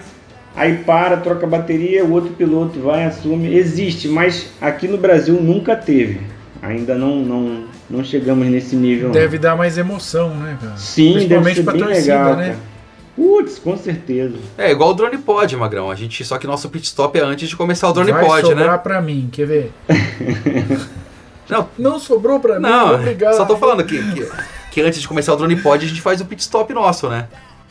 aí 0.56 0.78
para, 0.78 1.18
troca 1.18 1.46
a 1.46 1.50
bateria, 1.50 2.04
o 2.06 2.12
outro 2.12 2.32
piloto 2.32 2.80
vai, 2.80 3.06
assume. 3.06 3.54
Existe, 3.56 4.08
mas 4.08 4.50
aqui 4.62 4.88
no 4.88 4.98
Brasil 4.98 5.36
nunca 5.42 5.76
teve. 5.76 6.22
Ainda 6.62 6.96
não, 6.96 7.18
não, 7.18 7.64
não 7.90 8.04
chegamos 8.04 8.48
nesse 8.48 8.76
nível. 8.76 9.08
não. 9.08 9.14
Deve 9.14 9.38
dar 9.38 9.56
mais 9.56 9.78
emoção, 9.78 10.30
né, 10.36 10.58
cara? 10.62 10.78
Sim, 10.78 11.28
deve 11.28 11.42
Principalmente 11.52 11.56
ser 11.58 11.64
pra 11.64 11.74
bem 11.74 11.82
torcida, 11.84 12.14
legal, 12.16 12.36
né? 12.38 12.46
cara. 12.48 12.76
Putz, 13.16 13.60
com 13.60 13.78
certeza. 13.78 14.36
É 14.58 14.72
igual 14.72 14.90
o 14.90 14.94
drone 14.94 15.18
pod, 15.18 15.56
Magrão. 15.56 15.90
A 15.90 15.96
gente, 15.96 16.26
só 16.26 16.38
que 16.38 16.46
nosso 16.46 16.68
pit 16.70 16.86
stop 16.86 17.18
é 17.18 17.22
antes 17.22 17.48
de 17.48 17.56
começar 17.56 17.88
o 17.90 17.94
drone 17.94 18.12
Vai 18.12 18.26
pod, 18.26 18.48
sobrar 18.48 18.72
né? 18.72 18.78
pra 18.78 19.02
mim, 19.02 19.30
quer 19.32 19.46
ver? 19.46 19.72
Não, 21.48 21.70
Não 21.78 22.00
sobrou 22.00 22.40
pra 22.40 22.56
mim, 22.56 22.62
não, 22.64 22.96
obrigado. 22.96 23.36
só 23.38 23.46
tô 23.46 23.56
falando 23.56 23.84
que, 23.84 23.98
que, 24.14 24.28
que 24.72 24.82
antes 24.82 25.00
de 25.00 25.08
começar 25.08 25.32
o 25.34 25.36
drone 25.38 25.56
pod 25.56 25.86
a 25.86 25.88
gente 25.88 26.02
faz 26.02 26.20
o 26.20 26.26
pit 26.26 26.42
stop 26.42 26.74
nosso, 26.74 27.08
né? 27.08 27.28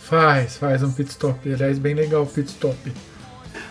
Faz, 0.09 0.59
faz 0.59 0.83
um 0.83 0.93
pit 0.93 1.11
stop. 1.11 1.53
Aliás, 1.53 1.79
bem 1.79 1.95
legal 1.95 2.23
o 2.23 2.27
pit 2.27 2.49
stop. 2.51 2.77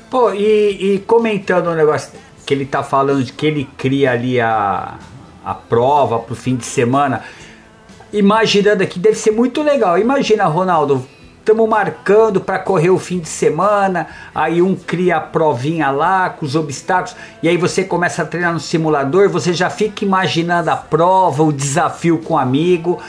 Pô, 0.10 0.32
e, 0.34 0.96
e 0.96 1.00
comentando 1.06 1.70
um 1.70 1.76
negócio 1.76 2.12
que 2.46 2.54
ele 2.54 2.66
tá 2.66 2.84
falando 2.84 3.24
de 3.24 3.32
que 3.32 3.46
ele 3.46 3.70
cria 3.78 4.12
ali 4.12 4.42
a, 4.42 4.98
a 5.46 5.54
prova 5.54 6.20
pro 6.20 6.36
fim 6.36 6.56
de 6.56 6.66
semana. 6.66 7.24
Imaginando 8.12 8.84
aqui, 8.84 9.00
deve 9.00 9.16
ser 9.16 9.32
muito 9.32 9.62
legal. 9.62 9.98
Imagina, 9.98 10.46
Ronaldo, 10.46 11.08
estamos 11.40 11.68
marcando 11.70 12.42
para 12.42 12.58
correr 12.58 12.90
o 12.90 12.98
fim 12.98 13.20
de 13.20 13.28
semana, 13.28 14.08
aí 14.34 14.62
um 14.62 14.76
cria 14.76 15.18
a 15.18 15.22
provinha 15.22 15.92
lá 15.92 16.30
com 16.30 16.46
os 16.46 16.56
obstáculos, 16.56 17.16
e 17.42 17.50
aí 17.50 17.58
você 17.58 17.84
começa 17.84 18.22
a 18.22 18.26
treinar 18.26 18.54
no 18.54 18.60
simulador, 18.60 19.30
você 19.30 19.52
já 19.52 19.70
fica 19.70 20.06
imaginando 20.06 20.70
a 20.70 20.76
prova, 20.76 21.44
o 21.44 21.52
desafio 21.52 22.20
com 22.20 22.36
o 22.36 22.38
amigo. 22.38 23.02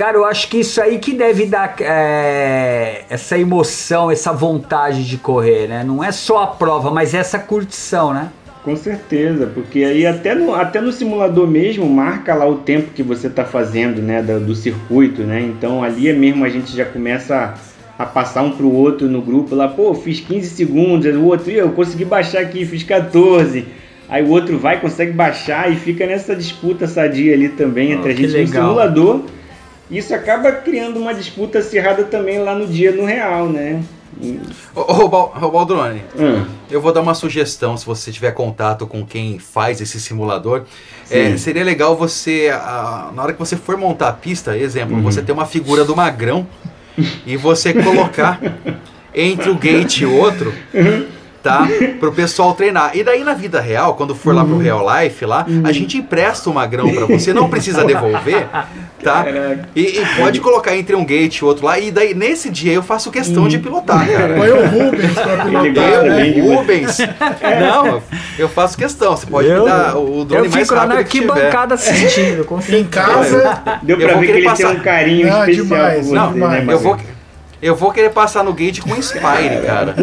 Cara, 0.00 0.16
eu 0.16 0.24
acho 0.24 0.48
que 0.48 0.60
isso 0.60 0.80
aí 0.80 0.98
que 0.98 1.12
deve 1.12 1.44
dar 1.44 1.76
é, 1.78 3.02
essa 3.10 3.36
emoção, 3.36 4.10
essa 4.10 4.32
vontade 4.32 5.06
de 5.06 5.18
correr, 5.18 5.68
né? 5.68 5.84
Não 5.84 6.02
é 6.02 6.10
só 6.10 6.42
a 6.42 6.46
prova, 6.46 6.90
mas 6.90 7.12
essa 7.12 7.38
curtição, 7.38 8.14
né? 8.14 8.30
Com 8.64 8.74
certeza, 8.74 9.46
porque 9.52 9.84
aí 9.84 10.06
até 10.06 10.34
no, 10.34 10.54
até 10.54 10.80
no 10.80 10.90
simulador 10.90 11.46
mesmo 11.46 11.86
marca 11.86 12.34
lá 12.34 12.48
o 12.48 12.54
tempo 12.56 12.92
que 12.94 13.02
você 13.02 13.26
está 13.26 13.44
fazendo, 13.44 14.00
né, 14.00 14.22
do, 14.22 14.40
do 14.40 14.54
circuito, 14.54 15.20
né? 15.20 15.42
Então 15.42 15.84
ali 15.84 16.08
é 16.08 16.14
mesmo 16.14 16.46
a 16.46 16.48
gente 16.48 16.74
já 16.74 16.86
começa 16.86 17.54
a, 17.98 18.02
a 18.02 18.06
passar 18.06 18.40
um 18.40 18.52
pro 18.52 18.72
outro 18.72 19.06
no 19.06 19.20
grupo 19.20 19.54
lá, 19.54 19.68
pô, 19.68 19.92
fiz 19.92 20.18
15 20.18 20.48
segundos, 20.48 21.14
o 21.14 21.24
outro, 21.26 21.50
"Ih, 21.50 21.56
eu 21.56 21.72
consegui 21.72 22.06
baixar 22.06 22.40
aqui, 22.40 22.64
fiz 22.64 22.82
14. 22.82 23.66
Aí 24.08 24.24
o 24.24 24.30
outro 24.30 24.58
vai, 24.58 24.80
consegue 24.80 25.12
baixar 25.12 25.70
e 25.70 25.76
fica 25.76 26.06
nessa 26.06 26.34
disputa 26.34 26.86
sadia 26.86 27.34
ali 27.34 27.50
também 27.50 27.90
Oh, 27.94 27.98
entre 27.98 28.12
a 28.12 28.14
gente 28.14 28.34
no 28.34 28.48
simulador. 28.48 29.20
Isso 29.90 30.14
acaba 30.14 30.52
criando 30.52 30.98
uma 30.98 31.12
disputa 31.12 31.58
acirrada 31.58 32.04
também 32.04 32.38
lá 32.38 32.54
no 32.54 32.66
dia 32.66 32.92
no 32.92 33.04
real, 33.04 33.48
né? 33.48 33.82
Ô, 34.74 34.80
ô, 35.04 35.08
Bal- 35.08 35.34
ô, 35.40 35.50
Baldrone, 35.50 36.02
Hum. 36.18 36.44
eu 36.70 36.80
vou 36.80 36.92
dar 36.92 37.00
uma 37.00 37.14
sugestão 37.14 37.76
se 37.76 37.86
você 37.86 38.12
tiver 38.12 38.32
contato 38.32 38.86
com 38.86 39.04
quem 39.04 39.38
faz 39.38 39.80
esse 39.80 40.00
simulador. 40.00 40.64
É, 41.10 41.36
seria 41.36 41.64
legal 41.64 41.96
você, 41.96 42.50
ah, 42.52 43.10
na 43.14 43.22
hora 43.22 43.32
que 43.32 43.38
você 43.38 43.56
for 43.56 43.76
montar 43.76 44.08
a 44.08 44.12
pista, 44.12 44.56
exemplo, 44.56 44.96
Uhum. 44.96 45.02
você 45.02 45.22
ter 45.22 45.32
uma 45.32 45.46
figura 45.46 45.84
do 45.84 45.96
magrão 45.96 46.46
e 47.26 47.36
você 47.36 47.72
colocar 47.72 48.40
entre 49.14 49.48
o 49.50 49.54
gate 49.56 50.00
e 50.02 50.06
o 50.06 50.14
outro, 50.16 50.52
tá? 51.42 51.66
Pro 51.98 52.12
pessoal 52.12 52.54
treinar. 52.54 52.90
E 52.94 53.02
daí 53.02 53.24
na 53.24 53.34
vida 53.34 53.60
real, 53.60 53.94
quando 53.94 54.14
for 54.14 54.34
lá 54.34 54.44
pro 54.44 54.54
Uhum. 54.54 54.58
Real 54.60 54.84
Life 55.02 55.24
lá, 55.24 55.46
a 55.64 55.72
gente 55.72 55.96
empresta 55.98 56.50
o 56.50 56.54
magrão 56.54 56.92
pra 56.92 57.06
você, 57.06 57.32
não 57.32 57.48
precisa 57.48 57.84
devolver, 57.84 58.46
tá? 59.02 59.24
E, 59.74 59.80
e 60.00 60.06
pode 60.18 60.40
colocar 60.40 60.76
entre 60.76 60.94
um 60.94 61.04
gate 61.04 61.38
e 61.38 61.44
outro 61.44 61.64
lá, 61.66 61.78
e 61.78 61.90
daí 61.90 62.14
nesse 62.14 62.50
dia 62.50 62.72
eu 62.72 62.82
faço 62.82 63.10
questão 63.10 63.48
de 63.48 63.58
pilotar, 63.58 64.06
cara. 64.10 64.34
Põe 64.34 64.50
o 64.50 64.66
Rubens 64.66 65.12
pra 65.12 65.44
pilotar, 65.44 65.72
gosta 65.72 66.02
né? 66.02 66.34
O. 66.42 66.54
Rubens. 66.56 66.98
Não, 67.60 68.02
eu 68.38 68.48
faço 68.48 68.76
questão. 68.76 69.16
Você 69.16 69.26
pode 69.26 69.48
me 69.48 69.64
dar 69.64 69.96
o 69.96 70.24
drone 70.24 70.46
eu 70.46 70.50
mais 70.50 70.62
fico 70.62 70.74
lá 70.74 70.86
na 70.86 70.94
rápido 70.94 71.08
que 71.08 71.20
tiver. 71.20 71.30
arquibancada 71.32 71.74
assistindo, 71.74 72.44
com 72.44 72.58
Em 72.68 72.84
casa, 72.84 73.62
Deu 73.82 73.98
Eu 73.98 74.08
pra 74.08 74.18
ver 74.18 74.26
que 74.26 74.32
ele 74.32 74.42
passar- 74.44 74.68
tem 74.68 74.76
um 74.76 74.80
carinho 74.80 75.26
Não, 75.28 75.40
especial 75.40 75.64
demais, 75.64 76.06
você, 76.06 76.14
não, 76.14 76.30
né. 76.32 76.64
Eu 76.68 76.78
vou, 76.78 76.96
eu 77.62 77.74
vou 77.76 77.92
querer 77.92 78.10
passar 78.10 78.42
no 78.44 78.52
gate 78.52 78.80
com 78.80 78.94
Inspire, 78.96 79.60
cara. 79.66 79.94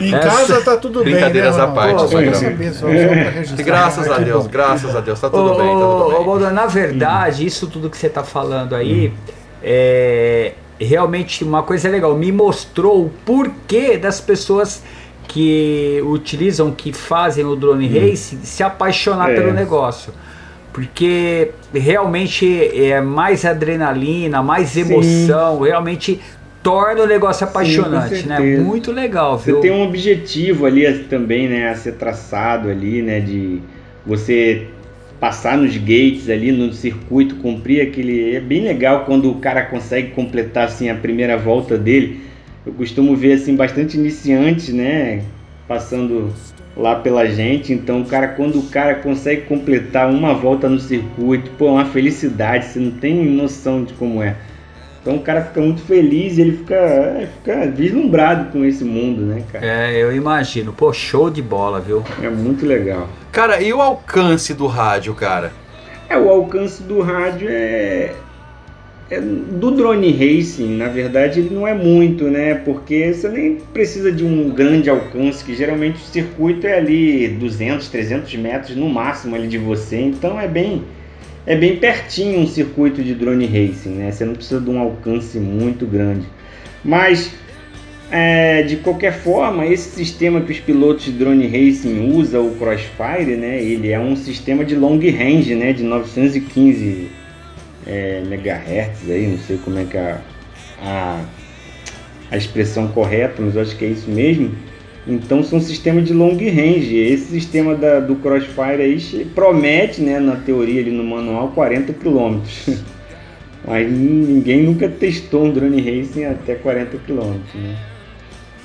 em 0.00 0.14
Essa- 0.14 0.28
casa 0.28 0.60
tá 0.62 0.76
tudo 0.76 1.02
bem, 1.02 1.14
né, 1.14 1.20
Brincadeiras 1.20 1.58
à 1.58 1.66
parte, 1.68 2.04
Pô, 2.06 2.12
Magrão. 2.14 2.34
saber, 2.34 2.72
só, 2.72 2.80
só 2.80 2.86
pra 2.86 3.30
registrar. 3.30 3.64
Graças 3.64 4.08
Ah, 4.10 4.14
a 4.16 4.18
Deus, 4.18 4.46
graças 4.46 4.96
a 4.96 5.00
Deus. 5.00 5.20
Tá 5.20 5.30
tudo 5.30 5.52
Ô, 5.52 5.56
bem, 5.56 5.66
tá 5.66 5.72
ô, 5.74 6.04
tudo 6.04 6.30
ô, 6.30 6.36
bem. 6.38 6.52
Na 6.52 6.66
verdade, 6.66 7.44
isso 7.46 7.66
tudo 7.66 7.90
que 7.90 7.96
você 7.96 8.06
está 8.08 8.22
falando 8.22 8.74
aí 8.74 9.12
é 9.62 10.52
realmente 10.80 11.42
uma 11.44 11.62
coisa 11.62 11.88
legal. 11.88 12.14
Me 12.16 12.30
mostrou 12.30 13.04
o 13.06 13.10
porquê 13.24 13.96
das 13.96 14.20
pessoas 14.20 14.82
que 15.26 16.00
utilizam, 16.06 16.70
que 16.70 16.92
fazem 16.92 17.44
o 17.44 17.54
drone 17.56 17.86
racing, 17.88 18.38
se 18.42 18.62
apaixonar 18.62 19.30
É. 19.30 19.34
pelo 19.34 19.52
negócio. 19.52 20.12
Porque 20.78 21.50
realmente 21.74 22.46
é 22.80 23.00
mais 23.00 23.44
adrenalina, 23.44 24.40
mais 24.42 24.76
emoção, 24.76 25.60
realmente 25.60 26.20
torna 26.62 27.02
o 27.02 27.06
negócio 27.06 27.44
apaixonante, 27.46 28.26
né? 28.26 28.36
certeza. 28.36 28.62
Muito 28.62 28.92
legal, 28.92 29.38
Você 29.38 29.50
viu? 29.50 29.60
tem 29.60 29.70
um 29.72 29.82
objetivo 29.82 30.66
ali 30.66 30.86
a- 30.86 30.96
também, 31.10 31.48
né, 31.48 31.68
a 31.68 31.74
ser 31.74 31.92
traçado 31.94 32.68
ali, 32.68 33.02
né, 33.02 33.18
de 33.18 33.60
você 34.06 34.68
passar 35.18 35.58
nos 35.58 35.76
gates 35.76 36.28
ali 36.30 36.52
no 36.52 36.72
circuito, 36.72 37.34
cumprir 37.36 37.80
aquele, 37.80 38.36
é 38.36 38.40
bem 38.40 38.62
legal 38.62 39.04
quando 39.04 39.28
o 39.30 39.34
cara 39.36 39.62
consegue 39.62 40.10
completar 40.12 40.66
assim 40.66 40.88
a 40.90 40.94
primeira 40.94 41.36
volta 41.36 41.76
dele. 41.76 42.20
Eu 42.64 42.72
costumo 42.72 43.16
ver 43.16 43.32
assim 43.32 43.56
bastante 43.56 43.96
iniciantes, 43.96 44.68
né, 44.72 45.22
passando 45.66 46.32
lá 46.78 46.94
pela 46.94 47.26
gente. 47.26 47.72
Então, 47.72 48.00
o 48.00 48.04
cara 48.06 48.28
quando 48.28 48.58
o 48.58 48.66
cara 48.68 48.94
consegue 48.94 49.42
completar 49.42 50.08
uma 50.08 50.32
volta 50.32 50.68
no 50.68 50.78
circuito, 50.78 51.50
pô, 51.58 51.66
é 51.68 51.70
uma 51.72 51.84
felicidade, 51.86 52.66
você 52.66 52.78
não 52.78 52.92
tem 52.92 53.24
noção 53.26 53.84
de 53.84 53.92
como 53.94 54.22
é. 54.22 54.36
Então 55.00 55.16
o 55.16 55.20
cara 55.20 55.42
fica 55.42 55.60
muito 55.60 55.80
feliz 55.82 56.36
e 56.36 56.42
ele 56.42 56.56
fica, 56.58 56.74
é, 56.74 57.28
fica 57.38 57.66
vislumbrado 57.70 58.50
com 58.52 58.64
esse 58.64 58.84
mundo, 58.84 59.22
né, 59.22 59.42
cara? 59.50 59.64
É, 59.64 60.02
eu 60.02 60.14
imagino. 60.14 60.72
Pô, 60.72 60.92
show 60.92 61.30
de 61.30 61.40
bola, 61.40 61.80
viu? 61.80 62.02
É 62.22 62.28
muito 62.28 62.66
legal. 62.66 63.08
Cara, 63.32 63.60
e 63.62 63.72
o 63.72 63.80
alcance 63.80 64.52
do 64.52 64.66
rádio, 64.66 65.14
cara? 65.14 65.52
É, 66.10 66.18
o 66.18 66.28
alcance 66.28 66.82
do 66.82 67.00
rádio 67.00 67.48
é- 67.50 68.12
do 69.16 69.70
drone 69.70 70.12
racing, 70.12 70.76
na 70.76 70.88
verdade, 70.88 71.40
ele 71.40 71.54
não 71.54 71.66
é 71.66 71.72
muito, 71.72 72.24
né? 72.24 72.54
Porque 72.56 73.12
você 73.12 73.28
nem 73.28 73.56
precisa 73.56 74.12
de 74.12 74.22
um 74.22 74.50
grande 74.50 74.90
alcance, 74.90 75.42
que 75.42 75.54
geralmente 75.54 75.96
o 75.96 76.06
circuito 76.06 76.66
é 76.66 76.76
ali 76.76 77.28
200, 77.28 77.88
300 77.88 78.34
metros 78.34 78.76
no 78.76 78.88
máximo 78.88 79.34
ali 79.34 79.48
de 79.48 79.56
você, 79.56 79.98
então 79.98 80.38
é 80.38 80.46
bem 80.46 80.82
é 81.46 81.56
bem 81.56 81.76
pertinho 81.76 82.40
um 82.40 82.46
circuito 82.46 83.02
de 83.02 83.14
drone 83.14 83.46
racing, 83.46 83.90
né? 83.90 84.12
Você 84.12 84.26
não 84.26 84.34
precisa 84.34 84.60
de 84.60 84.68
um 84.68 84.78
alcance 84.78 85.38
muito 85.38 85.86
grande. 85.86 86.26
Mas 86.84 87.32
é, 88.10 88.62
de 88.62 88.76
qualquer 88.76 89.14
forma, 89.14 89.64
esse 89.64 89.88
sistema 89.88 90.42
que 90.42 90.52
os 90.52 90.60
pilotos 90.60 91.06
de 91.06 91.12
drone 91.12 91.46
racing 91.46 92.10
usam, 92.12 92.46
o 92.46 92.54
Crossfire, 92.56 93.36
né? 93.36 93.62
Ele 93.62 93.90
é 93.90 93.98
um 93.98 94.14
sistema 94.14 94.62
de 94.62 94.76
long 94.76 94.98
range, 94.98 95.54
né? 95.54 95.72
De 95.72 95.82
915 95.82 97.08
é, 97.88 98.22
megahertz 98.26 99.08
aí, 99.10 99.26
não 99.26 99.38
sei 99.38 99.56
como 99.58 99.78
é 99.78 99.84
que 99.84 99.96
é 99.96 100.00
a, 100.00 100.20
a, 100.82 101.24
a 102.30 102.36
expressão 102.36 102.88
correta, 102.88 103.40
mas 103.40 103.56
eu 103.56 103.62
acho 103.62 103.76
que 103.76 103.84
é 103.84 103.88
isso 103.88 104.10
mesmo. 104.10 104.52
Então 105.06 105.42
são 105.42 105.58
sistemas 105.58 106.04
de 106.04 106.12
long 106.12 106.36
range. 106.36 106.94
Esse 106.96 107.26
sistema 107.30 107.74
da- 107.74 107.98
do 108.00 108.16
Crossfire 108.16 108.82
aí 108.82 109.24
promete, 109.34 110.02
né, 110.02 110.18
na 110.20 110.36
teoria 110.36 110.80
ali 110.82 110.90
no 110.90 111.02
manual, 111.02 111.48
40 111.48 111.94
km. 111.94 112.40
Mas 113.66 113.90
ninguém 113.90 114.62
nunca 114.62 114.88
testou 114.88 115.44
um 115.46 115.50
drone 115.50 115.80
racing 115.80 116.24
até 116.24 116.54
40 116.54 116.96
km, 116.98 117.34
né? 117.54 117.76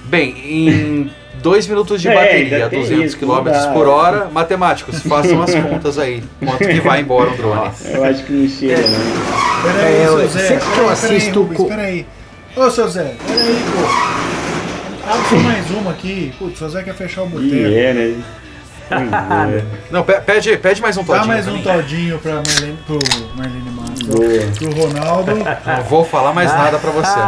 Bem, 0.06 0.36
em 0.46 1.12
2 1.42 1.68
minutos 1.68 2.02
de 2.02 2.08
É, 2.10 2.14
bateria, 2.14 2.70
tem 2.70 2.80
200 2.82 3.06
isso, 3.06 3.18
km 3.18 3.74
por 3.74 3.88
hora, 3.88 4.30
matemáticos, 4.32 5.00
façam 5.04 5.42
as 5.42 5.54
contas 5.56 5.98
aí. 5.98 6.24
Quanto 6.44 6.60
que 6.68 6.80
vai 6.82 7.02
embora 7.02 7.30
um 7.32 7.36
drone? 7.36 7.72
Eu 7.86 8.04
acho 8.04 8.24
que 8.24 8.32
não 8.34 8.48
chega, 8.50 8.82
não. 8.82 9.64
Peraí, 9.74 9.96
É, 9.96 10.04
eu- 10.08 10.18
seu 10.20 10.28
Zé. 10.28 10.48
sempre 10.48 10.70
que 10.72 10.78
eu 10.80 10.90
assisto 10.90 11.44
peraí, 11.46 11.58
Rubens, 11.58 11.68
peraí. 11.70 12.06
Ô, 12.56 12.70
seu 12.70 12.88
Zé, 12.90 13.16
peraí, 13.26 13.56
pô. 13.72 14.14
Abre 15.10 15.28
só 15.30 15.36
mais 15.38 15.70
uma 15.72 15.92
aqui. 15.92 16.34
Putz, 16.40 16.56
o 16.56 16.58
seu 16.60 16.70
Zé 16.70 16.84
quer 16.84 16.94
fechar 16.96 17.24
o 17.24 17.28
boteco. 17.28 17.54
E 17.54 17.78
é, 17.78 17.94
né? 17.94 18.16
É. 18.92 19.64
Não, 19.92 20.04
pe- 20.04 20.20
pede, 20.22 20.58
pede 20.58 20.82
mais 20.82 20.98
um 20.98 21.02
Dá 21.04 21.14
todinho. 21.14 21.28
mais 21.28 21.46
pra 21.46 21.54
um 21.54 21.62
todinho 21.62 22.20
pra 22.20 22.34
Marlene, 22.36 22.78
pro 22.86 23.00
Marlene 23.36 23.70
Matos, 23.72 24.58
pro 24.58 24.72
Ronaldo. 24.82 25.32
Não 25.36 25.84
vou 25.84 26.06
falar 26.06 26.34
mais 26.34 26.52
nada 26.52 26.78
pra 26.78 26.92
você. 26.92 27.20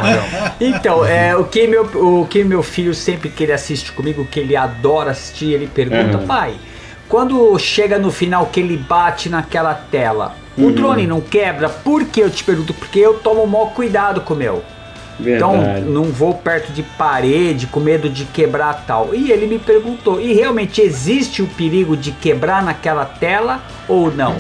Então, 0.60 1.06
é, 1.06 1.36
o, 1.36 1.44
que 1.46 1.68
meu, 1.68 1.84
o 1.84 2.26
que 2.28 2.44
meu 2.44 2.62
filho 2.64 2.94
sempre 2.94 3.30
que 3.30 3.44
ele 3.44 3.52
assiste 3.54 3.92
comigo, 3.92 4.26
que 4.26 4.40
ele 4.40 4.56
adora 4.56 5.12
assistir, 5.12 5.54
ele 5.54 5.68
pergunta, 5.68 6.18
Uhum. 6.18 6.28
pai, 6.28 6.56
quando 7.10 7.58
chega 7.60 7.98
no 8.00 8.12
final 8.12 8.46
que 8.48 8.60
ele 8.60 8.78
bate 8.78 9.30
naquela 9.30 9.74
tela, 9.74 10.36
o 10.58 10.64
Uhum. 10.64 10.72
drone 10.74 11.06
não 11.08 11.20
quebra? 11.22 11.68
Por 11.70 12.06
que 12.06 12.22
eu 12.22 12.30
te 12.30 12.44
pergunto? 12.44 12.74
Porque 12.74 13.00
eu 13.00 13.16
tomo 13.16 13.44
o 13.44 13.48
maior 13.48 13.74
cuidado 13.74 14.22
com 14.22 14.34
o 14.34 14.38
meu. 14.38 14.64
Então, 15.20 15.52
Verdade. 15.52 15.86
não 15.86 16.04
vou 16.06 16.34
perto 16.34 16.72
de 16.74 16.84
parede 16.84 17.68
com 17.68 17.80
medo 17.80 18.10
de 18.10 18.26
quebrar 18.26 18.84
tal. 18.86 19.16
E 19.16 19.32
ele 19.32 19.48
me 19.48 19.60
perguntou: 19.60 20.20
e 20.20 20.34
realmente 20.34 20.82
existe 20.82 21.42
o 21.42 21.48
perigo 21.48 21.96
de 21.96 22.12
quebrar 22.12 22.64
naquela 22.64 23.06
tela 23.06 23.62
ou 23.88 24.12
não? 24.12 24.36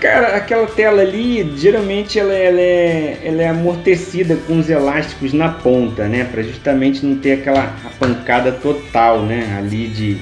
Cara, 0.00 0.36
aquela 0.36 0.66
tela 0.66 1.00
ali, 1.00 1.54
geralmente 1.56 2.18
ela, 2.18 2.34
ela 2.34 2.60
é, 2.60 3.18
ela 3.24 3.42
é 3.42 3.48
amortecida 3.48 4.36
com 4.46 4.58
os 4.58 4.68
elásticos 4.68 5.32
na 5.32 5.48
ponta, 5.48 6.06
né? 6.06 6.24
Pra 6.30 6.42
justamente 6.42 7.04
não 7.04 7.16
ter 7.16 7.40
aquela 7.40 7.74
pancada 7.98 8.52
total, 8.52 9.22
né? 9.22 9.56
Ali 9.58 9.88
de 9.88 10.20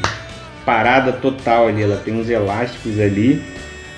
parada 0.64 1.12
total 1.12 1.66
ali. 1.66 1.82
Ela 1.82 1.96
tem 1.96 2.14
uns 2.14 2.30
elásticos 2.30 3.00
ali. 3.00 3.42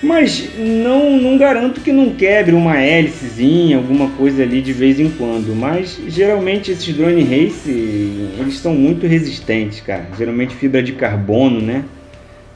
Mas 0.03 0.51
não, 0.59 1.17
não 1.17 1.39
garanto 1.39 1.81
que 1.81 1.91
não 1.91 2.11
quebre 2.11 2.55
uma 2.55 2.77
hélicezinha, 2.77 3.79
alguma 3.79 4.11
coisa 4.11 4.43
ali 4.43 4.61
de 4.61 4.73
vez 4.73 5.01
em 5.01 5.09
quando. 5.09 5.55
Mas 5.55 5.99
geralmente 6.09 6.71
esses 6.71 6.95
drone 6.95 7.23
race, 7.23 7.71
eles 8.39 8.59
são 8.59 8.75
muito 8.75 9.07
resistentes, 9.07 9.81
cara. 9.81 10.07
Geralmente 10.17 10.55
fibra 10.55 10.83
de 10.83 10.93
carbono, 10.93 11.61
né? 11.61 11.85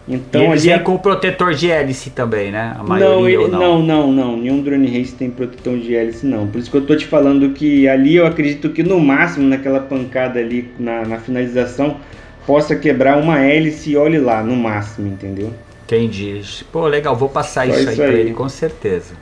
Então 0.06 0.42
e 0.42 0.46
eles 0.46 0.68
ali 0.68 0.82
com 0.82 0.94
o 0.94 0.98
protetor 0.98 1.54
de 1.54 1.70
hélice 1.70 2.10
também, 2.10 2.50
né? 2.50 2.74
A 2.78 2.82
maioria 2.82 3.38
não, 3.38 3.44
ele, 3.44 3.52
não, 3.52 3.82
não, 3.82 4.12
não. 4.12 4.36
Nenhum 4.36 4.62
drone 4.62 4.86
race 4.98 5.14
tem 5.14 5.30
proteção 5.30 5.78
de 5.78 5.94
hélice, 5.94 6.26
não. 6.26 6.46
Por 6.46 6.58
isso 6.58 6.70
que 6.70 6.76
eu 6.76 6.84
tô 6.84 6.94
te 6.96 7.06
falando 7.06 7.50
que 7.50 7.88
ali 7.88 8.16
eu 8.16 8.26
acredito 8.26 8.68
que 8.70 8.82
no 8.82 9.00
máximo, 9.00 9.46
naquela 9.46 9.80
pancada 9.80 10.40
ali 10.40 10.68
na, 10.78 11.06
na 11.06 11.18
finalização, 11.18 11.96
possa 12.46 12.76
quebrar 12.76 13.18
uma 13.18 13.38
hélice 13.38 13.92
e 13.92 13.96
olhe 13.96 14.18
lá, 14.18 14.42
no 14.42 14.56
máximo, 14.56 15.06
entendeu? 15.06 15.52
Entendi. 15.90 16.40
Pô, 16.70 16.86
legal, 16.86 17.16
vou 17.16 17.28
passar 17.28 17.66
Só 17.66 17.72
isso, 17.72 17.80
aí 17.80 17.84
isso 17.86 17.96
pra 17.96 18.04
aí. 18.06 18.20
ele, 18.20 18.32
com 18.32 18.48
certeza. 18.48 19.14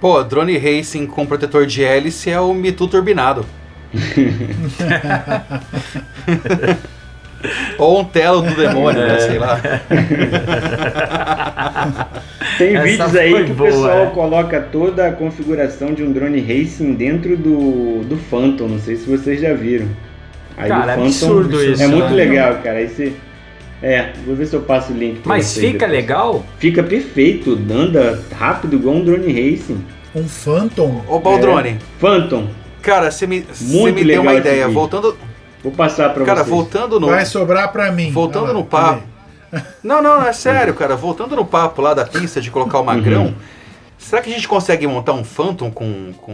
Pô, 0.00 0.24
drone 0.24 0.58
racing 0.58 1.06
com 1.06 1.24
protetor 1.24 1.66
de 1.66 1.84
hélice 1.84 2.30
é 2.30 2.40
o 2.40 2.52
Mitu 2.52 2.88
turbinado. 2.88 3.46
Ou 7.78 8.00
um 8.00 8.04
telo 8.04 8.42
do 8.42 8.56
demônio, 8.56 9.06
né? 9.06 9.20
Sei 9.20 9.38
lá. 9.38 9.60
Tem 12.58 12.74
Essa 12.74 12.84
vídeos 12.84 13.16
aí 13.16 13.44
que 13.44 13.52
boa, 13.52 13.68
o 13.68 13.72
pessoal 13.72 14.06
é. 14.06 14.10
coloca 14.10 14.60
toda 14.60 15.06
a 15.06 15.12
configuração 15.12 15.94
de 15.94 16.02
um 16.02 16.10
drone 16.10 16.40
racing 16.40 16.94
dentro 16.94 17.36
do, 17.36 18.02
do 18.04 18.16
Phantom. 18.16 18.66
Não 18.66 18.80
sei 18.80 18.96
se 18.96 19.08
vocês 19.08 19.40
já 19.40 19.54
viram. 19.54 19.86
Aí 20.56 20.68
Cara, 20.68 20.92
é 20.92 20.94
absurdo 20.94 21.62
isso, 21.62 21.82
É 21.82 21.86
muito 21.86 22.08
né? 22.08 22.14
legal, 22.14 22.54
cara. 22.62 22.78
Aí 22.78 22.88
você. 22.88 23.12
É, 23.82 24.12
vou 24.24 24.34
ver 24.34 24.46
se 24.46 24.54
eu 24.56 24.62
passo 24.62 24.92
o 24.92 24.96
link 24.96 25.20
pra 25.20 25.28
Mas 25.34 25.54
fica 25.54 25.72
depois. 25.80 25.90
legal? 25.92 26.44
Fica 26.58 26.82
perfeito, 26.82 27.58
anda 27.70 28.22
rápido 28.34 28.76
igual 28.76 28.96
um 28.96 29.04
drone 29.04 29.26
racing. 29.32 29.84
Um 30.14 30.26
Phantom. 30.26 31.02
Ô, 31.08 31.18
Baldrone, 31.20 31.78
Phantom, 31.98 32.48
cara, 32.80 33.10
você 33.10 33.26
me, 33.26 33.40
você 33.42 33.64
Muito 33.64 33.94
me 33.96 34.04
deu 34.04 34.22
uma 34.22 34.32
ideia. 34.34 34.62
vídeo. 34.66 34.72
Voltando, 34.74 35.16
vou 35.62 35.72
passar 35.72 36.12
pra 36.14 36.24
cara, 36.24 36.38
vocês. 36.38 36.48
voltando 36.48 36.98
no. 36.98 37.08
Vai 37.08 37.26
sobrar 37.26 37.70
pra 37.70 37.92
mim. 37.92 38.10
Voltando 38.10 38.46
lá, 38.46 38.52
no 38.54 38.64
papo. 38.64 39.02
Não, 39.84 40.00
não, 40.00 40.26
é 40.26 40.32
sério, 40.34 40.72
Uhum. 40.72 40.78
cara. 40.78 40.96
Voltando 40.96 41.36
no 41.36 41.44
papo 41.44 41.82
lá 41.82 41.92
da 41.92 42.06
pista 42.06 42.40
de 42.40 42.50
colocar 42.50 42.80
o 42.80 42.84
magrão, 42.84 43.34
será 43.98 44.22
que 44.22 44.30
a 44.30 44.32
gente 44.34 44.48
consegue 44.48 44.86
montar 44.86 45.12
um 45.12 45.22
Phantom 45.22 45.70
com. 45.70 46.12
com, 46.16 46.32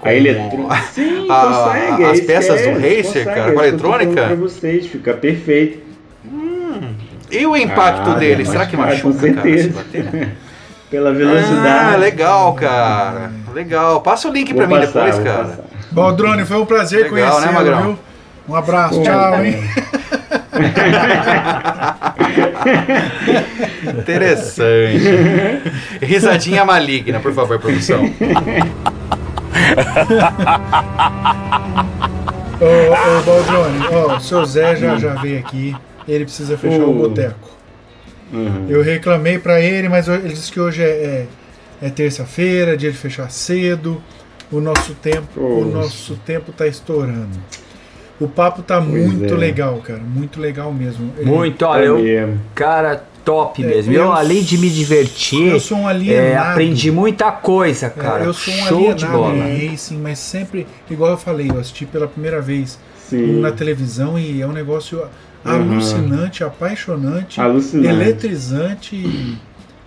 com 0.00 0.08
A 0.08 0.14
eletrônica. 0.14 0.76
Sim, 0.94 1.26
a- 1.28 1.64
consegue. 1.66 2.02
é 2.04 2.10
as 2.10 2.20
peças 2.20 2.60
é, 2.62 2.72
do 2.72 2.80
Racer, 2.80 3.04
consegue, 3.04 3.24
cara, 3.26 3.50
é 3.50 3.54
com 3.54 3.60
a 3.60 3.68
eletrônica? 3.68 4.12
Pra 4.28 4.34
vocês, 4.34 4.86
fica 4.86 5.12
perfeito. 5.12 5.91
E 7.32 7.46
o 7.46 7.56
impacto 7.56 8.10
Ah, 8.10 8.14
dele, 8.14 8.44
será 8.44 8.66
que 8.66 8.76
machuca, 8.76 9.26
com 9.26 9.34
cara? 9.34 9.48
se 9.48 9.62
certeza. 9.62 9.72
bater? 9.72 10.28
Pela 10.90 11.14
velocidade. 11.14 11.94
Ah, 11.94 11.96
legal, 11.96 12.52
cara. 12.52 13.32
Legal. 13.54 14.02
Passa 14.02 14.28
o 14.28 14.32
link 14.32 14.52
Vou 14.52 14.58
pra 14.58 14.66
mim 14.66 14.74
passar, 14.84 15.06
depois, 15.06 15.14
vou 15.16 15.24
cara. 15.24 15.44
passar. 15.44 15.64
Baldrone, 15.90 16.44
foi 16.44 16.58
um 16.58 16.66
prazer 16.66 17.10
Legal, 17.10 17.40
né, 17.40 17.46
conhecê-lo, 17.46 17.52
Magrão? 17.54 17.82
viu? 17.82 17.98
Um 18.48 18.54
abraço, 18.54 18.96
Pô, 18.96 19.02
tchau, 19.02 19.42
hein? 19.44 19.56
Interessante. 23.98 25.72
Risadinha 26.00 26.64
maligna, 26.64 27.20
por 27.20 27.32
favor, 27.32 27.58
produção. 27.58 28.02
Ô, 32.60 32.64
ô 32.64 33.22
Baldrone, 33.22 33.78
ó, 33.90 34.16
o 34.16 34.20
seu 34.20 34.44
Zé 34.44 34.76
já, 34.76 34.96
já 34.96 35.14
veio 35.14 35.38
aqui. 35.40 35.74
Ele 36.08 36.24
precisa 36.24 36.56
fechar 36.56 36.80
o 36.84 36.90
Ô. 36.90 37.08
boteco. 37.08 37.48
Uhum. 38.32 38.66
Eu 38.68 38.82
reclamei 38.82 39.38
pra 39.38 39.60
ele, 39.60 39.88
mas 39.88 40.08
ele 40.08 40.28
disse 40.30 40.50
que 40.50 40.58
hoje 40.60 40.82
é, 40.82 40.86
é, 41.82 41.86
é 41.86 41.90
terça-feira, 41.90 42.76
dia 42.76 42.90
de 42.90 42.96
fechar 42.96 43.30
cedo. 43.30 44.02
O 44.50 44.60
nosso 44.60 44.94
tempo, 44.94 45.40
o 45.40 45.64
nosso 45.64 46.14
tempo 46.26 46.52
tá 46.52 46.66
estourando. 46.66 47.38
O 48.20 48.28
papo 48.28 48.62
tá 48.62 48.80
muito 48.80 49.32
é. 49.32 49.36
legal, 49.36 49.78
cara. 49.78 50.00
Muito 50.00 50.38
legal 50.40 50.70
mesmo. 50.72 51.10
Ele- 51.16 51.30
Muito, 51.30 51.64
olha, 51.64 51.84
É 51.84 51.88
eu, 51.88 51.98
mesmo. 51.98 52.40
cara, 52.54 53.02
top 53.24 53.64
É, 53.64 53.66
mesmo. 53.66 53.92
eu 53.94 54.02
Eu, 54.04 54.12
além 54.12 54.42
de 54.42 54.58
me 54.58 54.68
divertir, 54.68 55.46
eu 55.48 55.58
sou 55.58 55.78
um 55.78 55.88
é, 55.88 55.92
alienado. 55.92 56.50
aprendi 56.50 56.90
muita 56.90 57.32
coisa, 57.32 57.86
É, 57.86 57.90
cara. 57.90 58.24
eu 58.24 58.34
sou 58.34 58.52
um 58.52 58.56
Show 58.66 58.94
de 58.94 59.06
alienado 59.06 59.12
bola. 59.18 59.48
em 59.48 59.68
racing, 59.70 59.96
mas 59.98 60.18
sempre, 60.18 60.66
igual 60.90 61.12
eu 61.12 61.16
falei, 61.16 61.48
eu 61.50 61.58
assisti 61.58 61.86
pela 61.86 62.06
primeira 62.06 62.40
vez 62.40 62.78
Sim. 63.08 63.40
na 63.40 63.50
televisão 63.52 64.18
e 64.18 64.42
é 64.42 64.46
um 64.46 64.52
negócio 64.52 65.02
alucinante, 65.44 66.44
apaixonante, 66.44 67.40
Alucinante. 67.40 67.88
eletrizante 67.88 68.96
e 68.96 69.36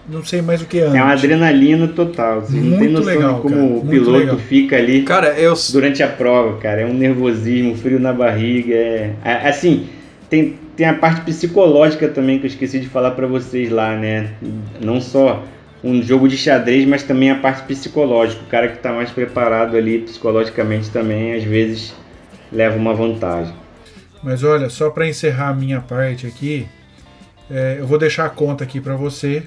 não 0.08 0.24
sei 0.24 0.42
mais 0.42 0.62
o 0.62 0.66
que 0.66 0.80
antes. 0.80 0.96
É 0.96 1.02
uma 1.02 1.14
adrenalina 1.14 1.88
total. 1.88 2.42
Vocês 2.42 2.62
não 2.64 2.78
tem 2.78 2.90
Muito 2.90 2.92
noção 3.00 3.14
legal, 3.14 3.36
de 3.36 3.42
como 3.42 3.56
cara, 3.56 3.66
o 3.66 3.70
muito 3.72 3.90
piloto 3.90 4.12
legal. 4.18 4.38
fica 4.38 4.76
ali 4.76 5.02
Cara, 5.04 5.28
eu. 5.40 5.54
durante 5.72 6.04
a 6.04 6.08
prova, 6.08 6.58
cara. 6.58 6.82
É 6.82 6.86
um 6.86 6.94
nervosismo, 6.94 7.72
um 7.72 7.76
frio 7.76 8.00
na 8.00 8.14
barriga. 8.14 8.74
É... 8.76 9.14
é- 9.24 9.50
Assim, 9.50 9.88
tem, 10.30 10.56
tem 10.76 10.86
a 10.88 10.94
parte 10.94 11.22
psicológica 11.22 12.08
também 12.08 12.38
que 12.38 12.46
eu 12.46 12.50
esqueci 12.50 12.80
de 12.80 12.88
falar 12.88 13.12
pra 13.12 13.26
vocês 13.26 13.70
lá, 13.72 13.96
né? 13.96 14.30
Não 14.82 15.02
só 15.02 15.44
um 15.84 16.02
jogo 16.04 16.28
de 16.28 16.38
xadrez, 16.38 16.86
mas 16.88 17.02
também 17.04 17.32
a 17.32 17.36
parte 17.36 17.64
psicológica. 17.64 18.42
O 18.44 18.48
cara 18.48 18.68
que 18.68 18.78
tá 18.80 18.92
mais 18.92 19.10
preparado 19.10 19.76
ali 19.78 20.00
psicologicamente 20.00 20.90
também, 20.92 21.34
às 21.34 21.44
vezes, 21.44 21.96
leva 22.52 22.78
uma 22.78 22.94
vantagem. 22.94 23.54
Mas 24.26 24.44
olha, 24.44 24.72
só 24.72 24.90
para 24.90 25.08
encerrar 25.08 25.50
a 25.50 25.54
minha 25.54 25.80
parte 25.80 26.26
aqui, 26.26 26.68
é, 27.48 27.78
eu 27.78 27.86
vou 27.86 28.00
deixar 28.00 28.26
a 28.26 28.30
conta 28.30 28.64
aqui 28.64 28.82
para 28.82 28.96
você 28.96 29.44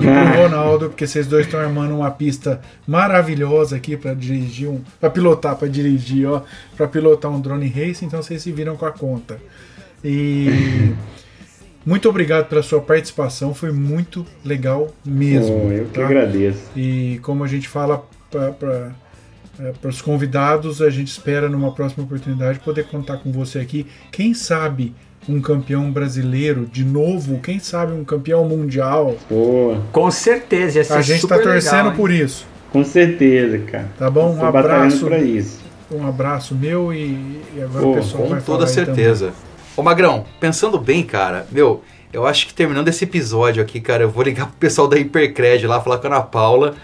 e 0.00 0.02
pro 0.02 0.12
Ronaldo, 0.42 0.88
porque 0.88 1.06
vocês 1.06 1.28
dois 1.28 1.46
estão 1.46 1.60
armando 1.60 1.94
uma 1.94 2.10
pista 2.10 2.60
maravilhosa 2.84 3.76
aqui 3.76 3.96
para 3.96 4.14
dirigir 4.14 4.68
um, 4.68 4.80
para 4.98 5.08
pilotar, 5.08 5.54
para 5.54 5.68
dirigir, 5.68 6.28
ó, 6.28 6.42
para 6.76 6.88
pilotar 6.88 7.30
um 7.30 7.40
drone 7.40 7.68
racing, 7.68 8.06
então 8.06 8.20
vocês 8.20 8.42
se 8.42 8.50
viram 8.50 8.76
com 8.76 8.84
a 8.84 8.90
conta. 8.90 9.38
E 10.02 10.92
muito 11.86 12.08
obrigado 12.08 12.48
pela 12.48 12.64
sua 12.64 12.80
participação, 12.80 13.54
foi 13.54 13.70
muito 13.70 14.26
legal 14.44 14.92
mesmo. 15.04 15.56
Bom, 15.56 15.70
eu 15.70 15.84
que 15.84 16.00
tá? 16.00 16.04
agradeço. 16.04 16.68
E 16.74 17.20
como 17.22 17.44
a 17.44 17.46
gente 17.46 17.68
fala 17.68 18.04
para 18.28 18.90
os 19.84 20.02
convidados, 20.02 20.80
a 20.80 20.90
gente 20.90 21.08
espera 21.08 21.48
numa 21.48 21.72
próxima 21.72 22.04
oportunidade 22.04 22.58
poder 22.60 22.84
contar 22.86 23.18
com 23.18 23.32
você 23.32 23.58
aqui. 23.58 23.86
Quem 24.12 24.34
sabe 24.34 24.94
um 25.28 25.40
campeão 25.40 25.90
brasileiro 25.90 26.66
de 26.66 26.84
novo, 26.84 27.38
quem 27.40 27.58
sabe 27.58 27.92
um 27.92 28.04
campeão 28.04 28.44
mundial. 28.48 29.16
Pô, 29.28 29.76
Com 29.92 30.10
certeza, 30.10 30.78
ia 30.78 30.84
ser 30.84 30.92
A 30.94 31.02
gente 31.02 31.20
super 31.20 31.38
tá 31.38 31.42
torcendo 31.42 31.76
legal, 31.76 31.92
por 31.96 32.10
isso. 32.10 32.46
com 32.72 32.84
certeza, 32.84 33.58
cara. 33.58 33.88
Tá 33.98 34.10
bom? 34.10 34.34
Um 34.34 34.44
abraço. 34.44 35.06
pra 35.06 35.18
isso. 35.18 35.60
Um 35.90 36.06
abraço 36.06 36.54
meu 36.54 36.92
e, 36.92 37.40
e 37.56 37.62
agora 37.62 37.82
Pô, 37.82 37.92
o 37.92 37.94
pessoal 37.96 38.22
Com 38.24 38.28
vai 38.30 38.40
toda 38.40 38.66
certeza. 38.66 39.32
Ô 39.76 39.82
Magrão, 39.82 40.24
pensando 40.40 40.78
bem, 40.78 41.02
cara, 41.02 41.46
meu, 41.50 41.82
eu 42.12 42.26
acho 42.26 42.46
que 42.46 42.54
terminando 42.54 42.88
esse 42.88 43.04
episódio 43.04 43.62
aqui, 43.62 43.80
cara, 43.80 44.02
eu 44.02 44.10
vou 44.10 44.22
ligar 44.22 44.46
pro 44.46 44.56
pessoal 44.56 44.86
da 44.88 44.98
Hipercred 44.98 45.66
lá, 45.66 45.80
falar 45.80 45.98
com 45.98 46.06
a 46.06 46.10
Ana 46.10 46.22
Paula, 46.22 46.74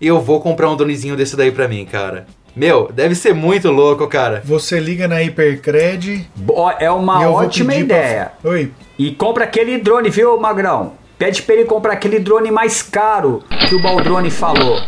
e 0.00 0.06
eu 0.06 0.20
vou 0.20 0.40
comprar 0.40 0.70
um 0.70 0.76
dronezinho 0.76 1.16
desse 1.16 1.36
daí 1.36 1.50
pra 1.52 1.68
mim, 1.68 1.84
cara. 1.84 2.26
Meu, 2.54 2.90
deve 2.92 3.14
ser 3.14 3.34
muito 3.34 3.70
louco, 3.70 4.06
cara. 4.06 4.40
Você 4.44 4.80
liga 4.80 5.06
na 5.06 5.22
Hipercred. 5.22 6.28
Bo- 6.34 6.70
É 6.78 6.90
uma 6.90 7.28
ótima 7.28 7.72
pedir 7.72 7.86
pra- 7.86 7.96
ideia. 7.96 8.32
Oi. 8.44 8.72
E 8.98 9.10
compra 9.12 9.44
aquele 9.44 9.76
drone, 9.78 10.08
viu, 10.08 10.38
Magrão? 10.40 10.92
Pede 11.18 11.42
pra 11.42 11.54
ele 11.54 11.64
comprar 11.64 11.92
aquele 11.94 12.18
drone 12.18 12.50
mais 12.50 12.80
caro 12.82 13.42
que 13.68 13.74
o 13.74 13.82
Baldrone 13.82 14.30
falou. 14.30 14.80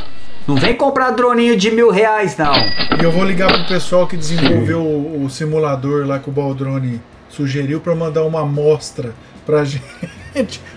Não 0.47 0.57
vem 0.57 0.75
comprar 0.75 1.11
droninho 1.11 1.57
de 1.59 1.71
mil 1.71 1.91
reais, 1.91 2.37
não. 2.39 2.55
E 2.99 3.03
eu 3.05 3.11
vou 3.13 3.23
ligar 3.25 3.53
pro 3.53 3.65
pessoal 3.67 4.07
que 4.07 4.17
desenvolveu 4.17 4.81
o, 4.81 5.25
o 5.25 5.31
simulador 5.31 6.07
lá 6.07 6.19
que 6.19 6.31
o 6.31 6.33
Baldrone 6.33 7.03
sugeriu 7.29 7.81
para 7.81 7.95
mandar 7.95 8.25
uma 8.25 8.41
amostra 8.41 9.13
pra 9.45 9.63
gente, 9.65 9.85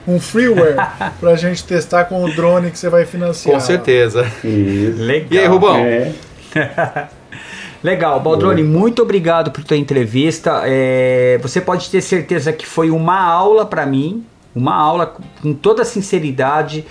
um 0.07 0.19
freeware 0.19 0.75
pra 1.19 1.35
gente 1.35 1.63
testar 1.63 2.05
com 2.05 2.23
o 2.23 2.33
drone 2.33 2.71
que 2.71 2.79
você 2.79 2.89
vai 2.89 3.05
financiar. 3.05 3.53
Com 3.53 3.59
certeza. 3.59 4.25
Isso. 4.43 5.01
Legal. 5.01 5.27
E 5.31 5.39
aí, 5.39 5.45
Rubão? 5.45 5.77
É. 5.77 6.13
Legal, 7.83 8.19
Baldrone, 8.19 8.61
muito 8.61 9.01
obrigado 9.01 9.49
por 9.49 9.63
tua 9.63 9.75
entrevista. 9.75 10.61
É, 10.65 11.39
você 11.41 11.59
pode 11.59 11.89
ter 11.89 12.01
certeza 12.01 12.53
que 12.53 12.65
foi 12.65 12.91
uma 12.91 13.19
aula 13.19 13.65
para 13.65 13.87
mim, 13.87 14.23
uma 14.53 14.75
aula 14.75 15.15
com 15.41 15.53
toda 15.53 15.83
sinceridade. 15.83 16.85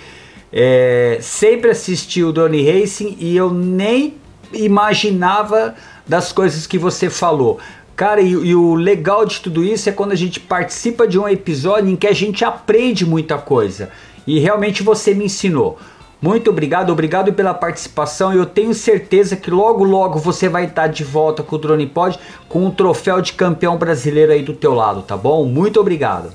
É, 0.51 1.17
sempre 1.21 1.71
assisti 1.71 2.21
o 2.23 2.33
Drone 2.33 2.69
Racing 2.69 3.15
e 3.19 3.37
eu 3.37 3.53
nem 3.53 4.15
imaginava 4.53 5.75
das 6.05 6.33
coisas 6.33 6.67
que 6.67 6.77
você 6.77 7.09
falou. 7.09 7.57
Cara, 8.01 8.19
e, 8.19 8.31
e 8.31 8.55
o 8.55 8.73
legal 8.73 9.27
de 9.27 9.39
tudo 9.41 9.63
isso 9.63 9.87
é 9.87 9.91
quando 9.91 10.11
a 10.11 10.15
gente 10.15 10.39
participa 10.39 11.07
de 11.07 11.19
um 11.19 11.27
episódio 11.29 11.87
em 11.87 11.95
que 11.95 12.07
a 12.07 12.13
gente 12.13 12.43
aprende 12.43 13.05
muita 13.05 13.37
coisa. 13.37 13.91
E 14.25 14.39
realmente 14.39 14.81
você 14.81 15.13
me 15.13 15.25
ensinou. 15.25 15.77
Muito 16.19 16.49
obrigado, 16.49 16.89
obrigado 16.89 17.31
pela 17.31 17.53
participação. 17.53 18.33
Eu 18.33 18.47
tenho 18.47 18.73
certeza 18.73 19.35
que 19.35 19.51
logo, 19.51 19.83
logo 19.83 20.17
você 20.17 20.49
vai 20.49 20.65
estar 20.65 20.87
de 20.87 21.03
volta 21.03 21.43
com 21.43 21.55
o 21.55 21.59
Drone 21.59 21.85
Pod 21.85 22.17
com 22.49 22.65
um 22.65 22.71
troféu 22.71 23.21
de 23.21 23.33
campeão 23.33 23.77
brasileiro 23.77 24.31
aí 24.31 24.41
do 24.41 24.53
teu 24.53 24.73
lado, 24.73 25.03
tá 25.03 25.15
bom? 25.15 25.45
Muito 25.45 25.79
obrigado. 25.79 26.31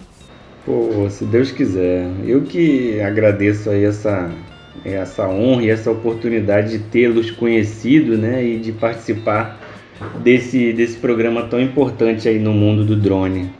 Pô, 0.64 1.10
se 1.10 1.24
Deus 1.24 1.50
quiser. 1.50 2.08
Eu 2.24 2.42
que 2.42 3.00
agradeço 3.00 3.70
aí 3.70 3.82
essa, 3.82 4.30
essa 4.84 5.26
honra 5.26 5.64
e 5.64 5.70
essa 5.70 5.90
oportunidade 5.90 6.78
de 6.78 6.78
tê-los 6.78 7.32
conhecido, 7.32 8.16
né? 8.16 8.44
E 8.44 8.56
de 8.56 8.70
participar 8.70 9.65
desse, 10.22 10.72
desse 10.72 10.96
programa 10.96 11.42
tão 11.44 11.60
importante 11.60 12.28
aí 12.28 12.38
no 12.38 12.52
mundo 12.52 12.84
do 12.84 12.96
drone, 12.96 13.50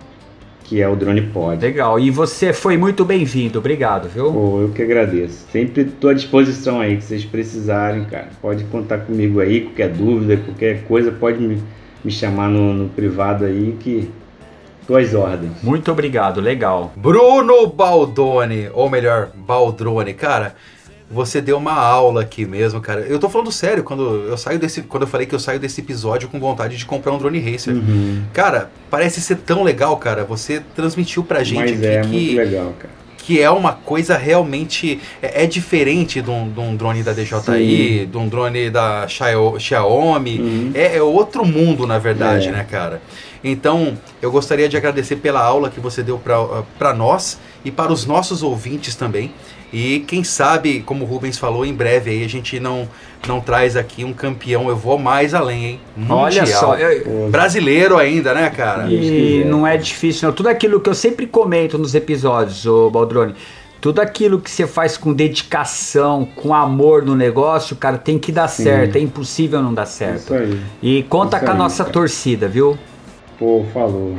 que 0.65 0.81
é 0.81 0.89
o 0.89 0.97
Drone 0.97 1.23
Pod. 1.23 1.61
Legal. 1.61 1.99
E 1.99 2.11
você 2.11 2.53
foi 2.53 2.77
muito 2.77 3.05
bem-vindo. 3.05 3.59
Obrigado, 3.59 4.09
viu? 4.09 4.33
Pô, 4.33 4.61
eu 4.63 4.69
que 4.71 4.83
agradeço. 4.83 5.47
Sempre 5.51 5.83
estou 5.83 6.11
à 6.11 6.15
disposição 6.15 6.81
aí, 6.81 6.97
que 6.97 7.05
vocês 7.05 7.25
precisarem, 7.25 8.05
cara. 8.05 8.29
Pode 8.43 8.65
contar 8.65 8.99
comigo 8.99 9.41
aí, 9.41 9.63
qualquer 9.63 9.91
dúvida, 9.91 10.37
qualquer 10.37 10.83
coisa, 10.85 11.13
pode 11.13 11.39
me, 11.39 11.63
me 12.05 12.11
chamar 12.11 12.49
no, 12.49 12.73
no 12.75 12.89
privado 12.89 13.45
aí 13.45 13.77
que 13.79 14.11
tô 14.87 14.97
às 14.97 15.15
ordens. 15.15 15.63
Muito 15.63 15.91
obrigado, 15.91 16.41
legal. 16.41 16.93
Bruno 16.97 17.67
Baldoni, 17.67 18.69
ou 18.73 18.89
melhor, 18.89 19.31
Baldrone, 19.35 20.15
cara, 20.15 20.55
você 21.11 21.41
deu 21.41 21.57
uma 21.57 21.73
aula 21.75 22.23
aqui 22.23 22.45
mesmo, 22.45 22.81
cara. 22.81 23.01
Eu 23.03 23.19
tô 23.19 23.29
falando 23.29 23.53
sério 23.53 23.85
quando 23.85 24.03
eu 24.29 24.37
saio 24.37 24.59
desse, 24.59 24.83
quando 24.83 25.05
eu 25.05 25.07
falei 25.09 25.27
que 25.27 25.35
eu 25.35 25.39
saio 25.39 25.61
desse 25.61 25.81
episódio 25.81 26.29
com 26.29 26.41
vontade 26.41 26.77
de 26.77 26.85
comprar 26.85 27.13
um 27.13 27.19
drone 27.19 27.39
racer. 27.39 27.75
Uhum. 27.75 28.23
Cara, 28.33 28.71
parece 28.91 29.21
ser 29.21 29.37
tão 29.37 29.63
legal, 29.63 29.97
cara. 29.99 30.25
Você 30.25 30.63
transmitiu 30.75 31.23
pra 31.23 31.45
gente 31.45 31.61
Mas 31.73 31.79
aqui 31.79 31.87
é 31.87 32.01
que, 32.01 32.09
muito 32.09 32.37
legal, 32.37 32.75
cara. 32.79 32.91
que 33.19 33.41
é 33.41 33.49
uma 33.51 33.73
coisa 33.73 34.17
realmente 34.17 35.01
é, 35.23 35.45
é 35.45 35.47
diferente 35.47 36.21
de 36.21 36.29
um, 36.31 36.51
de 36.51 36.59
um 36.59 36.75
drone 36.75 37.03
da 37.05 37.13
DJI, 37.13 38.07
de 38.11 38.17
um 38.19 38.29
drone 38.29 38.69
da 38.71 39.07
Xiao- 39.07 39.61
Xiaomi. 39.61 40.41
Uhum. 40.41 40.71
É, 40.75 40.97
é 40.97 41.03
outro 41.03 41.45
mundo, 41.45 41.87
na 41.87 41.99
verdade, 41.99 42.49
É. 42.49 42.51
né, 42.53 42.67
cara? 42.69 43.01
Então, 43.45 43.97
eu 44.21 44.33
gostaria 44.33 44.69
de 44.69 44.77
agradecer 44.77 45.17
pela 45.17 45.41
aula 45.41 45.71
que 45.71 45.79
você 45.79 46.03
deu 46.03 46.19
para 46.79 46.93
nós 46.95 47.39
e 47.65 47.71
para 47.71 47.93
os 47.93 48.05
nossos 48.05 48.43
ouvintes 48.43 48.97
também. 48.97 49.33
E 49.73 50.01
quem 50.01 50.23
sabe, 50.23 50.81
como 50.81 51.05
o 51.05 51.07
Rubens 51.09 51.37
falou, 51.39 51.65
em 51.67 51.75
breve 51.75 52.11
aí 52.11 52.25
a 52.25 52.29
gente 52.29 52.59
não, 52.61 52.89
não 53.27 53.41
traz 53.41 53.77
aqui 53.77 54.05
um 54.05 54.13
campeão. 54.13 54.69
Eu 54.69 54.77
vou 54.77 54.97
mais 54.99 55.35
além, 55.35 55.65
hein? 55.65 55.81
Olha 56.09 56.43
Mundial. 56.43 56.61
só, 56.61 56.77
eu- 56.77 57.29
Brasileiro 57.31 57.99
ainda, 57.99 58.33
né, 58.33 58.49
cara? 58.51 58.89
E 58.89 59.45
não 59.45 59.67
é 59.67 59.77
difícil, 59.77 60.29
não. 60.29 60.35
Tudo 60.35 60.49
aquilo 60.49 60.81
que 60.81 60.89
eu 60.89 60.95
sempre 60.95 61.27
comento 61.27 61.77
nos 61.79 61.95
episódios, 61.95 62.65
ô 62.65 62.89
Baldrone, 62.91 63.35
tudo 63.81 64.01
aquilo 64.01 64.41
que 64.41 64.51
você 64.51 64.67
faz 64.67 64.97
com 64.97 65.13
dedicação, 65.13 66.27
com 66.37 66.55
amor 66.55 67.05
no 67.05 67.15
negócio, 67.17 67.75
cara, 67.77 67.99
tem 67.99 68.19
que 68.19 68.31
dar 68.33 68.49
certo. 68.49 68.97
É 68.97 69.01
impossível 69.01 69.61
não 69.63 69.75
dar 69.75 69.87
certo. 69.87 70.19
Isso 70.33 70.35
aí. 70.35 70.61
E 70.83 71.03
conta 71.05 71.37
Isso 71.37 71.45
com 71.45 71.51
a 71.51 71.55
aí, 71.55 71.59
nossa 71.59 71.83
cara. 71.85 71.93
torcida, 71.93 72.49
viu? 72.49 72.79
Pô, 73.39 73.65
falou. 73.75 74.17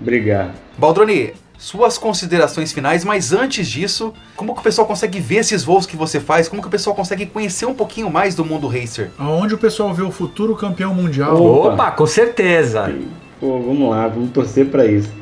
Obrigado. 0.00 0.50
Baldroni, 0.76 1.32
suas 1.62 1.96
considerações 1.96 2.72
finais, 2.72 3.04
mas 3.04 3.32
antes 3.32 3.68
disso, 3.68 4.12
como 4.34 4.52
que 4.52 4.58
o 4.58 4.62
pessoal 4.64 4.84
consegue 4.84 5.20
ver 5.20 5.36
esses 5.36 5.62
voos 5.62 5.86
que 5.86 5.96
você 5.96 6.18
faz? 6.18 6.48
Como 6.48 6.60
que 6.60 6.66
o 6.66 6.70
pessoal 6.70 6.94
consegue 6.94 7.24
conhecer 7.24 7.66
um 7.66 7.72
pouquinho 7.72 8.10
mais 8.10 8.34
do 8.34 8.44
mundo 8.44 8.66
racer? 8.66 9.12
Aonde 9.16 9.54
o 9.54 9.58
pessoal 9.58 9.94
vê 9.94 10.02
o 10.02 10.10
futuro 10.10 10.56
campeão 10.56 10.92
mundial. 10.92 11.40
Opa. 11.40 11.74
Opa, 11.74 11.90
com 11.92 12.04
certeza. 12.04 12.92
Pô, 13.38 13.60
vamos 13.60 13.90
lá, 13.90 14.08
vamos 14.08 14.32
torcer 14.32 14.66
para 14.66 14.86
isso. 14.86 15.12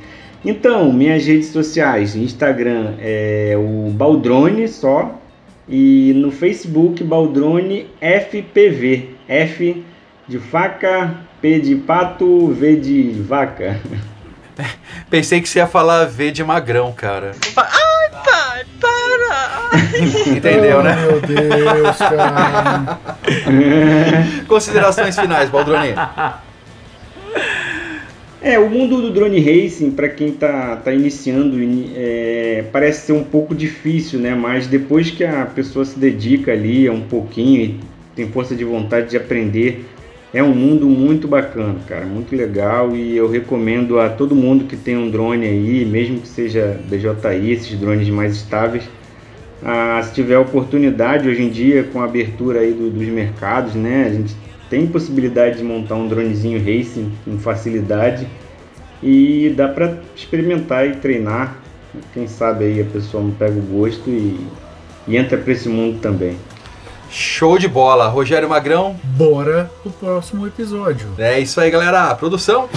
Então, 0.43 0.91
minhas 0.91 1.27
redes 1.27 1.49
sociais, 1.49 2.17
Instagram 2.17 2.95
é 2.99 3.55
o 3.59 3.91
Baldrone 3.91 4.67
só 4.67 5.15
e 5.69 6.15
no 6.17 6.31
Facebook 6.33 7.05
Baldrone 7.05 7.87
FPV, 8.01 9.11
F 9.29 9.85
de 10.27 10.39
faca, 10.39 11.19
P 11.43 11.61
de 11.61 11.77
pato, 11.77 12.49
V 12.49 12.77
de 12.77 13.11
vaca. 13.11 13.79
Pensei 15.11 15.41
que 15.41 15.49
você 15.49 15.59
ia 15.59 15.66
falar 15.66 16.07
V 16.07 16.31
de 16.31 16.45
magrão, 16.45 16.93
cara. 16.93 17.32
Ai, 17.57 18.11
pai, 18.24 18.65
para! 18.81 19.70
Entendeu, 20.37 20.78
Oh, 20.78 20.82
né? 20.82 20.97
Meu 20.97 21.20
Deus, 21.20 21.97
cara. 21.97 22.99
Considerações 24.47 25.19
finais, 25.19 25.51
Baldroni. 25.51 25.95
É, 28.43 28.59
o 28.59 28.70
mundo 28.70 29.03
do 29.03 29.11
drone 29.11 29.39
racing, 29.39 29.91
para 29.91 30.09
quem 30.09 30.32
tá, 30.32 30.77
tá 30.77 30.93
iniciando, 30.93 31.59
é, 31.95 32.65
parece 32.73 33.07
ser 33.07 33.12
um 33.12 33.23
pouco 33.23 33.55
difícil, 33.55 34.19
né? 34.19 34.35
Mas 34.35 34.66
depois 34.66 35.11
que 35.11 35.23
a 35.23 35.45
pessoa 35.45 35.85
se 35.85 35.99
dedica 35.99 36.53
ali 36.53 36.89
um 36.89 37.03
pouquinho 37.03 37.61
e 37.61 37.81
tem 38.16 38.31
força 38.31 38.57
de 38.57 38.65
vontade 38.65 39.11
de 39.11 39.16
aprender, 39.19 39.90
é 40.32 40.43
um 40.43 40.55
mundo 40.55 40.86
muito 40.86 41.27
bacana, 41.27 41.77
cara, 41.89 42.07
muito 42.07 42.35
legal 42.36 42.94
e 42.94 43.16
eu 43.16 43.28
recomendo 43.28 43.98
a 43.98 44.09
todo 44.09 44.35
mundo 44.35 44.65
que 44.65 44.77
tem 44.77 44.97
um 44.97 45.11
drone 45.11 45.47
aí, 45.47 45.85
mesmo 45.85 46.20
que 46.20 46.28
seja 46.28 46.78
DJI, 46.89 47.51
esses 47.51 47.78
drones 47.78 48.09
mais 48.09 48.36
estáveis, 48.36 48.85
a, 49.62 50.01
se 50.02 50.15
tiver 50.15 50.39
oportunidade 50.39 51.28
hoje 51.28 51.43
em 51.43 51.51
dia 51.51 51.85
com 51.85 52.01
a 52.01 52.05
abertura 52.05 52.61
aí 52.61 52.73
do, 52.73 52.90
dos 52.90 53.09
mercados, 53.09 53.74
né? 53.74 54.07
A 54.07 54.12
gente 54.12 54.35
tem 54.70 54.86
possibilidade 54.86 55.59
de 55.59 55.65
montar 55.65 55.97
um 55.97 56.09
dronezinho 56.09 56.59
racing 56.59 57.11
com 57.24 57.36
facilidade 57.39 58.27
e 59.02 59.52
dá 59.57 59.69
para 59.69 59.98
experimentar 60.15 60.86
e 60.86 60.94
treinar. 60.94 61.59
Quem 62.15 62.28
sabe 62.28 62.66
aí 62.66 62.81
a 62.81 62.85
pessoa 62.85 63.23
não 63.23 63.32
pega 63.32 63.59
o 63.59 63.62
gosto 63.62 64.09
e, 64.09 64.39
e 65.09 65.16
entra 65.16 65.36
para 65.36 65.52
esse 65.52 65.69
mundo 65.69 65.98
também. 66.01 66.36
Show 67.11 67.59
de 67.59 67.66
bola, 67.66 68.09
Rogério 68.09 68.49
Magrão. 68.49 68.97
Bora 69.03 69.70
pro 69.82 69.91
próximo 69.91 70.47
episódio. 70.47 71.09
É 71.19 71.41
isso 71.41 71.61
aí, 71.61 71.70
galera. 71.70 72.15
Produção. 72.15 72.69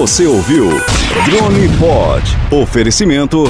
Você 0.00 0.26
ouviu 0.26 0.66
Drone 1.26 1.68
Pod. 1.78 2.24
Oferecimento 2.50 3.44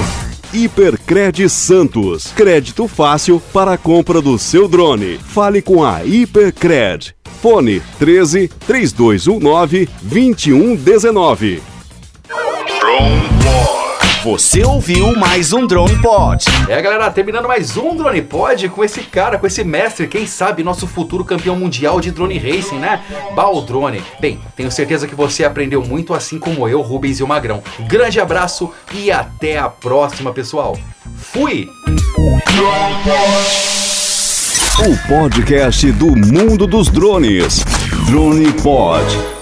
Hipercred 0.53 1.47
Santos. 1.47 2.33
Crédito 2.35 2.89
fácil 2.89 3.41
para 3.53 3.75
a 3.75 3.77
compra 3.77 4.21
do 4.21 4.37
seu 4.37 4.67
drone. 4.67 5.17
Fale 5.17 5.61
com 5.61 5.81
a 5.81 6.03
Hipercred. 6.03 7.15
Fone 7.41 7.81
13 7.97 8.49
3219 8.67 9.87
2119. 10.01 11.63
Drone. 12.27 13.30
Você 14.23 14.63
ouviu 14.63 15.15
mais 15.15 15.51
um 15.51 15.65
Drone 15.65 15.99
Pod. 15.99 16.45
É, 16.69 16.79
galera, 16.79 17.09
terminando 17.09 17.47
mais 17.47 17.75
um 17.75 17.95
Drone 17.95 18.21
Pod 18.21 18.69
com 18.69 18.83
esse 18.83 19.01
cara, 19.01 19.39
com 19.39 19.47
esse 19.47 19.63
mestre, 19.63 20.07
quem 20.07 20.27
sabe 20.27 20.63
nosso 20.63 20.85
futuro 20.85 21.25
campeão 21.25 21.55
mundial 21.55 21.99
de 21.99 22.11
drone 22.11 22.37
racing, 22.37 22.77
né? 22.77 23.03
Baldrone. 23.33 24.03
Bem, 24.19 24.39
tenho 24.55 24.69
certeza 24.69 25.07
que 25.07 25.15
você 25.15 25.43
aprendeu 25.43 25.83
muito 25.83 26.13
assim 26.13 26.37
como 26.37 26.69
eu, 26.69 26.81
Rubens 26.81 27.19
e 27.19 27.23
o 27.23 27.27
Magrão. 27.27 27.63
Grande 27.87 28.19
abraço 28.19 28.71
e 28.93 29.11
até 29.11 29.57
a 29.57 29.67
próxima, 29.67 30.31
pessoal. 30.31 30.77
Fui! 31.17 31.67
O 34.77 35.07
podcast 35.07 35.91
do 35.93 36.15
mundo 36.15 36.67
dos 36.67 36.89
drones. 36.89 37.65
Drone 38.05 38.51
Pod. 38.61 39.40